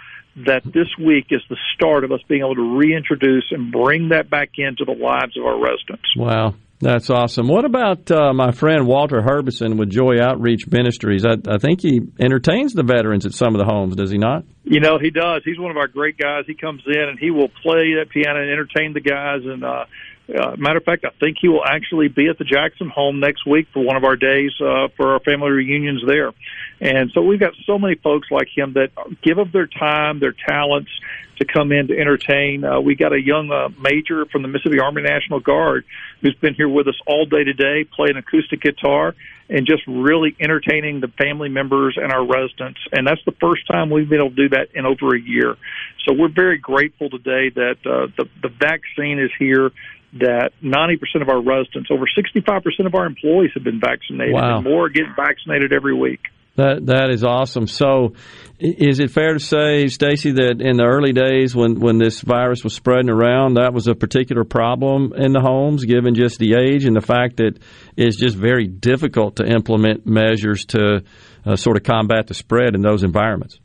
that 0.45 0.63
this 0.65 0.87
week 0.99 1.27
is 1.29 1.41
the 1.49 1.57
start 1.73 2.03
of 2.03 2.11
us 2.11 2.19
being 2.27 2.41
able 2.41 2.55
to 2.55 2.77
reintroduce 2.77 3.45
and 3.51 3.71
bring 3.71 4.09
that 4.09 4.29
back 4.29 4.51
into 4.57 4.83
the 4.83 4.91
lives 4.91 5.37
of 5.37 5.45
our 5.45 5.57
residents. 5.57 6.03
Wow, 6.17 6.55
that's 6.81 7.09
awesome. 7.09 7.47
What 7.47 7.63
about 7.63 8.11
uh, 8.11 8.33
my 8.33 8.51
friend 8.51 8.85
Walter 8.85 9.21
Herbison 9.21 9.77
with 9.77 9.89
Joy 9.89 10.19
Outreach 10.21 10.67
Ministries? 10.67 11.25
I, 11.25 11.35
I 11.49 11.57
think 11.57 11.81
he 11.81 12.01
entertains 12.19 12.73
the 12.73 12.83
veterans 12.83 13.25
at 13.25 13.33
some 13.33 13.55
of 13.55 13.59
the 13.59 13.65
homes, 13.65 13.95
does 13.95 14.11
he 14.11 14.17
not? 14.17 14.43
You 14.65 14.81
know, 14.81 14.99
he 14.99 15.09
does. 15.09 15.43
He's 15.45 15.57
one 15.57 15.71
of 15.71 15.77
our 15.77 15.87
great 15.87 16.17
guys. 16.17 16.43
He 16.47 16.55
comes 16.55 16.81
in 16.85 17.01
and 17.01 17.17
he 17.17 17.31
will 17.31 17.49
play 17.63 17.95
that 17.99 18.07
piano 18.11 18.41
and 18.41 18.51
entertain 18.51 18.93
the 18.93 18.99
guys. 18.99 19.41
And 19.45 19.63
uh, 19.63 19.85
uh, 20.33 20.55
matter 20.57 20.77
of 20.77 20.83
fact, 20.83 21.05
I 21.05 21.11
think 21.19 21.37
he 21.39 21.47
will 21.47 21.63
actually 21.63 22.07
be 22.07 22.27
at 22.29 22.37
the 22.37 22.45
Jackson 22.45 22.89
home 22.89 23.19
next 23.19 23.45
week 23.45 23.67
for 23.73 23.83
one 23.83 23.95
of 23.95 24.03
our 24.03 24.15
days 24.15 24.51
uh, 24.59 24.87
for 24.97 25.13
our 25.13 25.19
family 25.19 25.51
reunions 25.51 26.01
there. 26.05 26.33
And 26.81 27.11
so 27.11 27.21
we've 27.21 27.39
got 27.39 27.53
so 27.65 27.77
many 27.77 27.95
folks 27.95 28.29
like 28.31 28.47
him 28.55 28.73
that 28.73 28.89
give 29.21 29.37
up 29.37 29.51
their 29.51 29.67
time, 29.67 30.19
their 30.19 30.33
talents 30.33 30.89
to 31.37 31.45
come 31.45 31.71
in 31.71 31.87
to 31.87 31.99
entertain. 31.99 32.63
Uh, 32.63 32.79
we 32.79 32.95
got 32.95 33.13
a 33.13 33.21
young 33.21 33.51
uh, 33.51 33.69
major 33.79 34.25
from 34.25 34.41
the 34.41 34.47
Mississippi 34.47 34.79
Army 34.79 35.01
National 35.01 35.39
Guard 35.39 35.85
who's 36.21 36.35
been 36.35 36.55
here 36.55 36.69
with 36.69 36.87
us 36.87 36.95
all 37.05 37.25
day 37.25 37.43
today, 37.43 37.83
playing 37.83 38.17
acoustic 38.17 38.61
guitar 38.61 39.13
and 39.47 39.67
just 39.67 39.83
really 39.85 40.35
entertaining 40.39 41.01
the 41.01 41.07
family 41.07 41.49
members 41.49 41.97
and 42.01 42.11
our 42.11 42.25
residents. 42.25 42.79
And 42.91 43.05
that's 43.05 43.23
the 43.25 43.33
first 43.33 43.67
time 43.67 43.89
we've 43.89 44.09
been 44.09 44.19
able 44.19 44.31
to 44.31 44.35
do 44.35 44.49
that 44.49 44.69
in 44.73 44.85
over 44.85 45.15
a 45.15 45.19
year. 45.19 45.55
So 46.03 46.13
we're 46.13 46.29
very 46.29 46.57
grateful 46.57 47.09
today 47.09 47.49
that 47.49 47.77
uh, 47.85 48.07
the, 48.17 48.27
the 48.41 48.49
vaccine 48.49 49.19
is 49.19 49.31
here. 49.37 49.71
That 50.15 50.51
90% 50.63 51.21
of 51.21 51.29
our 51.29 51.41
residents, 51.41 51.89
over 51.91 52.05
65% 52.07 52.85
of 52.85 52.95
our 52.95 53.05
employees 53.05 53.51
have 53.53 53.63
been 53.63 53.81
vaccinated, 53.81 54.33
Wow. 54.33 54.57
and 54.57 54.63
more 54.63 54.85
are 54.85 54.89
getting 54.89 55.13
vaccinated 55.15 55.73
every 55.73 55.93
week. 55.93 56.21
That 56.55 56.85
that 56.85 57.09
is 57.09 57.21
awesome. 57.25 57.67
So, 57.67 58.13
is 58.59 59.01
it 59.01 59.11
fair 59.11 59.33
to 59.33 59.41
say, 59.41 59.87
Stacy, 59.87 60.31
that 60.31 60.61
in 60.61 60.77
the 60.77 60.85
early 60.85 61.11
days 61.11 61.53
when 61.53 61.81
when 61.81 61.97
this 61.97 62.21
virus 62.21 62.63
was 62.63 62.73
spreading 62.73 63.09
around, 63.09 63.55
that 63.55 63.73
was 63.73 63.87
a 63.87 63.93
particular 63.95 64.45
problem 64.45 65.11
in 65.17 65.33
the 65.33 65.41
homes, 65.41 65.83
given 65.83 66.15
just 66.15 66.39
the 66.39 66.55
age 66.55 66.85
and 66.85 66.95
the 66.95 67.01
fact 67.01 67.37
that 67.37 67.59
it's 67.97 68.15
just 68.15 68.37
very 68.37 68.67
difficult 68.67 69.35
to 69.35 69.43
implement 69.45 70.05
measures 70.05 70.63
to 70.67 71.03
uh, 71.45 71.57
sort 71.57 71.75
of 71.75 71.83
combat 71.83 72.27
the 72.27 72.33
spread 72.33 72.73
in 72.73 72.81
those 72.81 73.03
environments. 73.03 73.59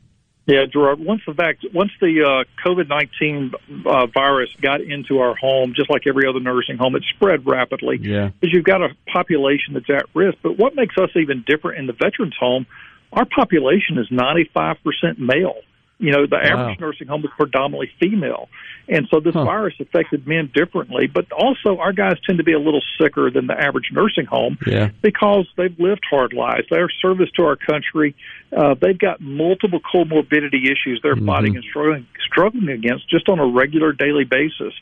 Yeah, 0.47 0.65
Gerard. 0.65 0.99
Once 0.99 1.21
the 1.27 1.33
vac- 1.33 1.57
once 1.73 1.91
the 2.01 2.23
uh, 2.23 2.67
COVID 2.67 2.87
nineteen 2.89 3.51
uh, 3.85 4.07
virus 4.07 4.49
got 4.61 4.81
into 4.81 5.19
our 5.19 5.35
home, 5.35 5.73
just 5.75 5.89
like 5.89 6.07
every 6.07 6.27
other 6.27 6.39
nursing 6.39 6.77
home, 6.77 6.95
it 6.95 7.03
spread 7.15 7.45
rapidly. 7.45 7.99
Yeah. 8.01 8.29
because 8.39 8.53
you've 8.53 8.65
got 8.65 8.81
a 8.81 8.89
population 9.11 9.75
that's 9.75 9.89
at 9.89 10.05
risk. 10.15 10.39
But 10.41 10.57
what 10.57 10.75
makes 10.75 10.95
us 10.97 11.09
even 11.15 11.43
different 11.45 11.77
in 11.79 11.85
the 11.87 11.93
veterans 11.93 12.35
home? 12.39 12.65
Our 13.13 13.25
population 13.25 13.97
is 13.99 14.07
ninety 14.09 14.49
five 14.53 14.77
percent 14.83 15.19
male. 15.19 15.57
You 16.01 16.11
know, 16.11 16.25
the 16.25 16.37
average 16.37 16.79
nursing 16.79 17.07
home 17.07 17.23
is 17.23 17.29
predominantly 17.37 17.91
female, 17.99 18.49
and 18.89 19.07
so 19.09 19.19
this 19.19 19.35
virus 19.35 19.75
affected 19.79 20.27
men 20.27 20.49
differently. 20.53 21.05
But 21.07 21.31
also, 21.31 21.77
our 21.77 21.93
guys 21.93 22.15
tend 22.25 22.39
to 22.39 22.43
be 22.43 22.53
a 22.53 22.59
little 22.59 22.81
sicker 22.99 23.29
than 23.29 23.45
the 23.45 23.53
average 23.53 23.89
nursing 23.91 24.25
home 24.25 24.57
Yeah. 24.65 24.89
because 25.01 25.47
they've 25.57 25.79
lived 25.79 26.01
hard 26.09 26.33
lives. 26.33 26.65
They're 26.71 26.89
service 26.89 27.29
to 27.37 27.45
our 27.45 27.55
country. 27.55 28.15
Uh, 28.51 28.73
they've 28.81 28.97
got 28.97 29.21
multiple 29.21 29.79
comorbidity 29.79 30.65
issues 30.65 30.99
they're 31.03 31.15
fighting 31.15 31.55
and 31.55 31.63
struggling, 31.63 32.07
struggling 32.25 32.69
against 32.69 33.07
just 33.09 33.29
on 33.29 33.39
a 33.39 33.45
regular 33.45 33.93
daily 33.93 34.25
basis. 34.25 34.73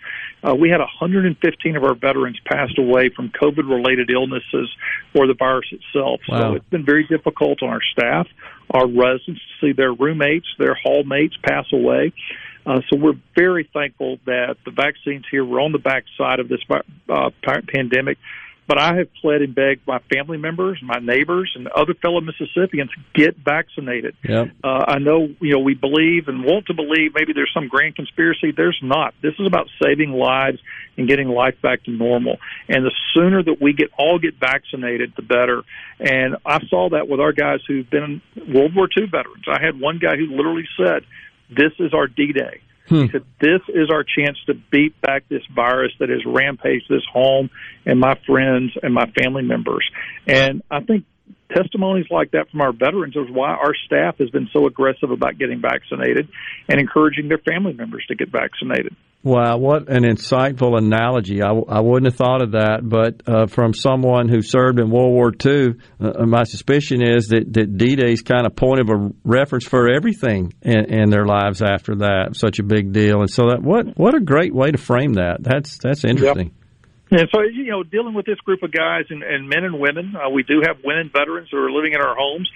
Uh, 0.41 0.55
we 0.55 0.69
had 0.69 0.79
115 0.79 1.75
of 1.75 1.83
our 1.83 1.95
veterans 1.95 2.39
passed 2.45 2.79
away 2.79 3.09
from 3.09 3.29
COVID-related 3.29 4.09
illnesses 4.09 4.69
or 5.13 5.27
the 5.27 5.33
virus 5.33 5.67
itself. 5.71 6.21
Wow. 6.29 6.39
So 6.39 6.55
it's 6.55 6.69
been 6.69 6.85
very 6.85 7.05
difficult 7.05 7.61
on 7.61 7.69
our 7.69 7.81
staff, 7.91 8.27
our 8.71 8.87
residents 8.87 9.41
to 9.41 9.67
see 9.67 9.73
their 9.73 9.93
roommates, 9.93 10.47
their 10.57 10.77
hallmates 10.85 11.33
pass 11.43 11.65
away. 11.73 12.13
Uh, 12.65 12.81
so 12.89 12.97
we're 12.97 13.19
very 13.35 13.69
thankful 13.73 14.19
that 14.25 14.57
the 14.65 14.71
vaccines 14.71 15.25
here. 15.31 15.43
We're 15.43 15.61
on 15.61 15.71
the 15.71 15.79
backside 15.79 16.39
of 16.39 16.49
this 16.49 16.59
uh, 17.09 17.31
pandemic. 17.73 18.17
But 18.69 18.77
I 18.77 18.97
have 18.97 19.07
pled 19.19 19.41
and 19.41 19.55
begged 19.55 19.87
my 19.87 19.97
family 20.13 20.37
members, 20.37 20.79
my 20.83 20.99
neighbors, 20.99 21.51
and 21.55 21.67
other 21.69 21.95
fellow 21.95 22.21
Mississippians 22.21 22.91
get 23.15 23.35
vaccinated. 23.35 24.15
Yep. 24.23 24.51
Uh, 24.63 24.85
I 24.87 24.99
know, 24.99 25.27
you 25.41 25.53
know, 25.53 25.59
we 25.59 25.73
believe 25.73 26.27
and 26.27 26.43
want 26.45 26.67
to 26.67 26.75
believe 26.75 27.15
maybe 27.15 27.33
there's 27.33 27.49
some 27.51 27.67
grand 27.67 27.95
conspiracy. 27.95 28.51
There's 28.55 28.79
not. 28.83 29.15
This 29.23 29.33
is 29.39 29.47
about 29.47 29.69
saving 29.83 30.11
lives 30.11 30.59
and 30.97 31.07
getting 31.07 31.29
life 31.29 31.55
back 31.63 31.83
to 31.85 31.91
normal. 31.91 32.37
And 32.67 32.85
the 32.85 32.91
sooner 33.15 33.41
that 33.41 33.59
we 33.59 33.73
get 33.73 33.89
all 33.97 34.19
get 34.19 34.35
vaccinated, 34.39 35.13
the 35.15 35.23
better. 35.23 35.63
And 35.99 36.37
I 36.45 36.59
saw 36.67 36.89
that 36.91 37.07
with 37.09 37.19
our 37.19 37.33
guys 37.33 37.61
who've 37.67 37.89
been 37.89 38.21
World 38.53 38.75
War 38.75 38.87
II 38.95 39.07
veterans. 39.07 39.45
I 39.47 39.59
had 39.59 39.79
one 39.79 39.97
guy 39.97 40.15
who 40.15 40.27
literally 40.27 40.67
said, 40.77 41.05
"This 41.49 41.73
is 41.79 41.95
our 41.95 42.05
D-Day." 42.05 42.61
Hmm. 42.89 43.03
He 43.03 43.09
said, 43.11 43.23
This 43.39 43.61
is 43.69 43.89
our 43.91 44.03
chance 44.03 44.37
to 44.47 44.55
beat 44.55 44.99
back 45.01 45.29
this 45.29 45.43
virus 45.53 45.91
that 45.99 46.09
has 46.09 46.25
rampaged 46.25 46.85
this 46.89 47.03
home 47.11 47.49
and 47.85 47.99
my 47.99 48.19
friends 48.25 48.71
and 48.81 48.93
my 48.93 49.05
family 49.11 49.43
members. 49.43 49.89
And 50.27 50.63
I 50.69 50.81
think 50.81 51.05
testimonies 51.55 52.07
like 52.09 52.31
that 52.31 52.49
from 52.49 52.61
our 52.61 52.71
veterans 52.71 53.15
is 53.15 53.29
why 53.29 53.49
our 53.49 53.73
staff 53.85 54.17
has 54.17 54.29
been 54.31 54.49
so 54.51 54.65
aggressive 54.65 55.11
about 55.11 55.37
getting 55.37 55.61
vaccinated 55.61 56.29
and 56.67 56.79
encouraging 56.79 57.27
their 57.27 57.37
family 57.37 57.73
members 57.73 58.05
to 58.07 58.15
get 58.15 58.29
vaccinated. 58.29 58.95
Wow, 59.21 59.57
what 59.57 59.89
an 59.89 60.03
insightful 60.03 60.77
analogy. 60.77 61.41
I, 61.41 61.49
I 61.49 61.81
wouldn't 61.81 62.05
have 62.05 62.15
thought 62.15 62.41
of 62.41 62.51
that, 62.51 62.79
but 62.83 63.21
uh, 63.27 63.47
from 63.47 63.73
someone 63.73 64.29
who 64.29 64.41
served 64.41 64.79
in 64.79 64.89
World 64.89 65.11
War 65.11 65.33
II, 65.45 65.75
uh, 65.99 66.25
my 66.25 66.43
suspicion 66.45 67.01
is 67.01 67.27
that, 67.27 67.51
that 67.51 67.77
D 67.77 67.97
Day 67.97 68.13
is 68.13 68.21
kind 68.21 68.45
of 68.47 68.55
point 68.55 68.79
of 68.79 68.89
a 68.89 69.11
reference 69.25 69.65
for 69.65 69.93
everything 69.93 70.53
in, 70.61 70.85
in 70.85 71.09
their 71.09 71.25
lives 71.25 71.61
after 71.61 71.95
that. 71.97 72.37
Such 72.37 72.59
a 72.59 72.63
big 72.63 72.93
deal. 72.93 73.19
And 73.19 73.29
so, 73.29 73.49
that 73.49 73.61
what, 73.61 73.97
what 73.97 74.15
a 74.15 74.21
great 74.21 74.55
way 74.55 74.71
to 74.71 74.77
frame 74.77 75.15
that. 75.15 75.43
That's, 75.43 75.77
that's 75.79 76.05
interesting. 76.05 76.53
And 77.11 77.27
so, 77.33 77.41
you 77.41 77.71
know, 77.71 77.83
dealing 77.83 78.13
with 78.13 78.25
this 78.25 78.39
group 78.45 78.63
of 78.63 78.71
guys 78.71 79.05
and, 79.09 79.21
and 79.21 79.49
men 79.49 79.65
and 79.65 79.79
women, 79.79 80.13
uh, 80.15 80.29
we 80.29 80.43
do 80.43 80.61
have 80.65 80.77
women 80.85 81.11
veterans 81.11 81.49
who 81.51 81.57
are 81.57 81.71
living 81.71 81.91
in 81.91 81.99
our 81.99 82.15
homes. 82.15 82.49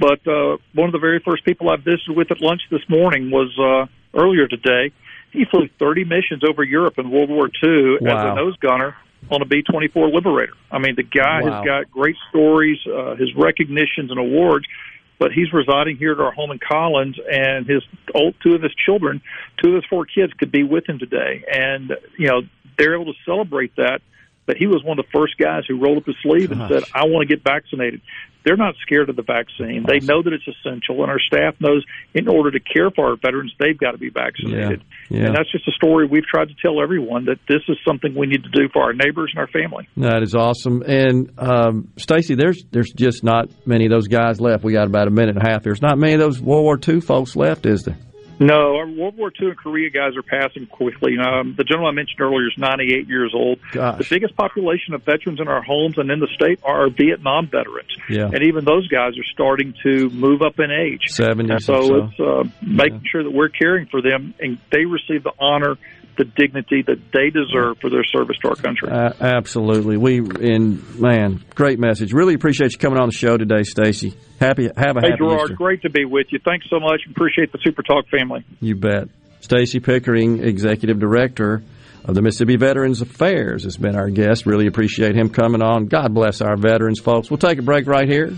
But 0.00 0.26
uh, 0.26 0.56
one 0.74 0.88
of 0.88 0.92
the 0.92 1.00
very 1.00 1.20
first 1.24 1.44
people 1.44 1.70
I 1.70 1.76
visited 1.76 2.16
with 2.16 2.30
at 2.32 2.40
lunch 2.40 2.62
this 2.70 2.82
morning 2.88 3.30
was 3.30 3.54
uh, 3.54 3.86
earlier 4.18 4.48
today. 4.48 4.92
He 5.32 5.44
flew 5.44 5.68
30 5.78 6.04
missions 6.04 6.42
over 6.48 6.62
Europe 6.62 6.98
in 6.98 7.10
World 7.10 7.30
War 7.30 7.46
II 7.62 7.96
as 7.96 8.00
a 8.02 8.34
nose 8.34 8.56
gunner 8.56 8.96
on 9.30 9.42
a 9.42 9.44
B 9.44 9.62
24 9.62 10.08
Liberator. 10.10 10.52
I 10.70 10.78
mean, 10.78 10.94
the 10.96 11.02
guy 11.02 11.42
Wow. 11.42 11.50
has 11.52 11.64
got 11.64 11.90
great 11.90 12.16
stories, 12.30 12.78
uh, 12.86 13.14
his 13.16 13.34
recognitions 13.34 14.10
and 14.10 14.18
awards. 14.18 14.66
But 15.18 15.32
he's 15.32 15.52
residing 15.52 15.96
here 15.96 16.12
at 16.12 16.20
our 16.20 16.30
home 16.30 16.52
in 16.52 16.60
Collins, 16.60 17.18
and 17.28 17.66
his 17.66 17.82
old, 18.14 18.36
two 18.40 18.54
of 18.54 18.62
his 18.62 18.72
children, 18.86 19.20
two 19.60 19.70
of 19.70 19.74
his 19.74 19.84
four 19.86 20.06
kids, 20.06 20.32
could 20.34 20.52
be 20.52 20.62
with 20.62 20.88
him 20.88 21.00
today, 21.00 21.44
and 21.52 21.92
you 22.16 22.28
know 22.28 22.42
they're 22.78 22.94
able 22.94 23.12
to 23.12 23.18
celebrate 23.24 23.74
that. 23.76 24.00
But 24.48 24.56
he 24.56 24.66
was 24.66 24.82
one 24.82 24.98
of 24.98 25.04
the 25.04 25.12
first 25.12 25.36
guys 25.36 25.64
who 25.68 25.76
rolled 25.78 25.98
up 25.98 26.06
his 26.06 26.16
sleeve 26.22 26.50
and 26.50 26.62
said, 26.72 26.82
"I 26.94 27.04
want 27.04 27.28
to 27.28 27.36
get 27.36 27.44
vaccinated." 27.44 28.00
They're 28.44 28.56
not 28.56 28.76
scared 28.80 29.10
of 29.10 29.16
the 29.16 29.22
vaccine. 29.22 29.84
They 29.86 29.98
know 30.00 30.22
that 30.22 30.32
it's 30.32 30.48
essential, 30.48 31.02
and 31.02 31.10
our 31.10 31.20
staff 31.20 31.56
knows 31.60 31.84
in 32.14 32.28
order 32.28 32.50
to 32.52 32.58
care 32.58 32.90
for 32.90 33.10
our 33.10 33.16
veterans, 33.16 33.52
they've 33.58 33.76
got 33.76 33.90
to 33.90 33.98
be 33.98 34.08
vaccinated. 34.08 34.82
Yeah. 35.10 35.26
And 35.26 35.34
that's 35.34 35.52
just 35.52 35.68
a 35.68 35.72
story 35.72 36.06
we've 36.06 36.24
tried 36.24 36.48
to 36.48 36.54
tell 36.62 36.80
everyone 36.80 37.26
that 37.26 37.40
this 37.46 37.60
is 37.68 37.76
something 37.86 38.14
we 38.14 38.26
need 38.26 38.44
to 38.44 38.50
do 38.50 38.70
for 38.72 38.82
our 38.82 38.94
neighbors 38.94 39.34
and 39.34 39.38
our 39.38 39.48
family. 39.48 39.86
That 39.98 40.22
is 40.22 40.34
awesome. 40.34 40.80
And 40.80 41.30
um, 41.36 41.92
Stacy, 41.98 42.36
there's 42.36 42.64
there's 42.70 42.90
just 42.90 43.22
not 43.22 43.50
many 43.66 43.84
of 43.84 43.90
those 43.90 44.08
guys 44.08 44.40
left. 44.40 44.64
We 44.64 44.72
got 44.72 44.86
about 44.86 45.08
a 45.08 45.10
minute 45.10 45.36
and 45.36 45.46
a 45.46 45.50
half. 45.50 45.62
There's 45.62 45.82
not 45.82 45.98
many 45.98 46.14
of 46.14 46.20
those 46.20 46.40
World 46.40 46.64
War 46.64 46.78
II 46.88 47.02
folks 47.02 47.36
left, 47.36 47.66
is 47.66 47.82
there? 47.82 47.98
No, 48.40 48.76
our 48.76 48.86
World 48.86 49.16
War 49.16 49.32
II 49.40 49.48
and 49.48 49.56
Korea 49.56 49.90
guys 49.90 50.16
are 50.16 50.22
passing 50.22 50.66
quickly. 50.66 51.16
Um, 51.18 51.54
the 51.56 51.64
gentleman 51.64 51.92
I 51.92 51.94
mentioned 51.94 52.20
earlier 52.20 52.46
is 52.46 52.56
98 52.56 53.08
years 53.08 53.32
old. 53.34 53.58
Gosh. 53.72 53.98
The 53.98 54.14
biggest 54.14 54.36
population 54.36 54.94
of 54.94 55.02
veterans 55.02 55.40
in 55.40 55.48
our 55.48 55.62
homes 55.62 55.98
and 55.98 56.10
in 56.10 56.20
the 56.20 56.28
state 56.34 56.60
are 56.62 56.82
our 56.82 56.90
Vietnam 56.90 57.48
veterans. 57.48 57.90
Yeah. 58.08 58.30
And 58.32 58.44
even 58.44 58.64
those 58.64 58.86
guys 58.88 59.18
are 59.18 59.24
starting 59.32 59.74
to 59.82 60.10
move 60.10 60.42
up 60.42 60.58
in 60.58 60.70
age. 60.70 61.06
70s 61.10 61.50
And 61.50 61.62
so, 61.62 61.82
so. 61.82 62.04
it's 62.04 62.20
uh, 62.20 62.44
making 62.62 63.02
sure 63.10 63.24
that 63.24 63.32
we're 63.32 63.48
caring 63.48 63.86
for 63.86 64.00
them 64.02 64.34
and 64.38 64.58
they 64.70 64.84
receive 64.84 65.24
the 65.24 65.32
honor, 65.38 65.76
the 66.18 66.24
dignity 66.24 66.82
that 66.82 66.98
they 67.12 67.30
deserve 67.30 67.78
for 67.80 67.88
their 67.88 68.04
service 68.04 68.36
to 68.42 68.48
our 68.50 68.56
country. 68.56 68.90
Uh, 68.90 69.12
absolutely. 69.20 69.96
We 69.96 70.18
and 70.18 71.00
man, 71.00 71.42
great 71.54 71.78
message. 71.78 72.12
Really 72.12 72.34
appreciate 72.34 72.72
you 72.72 72.78
coming 72.78 72.98
on 72.98 73.08
the 73.08 73.14
show 73.14 73.36
today, 73.38 73.62
Stacy. 73.62 74.14
Happy 74.40 74.64
have 74.64 74.96
a 74.96 75.00
hey, 75.00 75.10
happy 75.10 75.18
Gerard, 75.18 75.42
Easter. 75.44 75.54
great 75.54 75.82
to 75.82 75.90
be 75.90 76.04
with 76.04 76.26
you. 76.30 76.40
Thanks 76.44 76.66
so 76.68 76.78
much. 76.80 77.02
Appreciate 77.10 77.52
the 77.52 77.58
Super 77.62 77.82
Talk 77.82 78.08
family. 78.08 78.44
You 78.60 78.74
bet. 78.74 79.08
Stacy 79.40 79.80
Pickering, 79.80 80.42
Executive 80.42 80.98
Director 80.98 81.62
of 82.04 82.14
the 82.14 82.22
Mississippi 82.22 82.56
Veterans 82.56 83.00
Affairs, 83.00 83.64
has 83.64 83.76
been 83.76 83.94
our 83.94 84.10
guest. 84.10 84.46
Really 84.46 84.66
appreciate 84.66 85.14
him 85.14 85.28
coming 85.30 85.62
on. 85.62 85.86
God 85.86 86.12
bless 86.12 86.40
our 86.40 86.56
veterans, 86.56 86.98
folks. 87.00 87.30
We'll 87.30 87.38
take 87.38 87.58
a 87.58 87.62
break 87.62 87.86
right 87.86 88.08
here. 88.08 88.32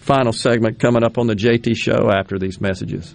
Final 0.00 0.32
segment 0.32 0.78
coming 0.78 1.02
up 1.04 1.16
on 1.16 1.26
the 1.26 1.34
JT 1.34 1.76
Show 1.76 2.10
after 2.10 2.38
these 2.38 2.60
messages. 2.60 3.14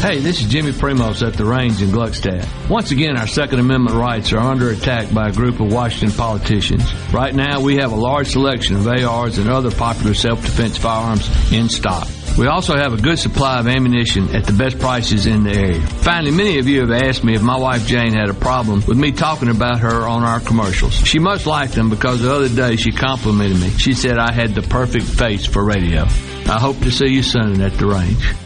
Hey, 0.00 0.20
this 0.20 0.40
is 0.40 0.46
Jimmy 0.46 0.72
Primos 0.72 1.26
at 1.26 1.34
the 1.34 1.44
range 1.44 1.82
in 1.82 1.88
Gluckstadt. 1.88 2.46
Once 2.68 2.92
again, 2.92 3.16
our 3.16 3.26
Second 3.26 3.58
Amendment 3.58 3.96
rights 3.96 4.32
are 4.32 4.38
under 4.38 4.70
attack 4.70 5.12
by 5.12 5.28
a 5.28 5.32
group 5.32 5.58
of 5.58 5.72
Washington 5.72 6.16
politicians. 6.16 6.84
Right 7.12 7.34
now, 7.34 7.60
we 7.60 7.76
have 7.78 7.90
a 7.90 7.96
large 7.96 8.28
selection 8.28 8.76
of 8.76 8.86
ARs 8.86 9.38
and 9.38 9.48
other 9.48 9.70
popular 9.70 10.14
self-defense 10.14 10.76
firearms 10.76 11.28
in 11.50 11.68
stock. 11.68 12.06
We 12.38 12.46
also 12.46 12.76
have 12.76 12.92
a 12.92 13.00
good 13.00 13.18
supply 13.18 13.58
of 13.58 13.66
ammunition 13.66 14.32
at 14.36 14.44
the 14.44 14.52
best 14.52 14.78
prices 14.78 15.26
in 15.26 15.42
the 15.42 15.52
area. 15.52 15.80
Finally, 15.80 16.32
many 16.32 16.58
of 16.58 16.68
you 16.68 16.82
have 16.82 16.92
asked 16.92 17.24
me 17.24 17.34
if 17.34 17.42
my 17.42 17.58
wife 17.58 17.86
Jane 17.86 18.12
had 18.12 18.28
a 18.28 18.34
problem 18.34 18.84
with 18.86 18.98
me 18.98 19.10
talking 19.10 19.48
about 19.48 19.80
her 19.80 20.06
on 20.06 20.22
our 20.22 20.40
commercials. 20.40 20.92
She 20.92 21.18
must 21.18 21.46
like 21.46 21.70
them 21.70 21.88
because 21.88 22.20
the 22.20 22.32
other 22.32 22.50
day 22.50 22.76
she 22.76 22.92
complimented 22.92 23.58
me. 23.58 23.70
She 23.70 23.94
said 23.94 24.18
I 24.18 24.30
had 24.30 24.54
the 24.54 24.62
perfect 24.62 25.06
face 25.06 25.46
for 25.46 25.64
radio. 25.64 26.02
I 26.46 26.60
hope 26.60 26.78
to 26.80 26.92
see 26.92 27.08
you 27.08 27.22
soon 27.22 27.62
at 27.62 27.72
the 27.72 27.86
range. 27.86 28.45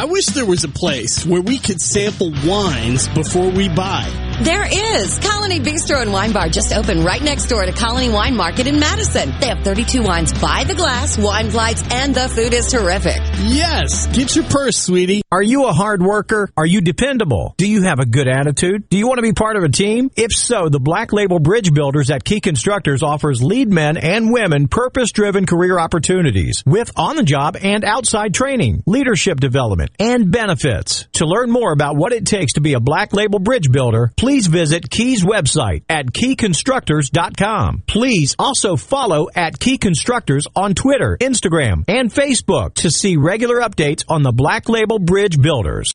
I 0.00 0.04
wish 0.04 0.26
there 0.26 0.46
was 0.46 0.62
a 0.62 0.68
place 0.68 1.26
where 1.26 1.40
we 1.40 1.58
could 1.58 1.80
sample 1.80 2.32
wines 2.46 3.08
before 3.08 3.50
we 3.50 3.68
buy. 3.68 4.27
There 4.42 4.66
is. 4.70 5.18
Colony 5.18 5.58
Bistro 5.58 6.00
and 6.00 6.12
Wine 6.12 6.32
Bar 6.32 6.48
just 6.48 6.72
opened 6.72 7.04
right 7.04 7.20
next 7.20 7.46
door 7.46 7.66
to 7.66 7.72
Colony 7.72 8.08
Wine 8.08 8.36
Market 8.36 8.68
in 8.68 8.78
Madison. 8.78 9.32
They 9.40 9.48
have 9.48 9.64
32 9.64 10.00
wines 10.00 10.32
by 10.40 10.62
the 10.62 10.74
glass, 10.74 11.18
wine 11.18 11.50
flights, 11.50 11.82
and 11.90 12.14
the 12.14 12.28
food 12.28 12.54
is 12.54 12.70
terrific. 12.70 13.20
Yes. 13.40 14.06
Get 14.16 14.36
your 14.36 14.44
purse, 14.44 14.76
sweetie. 14.76 15.22
Are 15.32 15.42
you 15.42 15.66
a 15.66 15.72
hard 15.72 16.02
worker? 16.02 16.50
Are 16.56 16.64
you 16.64 16.80
dependable? 16.80 17.54
Do 17.58 17.68
you 17.68 17.82
have 17.82 17.98
a 17.98 18.06
good 18.06 18.28
attitude? 18.28 18.88
Do 18.88 18.96
you 18.96 19.08
want 19.08 19.18
to 19.18 19.22
be 19.22 19.32
part 19.32 19.56
of 19.56 19.64
a 19.64 19.68
team? 19.68 20.10
If 20.16 20.30
so, 20.30 20.68
the 20.68 20.78
Black 20.78 21.12
Label 21.12 21.40
Bridge 21.40 21.74
Builders 21.74 22.08
at 22.10 22.22
Key 22.24 22.40
Constructors 22.40 23.02
offers 23.02 23.42
lead 23.42 23.72
men 23.72 23.96
and 23.96 24.32
women 24.32 24.68
purpose-driven 24.68 25.46
career 25.46 25.80
opportunities 25.80 26.62
with 26.64 26.92
on-the-job 26.94 27.56
and 27.60 27.84
outside 27.84 28.34
training, 28.34 28.84
leadership 28.86 29.40
development, 29.40 29.90
and 29.98 30.30
benefits. 30.30 31.08
To 31.14 31.26
learn 31.26 31.50
more 31.50 31.72
about 31.72 31.96
what 31.96 32.12
it 32.12 32.24
takes 32.24 32.52
to 32.52 32.60
be 32.60 32.74
a 32.74 32.80
Black 32.80 33.12
Label 33.12 33.40
Bridge 33.40 33.70
Builder, 33.72 34.12
please 34.16 34.27
visit 34.36 34.90
Key's 34.90 35.24
website 35.24 35.82
at 35.88 36.12
keyconstructors.com. 36.12 37.84
Please 37.86 38.36
also 38.38 38.76
follow 38.76 39.28
at 39.34 39.58
Key 39.58 39.78
Constructors 39.78 40.46
on 40.54 40.74
Twitter, 40.74 41.16
Instagram, 41.20 41.84
and 41.88 42.12
Facebook 42.12 42.74
to 42.74 42.90
see 42.90 43.16
regular 43.16 43.60
updates 43.60 44.04
on 44.08 44.22
the 44.22 44.32
Black 44.32 44.68
Label 44.68 44.98
Bridge 44.98 45.40
Builders. 45.40 45.94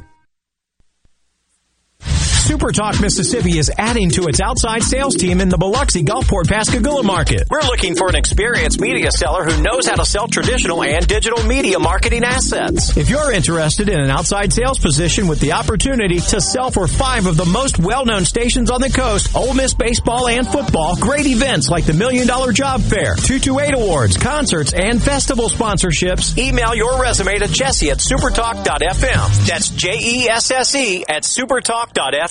Rooter. 2.41 2.51
Super 2.51 2.71
Talk 2.71 2.99
Mississippi 3.01 3.57
is 3.57 3.71
adding 3.77 4.09
to 4.11 4.27
its 4.27 4.41
outside 4.41 4.83
sales 4.83 5.15
team 5.15 5.41
in 5.41 5.49
the 5.49 5.57
Biloxi 5.57 6.03
Gulfport 6.03 6.47
Pascagoula 6.47 7.03
market. 7.03 7.47
We're 7.49 7.61
looking 7.61 7.95
for 7.95 8.09
an 8.09 8.15
experienced 8.15 8.79
media 8.79 9.11
seller 9.11 9.43
who 9.45 9.61
knows 9.63 9.87
how 9.87 9.95
to 9.95 10.05
sell 10.05 10.27
traditional 10.27 10.83
and 10.83 11.07
digital 11.07 11.43
media 11.43 11.79
marketing 11.79 12.23
assets. 12.23 12.97
If 12.97 13.09
you're 13.09 13.31
interested 13.31 13.89
in 13.89 13.99
an 13.99 14.09
outside 14.09 14.53
sales 14.53 14.79
position 14.79 15.27
with 15.27 15.39
the 15.39 15.53
opportunity 15.53 16.19
to 16.19 16.41
sell 16.41 16.71
for 16.71 16.87
five 16.87 17.25
of 17.25 17.37
the 17.37 17.45
most 17.45 17.79
well-known 17.79 18.25
stations 18.25 18.69
on 18.69 18.81
the 18.81 18.89
coast, 18.89 19.35
Ole 19.35 19.53
Miss 19.53 19.73
baseball 19.73 20.27
and 20.27 20.47
football, 20.47 20.95
great 20.97 21.25
events 21.27 21.69
like 21.69 21.85
the 21.85 21.93
Million 21.93 22.27
Dollar 22.27 22.51
Job 22.51 22.81
Fair, 22.81 23.15
228 23.15 23.73
Awards, 23.73 24.17
concerts, 24.17 24.73
and 24.73 25.01
festival 25.01 25.49
sponsorships, 25.49 26.37
email 26.37 26.75
your 26.75 27.01
resume 27.01 27.37
to 27.39 27.47
Jesse 27.47 27.91
at 27.91 27.97
supertalk.fm. 27.97 29.47
That's 29.47 29.69
J-E-S-S-E 29.69 31.05
at 31.07 31.23
supertalk.fm. 31.23 32.30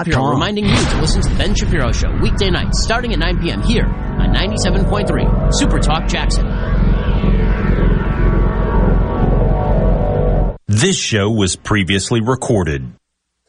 Shapiro 0.05 0.31
reminding 0.31 0.65
you 0.65 0.75
to 0.75 1.01
listen 1.01 1.21
to 1.21 1.29
The 1.29 1.35
Ben 1.35 1.55
Shapiro 1.55 1.91
Show 1.91 2.11
weekday 2.21 2.49
nights 2.49 2.83
starting 2.83 3.13
at 3.13 3.19
9 3.19 3.39
p.m. 3.41 3.61
here 3.61 3.85
on 3.85 4.33
97.3 4.33 5.53
Super 5.53 5.79
Talk 5.79 6.07
Jackson. 6.07 6.45
This 10.67 10.97
show 10.97 11.29
was 11.29 11.55
previously 11.55 12.21
recorded. 12.21 12.81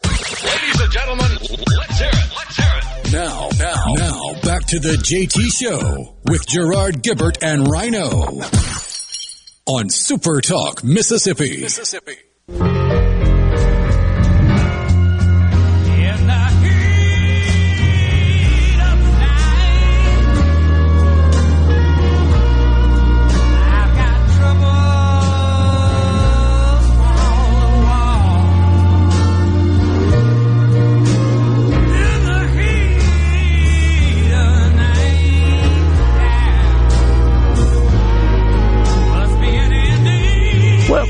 Ladies 0.04 0.80
and 0.80 0.92
gentlemen, 0.92 1.30
let's 1.30 1.98
hear 1.98 2.08
it. 2.08 2.32
Let's 2.36 2.56
hear 2.56 2.72
it. 2.74 3.12
Now, 3.12 3.48
now, 3.58 3.94
now, 3.94 4.40
back 4.42 4.66
to 4.66 4.78
the 4.78 4.96
JT 4.96 5.52
Show 5.52 6.16
with 6.24 6.46
Gerard 6.46 7.02
Gibert 7.02 7.38
and 7.42 7.68
Rhino 7.68 8.42
on 9.66 9.88
Super 9.88 10.40
Talk, 10.40 10.84
Mississippi. 10.84 11.62
Mississippi. 11.62 12.16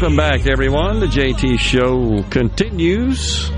Welcome 0.02 0.16
back, 0.16 0.46
everyone. 0.48 0.98
The 0.98 1.06
JT 1.06 1.60
Show 1.60 2.24
continues. 2.28 3.52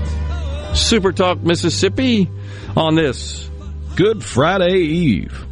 Super 0.75 1.11
Talk 1.11 1.41
Mississippi 1.41 2.29
on 2.77 2.93
this 2.93 3.49
Good 3.95 4.23
Friday 4.23 4.77
Eve. 4.77 5.43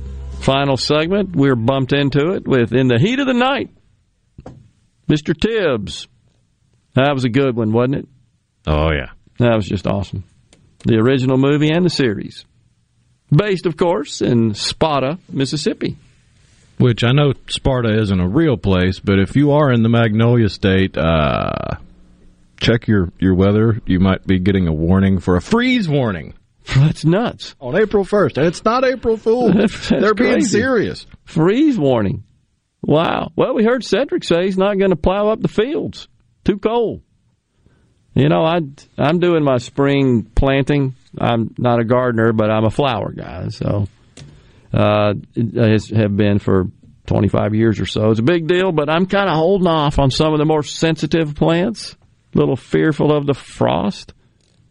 Final 0.41 0.77
segment. 0.77 1.35
We're 1.35 1.55
bumped 1.55 1.93
into 1.93 2.33
it 2.33 2.47
with 2.47 2.73
In 2.73 2.89
the 2.89 2.99
Heat 2.99 3.17
of 3.17 3.25
the 3.25 3.33
Night. 3.33 3.71
Mr. 5.09 5.35
Tibbs. 5.35 6.07
That 6.93 7.11
was 7.11 7.23
a 7.23 7.29
good 7.29 7.55
one, 7.55 7.71
wasn't 7.71 7.95
it? 7.95 8.07
Oh, 8.67 8.91
yeah. 8.91 9.13
That 9.39 9.55
was 9.55 9.65
just 9.65 9.87
awesome. 9.87 10.25
The 10.85 10.97
original 10.97 11.39
movie 11.39 11.71
and 11.71 11.83
the 11.83 11.89
series. 11.89 12.45
Based, 13.35 13.65
of 13.65 13.77
course, 13.77 14.21
in 14.21 14.53
Sparta, 14.53 15.17
Mississippi. 15.27 15.97
Which 16.77 17.03
I 17.03 17.11
know 17.11 17.33
Sparta 17.47 17.99
isn't 18.01 18.19
a 18.19 18.27
real 18.27 18.57
place, 18.57 18.99
but 18.99 19.19
if 19.19 19.35
you 19.35 19.51
are 19.51 19.71
in 19.71 19.83
the 19.83 19.89
Magnolia 19.89 20.49
State, 20.49 20.97
uh, 20.97 21.51
check 22.59 22.87
your, 22.87 23.11
your 23.19 23.35
weather. 23.35 23.79
You 23.85 23.99
might 23.99 24.25
be 24.25 24.39
getting 24.39 24.67
a 24.67 24.73
warning 24.73 25.19
for 25.19 25.35
a 25.35 25.41
freeze 25.41 25.87
warning. 25.87 26.33
That's 26.75 27.05
nuts. 27.05 27.55
On 27.59 27.75
April 27.75 28.03
1st. 28.05 28.37
And 28.37 28.47
it's 28.47 28.63
not 28.65 28.83
April 28.85 29.17
Fool. 29.17 29.53
That's 29.57 29.89
They're 29.89 30.13
being 30.13 30.33
crazy. 30.35 30.59
serious. 30.59 31.05
Freeze 31.25 31.77
warning. 31.77 32.23
Wow. 32.81 33.31
Well, 33.35 33.53
we 33.53 33.63
heard 33.63 33.83
Cedric 33.83 34.23
say 34.23 34.45
he's 34.45 34.57
not 34.57 34.77
going 34.77 34.89
to 34.91 34.95
plow 34.97 35.29
up 35.29 35.41
the 35.41 35.47
fields. 35.47 36.07
Too 36.43 36.57
cold. 36.57 37.01
You 38.15 38.29
know, 38.29 38.43
I 38.43 38.59
I'm 38.97 39.19
doing 39.19 39.43
my 39.43 39.57
spring 39.57 40.23
planting. 40.35 40.95
I'm 41.19 41.53
not 41.57 41.79
a 41.79 41.83
gardener, 41.85 42.31
but 42.33 42.49
I'm 42.51 42.65
a 42.65 42.69
flower 42.69 43.11
guy. 43.11 43.47
So, 43.49 43.87
uh, 44.73 45.13
has 45.55 45.89
have 45.89 46.15
been 46.15 46.39
for 46.39 46.67
25 47.05 47.53
years 47.53 47.79
or 47.79 47.85
so. 47.85 48.09
It's 48.09 48.19
a 48.19 48.23
big 48.23 48.47
deal, 48.47 48.71
but 48.71 48.89
I'm 48.89 49.05
kind 49.05 49.29
of 49.29 49.35
holding 49.35 49.67
off 49.67 49.99
on 49.99 50.09
some 50.09 50.33
of 50.33 50.39
the 50.39 50.45
more 50.45 50.63
sensitive 50.63 51.35
plants. 51.35 51.95
A 52.33 52.37
little 52.37 52.55
fearful 52.55 53.15
of 53.15 53.27
the 53.27 53.35
frost, 53.35 54.13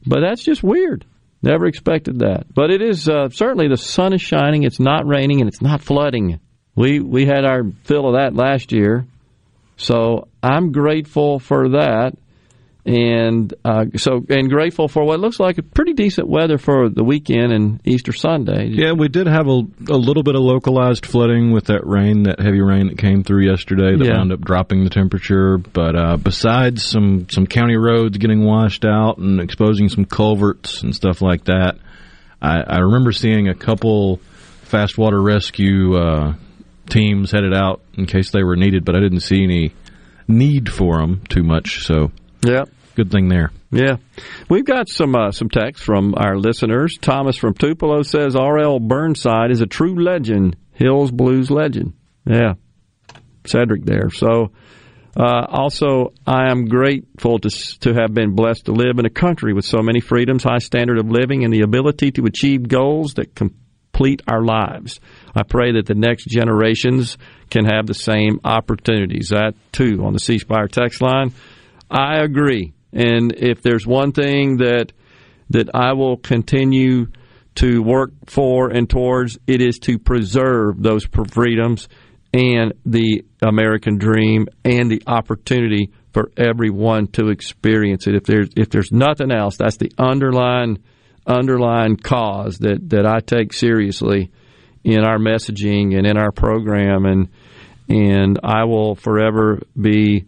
but 0.04 0.20
that's 0.20 0.42
just 0.42 0.64
weird. 0.64 1.04
Never 1.42 1.66
expected 1.66 2.20
that. 2.20 2.52
But 2.52 2.70
it 2.70 2.82
is 2.82 3.08
uh, 3.08 3.28
certainly 3.28 3.68
the 3.68 3.76
sun 3.76 4.12
is 4.12 4.20
shining. 4.20 4.64
It's 4.64 4.80
not 4.80 5.06
raining 5.06 5.40
and 5.40 5.48
it's 5.48 5.62
not 5.62 5.80
flooding. 5.80 6.40
We 6.74 6.98
we 6.98 7.26
had 7.26 7.44
our 7.44 7.62
fill 7.84 8.08
of 8.08 8.14
that 8.14 8.34
last 8.34 8.72
year, 8.72 9.06
so 9.76 10.28
I'm 10.42 10.72
grateful 10.72 11.38
for 11.38 11.70
that, 11.70 12.14
and 12.84 13.54
uh, 13.64 13.84
so 13.96 14.24
and 14.28 14.50
grateful 14.50 14.88
for 14.88 15.04
what 15.04 15.20
looks 15.20 15.38
like 15.38 15.56
a 15.58 15.62
pretty 15.62 15.92
decent 15.92 16.28
weather 16.28 16.58
for 16.58 16.88
the 16.88 17.04
weekend 17.04 17.52
and 17.52 17.80
Easter 17.86 18.12
Sunday. 18.12 18.66
Yeah, 18.70 18.92
we 18.92 19.08
did 19.08 19.28
have 19.28 19.46
a, 19.46 19.60
a 19.88 19.96
little 19.96 20.24
bit 20.24 20.34
of 20.34 20.40
localized 20.40 21.06
flooding 21.06 21.52
with 21.52 21.66
that 21.66 21.86
rain, 21.86 22.24
that 22.24 22.40
heavy 22.40 22.60
rain 22.60 22.88
that 22.88 22.98
came 22.98 23.22
through 23.22 23.46
yesterday 23.48 23.96
that 23.96 24.04
Yeah. 24.04 24.16
wound 24.18 24.32
up 24.32 24.40
dropping 24.40 24.82
the 24.82 24.90
temperature. 24.90 25.58
But 25.58 25.94
uh, 25.96 26.16
besides 26.16 26.84
some, 26.84 27.28
some 27.30 27.46
county 27.46 27.76
roads 27.76 28.18
getting 28.18 28.44
washed 28.44 28.84
out 28.84 29.18
and 29.18 29.40
exposing 29.40 29.88
some 29.88 30.04
culverts 30.04 30.82
and 30.82 30.92
stuff 30.92 31.22
like 31.22 31.44
that, 31.44 31.76
I, 32.40 32.62
I 32.66 32.78
remember 32.80 33.12
seeing 33.12 33.46
a 33.48 33.54
couple 33.54 34.16
fast 34.64 34.98
water 34.98 35.22
rescue 35.22 35.96
uh, 35.96 36.34
teams 36.88 37.30
headed 37.30 37.54
out 37.54 37.80
in 37.94 38.06
case 38.06 38.32
they 38.32 38.42
were 38.42 38.56
needed, 38.56 38.84
but 38.84 38.96
I 38.96 39.00
didn't 39.00 39.20
see 39.20 39.44
any 39.44 39.72
need 40.26 40.68
for 40.68 40.98
them 40.98 41.20
too 41.28 41.44
much. 41.44 41.84
So, 41.86 42.10
yeah, 42.44 42.64
good 42.94 43.10
thing 43.10 43.28
there. 43.28 43.50
Yeah, 43.70 43.96
we've 44.50 44.64
got 44.64 44.88
some 44.88 45.14
uh, 45.14 45.30
some 45.30 45.48
text 45.48 45.82
from 45.82 46.14
our 46.16 46.36
listeners. 46.36 46.98
Thomas 47.00 47.36
from 47.36 47.54
Tupelo 47.54 48.02
says 48.02 48.36
R.L. 48.36 48.80
Burnside 48.80 49.50
is 49.50 49.60
a 49.62 49.66
true 49.66 50.02
legend, 50.02 50.56
Hills 50.72 51.10
Blues 51.10 51.50
legend. 51.50 51.94
Yeah, 52.26 52.54
Cedric 53.46 53.84
there. 53.84 54.10
So, 54.10 54.52
uh, 55.16 55.46
also, 55.48 56.12
I 56.26 56.50
am 56.50 56.66
grateful 56.66 57.38
to 57.38 57.48
to 57.80 57.94
have 57.94 58.12
been 58.12 58.34
blessed 58.34 58.66
to 58.66 58.72
live 58.72 58.98
in 58.98 59.06
a 59.06 59.10
country 59.10 59.54
with 59.54 59.64
so 59.64 59.78
many 59.80 60.00
freedoms, 60.00 60.42
high 60.42 60.58
standard 60.58 60.98
of 60.98 61.10
living, 61.10 61.44
and 61.44 61.52
the 61.52 61.62
ability 61.62 62.12
to 62.12 62.26
achieve 62.26 62.68
goals 62.68 63.14
that 63.14 63.34
complete 63.34 64.22
our 64.28 64.42
lives. 64.42 65.00
I 65.34 65.44
pray 65.44 65.72
that 65.72 65.86
the 65.86 65.94
next 65.94 66.26
generations 66.26 67.16
can 67.50 67.64
have 67.64 67.86
the 67.86 67.94
same 67.94 68.40
opportunities. 68.44 69.28
That 69.30 69.54
too 69.72 70.04
on 70.04 70.12
the 70.12 70.20
C 70.20 70.38
Spire 70.38 70.68
text 70.68 71.00
line. 71.00 71.32
I 71.92 72.22
agree. 72.22 72.72
And 72.92 73.34
if 73.36 73.62
there's 73.62 73.86
one 73.86 74.12
thing 74.12 74.58
that 74.58 74.92
that 75.50 75.68
I 75.74 75.92
will 75.92 76.16
continue 76.16 77.08
to 77.56 77.82
work 77.82 78.12
for 78.26 78.70
and 78.70 78.88
towards, 78.88 79.38
it 79.46 79.60
is 79.60 79.78
to 79.80 79.98
preserve 79.98 80.82
those 80.82 81.06
freedoms 81.32 81.88
and 82.32 82.72
the 82.86 83.26
American 83.42 83.98
dream 83.98 84.46
and 84.64 84.90
the 84.90 85.02
opportunity 85.06 85.90
for 86.14 86.30
everyone 86.38 87.08
to 87.08 87.28
experience 87.28 88.06
it. 88.06 88.14
If 88.14 88.24
there's 88.24 88.48
if 88.56 88.70
there's 88.70 88.90
nothing 88.90 89.30
else, 89.30 89.58
that's 89.58 89.76
the 89.76 89.92
underlying 89.98 90.78
underlying 91.26 91.96
cause 91.96 92.58
that, 92.58 92.88
that 92.90 93.06
I 93.06 93.20
take 93.20 93.52
seriously 93.52 94.30
in 94.82 95.04
our 95.04 95.18
messaging 95.18 95.96
and 95.96 96.06
in 96.06 96.16
our 96.16 96.32
program 96.32 97.04
and 97.04 97.28
and 97.88 98.40
I 98.42 98.64
will 98.64 98.94
forever 98.94 99.60
be 99.78 100.24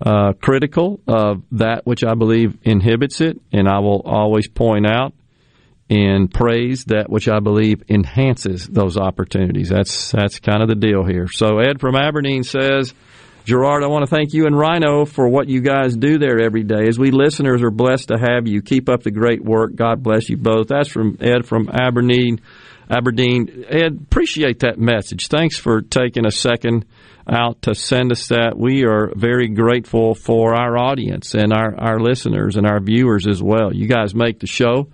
uh, 0.00 0.32
critical 0.40 1.00
of 1.06 1.42
that 1.52 1.86
which 1.86 2.04
I 2.04 2.14
believe 2.14 2.58
inhibits 2.62 3.20
it, 3.20 3.40
and 3.52 3.68
I 3.68 3.78
will 3.80 4.02
always 4.04 4.48
point 4.48 4.86
out 4.86 5.14
and 5.90 6.32
praise 6.32 6.84
that 6.86 7.10
which 7.10 7.28
I 7.28 7.40
believe 7.40 7.82
enhances 7.88 8.66
those 8.66 8.96
opportunities. 8.96 9.68
That's 9.68 10.12
that's 10.12 10.40
kind 10.40 10.62
of 10.62 10.68
the 10.68 10.74
deal 10.74 11.04
here. 11.04 11.28
So 11.28 11.58
Ed 11.58 11.80
from 11.80 11.94
Aberdeen 11.94 12.42
says, 12.42 12.94
Gerard, 13.44 13.82
I 13.84 13.88
want 13.88 14.08
to 14.08 14.10
thank 14.14 14.32
you 14.32 14.46
and 14.46 14.56
Rhino 14.56 15.04
for 15.04 15.28
what 15.28 15.48
you 15.48 15.60
guys 15.60 15.94
do 15.94 16.18
there 16.18 16.40
every 16.40 16.62
day. 16.62 16.88
As 16.88 16.98
we 16.98 17.10
listeners 17.10 17.62
are 17.62 17.70
blessed 17.70 18.08
to 18.08 18.18
have 18.18 18.46
you. 18.48 18.62
Keep 18.62 18.88
up 18.88 19.02
the 19.02 19.10
great 19.10 19.44
work. 19.44 19.74
God 19.74 20.02
bless 20.02 20.30
you 20.30 20.38
both. 20.38 20.68
That's 20.68 20.88
from 20.88 21.18
Ed 21.20 21.46
from 21.46 21.68
Aberdeen. 21.70 22.40
Aberdeen. 22.88 23.64
Ed, 23.68 23.98
appreciate 24.02 24.60
that 24.60 24.78
message. 24.78 25.28
Thanks 25.28 25.58
for 25.58 25.82
taking 25.82 26.24
a 26.26 26.30
second 26.30 26.86
out 27.28 27.62
to 27.62 27.74
send 27.74 28.12
us 28.12 28.28
that. 28.28 28.56
We 28.56 28.84
are 28.84 29.10
very 29.14 29.48
grateful 29.48 30.14
for 30.14 30.54
our 30.54 30.76
audience 30.76 31.34
and 31.34 31.52
our, 31.52 31.74
our 31.78 31.98
listeners 31.98 32.56
and 32.56 32.66
our 32.66 32.80
viewers 32.80 33.26
as 33.26 33.42
well. 33.42 33.74
You 33.74 33.88
guys 33.88 34.14
make 34.14 34.40
the 34.40 34.46
show, 34.46 34.90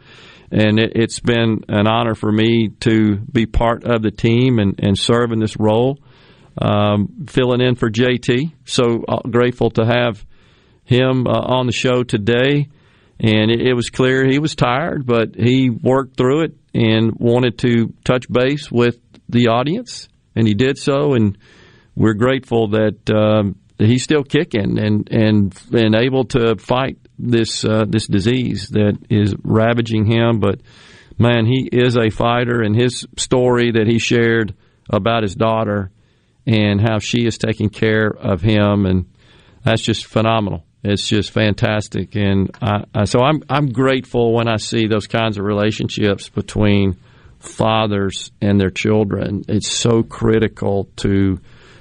and 0.51 0.79
it, 0.79 0.93
it's 0.95 1.21
been 1.21 1.65
an 1.69 1.87
honor 1.87 2.15
for 2.15 2.31
me 2.31 2.71
to 2.81 3.17
be 3.17 3.47
part 3.47 3.85
of 3.85 4.03
the 4.03 4.11
team 4.11 4.59
and, 4.59 4.79
and 4.79 4.99
serve 4.99 5.33
in 5.33 5.41
this 5.41 5.57
role, 5.59 5.99
um, 6.59 7.27
filling 7.29 7.61
in 7.61 7.75
for 7.75 7.91
JT. 7.91 8.53
So 8.65 9.05
uh, 9.09 9.21
grateful 9.29 9.71
to 9.73 9.85
have 9.85 10.25
him 10.85 11.27
uh, 11.27 11.31
on 11.31 11.67
the 11.67 11.73
show 11.73 12.03
today. 12.03 12.69
And 13.19 13.51
it, 13.51 13.61
it 13.61 13.75
was 13.75 13.91
clear 13.91 14.27
he 14.27 14.39
was 14.39 14.55
tired, 14.55 15.05
but 15.07 15.35
he 15.37 15.69
worked 15.69 16.17
through 16.17 16.45
it 16.45 16.57
and 16.75 17.13
wanted 17.17 17.59
to 17.59 17.93
touch 18.05 18.31
base 18.31 18.71
with 18.71 18.99
the 19.29 19.49
audience, 19.49 20.09
and 20.35 20.47
he 20.47 20.55
did 20.55 20.79
so. 20.79 21.13
And 21.13 21.37
we're 21.95 22.15
grateful 22.15 22.69
that 22.69 23.11
um, 23.11 23.57
he's 23.79 24.03
still 24.03 24.23
kicking 24.23 24.79
and 24.79 25.11
and 25.11 25.55
and 25.73 25.95
able 25.95 26.25
to 26.27 26.57
fight 26.57 26.99
this 27.19 27.65
uh, 27.65 27.85
this 27.89 28.07
disease 28.07 28.69
that 28.71 28.99
is 29.09 29.35
ravaging 29.43 30.07
him. 30.07 30.41
But 30.41 30.61
man, 31.19 31.47
he 31.47 31.69
is 31.71 31.97
a 31.97 32.11
fighter, 32.11 32.63
and 32.63 32.75
his 32.75 33.07
story 33.17 33.73
that 33.73 33.87
he 33.87 33.99
shared 33.99 34.55
about 34.89 35.23
his 35.23 35.35
daughter 35.35 35.91
and 36.47 36.81
how 36.81 36.99
she 36.99 37.27
is 37.27 37.39
taking 37.39 37.69
care 37.69 38.09
of 38.09 38.41
him, 38.41 38.87
and 38.87 39.07
that's 39.63 39.83
just 39.83 40.07
phenomenal. 40.07 40.65
It's 40.83 41.07
just 41.07 41.31
fantastic, 41.31 42.17
and 42.17 42.51
I, 42.63 42.85
I, 42.95 43.05
so 43.05 43.21
I'm 43.21 43.43
I'm 43.49 43.71
grateful 43.71 44.33
when 44.33 44.49
I 44.49 44.57
see 44.57 44.87
those 44.87 45.07
kinds 45.07 45.37
of 45.39 45.45
relationships 45.45 46.29
between 46.31 46.97
fathers 47.39 48.33
and 48.41 48.59
their 48.59 48.71
children. 48.71 49.43
It's 49.49 49.71
so 49.71 50.03
critical 50.03 50.89
to 50.97 51.39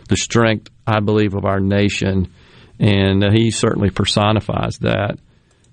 the 0.10 0.18
strength, 0.18 0.70
I 0.86 1.00
believe, 1.00 1.34
of 1.36 1.46
our 1.46 1.60
nation, 1.60 2.34
and 2.80 3.24
uh, 3.24 3.32
he 3.32 3.52
certainly 3.52 3.90
personifies 3.90 4.80
that. 4.80 5.18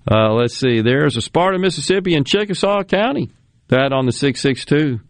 Uh, 0.09 0.33
let's 0.35 0.57
see. 0.57 0.83
There's 0.83 1.17
a 1.17 1.21
Sparta, 1.21 1.59
Mississippi, 1.59 2.15
in 2.15 2.25
Chickasaw 2.25 2.85
County. 2.85 3.33
That 3.69 3.93
on 3.93 4.07
the 4.07 4.13
six 4.13 4.41
six 4.41 4.65
two. 4.65 5.01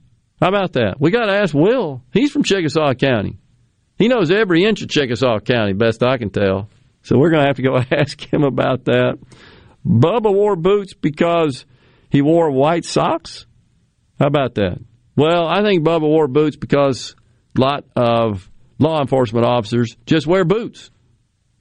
How 0.40 0.48
about 0.48 0.74
that? 0.74 0.96
We 0.98 1.10
got 1.10 1.26
to 1.26 1.36
ask 1.36 1.54
Will. 1.54 2.02
He's 2.12 2.30
from 2.30 2.42
Chickasaw 2.42 2.94
County. 2.94 3.38
He 3.98 4.08
knows 4.08 4.30
every 4.30 4.64
inch 4.64 4.82
of 4.82 4.88
Chickasaw 4.88 5.40
County, 5.40 5.72
best 5.72 6.02
I 6.02 6.16
can 6.18 6.30
tell. 6.30 6.68
So 7.02 7.18
we're 7.18 7.30
going 7.30 7.42
to 7.42 7.46
have 7.46 7.56
to 7.56 7.62
go 7.62 7.76
ask 7.90 8.20
him 8.20 8.42
about 8.42 8.84
that. 8.84 9.18
Bubba 9.86 10.32
wore 10.32 10.56
boots 10.56 10.94
because 10.94 11.64
he 12.10 12.22
wore 12.22 12.50
white 12.50 12.84
socks. 12.84 13.46
How 14.18 14.26
about 14.26 14.54
that? 14.56 14.78
Well, 15.16 15.46
I 15.46 15.62
think 15.62 15.84
Bubba 15.84 16.02
wore 16.02 16.28
boots 16.28 16.56
because 16.56 17.14
a 17.56 17.60
lot 17.60 17.84
of 17.94 18.50
law 18.78 19.00
enforcement 19.00 19.46
officers 19.46 19.96
just 20.06 20.26
wear 20.26 20.44
boots. 20.44 20.90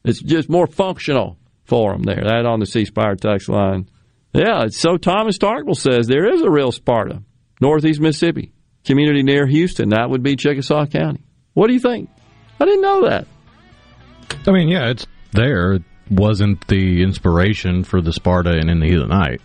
It's 0.03 0.21
just 0.21 0.49
more 0.49 0.67
functional 0.67 1.37
for 1.65 1.93
them 1.93 2.03
there. 2.03 2.23
That 2.23 2.45
on 2.45 2.59
the 2.59 2.65
C 2.65 2.85
Spire 2.85 3.15
text 3.15 3.49
line. 3.49 3.89
Yeah, 4.33 4.63
it's 4.65 4.77
so 4.77 4.97
Thomas 4.97 5.37
Starkville 5.37 5.77
says 5.77 6.07
there 6.07 6.31
is 6.33 6.41
a 6.41 6.49
real 6.49 6.71
Sparta, 6.71 7.23
Northeast 7.61 8.01
Mississippi, 8.01 8.51
community 8.83 9.23
near 9.23 9.47
Houston. 9.47 9.89
That 9.89 10.09
would 10.09 10.23
be 10.23 10.35
Chickasaw 10.35 10.87
County. 10.87 11.23
What 11.53 11.67
do 11.67 11.73
you 11.73 11.79
think? 11.79 12.09
I 12.59 12.65
didn't 12.65 12.81
know 12.81 13.07
that. 13.07 13.27
I 14.45 14.51
mean, 14.51 14.67
yeah, 14.67 14.89
it's 14.89 15.07
there. 15.31 15.73
It 15.73 15.83
wasn't 16.09 16.67
the 16.67 17.01
inspiration 17.01 17.83
for 17.83 18.01
the 18.01 18.13
Sparta 18.13 18.51
and 18.51 18.69
In 18.69 18.79
the 18.79 18.87
Heat 18.87 18.95
of 18.95 19.07
the 19.07 19.15
Night. 19.15 19.41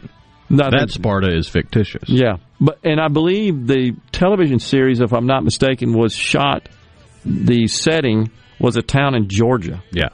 No, 0.48 0.68
that 0.70 0.90
Sparta 0.90 1.36
is 1.36 1.48
fictitious. 1.48 2.08
Yeah, 2.08 2.38
but 2.60 2.80
and 2.82 3.00
I 3.00 3.06
believe 3.08 3.68
the 3.68 3.92
television 4.10 4.58
series, 4.58 5.00
if 5.00 5.12
I'm 5.12 5.26
not 5.26 5.44
mistaken, 5.44 5.96
was 5.96 6.12
shot. 6.12 6.68
The 7.24 7.66
setting 7.68 8.30
was 8.58 8.76
a 8.76 8.82
town 8.82 9.14
in 9.14 9.28
Georgia. 9.28 9.82
Yeah. 9.92 10.08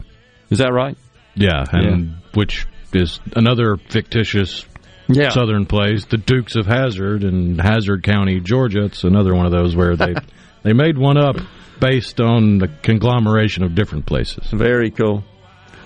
Is 0.50 0.58
that 0.58 0.72
right? 0.72 0.96
Yeah, 1.34 1.64
and 1.70 2.14
which 2.34 2.66
is 2.92 3.20
another 3.34 3.76
fictitious 3.76 4.64
Yeah. 5.08 5.30
southern 5.30 5.66
place, 5.66 6.04
the 6.06 6.16
Dukes 6.16 6.56
of 6.56 6.66
Hazzard 6.66 7.24
in 7.24 7.58
Hazzard 7.58 8.02
County, 8.02 8.40
Georgia. 8.40 8.84
It's 8.84 9.04
another 9.04 9.34
one 9.34 9.46
of 9.46 9.52
those 9.52 9.74
where 9.76 9.96
they 9.96 10.14
they 10.62 10.72
made 10.72 10.96
one 10.96 11.16
up 11.18 11.36
based 11.80 12.20
on 12.20 12.58
the 12.58 12.68
conglomeration 12.82 13.62
of 13.64 13.74
different 13.74 14.06
places. 14.06 14.48
Very 14.50 14.90
cool. 14.90 15.24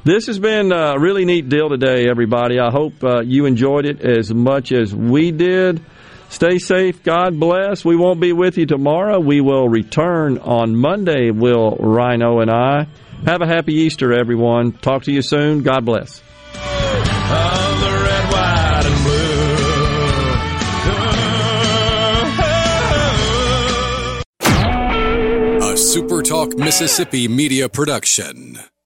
This 0.04 0.28
has 0.28 0.38
been 0.38 0.72
a 0.72 0.98
really 0.98 1.24
neat 1.26 1.48
deal 1.50 1.68
today, 1.68 2.08
everybody. 2.08 2.58
I 2.58 2.70
hope 2.70 3.04
uh, 3.04 3.20
you 3.22 3.44
enjoyed 3.44 3.84
it 3.84 4.00
as 4.00 4.32
much 4.32 4.72
as 4.72 4.94
we 4.94 5.30
did. 5.30 5.82
Stay 6.30 6.58
safe. 6.58 7.02
God 7.02 7.38
bless. 7.38 7.84
We 7.84 7.96
won't 7.96 8.20
be 8.20 8.32
with 8.32 8.56
you 8.56 8.64
tomorrow. 8.64 9.18
We 9.18 9.40
will 9.40 9.68
return 9.68 10.38
on 10.38 10.76
Monday, 10.76 11.30
Will 11.32 11.72
Rhino 11.72 12.40
and 12.40 12.50
I. 12.50 12.86
Have 13.26 13.42
a 13.42 13.46
happy 13.46 13.74
Easter, 13.74 14.12
everyone. 14.12 14.72
Talk 14.72 15.02
to 15.02 15.12
you 15.12 15.22
soon. 15.22 15.62
God 15.62 15.84
bless. 15.84 16.22
A 25.62 25.74
SuperTalk 25.74 26.56
Mississippi 26.56 27.28
media 27.28 27.68
production. 27.68 28.58